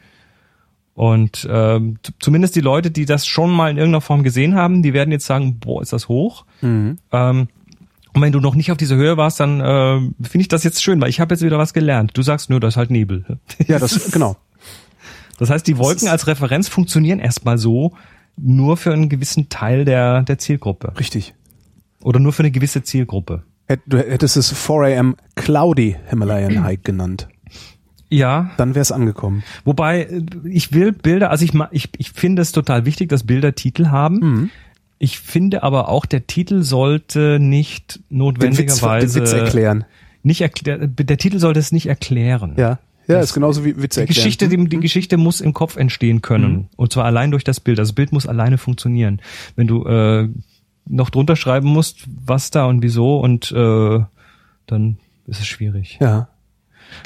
Und 0.94 1.48
ähm, 1.50 1.98
zumindest 2.20 2.56
die 2.56 2.62
Leute, 2.62 2.90
die 2.90 3.06
das 3.06 3.28
schon 3.28 3.52
mal 3.52 3.70
in 3.70 3.78
irgendeiner 3.78 4.02
Form 4.02 4.24
gesehen 4.24 4.56
haben, 4.56 4.82
die 4.82 4.94
werden 4.94 5.12
jetzt 5.12 5.28
sagen, 5.28 5.60
boah, 5.60 5.82
ist 5.82 5.94
das 5.94 6.08
hoch. 6.08 6.46
Mhm. 6.62 6.98
Ähm, 7.12 7.50
und 8.18 8.24
wenn 8.24 8.32
du 8.32 8.40
noch 8.40 8.56
nicht 8.56 8.72
auf 8.72 8.78
dieser 8.80 8.96
Höhe 8.96 9.16
warst, 9.16 9.40
dann 9.40 9.62
äh, 9.62 10.00
finde 10.24 10.42
ich 10.42 10.48
das 10.48 10.64
jetzt 10.64 10.82
schön, 10.82 11.00
weil 11.00 11.10
ich 11.10 11.20
habe 11.20 11.36
jetzt 11.36 11.44
wieder 11.44 11.60
was 11.60 11.72
gelernt. 11.72 12.14
Du 12.16 12.24
sagst 12.24 12.50
nur, 12.50 12.60
das 12.60 12.74
ist 12.74 12.78
halt 12.78 12.90
Nebel. 12.90 13.38
Ja, 13.68 13.78
das 13.78 14.12
genau. 14.12 14.38
Das 15.38 15.52
heißt, 15.52 15.68
die 15.68 15.78
Wolken 15.78 16.08
als 16.08 16.26
Referenz 16.26 16.68
funktionieren 16.68 17.20
erstmal 17.20 17.60
so 17.60 17.94
nur 18.36 18.76
für 18.76 18.92
einen 18.92 19.08
gewissen 19.08 19.50
Teil 19.50 19.86
der, 19.86 20.24
der 20.24 20.40
Zielgruppe. 20.40 20.94
Richtig. 21.00 21.36
Oder 22.02 22.20
nur 22.20 22.34
für 22.34 22.42
eine 22.42 22.50
gewisse 22.50 22.82
Zielgruppe. 22.82 23.44
Du 23.86 24.00
hättest 24.00 24.36
es 24.36 24.52
4 24.52 25.00
am 25.00 25.16
Cloudy 25.36 25.96
Himalayan 26.08 26.64
Hike 26.66 26.82
genannt. 26.82 27.28
Ja. 28.10 28.50
Dann 28.58 28.74
wäre 28.74 28.82
es 28.82 28.92
angekommen. 28.92 29.44
Wobei, 29.64 30.06
äh, 30.06 30.24
ich 30.50 30.74
will 30.74 30.92
Bilder, 30.92 31.30
also 31.30 31.46
ich, 31.46 31.54
ich, 31.70 31.90
ich 32.00 32.14
finde 32.14 32.42
es 32.42 32.52
total 32.52 32.86
wichtig, 32.86 33.10
dass 33.10 33.28
Bilder 33.28 33.54
Titel 33.54 33.90
haben. 33.90 34.20
Mhm. 34.20 34.50
Ich 35.00 35.20
finde 35.20 35.64
aber 35.64 35.90
auch, 35.90 36.06
der 36.06 36.28
Titel 36.28 36.64
sollte 36.64 37.40
nicht 37.40 38.00
notwendigerweise 38.10 39.20
den 39.20 39.26
Witz, 39.26 39.32
den 39.32 39.40
Witz 39.40 39.46
erklären. 39.46 39.86
Nicht 40.24 40.42
erklär, 40.42 40.88
der 40.88 41.18
Titel 41.18 41.40
sollte 41.40 41.60
es 41.60 41.72
nicht 41.72 41.88
erklären. 41.88 42.54
Ja. 42.58 42.80
Ja, 43.08 43.16
das 43.16 43.30
ist 43.30 43.34
genauso 43.34 43.64
wie 43.64 43.82
Witze 43.82 44.02
die 44.02 44.08
Geschichte, 44.08 44.50
die, 44.50 44.58
die 44.58 44.78
mhm. 44.78 44.82
Geschichte 44.82 45.16
muss 45.16 45.40
im 45.40 45.54
Kopf 45.54 45.78
entstehen 45.78 46.22
können. 46.22 46.52
Mhm. 46.52 46.68
Und 46.76 46.92
zwar 46.92 47.06
allein 47.06 47.32
durch 47.32 47.46
das 47.46 47.62
Bild. 47.62 47.80
Das 47.80 47.94
Bild 47.94 48.12
muss 48.12 48.28
alleine 48.28 48.58
funktionieren. 48.58 49.22
Wenn 49.56 49.68
du 49.68 49.86
äh, 49.86 50.28
noch 50.86 51.10
drunter 51.10 51.38
schreiben 51.38 51.70
musst, 51.70 52.06
was 52.08 52.52
da 52.52 52.66
und 52.66 52.82
wieso 52.82 53.20
und 53.20 53.52
äh, 53.54 54.00
dann 54.66 54.98
ist 55.26 55.40
es 55.40 55.48
schwierig. 55.48 55.98
Ja. 56.02 56.28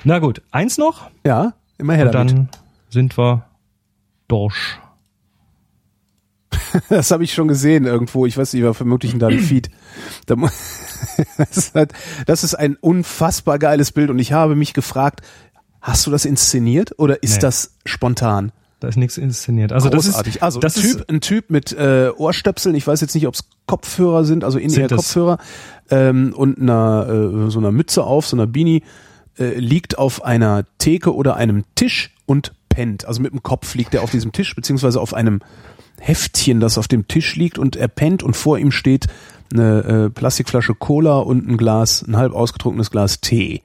Na 0.04 0.20
gut, 0.20 0.42
eins 0.52 0.80
noch? 0.80 1.10
Ja, 1.26 1.54
immer 1.78 1.94
her 1.94 2.08
und 2.08 2.16
damit. 2.16 2.34
dann 2.34 2.50
sind 2.90 3.18
wir 3.18 3.46
durch. 4.28 4.80
das 6.90 7.12
habe 7.12 7.24
ich 7.24 7.34
schon 7.34 7.48
gesehen 7.48 7.86
irgendwo. 7.86 8.26
Ich 8.26 8.38
weiß 8.38 8.54
nicht, 8.54 8.64
war 8.64 8.74
vermutlich 8.74 9.14
in 9.14 9.20
deinem 9.20 9.40
Feed. 9.44 9.70
das, 10.28 11.58
ist 11.58 11.76
halt, 11.76 11.94
das 12.26 12.44
ist 12.44 12.56
ein 12.56 12.76
unfassbar 12.76 13.60
geiles 13.60 13.92
Bild 13.92 14.10
und 14.10 14.20
ich 14.20 14.34
habe 14.34 14.56
mich 14.56 14.74
gefragt, 14.74 15.22
hast 15.82 16.06
du 16.06 16.12
das 16.12 16.26
inszeniert 16.26 16.98
oder 16.98 17.24
ist 17.24 17.36
nee. 17.36 17.42
das 17.42 17.76
spontan? 17.86 18.52
Da 18.80 18.88
ist 18.88 18.98
nichts 18.98 19.18
inszeniert. 19.18 19.72
Also 19.74 19.92
Großartig. 19.92 20.34
das 20.34 20.36
ist 20.36 20.44
also 20.44 20.60
das 20.60 20.76
ein, 20.76 20.82
typ, 20.82 21.00
ist, 21.00 21.10
ein 21.10 21.22
Typ 21.22 21.50
mit 21.52 21.72
äh, 21.72 22.10
Ohrstöpseln. 22.18 22.74
Ich 22.74 22.88
weiß 22.88 23.00
jetzt 23.02 23.14
nicht, 23.14 23.28
ob 23.28 23.36
es 23.36 23.44
Kopfhörer 23.68 24.26
sind, 24.26 24.44
also 24.44 24.58
in 24.58 24.72
ihr 24.72 24.88
Kopfhörer 24.88 25.38
ähm, 25.92 26.34
und 26.36 26.60
einer 26.60 27.46
äh, 27.46 27.52
so 27.52 27.60
einer 27.60 27.72
Mütze 27.72 28.04
auf, 28.04 28.26
so 28.26 28.36
einer 28.36 28.48
Beanie 28.48 28.82
äh, 29.38 29.54
liegt 29.60 30.00
auf 30.00 30.26
einer 30.26 30.66
Theke 30.80 31.14
oder 31.14 31.36
einem 31.36 31.64
Tisch 31.76 32.16
und 32.26 32.54
pennt. 32.70 33.06
Also 33.06 33.22
mit 33.22 33.34
dem 33.34 33.44
Kopf 33.44 33.76
liegt 33.76 33.94
er 33.94 34.02
auf 34.02 34.10
diesem 34.10 34.32
Tisch 34.32 34.56
beziehungsweise 34.56 35.00
auf 35.00 35.14
einem 35.14 35.42
Heftchen, 36.02 36.60
das 36.60 36.78
auf 36.78 36.88
dem 36.88 37.08
Tisch 37.08 37.36
liegt 37.36 37.58
und 37.58 37.76
er 37.76 37.88
pennt 37.88 38.24
und 38.24 38.36
vor 38.36 38.58
ihm 38.58 38.72
steht 38.72 39.08
eine 39.54 39.84
äh, 39.84 40.10
Plastikflasche 40.10 40.74
Cola 40.74 41.20
und 41.20 41.48
ein 41.48 41.58
Glas, 41.58 42.04
ein 42.08 42.18
halb 42.18 42.34
ausgetrunkenes 42.34 42.90
Glas 42.90 43.22
Tee. 43.22 43.62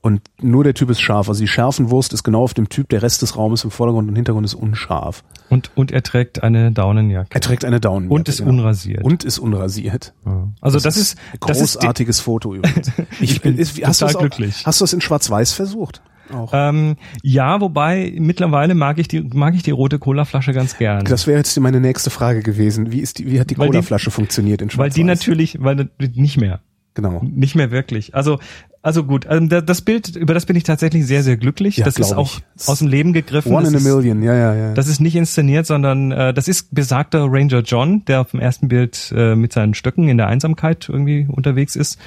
Und 0.00 0.22
nur 0.40 0.62
der 0.62 0.74
Typ 0.74 0.88
ist 0.90 1.00
scharf. 1.00 1.28
Also 1.28 1.40
die 1.40 1.48
Schärfenwurst 1.48 2.12
ist 2.12 2.22
genau 2.22 2.44
auf 2.44 2.54
dem 2.54 2.68
Typ, 2.68 2.88
der 2.90 3.02
Rest 3.02 3.22
des 3.22 3.36
Raumes 3.36 3.64
im 3.64 3.72
Vordergrund 3.72 4.08
und 4.08 4.14
Hintergrund 4.14 4.46
ist 4.46 4.54
unscharf. 4.54 5.24
Und, 5.50 5.72
und 5.74 5.90
er 5.90 6.04
trägt 6.04 6.44
eine 6.44 6.70
Daunenjacke. 6.70 7.30
Er 7.34 7.40
trägt 7.40 7.64
eine 7.64 7.80
Daunenjacke. 7.80 8.14
Und 8.14 8.28
ist 8.28 8.38
genau. 8.38 8.50
unrasiert. 8.50 9.02
Und 9.02 9.24
ist 9.24 9.38
unrasiert. 9.40 10.14
Ja. 10.24 10.48
Also 10.60 10.76
das, 10.76 10.84
das, 10.84 10.96
ist 10.96 11.18
großartiges 11.40 12.16
das 12.16 12.20
ist 12.20 12.24
Foto 12.24 12.54
übrigens. 12.54 12.92
Ich, 13.20 13.32
ich 13.32 13.42
bin 13.42 13.58
ist, 13.58 13.84
hast 13.84 13.98
total 13.98 14.14
glücklich. 14.14 14.60
Auch, 14.62 14.66
hast 14.66 14.80
du 14.80 14.84
das 14.84 14.92
in 14.92 15.00
Schwarz-Weiß 15.00 15.52
versucht? 15.52 16.02
Auch. 16.32 16.50
Ähm, 16.52 16.96
ja, 17.22 17.60
wobei 17.60 18.14
mittlerweile 18.18 18.74
mag 18.74 18.98
ich 18.98 19.08
die 19.08 19.20
mag 19.20 19.54
ich 19.54 19.62
die 19.62 19.70
rote 19.70 19.98
Colaflasche 19.98 20.52
ganz 20.52 20.78
gern. 20.78 21.04
Das 21.04 21.26
wäre 21.26 21.38
jetzt 21.38 21.58
meine 21.60 21.80
nächste 21.80 22.10
Frage 22.10 22.42
gewesen. 22.42 22.92
Wie 22.92 23.00
ist 23.00 23.18
die 23.18 23.30
wie 23.30 23.40
hat 23.40 23.50
die 23.50 23.54
Colaflasche 23.54 24.10
funktioniert 24.10 24.62
in 24.62 24.70
Schwarz? 24.70 24.84
Weil 24.84 24.90
die 24.90 25.04
natürlich, 25.04 25.58
weil 25.62 25.90
nicht 26.14 26.38
mehr. 26.38 26.60
Genau. 26.94 27.20
Nicht 27.22 27.54
mehr 27.54 27.70
wirklich. 27.70 28.14
Also 28.14 28.38
also 28.86 29.02
gut, 29.02 29.26
ähm, 29.28 29.48
das 29.48 29.82
Bild, 29.82 30.14
über 30.14 30.32
das 30.32 30.46
bin 30.46 30.54
ich 30.54 30.62
tatsächlich 30.62 31.08
sehr, 31.08 31.24
sehr 31.24 31.36
glücklich. 31.36 31.78
Ja, 31.78 31.84
das 31.84 31.98
ist 31.98 32.12
auch 32.12 32.38
ich. 32.38 32.68
aus 32.68 32.78
dem 32.78 32.86
Leben 32.86 33.12
gegriffen. 33.12 33.50
One 33.50 33.64
das 33.64 33.72
in 33.72 33.80
a 33.80 33.92
million, 33.92 34.22
ja, 34.22 34.32
ja, 34.32 34.54
ja. 34.54 34.74
Das 34.74 34.86
ist 34.86 35.00
nicht 35.00 35.16
inszeniert, 35.16 35.66
sondern 35.66 36.12
äh, 36.12 36.32
das 36.32 36.46
ist 36.46 36.72
besagter 36.72 37.26
Ranger 37.28 37.62
John, 37.62 38.04
der 38.04 38.20
auf 38.20 38.30
dem 38.30 38.38
ersten 38.38 38.68
Bild 38.68 39.12
äh, 39.16 39.34
mit 39.34 39.52
seinen 39.52 39.74
Stöcken 39.74 40.08
in 40.08 40.18
der 40.18 40.28
Einsamkeit 40.28 40.88
irgendwie 40.88 41.26
unterwegs 41.28 41.74
ist. 41.74 41.98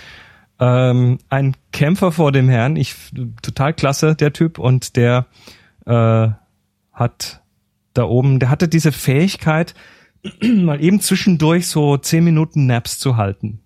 Ähm, 0.59 1.19
ein 1.29 1.55
Kämpfer 1.71 2.11
vor 2.11 2.31
dem 2.31 2.49
Herrn, 2.49 2.75
ich 2.75 2.95
total 3.41 3.73
klasse, 3.73 4.15
der 4.15 4.33
Typ, 4.33 4.59
und 4.59 4.95
der 4.97 5.27
äh, 5.85 6.29
hat 6.91 7.41
da 7.93 8.03
oben, 8.03 8.39
der 8.39 8.49
hatte 8.49 8.67
diese 8.67 8.91
Fähigkeit, 8.91 9.73
mal 10.43 10.83
eben 10.83 10.99
zwischendurch 10.99 11.67
so 11.67 11.97
zehn 11.97 12.23
Minuten 12.23 12.65
Naps 12.65 12.99
zu 12.99 13.17
halten. 13.17 13.59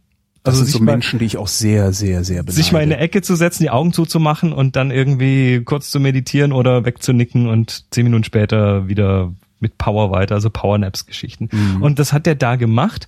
Das 0.43 0.55
also 0.55 0.65
sind 0.65 0.71
so 0.73 0.83
Menschen, 0.83 1.19
die 1.19 1.25
ich 1.25 1.37
auch 1.37 1.47
sehr, 1.47 1.93
sehr, 1.93 2.25
sehr 2.25 2.43
beneide. 2.43 2.51
Sich 2.51 2.73
mal 2.73 2.83
in 2.83 2.91
eine 2.91 3.01
Ecke 3.01 3.21
zu 3.21 3.35
setzen, 3.35 3.63
die 3.63 3.69
Augen 3.69 3.93
zuzumachen 3.93 4.51
und 4.51 4.75
dann 4.75 4.91
irgendwie 4.91 5.63
kurz 5.63 5.89
zu 5.89 6.01
meditieren 6.01 6.51
oder 6.51 6.85
wegzunicken 6.85 7.47
und 7.47 7.85
zehn 7.91 8.03
Minuten 8.03 8.25
später 8.25 8.87
wieder 8.89 9.33
mit 9.59 9.77
Power 9.77 10.11
weiter, 10.11 10.35
also 10.35 10.49
Powernaps-Geschichten. 10.49 11.47
Mhm. 11.49 11.81
Und 11.81 11.97
das 11.97 12.11
hat 12.11 12.27
er 12.27 12.35
da 12.35 12.57
gemacht. 12.57 13.07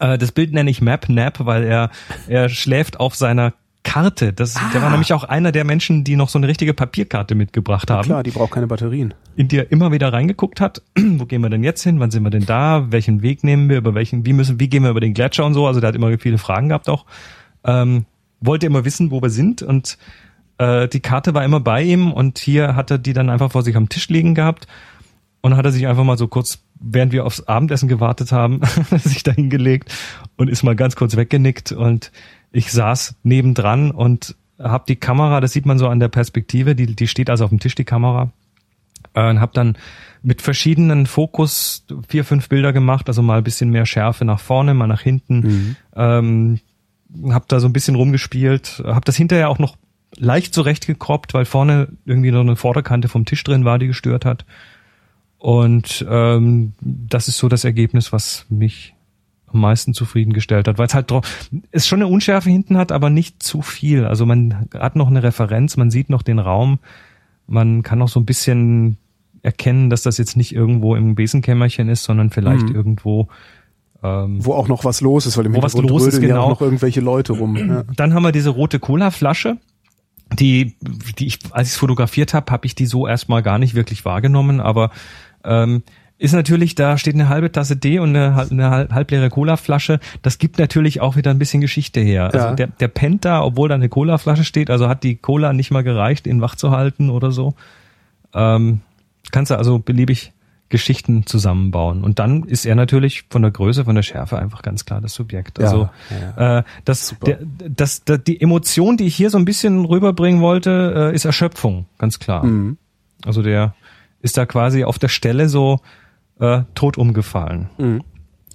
Äh, 0.00 0.18
das 0.18 0.32
Bild 0.32 0.52
nenne 0.52 0.70
ich 0.70 0.80
Map 0.80 1.08
Nap, 1.08 1.44
weil 1.44 1.64
er, 1.64 1.90
er 2.26 2.48
schläft 2.48 2.98
auf 2.98 3.14
seiner 3.14 3.52
Karte. 3.82 4.32
Das, 4.32 4.56
ah. 4.56 4.70
Der 4.72 4.82
war 4.82 4.88
ah. 4.88 4.90
nämlich 4.92 5.12
auch 5.12 5.24
einer 5.24 5.52
der 5.52 5.64
Menschen, 5.64 6.04
die 6.04 6.16
noch 6.16 6.28
so 6.28 6.38
eine 6.38 6.48
richtige 6.48 6.74
Papierkarte 6.74 7.34
mitgebracht 7.34 7.90
haben. 7.90 8.04
klar, 8.04 8.22
die 8.22 8.30
braucht 8.30 8.52
keine 8.52 8.66
Batterien. 8.66 9.14
In 9.36 9.48
die 9.48 9.58
er 9.58 9.70
immer 9.70 9.92
wieder 9.92 10.12
reingeguckt 10.12 10.60
hat. 10.60 10.82
Wo 10.98 11.26
gehen 11.26 11.42
wir 11.42 11.50
denn 11.50 11.64
jetzt 11.64 11.82
hin? 11.82 12.00
Wann 12.00 12.10
sind 12.10 12.22
wir 12.22 12.30
denn 12.30 12.46
da? 12.46 12.90
Welchen 12.90 13.22
Weg 13.22 13.44
nehmen 13.44 13.68
wir? 13.68 13.78
Über 13.78 13.94
welchen, 13.94 14.26
wie 14.26 14.32
müssen, 14.32 14.60
wie 14.60 14.68
gehen 14.68 14.82
wir 14.82 14.90
über 14.90 15.00
den 15.00 15.14
Gletscher 15.14 15.44
und 15.44 15.54
so? 15.54 15.66
Also 15.66 15.80
der 15.80 15.88
hat 15.88 15.94
immer 15.94 16.16
viele 16.18 16.38
Fragen 16.38 16.68
gehabt 16.68 16.88
auch. 16.88 17.06
Ähm, 17.64 18.06
wollte 18.40 18.66
immer 18.66 18.84
wissen, 18.84 19.10
wo 19.10 19.22
wir 19.22 19.30
sind 19.30 19.62
und 19.62 19.98
äh, 20.58 20.88
die 20.88 21.00
Karte 21.00 21.34
war 21.34 21.44
immer 21.44 21.60
bei 21.60 21.82
ihm 21.82 22.12
und 22.12 22.38
hier 22.38 22.74
hat 22.76 22.90
er 22.90 22.98
die 22.98 23.12
dann 23.12 23.30
einfach 23.30 23.52
vor 23.52 23.62
sich 23.62 23.76
am 23.76 23.88
Tisch 23.88 24.08
liegen 24.08 24.34
gehabt 24.34 24.66
und 25.40 25.56
hat 25.56 25.64
er 25.64 25.72
sich 25.72 25.86
einfach 25.86 26.04
mal 26.04 26.18
so 26.18 26.28
kurz, 26.28 26.62
während 26.80 27.12
wir 27.12 27.26
aufs 27.26 27.46
Abendessen 27.46 27.88
gewartet 27.88 28.32
haben, 28.32 28.60
sich 28.98 29.22
da 29.22 29.32
hingelegt 29.32 29.94
und 30.36 30.48
ist 30.48 30.62
mal 30.62 30.74
ganz 30.74 30.96
kurz 30.96 31.16
weggenickt 31.16 31.72
und 31.72 32.10
ich 32.52 32.72
saß 32.72 33.16
nebendran 33.22 33.90
und 33.90 34.34
habe 34.58 34.84
die 34.88 34.96
Kamera, 34.96 35.40
das 35.40 35.52
sieht 35.52 35.66
man 35.66 35.78
so 35.78 35.88
an 35.88 36.00
der 36.00 36.08
Perspektive, 36.08 36.74
die, 36.74 36.86
die 36.94 37.06
steht 37.06 37.30
also 37.30 37.44
auf 37.44 37.50
dem 37.50 37.60
Tisch, 37.60 37.74
die 37.74 37.84
Kamera, 37.84 38.32
äh, 39.14 39.28
und 39.28 39.40
habe 39.40 39.52
dann 39.54 39.76
mit 40.22 40.42
verschiedenen 40.42 41.06
Fokus 41.06 41.86
vier, 42.08 42.24
fünf 42.24 42.48
Bilder 42.48 42.72
gemacht, 42.72 43.08
also 43.08 43.22
mal 43.22 43.38
ein 43.38 43.44
bisschen 43.44 43.70
mehr 43.70 43.86
Schärfe 43.86 44.24
nach 44.24 44.40
vorne, 44.40 44.74
mal 44.74 44.86
nach 44.86 45.00
hinten, 45.00 45.38
mhm. 45.38 45.76
ähm, 45.94 46.60
habe 47.30 47.46
da 47.48 47.60
so 47.60 47.68
ein 47.68 47.72
bisschen 47.72 47.94
rumgespielt, 47.94 48.82
habe 48.84 49.04
das 49.04 49.16
hinterher 49.16 49.48
auch 49.48 49.58
noch 49.58 49.76
leicht 50.16 50.54
zurechtgekroppt, 50.54 51.34
weil 51.34 51.44
vorne 51.44 51.88
irgendwie 52.04 52.30
noch 52.30 52.40
eine 52.40 52.56
Vorderkante 52.56 53.08
vom 53.08 53.24
Tisch 53.24 53.42
drin 53.44 53.64
war, 53.64 53.78
die 53.78 53.86
gestört 53.86 54.24
hat. 54.24 54.44
Und 55.40 56.04
ähm, 56.06 56.74
das 56.82 57.26
ist 57.26 57.38
so 57.38 57.48
das 57.48 57.64
Ergebnis, 57.64 58.12
was 58.12 58.44
mich 58.50 58.94
am 59.46 59.62
meisten 59.62 59.94
zufriedengestellt 59.94 60.68
hat, 60.68 60.76
weil 60.76 60.86
es 60.86 60.94
halt 60.94 61.10
es 61.72 61.86
schon 61.86 62.00
eine 62.00 62.12
Unschärfe 62.12 62.50
hinten 62.50 62.76
hat, 62.76 62.92
aber 62.92 63.08
nicht 63.08 63.42
zu 63.42 63.62
viel. 63.62 64.04
Also 64.04 64.26
man 64.26 64.68
hat 64.74 64.96
noch 64.96 65.08
eine 65.08 65.22
Referenz, 65.22 65.78
man 65.78 65.90
sieht 65.90 66.10
noch 66.10 66.22
den 66.22 66.38
Raum, 66.38 66.78
man 67.46 67.82
kann 67.82 67.98
noch 67.98 68.08
so 68.08 68.20
ein 68.20 68.26
bisschen 68.26 68.98
erkennen, 69.40 69.88
dass 69.88 70.02
das 70.02 70.18
jetzt 70.18 70.36
nicht 70.36 70.54
irgendwo 70.54 70.94
im 70.94 71.14
Besenkämmerchen 71.14 71.88
ist, 71.88 72.04
sondern 72.04 72.28
vielleicht 72.28 72.68
mhm. 72.68 72.74
irgendwo 72.74 73.28
ähm, 74.02 74.44
wo 74.44 74.52
auch 74.52 74.68
noch 74.68 74.84
was 74.84 75.00
los 75.00 75.24
ist, 75.24 75.38
weil 75.38 75.46
im 75.46 75.54
Hintergrund 75.54 75.84
was 75.84 75.90
los 75.90 76.06
ist, 76.06 76.20
genau. 76.20 76.34
ja 76.34 76.40
auch 76.42 76.50
noch 76.50 76.60
irgendwelche 76.60 77.00
Leute 77.00 77.32
rum. 77.32 77.56
Ja. 77.56 77.84
Dann 77.96 78.12
haben 78.12 78.22
wir 78.22 78.32
diese 78.32 78.50
rote 78.50 78.78
Cola-Flasche, 78.78 79.56
die, 80.38 80.76
die 81.18 81.26
ich, 81.26 81.38
als 81.50 81.68
ich 81.68 81.74
es 81.74 81.78
fotografiert 81.78 82.34
habe, 82.34 82.52
habe 82.52 82.66
ich 82.66 82.74
die 82.74 82.86
so 82.86 83.06
erstmal 83.06 83.42
gar 83.42 83.58
nicht 83.58 83.74
wirklich 83.74 84.04
wahrgenommen, 84.04 84.60
aber 84.60 84.90
ähm, 85.44 85.82
ist 86.20 86.34
natürlich, 86.34 86.74
da 86.74 86.98
steht 86.98 87.14
eine 87.14 87.30
halbe 87.30 87.50
Tasse 87.50 87.76
D 87.76 87.98
und 87.98 88.14
eine, 88.14 88.46
eine 88.50 88.88
halbleere 88.90 89.30
Colaflasche. 89.30 90.00
Das 90.20 90.36
gibt 90.36 90.58
natürlich 90.58 91.00
auch 91.00 91.16
wieder 91.16 91.30
ein 91.30 91.38
bisschen 91.38 91.62
Geschichte 91.62 92.00
her. 92.00 92.24
Also 92.24 92.38
ja. 92.38 92.54
der, 92.54 92.66
der 92.66 92.88
pennt 92.88 93.24
da, 93.24 93.42
obwohl 93.42 93.70
da 93.70 93.74
eine 93.74 93.88
Colaflasche 93.88 94.44
steht, 94.44 94.68
also 94.68 94.86
hat 94.86 95.02
die 95.02 95.16
Cola 95.16 95.54
nicht 95.54 95.70
mal 95.70 95.82
gereicht, 95.82 96.26
ihn 96.26 96.42
wach 96.42 96.56
zu 96.56 96.72
halten 96.72 97.08
oder 97.08 97.30
so. 97.32 97.54
Ähm, 98.34 98.82
kannst 99.32 99.50
du 99.50 99.56
also 99.56 99.78
beliebig 99.78 100.32
Geschichten 100.68 101.26
zusammenbauen. 101.26 102.04
Und 102.04 102.18
dann 102.18 102.44
ist 102.44 102.66
er 102.66 102.74
natürlich 102.74 103.24
von 103.30 103.40
der 103.42 103.50
Größe, 103.50 103.86
von 103.86 103.96
der 103.96 104.02
Schärfe 104.02 104.38
einfach 104.38 104.60
ganz 104.62 104.84
klar 104.84 105.00
das 105.00 105.14
Subjekt. 105.14 105.58
Also 105.58 105.88
ja, 106.10 106.34
ja. 106.36 106.58
Äh, 106.58 106.62
das, 106.84 107.16
der, 107.26 107.38
das, 107.68 108.04
das, 108.04 108.22
die 108.24 108.40
Emotion, 108.40 108.96
die 108.96 109.04
ich 109.04 109.16
hier 109.16 109.30
so 109.30 109.38
ein 109.38 109.46
bisschen 109.46 109.84
rüberbringen 109.86 110.42
wollte, 110.42 111.10
äh, 111.12 111.14
ist 111.14 111.24
Erschöpfung, 111.24 111.86
ganz 111.98 112.18
klar. 112.18 112.44
Mhm. 112.44 112.76
Also 113.24 113.42
der 113.42 113.74
ist 114.22 114.36
da 114.36 114.46
quasi 114.46 114.84
auf 114.84 114.98
der 114.98 115.08
Stelle 115.08 115.48
so 115.48 115.80
äh, 116.38 116.62
tot 116.74 116.98
umgefallen. 116.98 117.70
Mhm. 117.78 118.02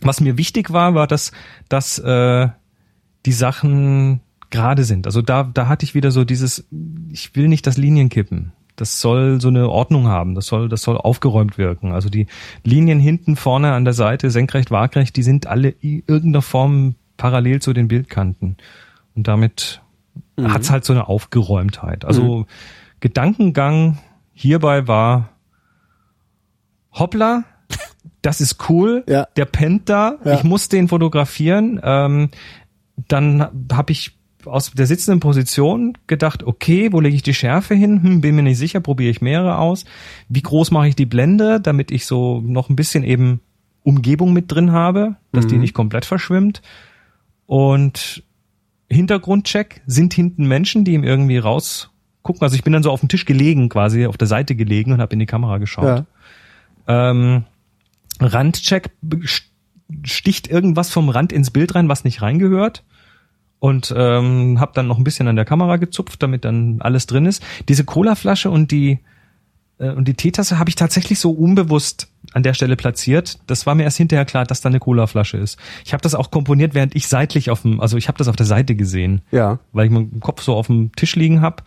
Was 0.01 0.21
mir 0.21 0.37
wichtig 0.37 0.71
war, 0.71 0.93
war, 0.95 1.07
dass, 1.07 1.31
dass 1.69 1.99
äh, 1.99 2.49
die 3.25 3.31
Sachen 3.31 4.21
gerade 4.49 4.83
sind. 4.83 5.05
Also 5.05 5.21
da, 5.21 5.43
da 5.43 5.67
hatte 5.67 5.85
ich 5.85 5.95
wieder 5.95 6.11
so 6.11 6.23
dieses, 6.23 6.67
ich 7.09 7.35
will 7.35 7.47
nicht 7.47 7.65
das 7.65 7.77
Linien 7.77 8.09
kippen. 8.09 8.51
Das 8.75 8.99
soll 8.99 9.39
so 9.39 9.47
eine 9.47 9.69
Ordnung 9.69 10.07
haben. 10.07 10.35
Das 10.35 10.47
soll, 10.47 10.67
das 10.67 10.81
soll 10.81 10.97
aufgeräumt 10.97 11.57
wirken. 11.57 11.93
Also 11.93 12.09
die 12.09 12.27
Linien 12.63 12.99
hinten, 12.99 13.35
vorne 13.35 13.73
an 13.73 13.85
der 13.85 13.93
Seite, 13.93 14.29
senkrecht, 14.31 14.69
waagrecht, 14.69 15.15
die 15.15 15.23
sind 15.23 15.47
alle 15.47 15.69
in 15.69 16.03
irgendeiner 16.07 16.41
Form 16.41 16.95
parallel 17.17 17.61
zu 17.61 17.73
den 17.73 17.87
Bildkanten. 17.87 18.57
Und 19.15 19.27
damit 19.27 19.81
mhm. 20.35 20.53
hat's 20.53 20.69
halt 20.69 20.83
so 20.83 20.93
eine 20.93 21.07
Aufgeräumtheit. 21.07 22.03
Also 22.03 22.39
mhm. 22.39 22.45
Gedankengang 22.99 23.99
hierbei 24.33 24.87
war, 24.87 25.29
hoppla, 26.95 27.43
das 28.21 28.41
ist 28.41 28.69
cool, 28.69 29.03
ja. 29.07 29.27
der 29.35 29.45
pennt 29.45 29.89
da, 29.89 30.17
ja. 30.23 30.35
ich 30.35 30.43
muss 30.43 30.69
den 30.69 30.87
fotografieren. 30.87 31.79
Ähm, 31.83 32.29
dann 33.07 33.67
habe 33.71 33.91
ich 33.91 34.17
aus 34.45 34.71
der 34.71 34.85
sitzenden 34.85 35.19
Position 35.19 35.97
gedacht, 36.07 36.43
okay, 36.43 36.91
wo 36.91 36.99
lege 36.99 37.15
ich 37.15 37.23
die 37.23 37.33
Schärfe 37.33 37.75
hin? 37.75 38.01
Hm, 38.01 38.21
bin 38.21 38.35
mir 38.35 38.43
nicht 38.43 38.57
sicher, 38.57 38.79
probiere 38.79 39.09
ich 39.09 39.21
mehrere 39.21 39.57
aus. 39.57 39.85
Wie 40.29 40.41
groß 40.41 40.71
mache 40.71 40.87
ich 40.87 40.95
die 40.95 41.05
Blende, 41.05 41.59
damit 41.59 41.91
ich 41.91 42.05
so 42.05 42.41
noch 42.41 42.69
ein 42.69 42.75
bisschen 42.75 43.03
eben 43.03 43.41
Umgebung 43.83 44.33
mit 44.33 44.51
drin 44.51 44.71
habe, 44.71 45.15
dass 45.31 45.45
mhm. 45.45 45.49
die 45.49 45.57
nicht 45.57 45.73
komplett 45.73 46.05
verschwimmt. 46.05 46.61
Und 47.45 48.23
Hintergrundcheck, 48.89 49.81
sind 49.85 50.13
hinten 50.13 50.47
Menschen, 50.47 50.85
die 50.85 50.93
ihm 50.93 51.03
irgendwie 51.03 51.37
rausgucken. 51.37 52.41
Also 52.41 52.55
ich 52.55 52.63
bin 52.63 52.73
dann 52.73 52.83
so 52.83 52.91
auf 52.91 52.99
dem 52.99 53.09
Tisch 53.09 53.25
gelegen, 53.25 53.69
quasi 53.69 54.05
auf 54.05 54.17
der 54.17 54.27
Seite 54.27 54.55
gelegen 54.55 54.91
und 54.91 55.01
habe 55.01 55.13
in 55.13 55.19
die 55.19 55.25
Kamera 55.25 55.57
geschaut. 55.57 55.85
Ja. 55.85 56.05
Ähm, 56.87 57.45
Randcheck 58.19 58.91
sticht 60.03 60.47
irgendwas 60.47 60.89
vom 60.89 61.09
Rand 61.09 61.31
ins 61.33 61.51
Bild 61.51 61.75
rein, 61.75 61.89
was 61.89 62.03
nicht 62.03 62.21
reingehört. 62.21 62.83
Und 63.59 63.93
ähm, 63.95 64.59
habe 64.59 64.73
dann 64.75 64.87
noch 64.87 64.97
ein 64.97 65.03
bisschen 65.03 65.27
an 65.27 65.35
der 65.35 65.45
Kamera 65.45 65.77
gezupft, 65.77 66.21
damit 66.21 66.45
dann 66.45 66.81
alles 66.81 67.07
drin 67.07 67.25
ist. 67.25 67.43
Diese 67.67 67.83
Colaflasche 67.83 68.51
und 68.51 68.71
die 68.71 68.99
äh, 69.77 69.89
und 69.89 70.07
die 70.07 70.13
Teetasse 70.13 70.59
habe 70.59 70.69
ich 70.69 70.75
tatsächlich 70.75 71.19
so 71.19 71.31
unbewusst 71.31 72.09
an 72.33 72.43
der 72.43 72.53
Stelle 72.53 72.75
platziert. 72.75 73.39
Das 73.47 73.65
war 73.65 73.75
mir 73.75 73.83
erst 73.83 73.97
hinterher 73.97 74.25
klar, 74.25 74.45
dass 74.45 74.61
da 74.61 74.69
eine 74.69 74.79
Colaflasche 74.79 75.37
ist. 75.37 75.57
Ich 75.85 75.93
habe 75.93 76.01
das 76.01 76.15
auch 76.15 76.31
komponiert, 76.31 76.73
während 76.73 76.95
ich 76.95 77.07
seitlich 77.07 77.49
auf 77.49 77.61
dem, 77.61 77.79
also 77.81 77.97
ich 77.97 78.07
habe 78.07 78.17
das 78.17 78.27
auf 78.27 78.35
der 78.35 78.45
Seite 78.45 78.75
gesehen, 78.75 79.21
ja, 79.31 79.59
weil 79.71 79.85
ich 79.85 79.91
meinen 79.91 80.19
Kopf 80.19 80.41
so 80.41 80.55
auf 80.55 80.67
dem 80.67 80.91
Tisch 80.95 81.15
liegen 81.15 81.41
hab. 81.41 81.63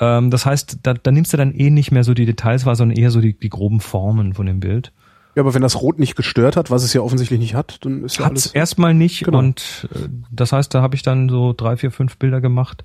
Ähm, 0.00 0.30
das 0.30 0.46
heißt, 0.46 0.80
da, 0.82 0.94
da 0.94 1.10
nimmst 1.10 1.32
du 1.32 1.36
dann 1.36 1.52
eh 1.52 1.70
nicht 1.70 1.90
mehr 1.90 2.04
so 2.04 2.14
die 2.14 2.26
Details 2.26 2.66
wahr, 2.66 2.76
sondern 2.76 2.96
eher 2.96 3.10
so 3.10 3.20
die, 3.20 3.38
die 3.38 3.48
groben 3.48 3.80
Formen 3.80 4.34
von 4.34 4.46
dem 4.46 4.60
Bild. 4.60 4.92
Ja, 5.34 5.42
aber 5.42 5.54
wenn 5.54 5.62
das 5.62 5.80
Rot 5.80 5.98
nicht 5.98 6.16
gestört 6.16 6.56
hat, 6.56 6.70
was 6.70 6.82
es 6.82 6.92
ja 6.92 7.00
offensichtlich 7.00 7.38
nicht 7.38 7.54
hat, 7.54 7.84
dann 7.84 8.04
ist 8.04 8.18
ja 8.18 8.24
Hat's 8.24 8.46
alles. 8.46 8.54
erstmal 8.54 8.94
nicht 8.94 9.24
genau. 9.24 9.38
und 9.38 9.88
äh, 9.94 10.08
das 10.30 10.52
heißt, 10.52 10.74
da 10.74 10.82
habe 10.82 10.96
ich 10.96 11.02
dann 11.02 11.28
so 11.28 11.52
drei, 11.52 11.76
vier, 11.76 11.90
fünf 11.90 12.16
Bilder 12.16 12.40
gemacht, 12.40 12.84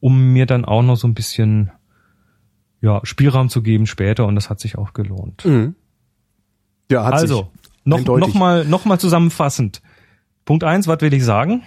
um 0.00 0.32
mir 0.32 0.46
dann 0.46 0.64
auch 0.64 0.82
noch 0.82 0.96
so 0.96 1.06
ein 1.06 1.14
bisschen 1.14 1.70
ja, 2.80 3.00
Spielraum 3.04 3.48
zu 3.48 3.62
geben 3.62 3.86
später 3.86 4.26
und 4.26 4.34
das 4.34 4.50
hat 4.50 4.60
sich 4.60 4.78
auch 4.78 4.92
gelohnt. 4.92 5.44
Mhm. 5.44 5.74
Ja, 6.90 7.04
hat 7.04 7.14
also, 7.14 7.36
sich 7.36 7.46
noch, 7.84 8.04
noch 8.04 8.34
mal, 8.34 8.64
noch 8.64 8.84
mal 8.84 8.98
zusammenfassend. 8.98 9.82
Punkt 10.44 10.64
eins, 10.64 10.86
was 10.86 11.00
will 11.00 11.12
ich 11.12 11.24
sagen? 11.24 11.62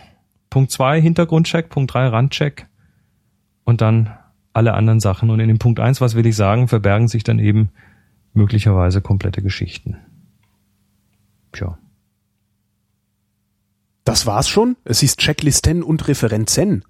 Punkt 0.50 0.72
zwei, 0.72 1.02
Hintergrundcheck. 1.02 1.70
Punkt 1.70 1.94
drei, 1.94 2.08
Randcheck. 2.08 2.68
Und 3.64 3.82
dann 3.82 4.10
alle 4.60 4.74
anderen 4.74 5.00
Sachen. 5.00 5.30
Und 5.30 5.40
in 5.40 5.48
dem 5.48 5.58
Punkt 5.58 5.80
eins, 5.80 6.02
was 6.02 6.16
will 6.16 6.26
ich 6.26 6.36
sagen, 6.36 6.68
verbergen 6.68 7.08
sich 7.08 7.24
dann 7.24 7.40
eben 7.40 7.70
möglicherweise 8.34 9.02
komplette 9.02 9.42
Geschichten. 9.42 9.96
Tja. 11.54 11.80
Das 14.04 14.26
war's 14.26 14.50
schon? 14.50 14.76
Es 14.84 15.00
hieß 15.00 15.16
Checklisten 15.16 15.82
und 15.82 16.08
Referenzen. 16.10 16.84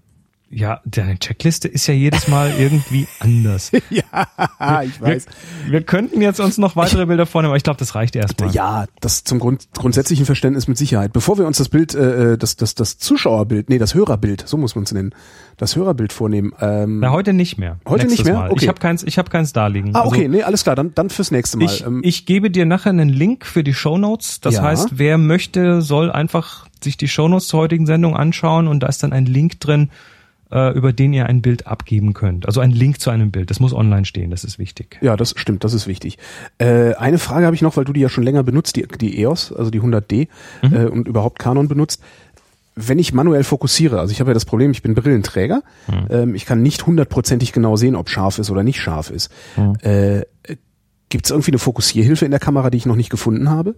Ja, 0.51 0.81
deine 0.83 1.19
Checkliste 1.19 1.67
ist 1.67 1.85
ja 1.85 1.93
jedes 1.93 2.27
Mal 2.27 2.51
irgendwie 2.59 3.07
anders. 3.19 3.71
ja, 3.91 4.81
ich 4.81 4.99
weiß. 4.99 5.25
Wir, 5.65 5.71
wir, 5.73 5.81
könnten 5.83 6.21
jetzt 6.21 6.39
uns 6.39 6.57
noch 6.57 6.75
weitere 6.75 7.05
Bilder 7.05 7.27
vornehmen, 7.27 7.51
aber 7.51 7.57
ich 7.57 7.63
glaube, 7.63 7.77
das 7.77 7.93
reicht 7.93 8.15
erstmal. 8.15 8.49
Ja, 8.51 8.85
das 8.99 9.23
zum 9.23 9.37
Grund, 9.37 9.67
grundsätzlichen 9.73 10.25
Verständnis 10.25 10.67
mit 10.67 10.77
Sicherheit. 10.77 11.13
Bevor 11.13 11.37
wir 11.37 11.45
uns 11.45 11.59
das 11.59 11.69
Bild, 11.69 11.93
äh, 11.93 12.37
das, 12.37 12.55
das, 12.55 12.73
das 12.73 12.97
Zuschauerbild, 12.97 13.69
nee, 13.69 13.77
das 13.77 13.93
Hörerbild, 13.93 14.47
so 14.47 14.57
muss 14.57 14.73
man 14.73 14.85
es 14.85 14.91
nennen, 14.91 15.13
das 15.57 15.75
Hörerbild 15.75 16.11
vornehmen. 16.11 16.53
Ähm, 16.59 16.99
Na, 16.99 17.11
heute 17.11 17.33
nicht 17.33 17.59
mehr. 17.59 17.79
Heute 17.87 18.07
nicht 18.07 18.25
mehr? 18.25 18.33
Mal. 18.33 18.49
Okay. 18.49 18.63
Ich 18.63 18.67
habe 18.67 18.79
keins, 18.79 19.03
ich 19.03 19.19
habe 19.19 19.29
keins 19.29 19.53
da 19.53 19.67
liegen. 19.67 19.95
Ah, 19.95 20.05
okay, 20.05 20.21
also, 20.21 20.31
nee, 20.31 20.41
alles 20.41 20.63
klar, 20.63 20.75
dann, 20.75 20.95
dann 20.95 21.11
fürs 21.11 21.29
nächste 21.29 21.57
Mal. 21.57 21.65
Ich, 21.65 21.85
ähm, 21.85 22.01
ich 22.03 22.25
gebe 22.25 22.49
dir 22.49 22.65
nachher 22.65 22.89
einen 22.89 23.09
Link 23.09 23.45
für 23.45 23.63
die 23.63 23.75
Show 23.75 23.99
Notes. 23.99 24.39
Das 24.39 24.55
ja. 24.55 24.63
heißt, 24.63 24.97
wer 24.97 25.19
möchte, 25.19 25.83
soll 25.83 26.11
einfach 26.11 26.67
sich 26.83 26.97
die 26.97 27.07
Show 27.07 27.27
Notes 27.27 27.47
zur 27.47 27.59
heutigen 27.59 27.85
Sendung 27.85 28.15
anschauen 28.15 28.67
und 28.67 28.81
da 28.81 28.87
ist 28.87 29.03
dann 29.03 29.13
ein 29.13 29.27
Link 29.27 29.59
drin, 29.59 29.89
äh, 30.51 30.75
über 30.75 30.93
den 30.93 31.13
ihr 31.13 31.25
ein 31.27 31.41
Bild 31.41 31.67
abgeben 31.67 32.13
könnt. 32.13 32.45
Also 32.45 32.59
ein 32.59 32.71
Link 32.71 32.99
zu 32.99 33.09
einem 33.09 33.31
Bild. 33.31 33.49
Das 33.49 33.59
muss 33.59 33.73
online 33.73 34.05
stehen, 34.05 34.31
das 34.31 34.43
ist 34.43 34.59
wichtig. 34.59 34.97
Ja, 35.01 35.15
das 35.15 35.33
stimmt, 35.37 35.63
das 35.63 35.73
ist 35.73 35.87
wichtig. 35.87 36.17
Äh, 36.57 36.93
eine 36.95 37.19
Frage 37.19 37.45
habe 37.45 37.55
ich 37.55 37.61
noch, 37.61 37.77
weil 37.77 37.85
du 37.85 37.93
die 37.93 38.01
ja 38.01 38.09
schon 38.09 38.23
länger 38.23 38.43
benutzt, 38.43 38.75
die, 38.75 38.87
die 38.87 39.21
EOS, 39.21 39.53
also 39.53 39.71
die 39.71 39.81
100D 39.81 40.27
mhm. 40.63 40.75
äh, 40.75 40.85
und 40.85 41.07
überhaupt 41.07 41.39
Canon 41.39 41.67
benutzt. 41.67 42.01
Wenn 42.75 42.97
ich 42.97 43.13
manuell 43.13 43.43
fokussiere, 43.43 43.99
also 43.99 44.11
ich 44.11 44.21
habe 44.21 44.29
ja 44.29 44.33
das 44.33 44.45
Problem, 44.45 44.71
ich 44.71 44.81
bin 44.81 44.95
Brillenträger, 44.95 45.63
mhm. 45.87 46.07
ähm, 46.09 46.35
ich 46.35 46.45
kann 46.45 46.61
nicht 46.61 46.85
hundertprozentig 46.85 47.51
genau 47.51 47.75
sehen, 47.75 47.95
ob 47.95 48.09
scharf 48.09 48.39
ist 48.39 48.49
oder 48.49 48.63
nicht 48.63 48.79
scharf 48.79 49.09
ist. 49.09 49.31
Mhm. 49.57 49.75
Äh, 49.81 50.21
Gibt 51.09 51.25
es 51.25 51.31
irgendwie 51.31 51.51
eine 51.51 51.59
Fokussierhilfe 51.59 52.25
in 52.25 52.31
der 52.31 52.39
Kamera, 52.39 52.69
die 52.69 52.77
ich 52.77 52.85
noch 52.85 52.95
nicht 52.95 53.09
gefunden 53.09 53.49
habe? 53.49 53.75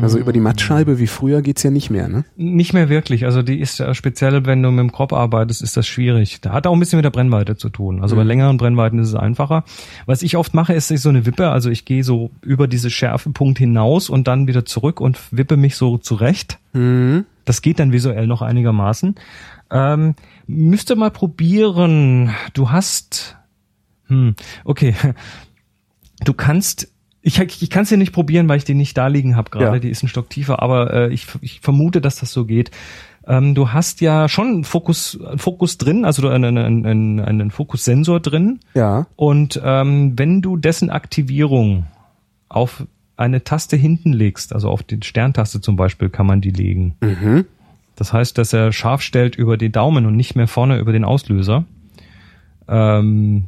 Also 0.00 0.18
über 0.18 0.32
die 0.32 0.40
Mattscheibe 0.40 0.98
wie 0.98 1.06
früher 1.06 1.42
geht's 1.42 1.62
ja 1.62 1.70
nicht 1.70 1.90
mehr, 1.90 2.08
ne? 2.08 2.24
Nicht 2.36 2.72
mehr 2.72 2.88
wirklich. 2.88 3.24
Also 3.24 3.42
die 3.42 3.60
ist 3.60 3.78
ja 3.78 3.94
speziell, 3.94 4.44
wenn 4.46 4.62
du 4.62 4.70
mit 4.70 4.80
dem 4.80 4.92
Crop 4.92 5.12
arbeitest, 5.12 5.62
ist 5.62 5.76
das 5.76 5.86
schwierig. 5.86 6.40
Da 6.40 6.52
hat 6.52 6.66
auch 6.66 6.72
ein 6.72 6.80
bisschen 6.80 6.96
mit 6.96 7.04
der 7.04 7.10
Brennweite 7.10 7.56
zu 7.56 7.68
tun. 7.68 8.02
Also 8.02 8.16
mhm. 8.16 8.20
bei 8.20 8.24
längeren 8.24 8.56
Brennweiten 8.56 8.98
ist 8.98 9.08
es 9.08 9.14
einfacher. 9.14 9.64
Was 10.06 10.22
ich 10.22 10.36
oft 10.36 10.54
mache, 10.54 10.74
ist 10.74 10.88
so 10.88 11.08
eine 11.08 11.24
Wippe. 11.24 11.50
Also 11.50 11.70
ich 11.70 11.84
gehe 11.84 12.02
so 12.02 12.30
über 12.42 12.66
diese 12.66 12.90
Schärfepunkt 12.90 13.58
hinaus 13.58 14.10
und 14.10 14.26
dann 14.26 14.48
wieder 14.48 14.64
zurück 14.64 15.00
und 15.00 15.18
wippe 15.30 15.56
mich 15.56 15.76
so 15.76 15.96
zurecht. 15.96 16.58
Mhm. 16.72 17.26
Das 17.44 17.62
geht 17.62 17.78
dann 17.78 17.92
visuell 17.92 18.26
noch 18.26 18.42
einigermaßen. 18.42 19.14
Ähm, 19.70 20.14
müsste 20.46 20.96
mal 20.96 21.10
probieren. 21.10 22.30
Du 22.54 22.70
hast, 22.70 23.36
hm, 24.08 24.34
okay. 24.64 24.94
Du 26.24 26.32
kannst 26.32 26.93
ich, 27.24 27.40
ich 27.40 27.70
kann 27.70 27.84
es 27.84 27.90
ja 27.90 27.96
nicht 27.96 28.12
probieren, 28.12 28.48
weil 28.48 28.58
ich 28.58 28.64
den 28.64 28.76
nicht 28.76 28.96
da 28.98 29.06
liegen 29.06 29.34
habe 29.34 29.50
gerade. 29.50 29.76
Ja. 29.76 29.78
Die 29.78 29.88
ist 29.88 30.02
ein 30.02 30.08
Stock 30.08 30.28
tiefer, 30.28 30.62
aber 30.62 30.92
äh, 30.92 31.12
ich, 31.12 31.26
ich 31.40 31.60
vermute, 31.60 32.02
dass 32.02 32.16
das 32.16 32.30
so 32.30 32.44
geht. 32.44 32.70
Ähm, 33.26 33.54
du 33.54 33.72
hast 33.72 34.02
ja 34.02 34.28
schon 34.28 34.48
einen 34.48 34.64
Fokus, 34.64 35.18
einen 35.18 35.38
Fokus 35.38 35.78
drin, 35.78 36.04
also 36.04 36.28
einen, 36.28 36.58
einen, 36.58 36.84
einen, 36.84 37.20
einen 37.20 37.50
Fokussensor 37.50 38.20
drin. 38.20 38.60
Ja. 38.74 39.06
Und 39.16 39.58
ähm, 39.64 40.18
wenn 40.18 40.42
du 40.42 40.58
dessen 40.58 40.90
Aktivierung 40.90 41.86
auf 42.50 42.86
eine 43.16 43.42
Taste 43.42 43.76
hinten 43.76 44.12
legst, 44.12 44.52
also 44.52 44.68
auf 44.68 44.82
die 44.82 44.98
Sterntaste 45.02 45.62
zum 45.62 45.76
Beispiel, 45.76 46.10
kann 46.10 46.26
man 46.26 46.42
die 46.42 46.50
legen. 46.50 46.96
Mhm. 47.00 47.46
Das 47.96 48.12
heißt, 48.12 48.36
dass 48.36 48.52
er 48.52 48.70
scharf 48.70 49.00
stellt 49.00 49.34
über 49.34 49.56
den 49.56 49.72
Daumen 49.72 50.04
und 50.04 50.14
nicht 50.14 50.34
mehr 50.34 50.48
vorne 50.48 50.78
über 50.78 50.92
den 50.92 51.04
Auslöser. 51.04 51.64
Ähm, 52.68 53.46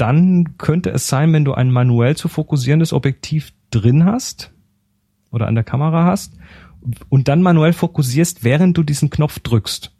dann 0.00 0.56
könnte 0.56 0.90
es 0.90 1.08
sein, 1.08 1.32
wenn 1.32 1.44
du 1.44 1.52
ein 1.52 1.70
manuell 1.70 2.16
zu 2.16 2.28
fokussierendes 2.28 2.92
Objektiv 2.92 3.52
drin 3.70 4.04
hast 4.04 4.52
oder 5.30 5.46
an 5.46 5.54
der 5.54 5.64
Kamera 5.64 6.04
hast 6.04 6.34
und 7.08 7.28
dann 7.28 7.42
manuell 7.42 7.72
fokussierst, 7.72 8.42
während 8.42 8.76
du 8.78 8.82
diesen 8.82 9.10
Knopf 9.10 9.40
drückst, 9.40 9.92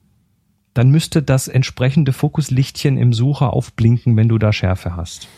dann 0.72 0.90
müsste 0.90 1.22
das 1.22 1.48
entsprechende 1.48 2.12
Fokuslichtchen 2.12 2.97
im 2.97 3.12
Sucher 3.12 3.52
aufblinken, 3.52 4.16
wenn 4.16 4.28
du 4.28 4.39
da 4.39 4.52
Schärfe 4.52 4.97
hast. 4.97 5.28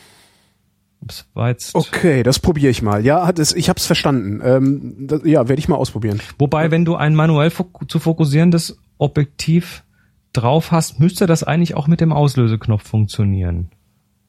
Das 1.00 1.26
war 1.34 1.48
jetzt 1.48 1.74
okay, 1.74 2.22
das 2.22 2.38
probiere 2.38 2.70
ich 2.70 2.80
mal. 2.80 3.04
Ja, 3.04 3.26
hat 3.26 3.40
es, 3.40 3.52
ich 3.56 3.68
habe 3.68 3.78
es 3.78 3.86
verstanden. 3.86 4.40
Ähm, 4.44 4.94
das, 5.08 5.22
ja, 5.24 5.48
werde 5.48 5.58
ich 5.58 5.68
mal 5.68 5.76
ausprobieren. 5.76 6.20
Wobei, 6.38 6.70
wenn 6.70 6.84
du 6.84 6.94
ein 6.94 7.16
manuell 7.16 7.50
fok 7.50 7.90
zu 7.90 7.98
fokussierendes 7.98 8.78
Objektiv 8.98 9.82
drauf 10.32 10.70
hast, 10.70 11.00
müsste 11.00 11.26
das 11.26 11.42
eigentlich 11.42 11.74
auch 11.74 11.88
mit 11.88 12.00
dem 12.00 12.12
Auslöseknopf 12.12 12.86
funktionieren. 12.86 13.70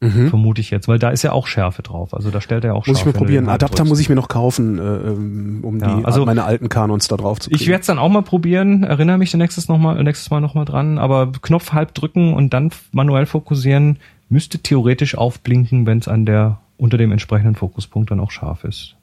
Mhm. 0.04 0.30
Vermute 0.30 0.62
ich 0.62 0.70
jetzt, 0.70 0.88
weil 0.88 1.00
da 1.00 1.10
ist 1.10 1.24
ja 1.24 1.32
auch 1.32 1.48
Schärfe 1.48 1.82
drauf. 1.82 2.14
Also 2.14 2.30
da 2.30 2.42
stellt 2.42 2.64
er 2.64 2.76
auch 2.76 2.86
Muss 2.86 2.98
Schärfe. 2.98 3.10
Muss 3.10 3.16
ich 3.16 3.22
mir 3.22 3.26
probieren. 3.26 3.50
Adapter 3.50 3.86
muss 3.86 4.00
ich 4.00 4.10
mir 4.10 4.16
noch 4.16 4.28
kaufen, 4.28 4.78
äh, 4.78 4.82
ähm, 4.82 5.60
um 5.64 5.80
ja, 5.80 5.96
die, 5.96 6.06
also 6.06 6.26
meine 6.26 6.44
alten 6.44 6.70
Kanons 6.70 7.08
da 7.08 7.18
drauf 7.18 7.40
zu 7.40 7.50
kriegen. 7.50 7.62
Ich 7.62 7.68
werde 7.68 7.82
es 7.82 7.88
dann 7.88 8.00
auch 8.00 8.10
mal 8.10 8.22
probieren. 8.22 8.84
Erinnere 8.84 9.18
mich 9.18 9.34
nächstes, 9.34 9.70
noch 9.70 9.78
mal, 9.78 10.02
nächstes 10.04 10.30
Mal 10.30 10.42
nochmal 10.42 10.66
dran. 10.66 10.98
Aber 10.98 11.32
Knopf 11.42 11.72
halb 11.72 11.94
drücken 11.94 12.34
und 12.34 12.54
dann 12.54 12.72
manuell 12.92 13.26
fokussieren 13.26 13.98
müsste 14.30 14.60
theoretisch 14.60 15.16
aufblinken, 15.16 15.86
wenn 15.86 16.00
es 16.00 16.08
an 16.08 16.26
der 16.26 16.60
unter 16.78 16.98
dem 16.98 17.12
entsprechenden 17.12 17.56
Fokuspunkt 17.56 18.12
dann 18.12 18.20
auch 18.20 18.32
scharf 18.32 18.64
ist. 18.64 18.96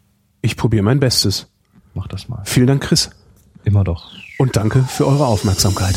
Ich 0.43 0.57
probiere 0.57 0.83
mein 0.83 1.01
Bestes. 1.01 1.49
Mach 1.95 2.09
das 2.09 2.29
mal. 2.29 2.43
Vielen 2.45 2.67
Dank, 2.67 2.83
Chris. 2.83 3.11
Immer 3.65 3.85
doch. 3.85 4.11
Und 4.39 4.57
danke 4.57 4.83
für 4.83 5.07
eure 5.07 5.27
Aufmerksamkeit. 5.27 5.95